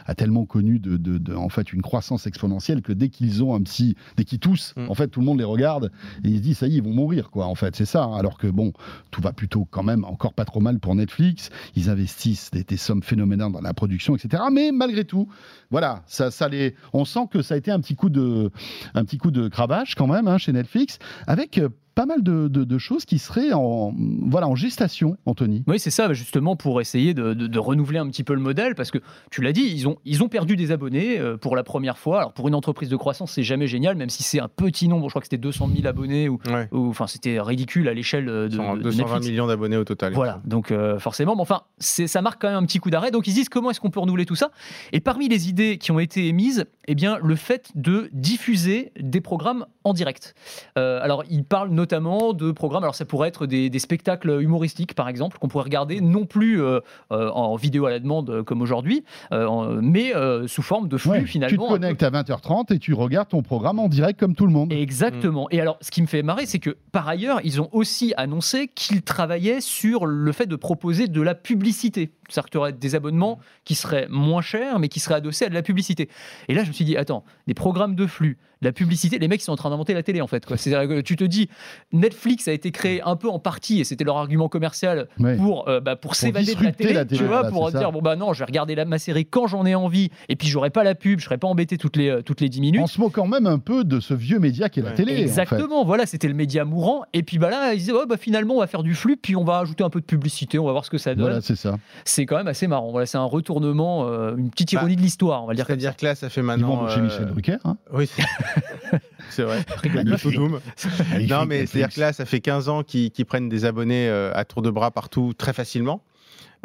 a 0.05 0.15
tellement 0.15 0.45
connu 0.45 0.79
de, 0.79 0.95
de- 0.97 1.17
de- 1.17 1.35
en 1.35 1.49
fait, 1.49 1.73
une 1.73 1.81
croissance 1.81 2.25
exponentielle 2.25 2.81
que 2.81 2.93
dès 2.93 3.09
qu'ils 3.09 3.43
ont 3.43 3.53
un 3.53 3.61
petit. 3.61 3.95
Dès 4.15 4.23
qu'ils 4.23 4.39
toussent, 4.39 4.73
Mm. 4.77 4.89
en 4.89 4.93
fait, 4.95 5.07
tout 5.09 5.19
le 5.19 5.25
monde 5.25 5.39
les 5.39 5.43
regarde 5.43 5.91
et 6.23 6.29
ils 6.29 6.37
se 6.37 6.41
disent, 6.41 6.57
ça 6.59 6.67
y 6.67 6.73
est, 6.75 6.77
ils 6.77 6.83
vont 6.83 6.93
mourir, 6.93 7.29
quoi. 7.31 7.45
En 7.47 7.55
fait, 7.55 7.75
c'est 7.75 7.85
ça. 7.85 8.03
hein. 8.05 8.15
Alors 8.17 8.37
que, 8.37 8.47
bon, 8.47 8.71
tout 9.11 9.21
va 9.21 9.33
plutôt 9.33 9.65
quand 9.69 9.83
même 9.83 10.03
encore 10.05 10.33
pas 10.33 10.45
trop 10.45 10.61
mal 10.61 10.79
pour 10.79 10.95
Netflix. 10.95 11.49
Ils 11.75 11.89
investissent 11.89 12.49
des, 12.51 12.63
des 12.63 12.77
sommes 12.77 13.03
phénoménales 13.03 13.51
la 13.61 13.73
production, 13.73 14.15
etc. 14.15 14.43
Mais 14.51 14.71
malgré 14.71 15.05
tout, 15.05 15.27
voilà, 15.69 16.03
ça, 16.07 16.31
ça 16.31 16.49
on 16.93 17.05
sent 17.05 17.27
que 17.31 17.41
ça 17.41 17.55
a 17.55 17.57
été 17.57 17.71
un 17.71 17.79
petit 17.79 17.95
coup 17.95 18.09
de, 18.09 18.51
un 18.93 19.05
petit 19.05 19.17
coup 19.17 19.31
de 19.31 19.47
cravache 19.47 19.95
quand 19.95 20.07
même 20.07 20.27
hein, 20.27 20.37
chez 20.37 20.53
Netflix, 20.53 20.99
avec 21.27 21.57
euh, 21.57 21.69
pas 21.97 22.05
mal 22.05 22.21
de, 22.21 22.47
de- 22.47 22.63
de 22.63 22.77
choses 22.77 23.05
qui 23.05 23.17
seraient 23.17 23.53
en, 23.53 23.91
voilà, 24.21 24.47
en 24.47 24.53
gestation, 24.55 25.17
Anthony. 25.25 25.63
Oui, 25.65 25.79
c'est 25.79 25.89
ça, 25.89 26.13
justement, 26.13 26.55
pour 26.55 26.79
essayer 26.79 27.15
de, 27.15 27.33
de- 27.33 27.47
de 27.47 27.59
renouveler 27.59 27.97
un 27.97 28.05
petit 28.07 28.23
peu 28.23 28.35
le 28.35 28.39
modèle, 28.39 28.75
parce 28.75 28.91
que 28.91 28.99
tu 29.31 29.41
l'as 29.41 29.51
dit, 29.51 29.63
ils 29.63 29.87
ont, 29.87 29.97
ils 30.05 30.21
ont 30.21 30.27
perdu 30.27 30.55
des 30.55 30.71
abonnés 30.71 31.17
euh, 31.19 31.37
pour 31.37 31.55
la 31.55 31.63
première 31.63 31.97
fois. 31.97 32.19
Alors, 32.19 32.33
pour 32.33 32.47
une 32.47 32.53
entreprise 32.53 32.89
de 32.89 32.95
croissance, 32.95 33.31
c'est 33.31 33.41
jamais 33.41 33.65
génial, 33.65 33.95
même 33.95 34.09
si 34.11 34.21
c'est 34.21 34.39
un 34.39 34.47
petit 34.47 34.87
nombre, 34.87 35.05
je 35.05 35.09
crois 35.13 35.21
que 35.21 35.25
c'était 35.25 35.37
200 35.39 35.69
000 35.75 35.87
abonnés, 35.87 36.29
ou, 36.29 36.37
Ouais. 36.47 36.69
ou- 36.71 36.87
enfin, 36.89 37.07
c'était 37.07 37.39
ridicule 37.41 37.87
à 37.87 37.95
l'échelle 37.95 38.29
euh, 38.29 38.47
de, 38.47 38.53
Ils 38.53 38.57
sont 38.57 38.71
à 38.73 38.75
de 38.77 38.81
220 38.83 39.03
Netflix. 39.15 39.31
millions 39.31 39.47
d'abonnés 39.47 39.77
au 39.77 39.83
total. 39.83 40.13
Voilà, 40.13 40.39
donc 40.45 40.71
euh, 40.71 40.99
forcément, 40.99 41.35
mais 41.35 41.41
enfin, 41.41 41.61
c'est- 41.79 42.05
ça 42.05 42.21
marque 42.21 42.39
quand 42.39 42.47
même 42.49 42.57
un 42.63 42.65
petit 42.67 42.77
coup 42.77 42.91
d'arrêt. 42.91 43.09
Donc 43.09 43.25
ils 43.25 43.31
se 43.31 43.35
disent 43.37 43.49
comment 43.49 43.71
est-ce 43.71 43.79
qu'on 43.79 43.89
peut 43.89 43.99
renouveler 44.01 44.25
tout 44.27 44.35
ça? 44.35 44.51
Et 44.93 44.99
parmi 44.99 45.29
les 45.29 45.49
idées 45.49 45.79
qui 45.79 45.91
ont 45.91 45.99
été 45.99 46.27
émises, 46.27 46.65
eh 46.87 46.93
bien, 46.93 47.17
le 47.23 47.35
fait 47.35 47.71
de 47.73 48.09
diffuser 48.13 48.91
des 48.99 49.19
programmes 49.19 49.65
en 49.87 49.93
direct. 49.93 50.35
Euh, 50.77 50.99
alors, 51.01 51.23
ils 51.29 51.43
parlent 51.43 51.69
notamment 51.69 52.33
de 52.33 52.51
programmes, 52.51 52.83
alors 52.83 52.95
ça 52.95 53.05
pourrait 53.05 53.29
être 53.29 53.45
des, 53.45 53.69
des 53.69 53.79
spectacles 53.79 54.41
humoristiques, 54.41 54.93
par 54.93 55.09
exemple, 55.09 55.37
qu'on 55.39 55.47
pourrait 55.47 55.63
regarder 55.63 56.01
non 56.01 56.25
plus 56.25 56.61
euh, 56.61 56.79
euh, 57.11 57.29
en 57.29 57.55
vidéo 57.55 57.85
à 57.85 57.89
la 57.89 57.99
demande 57.99 58.43
comme 58.43 58.61
aujourd'hui, 58.61 59.03
mais 59.31 60.13
sous 60.47 60.61
forme 60.61 60.87
de 60.87 60.97
flux 60.97 61.07
Ouais, 61.11 61.25
finalement. 61.25 61.51
tu 61.51 61.57
te 61.57 61.61
peu 61.61 61.79
connectes 61.79 62.03
à 62.03 62.09
20h30 62.09 62.73
et 62.73 62.79
tu 62.79 62.93
regardes 62.93 63.29
ton 63.29 63.41
programme 63.41 63.79
en 63.79 63.87
direct 63.87 64.19
comme 64.19 64.35
tout 64.35 64.45
le 64.45 64.51
monde. 64.51 64.73
Exactement. 64.73 65.47
Et 65.51 65.61
alors, 65.61 65.77
ce 65.81 65.91
qui 65.91 66.01
me 66.01 66.07
fait 66.07 66.23
marrer, 66.23 66.45
c'est 66.45 66.59
que 66.59 66.75
par 66.91 67.07
ailleurs, 67.07 67.39
ils 67.43 67.61
ont 67.61 67.69
aussi 67.71 68.13
annoncé 68.17 68.67
qu'ils 68.67 69.03
travaillaient 69.03 69.61
sur 69.61 70.05
le 70.05 70.31
fait 70.31 70.45
de 70.47 70.55
proposer 70.55 71.07
de 71.07 71.21
la 71.21 71.35
publicité. 71.35 72.11
C'est-à-dire 72.29 72.45
que 72.45 72.51
tu 72.51 72.57
aurais 72.57 72.73
des 72.73 72.95
abonnements 72.95 73.39
qui 73.65 73.75
seraient 73.75 74.07
moins 74.09 74.41
chers, 74.41 74.79
mais 74.79 74.87
qui 74.89 74.99
seraient 74.99 75.15
adossés 75.15 75.45
à 75.45 75.49
de 75.49 75.53
la 75.53 75.61
publicité. 75.61 76.09
Et 76.47 76.53
là, 76.53 76.63
je 76.63 76.69
me 76.69 76.73
suis 76.73 76.85
dit, 76.85 76.97
attends, 76.97 77.23
des 77.47 77.53
programmes 77.53 77.95
de 77.95 78.05
flux, 78.07 78.37
de 78.61 78.67
la 78.67 78.71
publicité, 78.71 79.19
les 79.19 79.27
mecs 79.27 79.41
ils 79.41 79.43
sont 79.43 79.51
en 79.51 79.55
train 79.57 79.69
d'inventer 79.69 79.93
la 79.93 80.01
télé 80.03 80.19
en 80.19 80.25
fait. 80.27 80.45
quoi. 80.45 80.57
C'est-à-dire 80.57 80.89
que 80.89 81.01
tu 81.01 81.15
te 81.15 81.23
dis, 81.23 81.47
Netflix 81.93 82.47
a 82.47 82.53
été 82.53 82.71
créé 82.71 83.01
un 83.03 83.15
peu 83.15 83.29
en 83.29 83.39
partie, 83.39 83.79
et 83.79 83.83
c'était 83.83 84.03
leur 84.03 84.17
argument 84.17 84.49
commercial, 84.49 85.07
Ouais. 85.19 85.35
pour, 85.37 85.67
euh, 85.69 85.79
bah, 85.79 85.95
pour 85.95 86.15
s'évader 86.15 86.55
de 86.55 86.63
la 86.63 86.71
télé, 86.71 86.93
la 86.93 87.05
télé, 87.05 87.19
tu 87.19 87.25
vois, 87.27 87.45
pour 87.45 87.69
ça. 87.69 87.77
dire, 87.79 87.91
bon 87.91 88.01
bah 88.01 88.15
non, 88.15 88.33
je 88.33 88.39
vais 88.39 88.45
regarder 88.45 88.75
la, 88.75 88.85
ma 88.85 88.97
série 88.99 89.25
quand 89.25 89.47
j'en 89.47 89.65
ai 89.65 89.75
envie, 89.75 90.09
et 90.29 90.35
puis 90.35 90.47
j'aurai 90.47 90.69
pas 90.69 90.83
la 90.83 90.95
pub, 90.95 91.19
je 91.19 91.25
serai 91.25 91.37
pas 91.37 91.47
embêté 91.47 91.77
toutes 91.77 91.95
les, 91.97 92.09
euh, 92.09 92.21
toutes 92.21 92.41
les 92.41 92.49
10 92.49 92.61
minutes. 92.61 92.81
En 92.81 92.87
se 92.87 92.99
moquant 92.99 93.27
même 93.27 93.45
un 93.47 93.59
peu 93.59 93.83
de 93.83 93.99
ce 93.99 94.13
vieux 94.13 94.39
média 94.39 94.69
qui 94.69 94.79
est 94.79 94.83
la 94.83 94.89
Ouais. 94.89 94.95
télé. 94.95 95.13
en 95.13 95.15
fait. 95.17 95.21
Exactement, 95.21 95.85
voilà, 95.85 96.05
c'était 96.05 96.27
le 96.27 96.33
média 96.33 96.65
mourant. 96.65 97.03
Et 97.13 97.21
puis 97.23 97.37
bah 97.37 97.49
là, 97.49 97.73
ils 97.73 97.79
disaient, 97.79 97.91
oh, 97.93 98.05
bah, 98.07 98.17
finalement, 98.17 98.55
on 98.55 98.59
va 98.59 98.67
faire 98.67 98.83
du 98.83 98.95
flux, 98.95 99.17
puis 99.17 99.35
on 99.35 99.43
va 99.43 99.59
ajouter 99.59 99.83
un 99.83 99.89
peu 99.89 99.99
de 100.01 100.05
publicité, 100.05 100.57
on 100.59 100.65
va 100.65 100.71
voir 100.71 100.83
ce 100.85 100.89
que 100.89 100.97
ça 100.97 101.13
donne. 101.13 101.25
Voilà, 101.25 101.41
c'est 101.41 101.55
ça. 101.55 101.77
C'est 102.17 102.25
quand 102.25 102.37
même 102.37 102.47
assez 102.47 102.65
marrant. 102.65 102.89
Voilà, 102.89 103.05
c'est 103.05 103.19
un 103.19 103.23
retournement, 103.25 104.07
euh, 104.07 104.35
une 104.35 104.49
petite 104.49 104.73
Bah, 104.73 104.79
ironie 104.79 104.95
de 104.95 105.01
l'histoire, 105.01 105.43
on 105.43 105.45
va 105.45 105.53
dire. 105.53 105.67
C'est-à-dire 105.67 105.95
que 105.95 106.03
là, 106.03 106.15
ça 106.15 106.29
fait 106.31 106.41
Ils 106.41 106.45
maintenant. 106.45 106.75
vont 106.77 106.89
chez 106.89 106.99
euh, 106.99 107.03
Michel 107.03 107.25
Drucker. 107.27 107.57
hein. 107.63 107.77
Oui, 107.93 108.07
c'est- 108.07 108.23
c'est 109.29 109.43
vrai. 109.43 109.59
Le 109.83 111.27
Non, 111.27 111.45
mais 111.45 111.67
c'est-à-dire 111.67 111.93
que 111.93 111.99
là, 111.99 112.13
ça 112.13 112.25
fait 112.25 112.39
15 112.39 112.69
ans 112.69 112.81
qu'ils 112.81 113.11
prennent 113.27 113.49
des 113.49 113.65
abonnés 113.65 114.09
euh, 114.09 114.31
à 114.33 114.45
tour 114.45 114.63
de 114.63 114.71
bras 114.71 114.89
partout 114.89 115.33
très 115.37 115.53
facilement. 115.53 116.01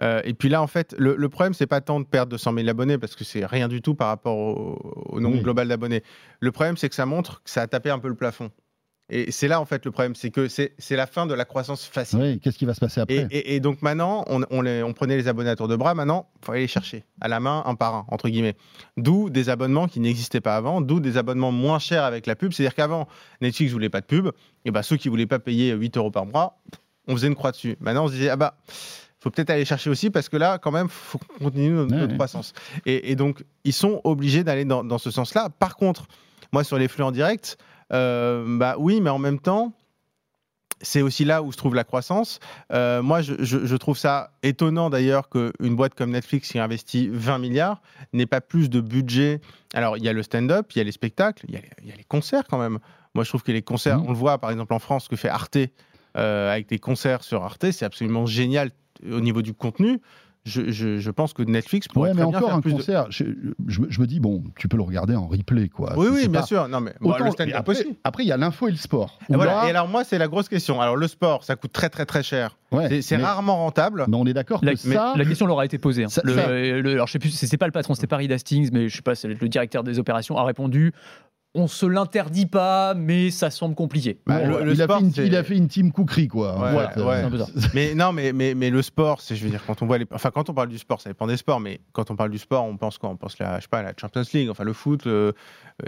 Euh, 0.01 0.23
et 0.25 0.33
puis 0.33 0.49
là, 0.49 0.63
en 0.63 0.67
fait, 0.67 0.95
le, 0.97 1.17
le 1.17 1.29
problème, 1.29 1.53
c'est 1.53 1.67
pas 1.67 1.83
tant 1.83 2.01
de 2.01 2.07
perdre 2.07 2.31
200 2.31 2.55
000 2.55 2.67
abonnés, 2.71 2.97
parce 2.97 3.15
que 3.15 3.25
c'est 3.25 3.45
rien 3.45 3.69
du 3.69 3.83
tout 3.83 3.95
par 3.95 4.09
rapport 4.09 4.39
au, 4.39 4.79
au 5.11 5.21
nombre 5.21 5.37
Oui. 5.37 5.43
global 5.43 5.69
d'abonnés. 5.69 6.03
Le 6.41 6.51
problème, 6.51 6.79
c'est 6.79 6.89
que 6.89 6.95
ça 6.95 7.05
montre 7.05 7.43
que 7.45 7.51
ça 7.51 7.61
a 7.61 7.67
tapé 7.67 7.91
un 7.91 7.99
peu 7.99 8.09
le 8.09 8.15
plafond. 8.15 8.51
Et 9.11 9.31
c'est 9.31 9.49
là, 9.49 9.61
en 9.61 9.67
fait, 9.67 9.85
le 9.85 9.91
problème, 9.91 10.15
c'est 10.15 10.31
que 10.31 10.49
c'est 10.49 10.73
la 10.91 11.07
fin 11.07 11.27
de 11.27 11.35
la 11.35 11.45
croissance 11.45 11.85
facile. 11.85 12.19
Oui, 12.19 12.41
qu'est-ce 12.41 12.57
qui 12.57 12.65
va 12.65 12.73
se 12.73 12.81
passer 12.81 13.01
après? 13.01 13.27
et- 13.31 13.55
et 13.57 13.61
donc 13.61 13.83
maintenant, 13.83 14.25
on, 14.29 14.43
on 14.51 14.63
les- 14.63 14.83
on 14.83 14.93
prenait 14.95 15.17
les 15.17 15.29
abonnés 15.29 15.51
à 15.51 15.57
tour 15.57 15.69
de 15.69 15.77
bras. 15.77 15.93
Maintenant, 15.95 16.29
il 16.41 16.47
faut 16.47 16.53
aller 16.53 16.61
les 16.63 16.67
chercher 16.69 17.05
à 17.21 17.29
la 17.29 17.39
main, 17.41 17.63
un 17.67 17.75
par 17.75 17.95
un, 17.95 18.07
entre 18.09 18.29
guillemets. 18.31 18.55
D'où 18.97 19.29
des 19.29 19.51
abonnements 19.51 19.87
qui 19.87 20.01
n'existaient 20.01 20.41
pas 20.41 20.57
avant, 20.57 20.81
d'où 20.81 20.99
des 21.01 21.19
abonnements 21.19 21.53
moins 21.53 21.79
chers 21.79 22.05
avec 22.05 22.27
la 22.27 22.37
pub. 22.37 22.53
C'est-à-dire 22.53 22.75
qu'avant, 22.75 23.07
Netflix 23.43 23.73
voulait 23.73 23.91
pas 23.91 24.01
de 24.01 24.07
pub. 24.07 24.31
Et 24.65 24.71
ben 24.71 24.83
ceux 24.83 24.97
qui 24.97 25.09
voulaient 25.09 25.27
pas 25.27 25.39
payer 25.41 25.73
8 25.73 25.97
euros 25.99 26.11
par 26.11 26.25
mois, 26.25 26.59
on 27.07 27.13
faisait 27.15 27.27
une 27.29 27.35
croix 27.35 27.51
dessus. 27.53 27.77
Maintenant, 27.81 28.05
on 28.05 28.09
se 28.09 28.13
disait, 28.15 28.29
ah 28.31 28.37
bah, 28.37 28.57
faut 29.21 29.31
peut-être 29.31 29.51
aller 29.51 29.65
chercher 29.67 29.91
aussi 29.91 30.09
parce 30.11 30.29
que 30.29 30.37
là, 30.39 30.59
quand 30.59 30.71
même, 30.73 30.89
faut 30.89 31.19
qu'on 31.19 31.45
continue 31.45 31.71
notre, 31.71 31.93
notre 31.95 32.09
ouais. 32.09 32.15
croissance. 32.15 32.55
Et, 32.87 33.11
et 33.11 33.17
donc, 33.17 33.45
ils 33.65 33.73
sont 33.75 34.01
obligés 34.05 34.43
d'aller 34.43 34.65
dans, 34.65 34.85
dans 34.85 34.99
ce 34.99 35.11
sens-là. 35.11 35.49
Par 35.51 35.77
contre, 35.77 36.07
moi, 36.53 36.65
sur 36.65 36.79
les 36.79 36.89
flux 36.89 37.05
en 37.05 37.13
direct, 37.13 37.59
bah 37.93 38.77
oui, 38.79 39.01
mais 39.01 39.11
en 39.11 39.19
même 39.19 39.39
temps, 39.39 39.73
c'est 40.85 41.03
aussi 41.03 41.25
là 41.25 41.43
où 41.43 41.53
se 41.53 41.57
trouve 41.57 41.75
la 41.77 41.85
croissance. 41.85 42.41
Euh, 42.73 43.03
moi, 43.03 43.23
je, 43.23 43.35
je- 43.39 43.65
je 43.67 43.77
trouve 43.77 43.97
ça 43.97 44.33
étonnant 44.43 44.91
d'ailleurs 44.91 45.29
qu'une 45.29 45.77
boîte 45.77 45.95
comme 45.95 46.11
Netflix 46.11 46.49
qui 46.51 46.59
investit 46.59 47.09
20 47.13 47.39
milliards 47.39 47.81
n'ait 48.13 48.27
pas 48.27 48.41
plus 48.41 48.69
de 48.69 48.81
budget. 48.81 49.41
Alors, 49.75 49.97
il 49.97 50.03
y 50.03 50.09
a 50.09 50.13
le 50.13 50.25
stand-up, 50.25 50.73
il 50.75 50.79
y 50.79 50.81
a 50.81 50.85
les 50.85 50.91
spectacles, 50.93 51.45
il 51.49 51.55
y 51.55 51.57
a 51.57 51.61
les, 51.61 51.71
il 51.85 51.89
y 51.89 51.93
a 51.93 51.97
les 51.97 52.03
concerts 52.05 52.45
quand 52.49 52.59
même. 52.59 52.79
Moi, 53.15 53.23
je 53.23 53.29
trouve 53.29 53.43
que 53.45 53.53
les 53.53 53.63
concerts, 53.63 53.99
Mhm. 54.01 54.07
on 54.07 54.11
le 54.11 54.17
voit 54.17 54.39
par 54.39 54.51
exemple 54.51 54.73
en 54.75 54.81
France, 54.81 55.05
ce 55.05 55.09
que 55.09 55.17
fait 55.17 55.29
Arte 55.29 55.59
euh, 56.17 56.51
avec 56.53 56.69
des 56.69 56.79
concerts 56.81 57.23
sur 57.23 57.45
Arte, 57.45 57.71
c'est 57.71 57.85
absolument 57.85 58.27
génial 58.27 58.71
au 59.09 59.21
niveau 59.21 59.43
du 59.43 59.55
contenu. 59.55 60.01
Je, 60.45 60.73
je- 60.73 60.99
je 60.99 61.11
pense 61.13 61.35
que 61.35 61.43
Netflix 61.45 61.87
pourrait 61.87 62.11
Ouais, 62.11 62.15
mais 62.17 62.23
très 62.23 62.31
bien 62.31 62.39
encore 62.39 62.49
faire 62.49 62.57
un 62.59 62.61
plus 62.61 62.73
de- 62.73 62.77
concert. 62.79 63.07
Je, 63.11 63.25
je 63.69 63.81
me- 63.81 63.87
je 63.89 64.01
me 64.01 64.07
dis, 64.09 64.19
bon, 64.19 64.43
tu 64.57 64.67
peux 64.67 64.77
le 64.77 64.83
regarder 64.83 65.15
en 65.15 65.29
replay, 65.29 65.69
quoi. 65.69 65.93
Oui, 65.97 66.09
oui, 66.13 66.27
bien 66.29 66.41
pas- 66.41 66.47
sûr. 66.47 66.67
Non, 66.67 66.81
mais 66.81 66.95
bon, 67.01 67.11
Autant- 67.11 67.25
le 67.27 67.31
stand-up 67.31 67.55
et 67.55 67.57
après, 67.57 67.73
aussi. 67.81 67.97
après, 68.03 68.25
il 68.25 68.27
y 68.27 68.33
a 68.33 68.37
l'info 68.37 68.67
et 68.67 68.73
le 68.73 68.77
sport. 68.77 69.21
Et, 69.29 69.35
Où 69.35 69.37
voilà. 69.37 69.55
là- 69.63 69.67
Et 69.67 69.71
alors 69.71 69.87
moi, 69.87 70.03
c'est 70.03 70.19
la 70.19 70.27
grosse 70.27 70.49
question. 70.49 70.81
Alors 70.81 70.97
le 70.97 71.07
sport, 71.07 71.45
ça 71.45 71.55
coûte 71.55 71.73
très 71.73 71.91
très 71.91 72.07
très 72.07 72.25
cher. 72.25 72.57
ouais, 72.73 72.89
C'est- 72.89 73.03
C'est 73.03 73.17
mais- 73.19 73.23
rarement 73.23 73.57
rentable. 73.59 74.05
mais 74.09 74.17
on 74.17 74.27
est 74.27 74.33
d'accord 74.35 74.61
que 74.63 74.75
ça. 74.75 75.13
la 75.17 75.25
question 75.25 75.47
leur 75.47 75.61
a 75.61 75.65
été 75.65 75.79
posée. 75.79 76.05
hein. 76.05 76.09
Ça- 76.09 76.23
le, 76.25 76.35
ça- 76.35 76.49
le- 76.49 76.91
alors 76.93 77.07
je 77.07 77.13
sais 77.13 77.19
plus, 77.21 77.31
c'est 77.31 77.47
c'est 77.47 77.57
pas 77.59 77.67
le 77.67 77.73
patron, 77.73 77.95
c'était 77.95 78.07
Paris 78.09 78.33
Hastings, 78.33 78.71
mais 78.73 78.89
je 78.89 78.97
sais 78.97 79.03
pas, 79.03 79.15
c'est 79.15 79.29
le 79.29 79.49
directeur 79.49 79.85
des 79.85 80.01
opérations 80.01 80.37
a 80.39 80.45
répondu. 80.45 80.93
On 81.55 81.67
se 81.67 81.85
l'interdit 81.85 82.47
pas, 82.47 82.95
mais 82.95 83.31
ça 83.31 83.51
semble 83.51 83.75
compliqué. 83.75 84.19
Bah, 84.27 84.41
Bon, 84.41 84.57
le- 84.61 84.65
le 84.65 84.73
il, 84.73 84.81
a 84.81 84.85
sport, 84.85 84.99
fait 85.01 85.05
une, 85.05 85.13
c'est- 85.13 85.27
il 85.27 85.37
a 85.37 85.45
fait 85.45 85.55
une 85.55 85.69
team 85.69 85.93
cookery, 85.93 86.27
quoi. 86.27 86.57
en 86.57 86.63
Ouais, 86.75 86.89
fait, 86.95 87.01
ouais. 87.03 87.21
un 87.25 87.31
peu 87.31 87.37
ça. 87.37 87.47
Mais 87.75 87.95
non, 87.95 88.11
mais, 88.15 88.33
mais, 88.33 88.55
mais 88.55 88.71
le 88.71 88.81
sport, 88.81 89.21
c'est, 89.21 89.37
je 89.37 89.45
veux 89.45 89.51
dire, 89.51 89.63
quand 89.67 89.83
on 89.83 89.87
voit 89.87 89.99
les, 89.99 90.07
enfin, 90.15 90.31
quand 90.31 90.49
on 90.49 90.55
parle 90.55 90.69
du 90.69 90.79
sport, 90.79 91.03
ça 91.03 91.11
dépend 91.11 91.27
des 91.27 91.37
sports, 91.37 91.61
mais 91.61 91.81
quand 91.93 92.11
on 92.11 92.17
parle 92.17 92.31
du 92.31 92.39
sport, 92.39 92.65
on 92.65 92.79
pense 92.79 92.97
quoi? 92.97 93.11
On 93.11 93.17
pense 93.17 93.39
la, 93.39 93.57
je 93.59 93.65
sais 93.65 93.69
pas, 93.71 93.83
la 93.83 93.93
Champions 94.01 94.23
League, 94.33 94.49
enfin 94.49 94.65
le 94.65 94.73
foot, 94.73 95.07
euh, 95.07 95.33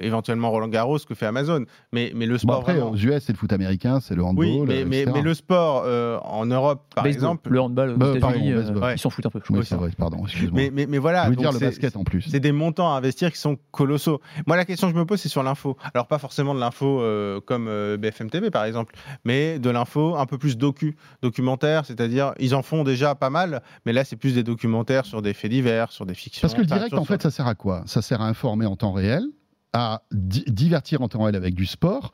éventuellement 0.00 0.50
Roland 0.50 0.68
Garros, 0.68 0.98
ce 0.98 1.06
que 1.06 1.14
fait 1.14 1.24
Amazon. 1.24 1.64
Mais, 1.94 2.12
mais 2.14 2.26
le 2.26 2.34
Bon, 2.34 2.38
sport, 2.40 2.56
après, 2.60 2.74
vraiment- 2.74 2.90
aux 2.90 2.96
US, 2.96 3.22
c'est 3.24 3.32
le 3.32 3.38
foot 3.38 3.52
américain, 3.54 4.00
c'est 4.00 4.14
le 4.14 4.22
handball. 4.22 4.44
oui, 4.44 4.60
mais, 4.66 4.82
euh, 4.82 4.86
mais, 4.86 5.06
mais 5.06 5.22
le 5.22 5.32
sport 5.32 5.84
euh, 5.86 6.18
en 6.24 6.44
Europe, 6.44 6.82
par 6.94 7.04
Baseball, 7.04 7.14
exemple, 7.16 7.50
le 7.50 7.60
handball 7.62 7.90
aux 7.92 7.96
Bah, 7.96 8.12
États-Unis, 8.14 8.52
euh, 8.52 8.92
ils 8.94 8.98
s'en 8.98 9.08
foutent 9.08 9.24
un 9.24 9.30
peu. 9.30 9.40
Oui, 9.48 9.60
Oui, 9.60 9.64
c'est 9.66 9.76
vrai, 9.76 9.88
pardon, 9.96 10.24
excuse-moi. 10.24 10.52
mais, 10.60 10.70
mais, 10.70 10.84
mais 10.86 10.98
voilà, 10.98 11.24
je 11.24 11.30
veux 11.30 11.36
donc 11.36 11.44
dire 11.44 11.52
le 11.52 11.58
basket 11.58 11.96
en 11.96 12.04
plus. 12.04 12.20
C'est 12.30 12.40
des 12.40 12.52
montants 12.52 12.92
à 12.92 12.98
investir 12.98 13.32
qui 13.32 13.38
sont 13.38 13.56
colossaux. 13.70 14.20
Moi, 14.46 14.58
la 14.58 14.66
question 14.66 14.88
que 14.88 14.92
je 14.94 14.98
me 14.98 15.06
pose, 15.06 15.20
c'est 15.20 15.30
sur 15.30 15.42
l'info. 15.54 15.76
Alors, 15.94 16.06
pas 16.06 16.18
forcément 16.18 16.54
de 16.54 16.60
l'info 16.60 17.00
euh, 17.00 17.40
comme 17.40 17.68
euh, 17.68 17.96
BFM 17.96 18.28
TV, 18.30 18.50
par 18.50 18.64
exemple, 18.64 18.94
mais 19.24 19.58
de 19.58 19.70
l'info 19.70 20.16
un 20.16 20.26
peu 20.26 20.36
plus 20.38 20.56
docu, 20.56 20.96
documentaire, 21.22 21.86
c'est-à-dire, 21.86 22.32
ils 22.38 22.54
en 22.54 22.62
font 22.62 22.84
déjà 22.84 23.14
pas 23.14 23.30
mal, 23.30 23.62
mais 23.86 23.92
là, 23.92 24.04
c'est 24.04 24.16
plus 24.16 24.34
des 24.34 24.42
documentaires 24.42 25.06
sur 25.06 25.22
des 25.22 25.32
faits 25.34 25.50
divers, 25.50 25.92
sur 25.92 26.06
des 26.06 26.14
fictions. 26.14 26.42
Parce 26.42 26.54
que 26.54 26.60
le 26.60 26.66
direct, 26.66 26.88
sur- 26.88 27.00
en 27.00 27.04
fait, 27.04 27.22
ça 27.22 27.30
sert 27.30 27.46
à 27.46 27.54
quoi? 27.54 27.82
Ça 27.86 28.02
sert 28.02 28.20
à 28.20 28.26
informer 28.26 28.66
en 28.66 28.76
temps 28.76 28.92
réel, 28.92 29.24
à 29.72 30.02
di- 30.12 30.44
divertir 30.46 31.02
en 31.02 31.08
temps 31.08 31.22
réel 31.22 31.36
avec 31.36 31.54
du 31.54 31.66
sport 31.66 32.12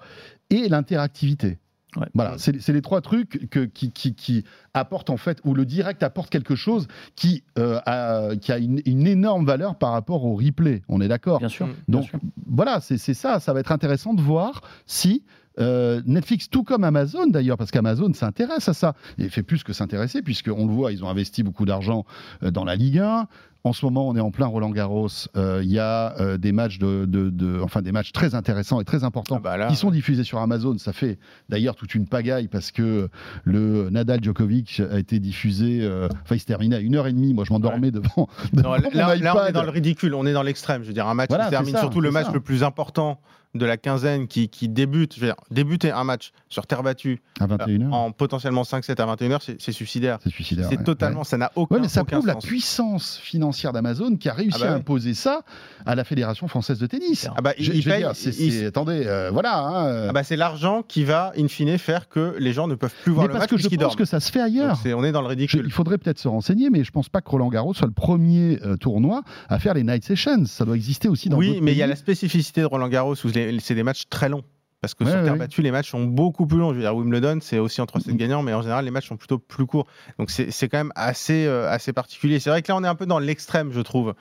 et 0.51 0.69
l'interactivité. 0.69 1.59
Ouais. 1.97 2.07
Voilà, 2.15 2.37
c'est 2.39 2.69
les 2.69 2.83
trois 2.83 3.01
trucs 3.01 3.49
que, 3.51 3.61
qui, 3.65 3.91
qui, 3.91 4.15
qui 4.15 4.45
apportent 4.75 5.11
en 5.11 5.17
fait, 5.17 5.39
où 5.45 5.55
le 5.55 5.65
direct 5.67 6.03
apporte 6.05 6.31
quelque 6.31 6.55
chose 6.55 6.87
qui, 7.17 7.43
euh, 7.59 7.81
a, 7.85 8.37
qui 8.37 8.53
a 8.53 8.59
une, 8.59 8.81
une 8.87 9.07
énorme 9.09 9.45
valeur 9.45 9.75
par 9.77 9.93
rapport 9.93 10.25
au 10.25 10.37
replay. 10.37 10.83
On 10.89 11.01
est 11.01 11.09
d'accord? 11.09 11.41
Bien 11.41 11.49
sûr. 11.49 11.67
Bien 11.67 11.75
Donc 11.89 12.05
sûr. 12.05 12.21
voilà, 12.47 12.81
c'est 12.81 12.99
ça. 12.99 13.41
Ça 13.41 13.53
va 13.53 13.61
être 13.61 13.73
intéressant 13.73 14.15
de 14.15 14.23
voir 14.23 14.63
si 14.87 15.25
euh, 15.59 16.01
Netflix, 16.07 16.49
tout 16.49 16.63
comme 16.65 16.85
Amazon 16.85 17.27
d'ailleurs, 17.27 17.57
parce 17.59 17.71
qu'Amazon 17.71 18.13
s'intéresse 18.15 18.69
à 18.69 18.75
ça, 18.75 18.95
et 19.19 19.29
fait 19.29 19.43
plus 19.43 19.63
que 19.65 19.73
s'intéresser, 19.73 20.23
puisqu'on 20.23 20.67
le 20.67 20.73
voit, 20.73 20.93
ils 20.93 21.05
ont 21.05 21.09
investi 21.09 21.43
beaucoup 21.43 21.65
d'argent 21.65 22.05
euh, 22.43 22.51
dans 22.51 22.65
la 22.65 22.77
Ligue 22.77 22.99
1. 22.99 23.27
En 23.63 23.75
ce 23.75 23.85
moment, 23.85 24.09
on 24.09 24.17
est 24.17 24.21
en 24.21 24.31
plein 24.31 24.47
Roland 24.47 24.71
Garros. 24.71 25.09
Euh, 25.37 25.61
Il 25.63 25.71
y 25.71 25.79
a 25.79 26.19
euh, 26.19 26.39
des 26.39 26.51
matchs 26.51 26.79
de, 26.79 27.05
de- 27.05 27.29
de- 27.29 27.61
enfin 27.63 27.83
des 27.83 27.93
matchs 27.93 28.11
très 28.11 28.35
intéressants 28.35 28.81
et 28.81 28.85
très 28.87 29.05
importants 29.05 29.37
Ah 29.37 29.41
bah 29.45 29.57
là, 29.59 29.67
qui 29.69 29.77
sont 29.77 29.91
diffusés 29.91 30.25
sur 30.25 30.39
Amazon. 30.39 30.79
Ça 30.79 30.95
fait 30.95 31.19
d'ailleurs 31.51 31.77
toute 31.77 31.95
une 31.95 32.07
pagaille 32.07 32.49
parce 32.49 32.71
que 32.71 33.11
le 33.45 33.91
Nadal 33.91 34.25
Djokovic 34.25 34.81
a 34.91 34.99
été 34.99 35.19
diffusé. 35.19 35.81
euh, 35.83 36.09
Enfin, 36.23 36.37
il 36.37 36.41
se 36.41 36.47
terminait 36.47 36.77
à 36.77 36.81
une 36.81 36.95
heure 36.97 37.07
et 37.07 37.13
demie. 37.13 37.35
Moi, 37.35 37.45
je 37.47 37.53
m'endormais 37.53 37.91
devant, 37.91 38.29
devant 38.55 38.71
Non, 38.71 38.75
là, 38.77 38.89
mon 38.95 38.99
là, 38.99 39.17
là, 39.17 39.43
on 39.45 39.47
est 39.49 39.53
dans 39.53 39.63
le 39.63 39.69
ridicule, 39.71 40.15
on 40.15 40.25
est 40.25 40.33
dans 40.33 40.43
l'extrême. 40.43 40.81
Je 40.83 40.89
veux 40.89 40.95
dire, 40.95 41.07
un 41.07 41.13
match 41.15 41.29
Voilà, 41.29 41.45
qui 41.45 41.51
termine 41.51 41.75
ça, 41.75 41.81
surtout 41.81 42.01
le 42.01 42.11
match 42.11 42.29
ça. 42.29 42.33
le 42.33 42.41
plus 42.41 42.63
important 42.65 43.21
de 43.55 43.67
la 43.67 43.77
quinzaine 43.77 44.29
qui, 44.29 44.49
qui 44.49 44.69
débute. 44.69 45.15
Je 45.17 45.21
veux 45.21 45.27
dire, 45.27 45.37
débuter 45.51 45.91
un 45.91 46.05
match 46.05 46.33
sur 46.49 46.67
terre 46.67 46.83
battue 46.83 47.21
à 47.41 47.47
21h. 47.47 47.91
en 47.91 48.13
potentiellement 48.13 48.63
5-7 48.63 49.01
à 49.03 49.15
21h, 49.17 49.39
c'est 49.59 49.73
suicidaire. 49.73 50.19
C'est 50.23 50.31
suicidaire. 50.31 50.67
C'est 50.71 50.79
ouais. 50.79 50.85
totalement, 50.85 51.25
ça 51.25 51.37
n'a 51.37 51.51
aucun, 51.57 51.75
Ouais, 51.77 51.81
mais 51.83 51.89
ça 51.89 52.03
aucun 52.03 52.17
prouve 52.19 52.27
la 52.29 52.37
puissance 52.37 53.17
financière 53.23 53.73
d'Amazon 53.73 54.17
qui 54.17 54.29
a 54.29 54.35
réussi 54.35 54.59
Ah 54.63 54.67
bah 54.67 54.73
à 54.73 54.77
imposer 54.77 55.15
ça 55.15 55.43
à 55.87 55.95
la 55.95 56.05
Fédération 56.05 56.47
française 56.49 56.79
de 56.79 56.87
tennis. 56.87 57.29
Ah 57.37 57.41
bah, 57.41 57.53
Je, 57.59 57.73
il- 57.73 57.83
je 57.83 57.89
paye- 57.91 57.99
dire, 58.03 58.13
il- 58.39 58.67
attendez, 58.67 59.03
euh, 59.07 59.31
voilà. 59.33 59.59
hein, 59.59 59.87
euh, 59.87 60.07
Ah 60.11 60.13
bah, 60.13 60.23
c'est 60.23 60.37
l'argent 60.37 60.83
qui 60.87 61.05
va, 61.05 61.33
in 61.37 61.49
fine, 61.49 61.77
faire 61.79 62.09
que 62.09 62.37
les 62.39 62.53
gens 62.53 62.69
ne 62.69 62.75
peuvent 62.75 62.95
plus 63.03 63.13
voir 63.13 63.25
mais 63.25 63.29
le 63.29 63.33
parce 63.39 63.43
match 63.45 63.51
que 63.51 63.57
je 63.59 63.69
pense 63.69 63.79
dorment. 63.79 63.97
que 63.97 64.05
ça 64.05 64.21
se 64.21 64.31
fait 64.31 64.41
ailleurs. 64.41 64.79
On 64.95 65.05
est 65.05 65.13
dans 65.13 65.21
le 65.23 65.27
Je- 65.27 65.31
ridicule. 65.31 65.63
il 65.65 65.73
faudrait 65.73 65.99
peut-être 65.99 66.19
se 66.19 66.29
renseigner, 66.29 66.71
mais 66.71 66.85
je 66.85 66.91
pense 66.93 67.09
pas 67.09 67.21
que 67.21 67.31
Roland 67.31 67.49
Garros 67.49 67.75
soit 67.75 67.87
le 67.87 67.93
premier 67.93 68.59
euh, 68.65 68.77
tournoi 68.77 69.23
à 69.49 69.59
faire 69.59 69.75
les 69.75 69.83
night 69.85 70.05
sessions. 70.05 70.45
Ça 70.47 70.65
doit 70.65 70.77
exister 70.77 71.09
aussi 71.09 71.29
dans 71.29 71.37
Oui, 71.37 71.59
mais 71.63 71.73
il 71.73 71.79
y 71.79 71.83
a 71.83 71.87
la 71.87 71.97
spécificité 71.97 72.61
de 72.61 72.67
Roland 72.67 72.89
Garros 72.89 73.15
où 73.25 73.29
les- 73.35 73.40
c'est 73.61 73.75
des 73.75 73.83
matchs 73.83 74.05
très 74.11 74.29
longs. 74.29 74.45
Parce 74.81 74.95
que 74.95 75.05
Ouais, 75.05 75.11
sur 75.11 75.19
ouais, 75.19 75.25
terre 75.27 75.37
battue, 75.37 75.61
les 75.61 75.71
matchs 75.73 75.91
sont 75.91 76.05
beaucoup 76.05 76.47
plus 76.47 76.57
longs. 76.59 76.71
Je 76.71 76.77
veux 76.77 76.81
dire, 76.81 76.97
Wimbledon, 76.97 77.39
c'est 77.43 77.59
aussi 77.59 77.83
en 77.83 77.85
3-7 77.85 78.13
Mhm. 78.13 78.17
gagnants, 78.17 78.43
mais 78.43 78.55
en 78.55 78.63
général, 78.63 78.87
les 78.87 78.91
matchs 78.91 79.09
sont 79.09 79.19
plutôt 79.19 79.39
plus 79.39 79.67
courts. 79.67 79.87
Donc 80.19 80.31
c'est 80.31 80.69
quand 80.71 80.79
même 80.79 80.93
assez, 80.95 81.45
euh, 81.45 81.69
assez 81.69 81.93
particulier. 81.93 82.41
C'est 82.41 82.49
vrai 82.49 82.63
que 82.63 82.73
là, 82.73 82.77
on 82.77 82.85
est 82.85 82.89
un 82.89 82.95
peu 82.95 83.05
dans 83.05 83.19
l'extrême, 83.19 83.73
je 83.73 83.81
trouve. 83.83 84.15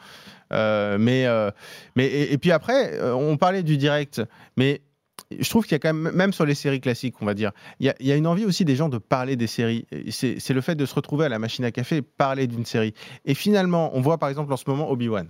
Euh, 0.52 0.98
mais, 1.00 1.28
euh, 1.28 1.50
mais 1.96 2.08
et, 2.08 2.34
et 2.34 2.38
puis 2.38 2.52
après, 2.52 3.00
on 3.14 3.38
parlait 3.38 3.64
du 3.64 3.78
direct, 3.78 4.22
mais 4.58 4.82
je 5.40 5.50
trouve 5.50 5.64
qu'il 5.64 5.74
y 5.74 5.76
a 5.76 5.80
quand 5.80 5.94
même, 5.94 6.14
même 6.14 6.34
sur 6.34 6.46
les 6.46 6.56
séries 6.56 6.82
classiques, 6.82 7.16
on 7.22 7.26
va 7.26 7.36
dire, 7.36 7.52
il 7.80 7.86
y 7.86 7.90
a, 7.90 7.96
il 8.02 8.08
y 8.08 8.12
a 8.12 8.16
une 8.18 8.28
envie 8.28 8.44
aussi 8.46 8.66
des 8.66 8.76
gens 8.76 8.90
de 8.90 8.98
parler 8.98 9.38
des 9.38 9.48
séries. 9.48 9.86
C'est 10.10 10.50
le 10.50 10.60
fait 10.62 10.76
de 10.76 10.86
se 10.86 10.94
retrouver 10.96 11.26
à 11.26 11.30
la 11.30 11.40
machine 11.40 11.64
à 11.64 11.72
café 11.72 11.98
et 11.98 12.02
parler 12.02 12.48
d'une 12.48 12.66
série. 12.66 12.94
Et 13.24 13.34
finalement, 13.34 13.92
on 13.96 14.02
voit 14.02 14.18
par 14.18 14.28
exemple 14.28 14.52
en 14.52 14.58
ce 14.58 14.64
moment 14.68 14.92
Obi-Wan. 14.92 15.30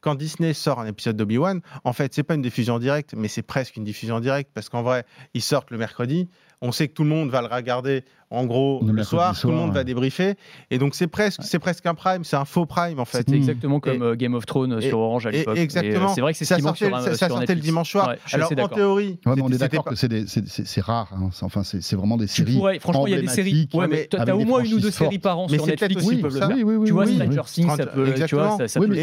Quand 0.00 0.14
Disney 0.14 0.54
sort 0.54 0.80
un 0.80 0.86
épisode 0.86 1.16
d'Obi-Wan, 1.16 1.60
en 1.84 1.92
fait, 1.92 2.14
c'est 2.14 2.22
pas 2.22 2.34
une 2.34 2.42
diffusion 2.42 2.74
en 2.74 2.78
direct, 2.78 3.14
mais 3.16 3.28
c'est 3.28 3.42
presque 3.42 3.76
une 3.76 3.84
diffusion 3.84 4.16
en 4.16 4.20
direct 4.20 4.50
parce 4.54 4.68
qu'en 4.68 4.82
vrai, 4.82 5.04
ils 5.34 5.42
sortent 5.42 5.70
le 5.70 5.78
mercredi. 5.78 6.28
On 6.62 6.72
sait 6.72 6.88
que 6.88 6.92
tout 6.92 7.04
le 7.04 7.08
monde 7.08 7.30
va 7.30 7.40
le 7.40 7.46
regarder 7.48 8.04
en 8.28 8.44
gros 8.44 8.80
Le 8.84 9.02
soir, 9.02 9.34
soir, 9.34 9.40
tout 9.40 9.48
le 9.48 9.54
monde 9.54 9.70
ouais. 9.70 9.76
va 9.76 9.84
débriefer. 9.84 10.34
Et 10.70 10.76
donc, 10.78 10.94
c'est 10.94 11.06
presque, 11.06 11.40
c'est 11.42 11.58
presque 11.58 11.86
un 11.86 11.94
prime, 11.94 12.22
c'est 12.22 12.36
un 12.36 12.44
faux 12.44 12.66
prime 12.66 13.00
en 13.00 13.06
fait. 13.06 13.18
C'était 13.18 13.36
exactement 13.36 13.80
comme 13.80 14.02
Et- 14.02 14.06
euh, 14.06 14.14
Game 14.14 14.34
of 14.34 14.44
Thrones 14.44 14.78
et- 14.80 14.88
sur 14.88 14.98
Orange 14.98 15.26
à 15.26 15.30
l'époque. 15.30 15.56
Euh, 15.56 15.62
exactement. 15.62 16.08
C'est 16.14 16.20
vrai 16.20 16.32
que 16.32 16.38
c'est 16.38 16.44
ce 16.44 16.54
ça 16.56 16.60
sortait, 16.60 16.86
sur, 16.86 16.94
un- 16.96 17.14
ça, 17.14 17.28
sortait 17.28 17.54
le 17.54 17.62
dimanche 17.62 17.90
soir. 17.90 18.08
Ouais, 18.10 18.18
Alors 18.32 18.52
en 18.52 18.68
théorie, 18.68 19.18
Ouais, 19.24 19.32
mais 19.36 19.42
on 19.42 19.48
est 19.48 19.56
d'accord 19.58 19.84
que 19.84 19.94
c'est 19.96 20.80
rare. 20.82 21.08
hein. 21.12 21.30
C'est- 21.32 21.44
Enfin, 21.44 21.62
c'est 21.64 21.96
vraiment 21.96 22.18
des 22.18 22.26
séries. 22.26 22.54
pourrais, 22.56 22.78
franchement, 22.78 23.06
il 23.06 23.14
y 23.14 23.16
a 23.16 23.20
des 23.22 23.26
séries. 23.28 23.68
Ouais, 23.72 23.88
mais 23.88 24.06
t'as 24.10 24.32
au 24.34 24.44
moins 24.44 24.62
une 24.62 24.74
ou 24.74 24.80
deux 24.80 24.90
séries 24.90 25.18
par 25.18 25.38
an 25.38 25.48
sur 25.48 25.66
Netflix. 25.66 26.06
Tu 26.06 26.92
vois, 26.92 27.04
oui, 27.06 27.16
Stranger. 27.16 27.40
Things, 27.46 27.70
ça 27.76 27.86
peut, 27.86 28.12
tu 28.26 28.34
vois, 28.34 28.58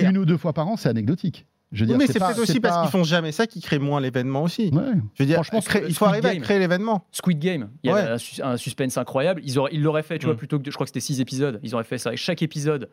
une 0.10 0.18
ou 0.20 0.26
deux 0.26 0.38
fois 0.38 0.54
par 0.54 0.68
an, 0.68 0.78
c'est 0.78 0.90
anecdotique. 0.90 1.48
Je 1.74 1.84
veux 1.84 1.92
Oui, 1.92 1.98
dire, 1.98 1.98
mais 2.08 2.08
c'est 2.14 2.20
peut-être 2.20 2.40
aussi 2.40 2.60
parce 2.62 2.76
pas- 2.76 2.82
qu'ils 2.84 2.92
font 2.92 3.04
jamais 3.04 3.32
ça 3.34 3.46
qui 3.46 3.60
crée 3.60 3.78
moins 3.80 4.00
l'événement 4.00 4.44
aussi. 4.44 4.70
Ouais. 4.74 4.82
Je 5.16 5.24
veux 5.24 5.28
dire, 5.28 5.36
Franchement, 5.36 5.60
créer- 5.60 5.82
il 5.88 5.94
faut 5.94 6.06
Squid 6.06 6.10
arriver 6.12 6.30
à 6.30 6.34
Game. 6.36 6.44
créer 6.44 6.60
l'événement. 6.60 7.06
Squid 7.12 7.40
Game, 7.40 7.70
il 7.84 7.90
y 7.90 7.94
Ouais. 7.94 8.00
avait 8.00 8.12
un, 8.14 8.18
sus- 8.18 8.42
un 8.42 8.56
suspense 8.58 8.98
incroyable. 8.98 9.42
Ils 9.44 9.60
auraient, 9.60 9.72
ils 9.74 9.82
l'auraient 9.82 10.04
fait, 10.04 10.18
tu 10.18 10.26
vois, 10.28 10.36
Mm. 10.36 10.38
plutôt 10.38 10.60
que 10.60 10.64
de- 10.64 10.72
je 10.72 10.76
crois 10.76 10.86
que 10.86 10.90
c'était 10.90 11.02
six 11.02 11.20
épisodes. 11.20 11.60
Ils 11.64 11.76
auraient 11.76 11.84
fait 11.84 11.98
ça. 11.98 12.14
Et 12.14 12.18
chaque 12.18 12.42
épisode, 12.42 12.90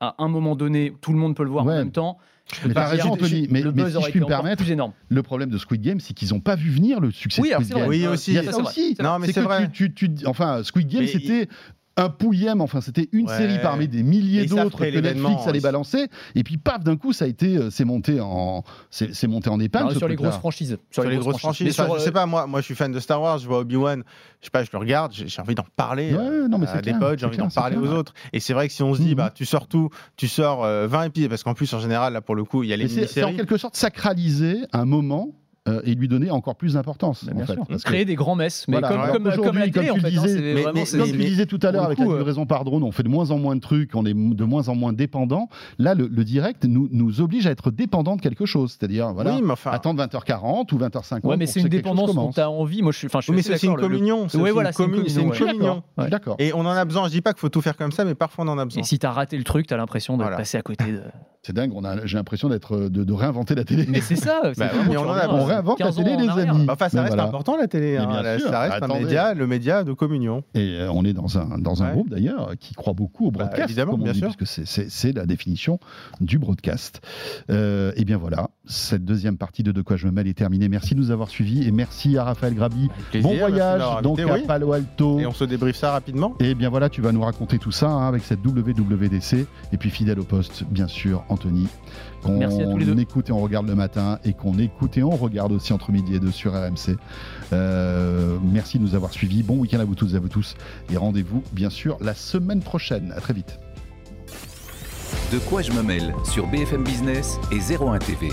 à 0.00 0.14
un 0.18 0.28
moment 0.28 0.56
donné, 0.56 0.92
tout 1.00 1.12
le 1.12 1.18
monde 1.18 1.34
peut 1.34 1.42
le 1.42 1.48
voir 1.50 1.64
Ouais. 1.64 1.72
en 1.72 1.76
même 1.78 1.90
temps. 1.90 2.18
Mais 2.66 2.72
t'as 2.74 2.86
raison, 2.86 3.10
Anthony. 3.12 3.46
Mais, 3.50 3.60
le 3.62 3.72
mais 3.72 3.82
buzz 3.82 3.90
si 3.92 3.96
aurait 3.96 4.06
je 4.06 4.10
puis 4.12 4.20
me 4.20 4.26
permettre, 4.26 4.62
plus 4.62 4.72
énorme. 4.72 4.92
le 5.08 5.22
problème 5.22 5.50
de 5.50 5.58
Squid 5.58 5.80
Game, 5.82 6.00
c'est 6.00 6.14
qu'ils 6.14 6.30
n'ont 6.32 6.40
pas 6.40 6.54
vu 6.56 6.70
venir 6.70 7.00
le 7.00 7.10
succès 7.10 7.42
Oui, 7.42 7.48
de 7.50 7.62
Squid 7.62 7.76
Game. 7.78 7.88
Oui, 7.88 8.06
aussi. 8.06 8.30
Il 8.30 8.34
y 8.34 8.38
a 8.38 8.42
ça, 8.44 8.52
ça 8.52 8.56
c'est 8.56 8.62
vrai. 8.62 8.70
aussi. 8.70 8.94
C'est 8.96 9.02
Non, 9.02 9.18
mais 9.18 9.32
c'est 9.32 9.40
vrai. 9.40 9.70
tu, 9.72 9.92
tu, 9.92 10.14
tu- 10.14 10.26
enfin, 10.26 10.62
Squid 10.62 10.88
Game, 10.88 11.00
Mais 11.02 11.06
c'était 11.08 11.48
un 11.98 12.08
pouillème. 12.08 12.60
Enfin, 12.62 12.80
c'était 12.80 13.08
une 13.12 13.28
Ouais. 13.28 13.36
série 13.36 13.58
parmi 13.60 13.88
des 13.88 14.02
milliers 14.02 14.46
d'autres 14.46 14.78
que 14.78 14.98
Netflix 14.98 15.46
allait 15.46 15.60
balancer. 15.60 16.06
Et 16.34 16.42
puis, 16.44 16.56
paf, 16.56 16.82
d'un 16.82 16.96
coup, 16.96 17.12
ça 17.12 17.26
a 17.26 17.28
été, 17.28 17.56
euh, 17.56 17.70
c'est 17.70 17.84
monté 17.84 18.20
en, 18.20 18.62
c'est 18.90 19.26
monté 19.26 19.50
en 19.50 19.60
épingle. 19.60 19.94
Sur 19.96 20.08
les 20.08 20.14
grosses 20.16 20.36
franchises. 20.36 20.78
Sur 20.90 21.02
les 21.04 21.16
grosses 21.18 21.38
franchises. 21.38 21.76
Je 21.76 21.82
euh, 21.82 21.98
sais 21.98 22.12
pas, 22.12 22.24
moi, 22.26 22.46
moi 22.46 22.60
je 22.60 22.64
suis 22.66 22.74
fan 22.74 22.92
de 22.92 23.00
Star 23.00 23.20
Wars, 23.20 23.38
je 23.38 23.46
vois 23.46 23.58
Obi-Wan, 23.60 24.02
je 24.40 24.46
sais 24.46 24.50
pas, 24.50 24.62
je 24.64 24.70
le 24.72 24.78
regarde, 24.78 25.12
j'ai 25.12 25.42
envie 25.42 25.54
d'en 25.54 25.66
parler 25.76 26.12
Ouais, 26.14 26.18
euh, 26.20 26.48
non, 26.48 26.58
mais 26.58 26.66
à 26.68 26.74
c'est 26.76 26.82
des 26.82 26.94
potes, 26.94 27.18
j'ai 27.18 27.26
envie 27.26 27.36
d'en 27.38 27.48
parler 27.48 27.76
clair. 27.76 27.90
aux 27.90 27.94
autres. 27.94 28.14
Et 28.32 28.40
c'est 28.40 28.52
vrai 28.54 28.68
que 28.68 28.72
si 28.74 28.82
on 28.82 28.94
se 28.94 29.00
dit, 29.02 29.10
Mhm. 29.10 29.14
bah, 29.16 29.32
tu 29.34 29.44
sors 29.44 29.66
tout, 29.66 29.90
tu 30.16 30.28
sors 30.28 30.64
euh, 30.64 30.86
20 30.86 31.04
épisodes, 31.04 31.28
parce 31.30 31.42
qu'en 31.42 31.54
plus, 31.54 31.72
en 31.74 31.80
général, 31.80 32.12
là, 32.12 32.20
pour 32.20 32.34
le 32.36 32.44
coup, 32.44 32.62
il 32.62 32.68
y 32.68 32.72
a 32.72 32.76
les 32.76 32.84
Mais 32.88 33.06
c'est 33.06 33.24
en 33.24 33.34
quelque 33.34 33.56
sorte 33.56 33.76
sacraliser 33.76 34.58
un 34.72 34.84
moment 34.84 35.30
euh, 35.68 35.80
et 35.84 35.94
lui 35.94 36.08
donner 36.08 36.30
encore 36.30 36.56
plus 36.56 36.74
d'importance. 36.74 37.24
Bah, 37.24 37.32
en 37.42 37.46
fait, 37.46 37.84
Créer 37.84 38.04
des 38.04 38.14
grands 38.14 38.34
messes, 38.34 38.66
mais 38.68 38.78
Voilà, 38.80 38.88
comme, 38.88 38.98
alors 39.00 39.12
comme, 39.36 39.44
comme 39.44 39.58
la 39.58 39.68
télé, 39.68 39.88
comme 39.88 39.90
en 39.90 39.94
tu 39.94 40.00
fait. 40.00 40.06
hein, 40.06 40.10
disais- 40.22 40.28
c'est 40.28 40.40
mais- 40.40 40.52
vraiment- 40.62 40.72
mais- 40.74 40.84
Comme 40.90 41.00
mais- 41.00 41.12
tu 41.12 41.18
disais 41.18 41.46
tout 41.46 41.58
à 41.62 41.70
l'heure 41.70 41.84
avec 41.84 41.98
coup, 41.98 42.04
la 42.04 42.10
euh, 42.10 42.18
livraison 42.18 42.46
par 42.46 42.64
drone, 42.64 42.82
on 42.82 42.92
fait 42.92 43.02
de 43.02 43.08
moins 43.08 43.30
en 43.30 43.38
moins 43.38 43.54
de 43.56 43.60
trucs, 43.60 43.94
on 43.94 44.04
est 44.06 44.14
de 44.14 44.44
moins 44.44 44.68
en 44.68 44.74
moins 44.74 44.92
dépendant. 44.92 45.48
Là, 45.78 45.94
le, 45.94 46.06
le 46.08 46.24
direct 46.24 46.64
nous, 46.64 46.88
nous 46.90 47.20
oblige 47.20 47.46
à 47.46 47.50
être 47.50 47.70
dépendant 47.70 48.16
de 48.16 48.20
quelque 48.20 48.46
chose. 48.46 48.76
C'est-à-dire, 48.78 49.12
voilà, 49.12 49.34
Oui, 49.36 49.42
enfin. 49.50 49.70
attendre 49.70 50.02
20h40 50.02 50.72
ou 50.72 50.78
20h50. 50.78 51.24
Ouais, 51.26 51.36
mais 51.36 51.44
pour 51.44 51.54
c'est 51.54 51.60
une 51.60 51.68
dépendance 51.68 52.14
dont 52.14 52.30
tu 52.32 52.40
as 52.40 52.50
envie. 52.50 52.82
Moi, 52.82 52.92
je 52.92 52.98
suis, 52.98 53.06
enfin, 53.06 53.20
je 53.20 53.32
mais 53.32 53.42
c'est 53.42 53.62
une 53.66 53.76
communion. 53.76 54.28
c'est 54.28 54.38
une 54.38 55.08
c'est 55.08 55.22
une 55.22 55.30
communion, 55.32 55.82
d'accord. 55.96 56.36
Et 56.38 56.52
on 56.54 56.60
en 56.60 56.66
a 56.70 56.84
besoin. 56.84 57.06
Je 57.06 57.12
dis 57.12 57.20
pas 57.20 57.32
qu'il 57.32 57.40
faut 57.40 57.48
tout 57.48 57.60
faire 57.60 57.76
comme 57.76 57.92
ça, 57.92 58.04
mais 58.04 58.14
parfois 58.14 58.44
on 58.44 58.48
en 58.48 58.58
a 58.58 58.64
besoin. 58.64 58.82
Et 58.82 58.84
si 58.84 58.98
t'as 58.98 59.10
raté 59.10 59.36
le 59.36 59.44
truc, 59.44 59.66
t'as 59.66 59.76
l'impression 59.76 60.16
de 60.16 60.24
passer 60.24 60.58
à 60.58 60.62
côté 60.62 60.92
de. 60.92 61.02
C'est 61.42 61.54
dingue, 61.54 61.72
j'ai 62.04 62.16
l'impression 62.18 62.48
d'être, 62.48 62.88
de, 62.90 63.12
réinventer 63.12 63.54
la 63.54 63.64
télé. 63.64 63.86
Mais 63.88 64.00
c'est 64.00 64.16
ça. 64.16 64.42
Bah 64.58 64.66
on 64.86 65.44
en 65.58 65.60
a- 65.60 65.72
reviens, 65.74 65.76
on 65.76 65.76
réinvente 65.76 65.78
la 65.80 65.86
15 65.86 65.98
ans 65.98 66.02
télé, 66.02 66.16
les 66.16 66.50
amis. 66.50 66.64
Bah, 66.66 66.72
Enfin, 66.74 66.88
ça 66.88 66.96
Mais 66.96 67.00
reste 67.02 67.14
voilà. 67.14 67.28
important 67.28 67.56
la 67.56 67.66
télé. 67.68 67.96
Hein. 67.96 68.06
bien 68.22 68.38
sûr. 68.38 68.48
Ça 68.50 68.60
reste 68.60 68.82
un 68.82 68.88
média, 68.88 69.34
le 69.34 69.46
média 69.46 69.84
de 69.84 69.92
communion. 69.92 70.42
Et 70.54 70.78
euh, 70.80 70.90
on 70.92 71.04
est 71.04 71.12
dans 71.12 71.38
un, 71.38 71.58
dans 71.58 71.82
un 71.82 71.86
Ouais. 71.88 71.92
groupe 71.92 72.10
d'ailleurs 72.10 72.52
qui 72.60 72.74
croit 72.74 72.92
beaucoup 72.92 73.26
au 73.26 73.30
Bah, 73.30 73.44
broadcast, 73.44 73.68
évidemment, 73.68 73.92
comme 73.92 74.00
on 74.00 74.04
bien 74.04 74.12
dit, 74.12 74.18
sûr. 74.20 74.28
puisque 74.36 74.46
c'est- 74.46 74.66
c'est 74.66 74.90
c'est 74.90 75.12
la 75.12 75.26
définition 75.26 75.78
du 76.20 76.38
broadcast. 76.38 77.00
Euh, 77.50 77.92
et 77.96 78.04
bien 78.04 78.16
voilà, 78.18 78.50
cette 78.66 79.04
deuxième 79.04 79.36
partie 79.38 79.62
de 79.62 79.72
De 79.72 79.82
quoi 79.82 79.96
je 79.96 80.06
me 80.06 80.12
mêle 80.12 80.26
est 80.26 80.34
terminée. 80.34 80.68
Merci 80.68 80.94
de 80.94 81.00
nous 81.00 81.10
avoir 81.10 81.28
suivis 81.28 81.66
et 81.68 81.70
merci 81.70 82.16
à 82.18 82.24
Raphaël 82.24 82.54
Grabi. 82.54 82.88
Plaisir, 83.10 83.28
bon 83.30 83.36
voyage 83.36 83.80
donc 84.02 84.18
invité, 84.18 84.32
à 84.32 84.34
oui. 84.34 84.44
Palo 84.46 84.72
Alto. 84.72 85.18
Et 85.20 85.26
on 85.26 85.32
se 85.32 85.44
débriefe 85.44 85.76
ça 85.76 85.92
rapidement 85.92 86.34
Et 86.40 86.54
bien 86.54 86.68
voilà, 86.70 86.88
tu 86.88 87.00
vas 87.00 87.12
nous 87.12 87.20
raconter 87.22 87.58
tout 87.58 87.70
ça 87.70 87.88
hein, 87.88 88.08
avec 88.08 88.22
cette 88.24 88.40
WWDC. 88.44 89.46
Et 89.72 89.76
puis 89.76 89.90
fidèle 89.90 90.18
au 90.18 90.24
poste, 90.24 90.64
bien 90.70 90.88
sûr, 90.88 91.22
Anthony. 91.28 91.68
Qu'on 92.22 92.38
Merci 92.38 92.62
à 92.62 92.66
tous 92.66 92.78
les 92.78 92.84
deux. 92.84 92.98
écoute 92.98 93.28
et 93.28 93.32
on 93.32 93.40
regarde 93.40 93.66
le 93.66 93.74
matin 93.74 94.18
et 94.24 94.32
qu'on 94.32 94.58
écoute 94.58 94.96
et 94.98 95.02
on 95.02 95.10
regarde 95.16 95.52
aussi 95.52 95.72
entre 95.72 95.92
midi 95.92 96.14
et 96.14 96.20
deux 96.20 96.32
sur 96.32 96.52
RMC. 96.52 96.96
Euh, 97.52 98.38
merci 98.42 98.78
de 98.78 98.82
nous 98.82 98.94
avoir 98.94 99.12
suivis. 99.12 99.42
Bon 99.42 99.56
week-end 99.56 99.80
à 99.80 99.84
vous 99.84 99.94
toutes 99.94 100.12
et 100.12 100.16
à 100.16 100.20
vous 100.20 100.28
tous. 100.28 100.56
Et 100.92 100.96
rendez-vous, 100.96 101.42
bien 101.52 101.70
sûr, 101.70 101.96
la 102.00 102.14
semaine 102.14 102.60
prochaine. 102.60 103.12
À 103.16 103.20
très 103.20 103.34
vite. 103.34 103.58
De 105.32 105.38
quoi 105.38 105.62
je 105.62 105.72
me 105.72 105.82
mêle 105.82 106.14
sur 106.24 106.46
BFM 106.46 106.84
Business 106.84 107.38
et 107.52 107.58
01 107.58 107.98
TV. 107.98 108.28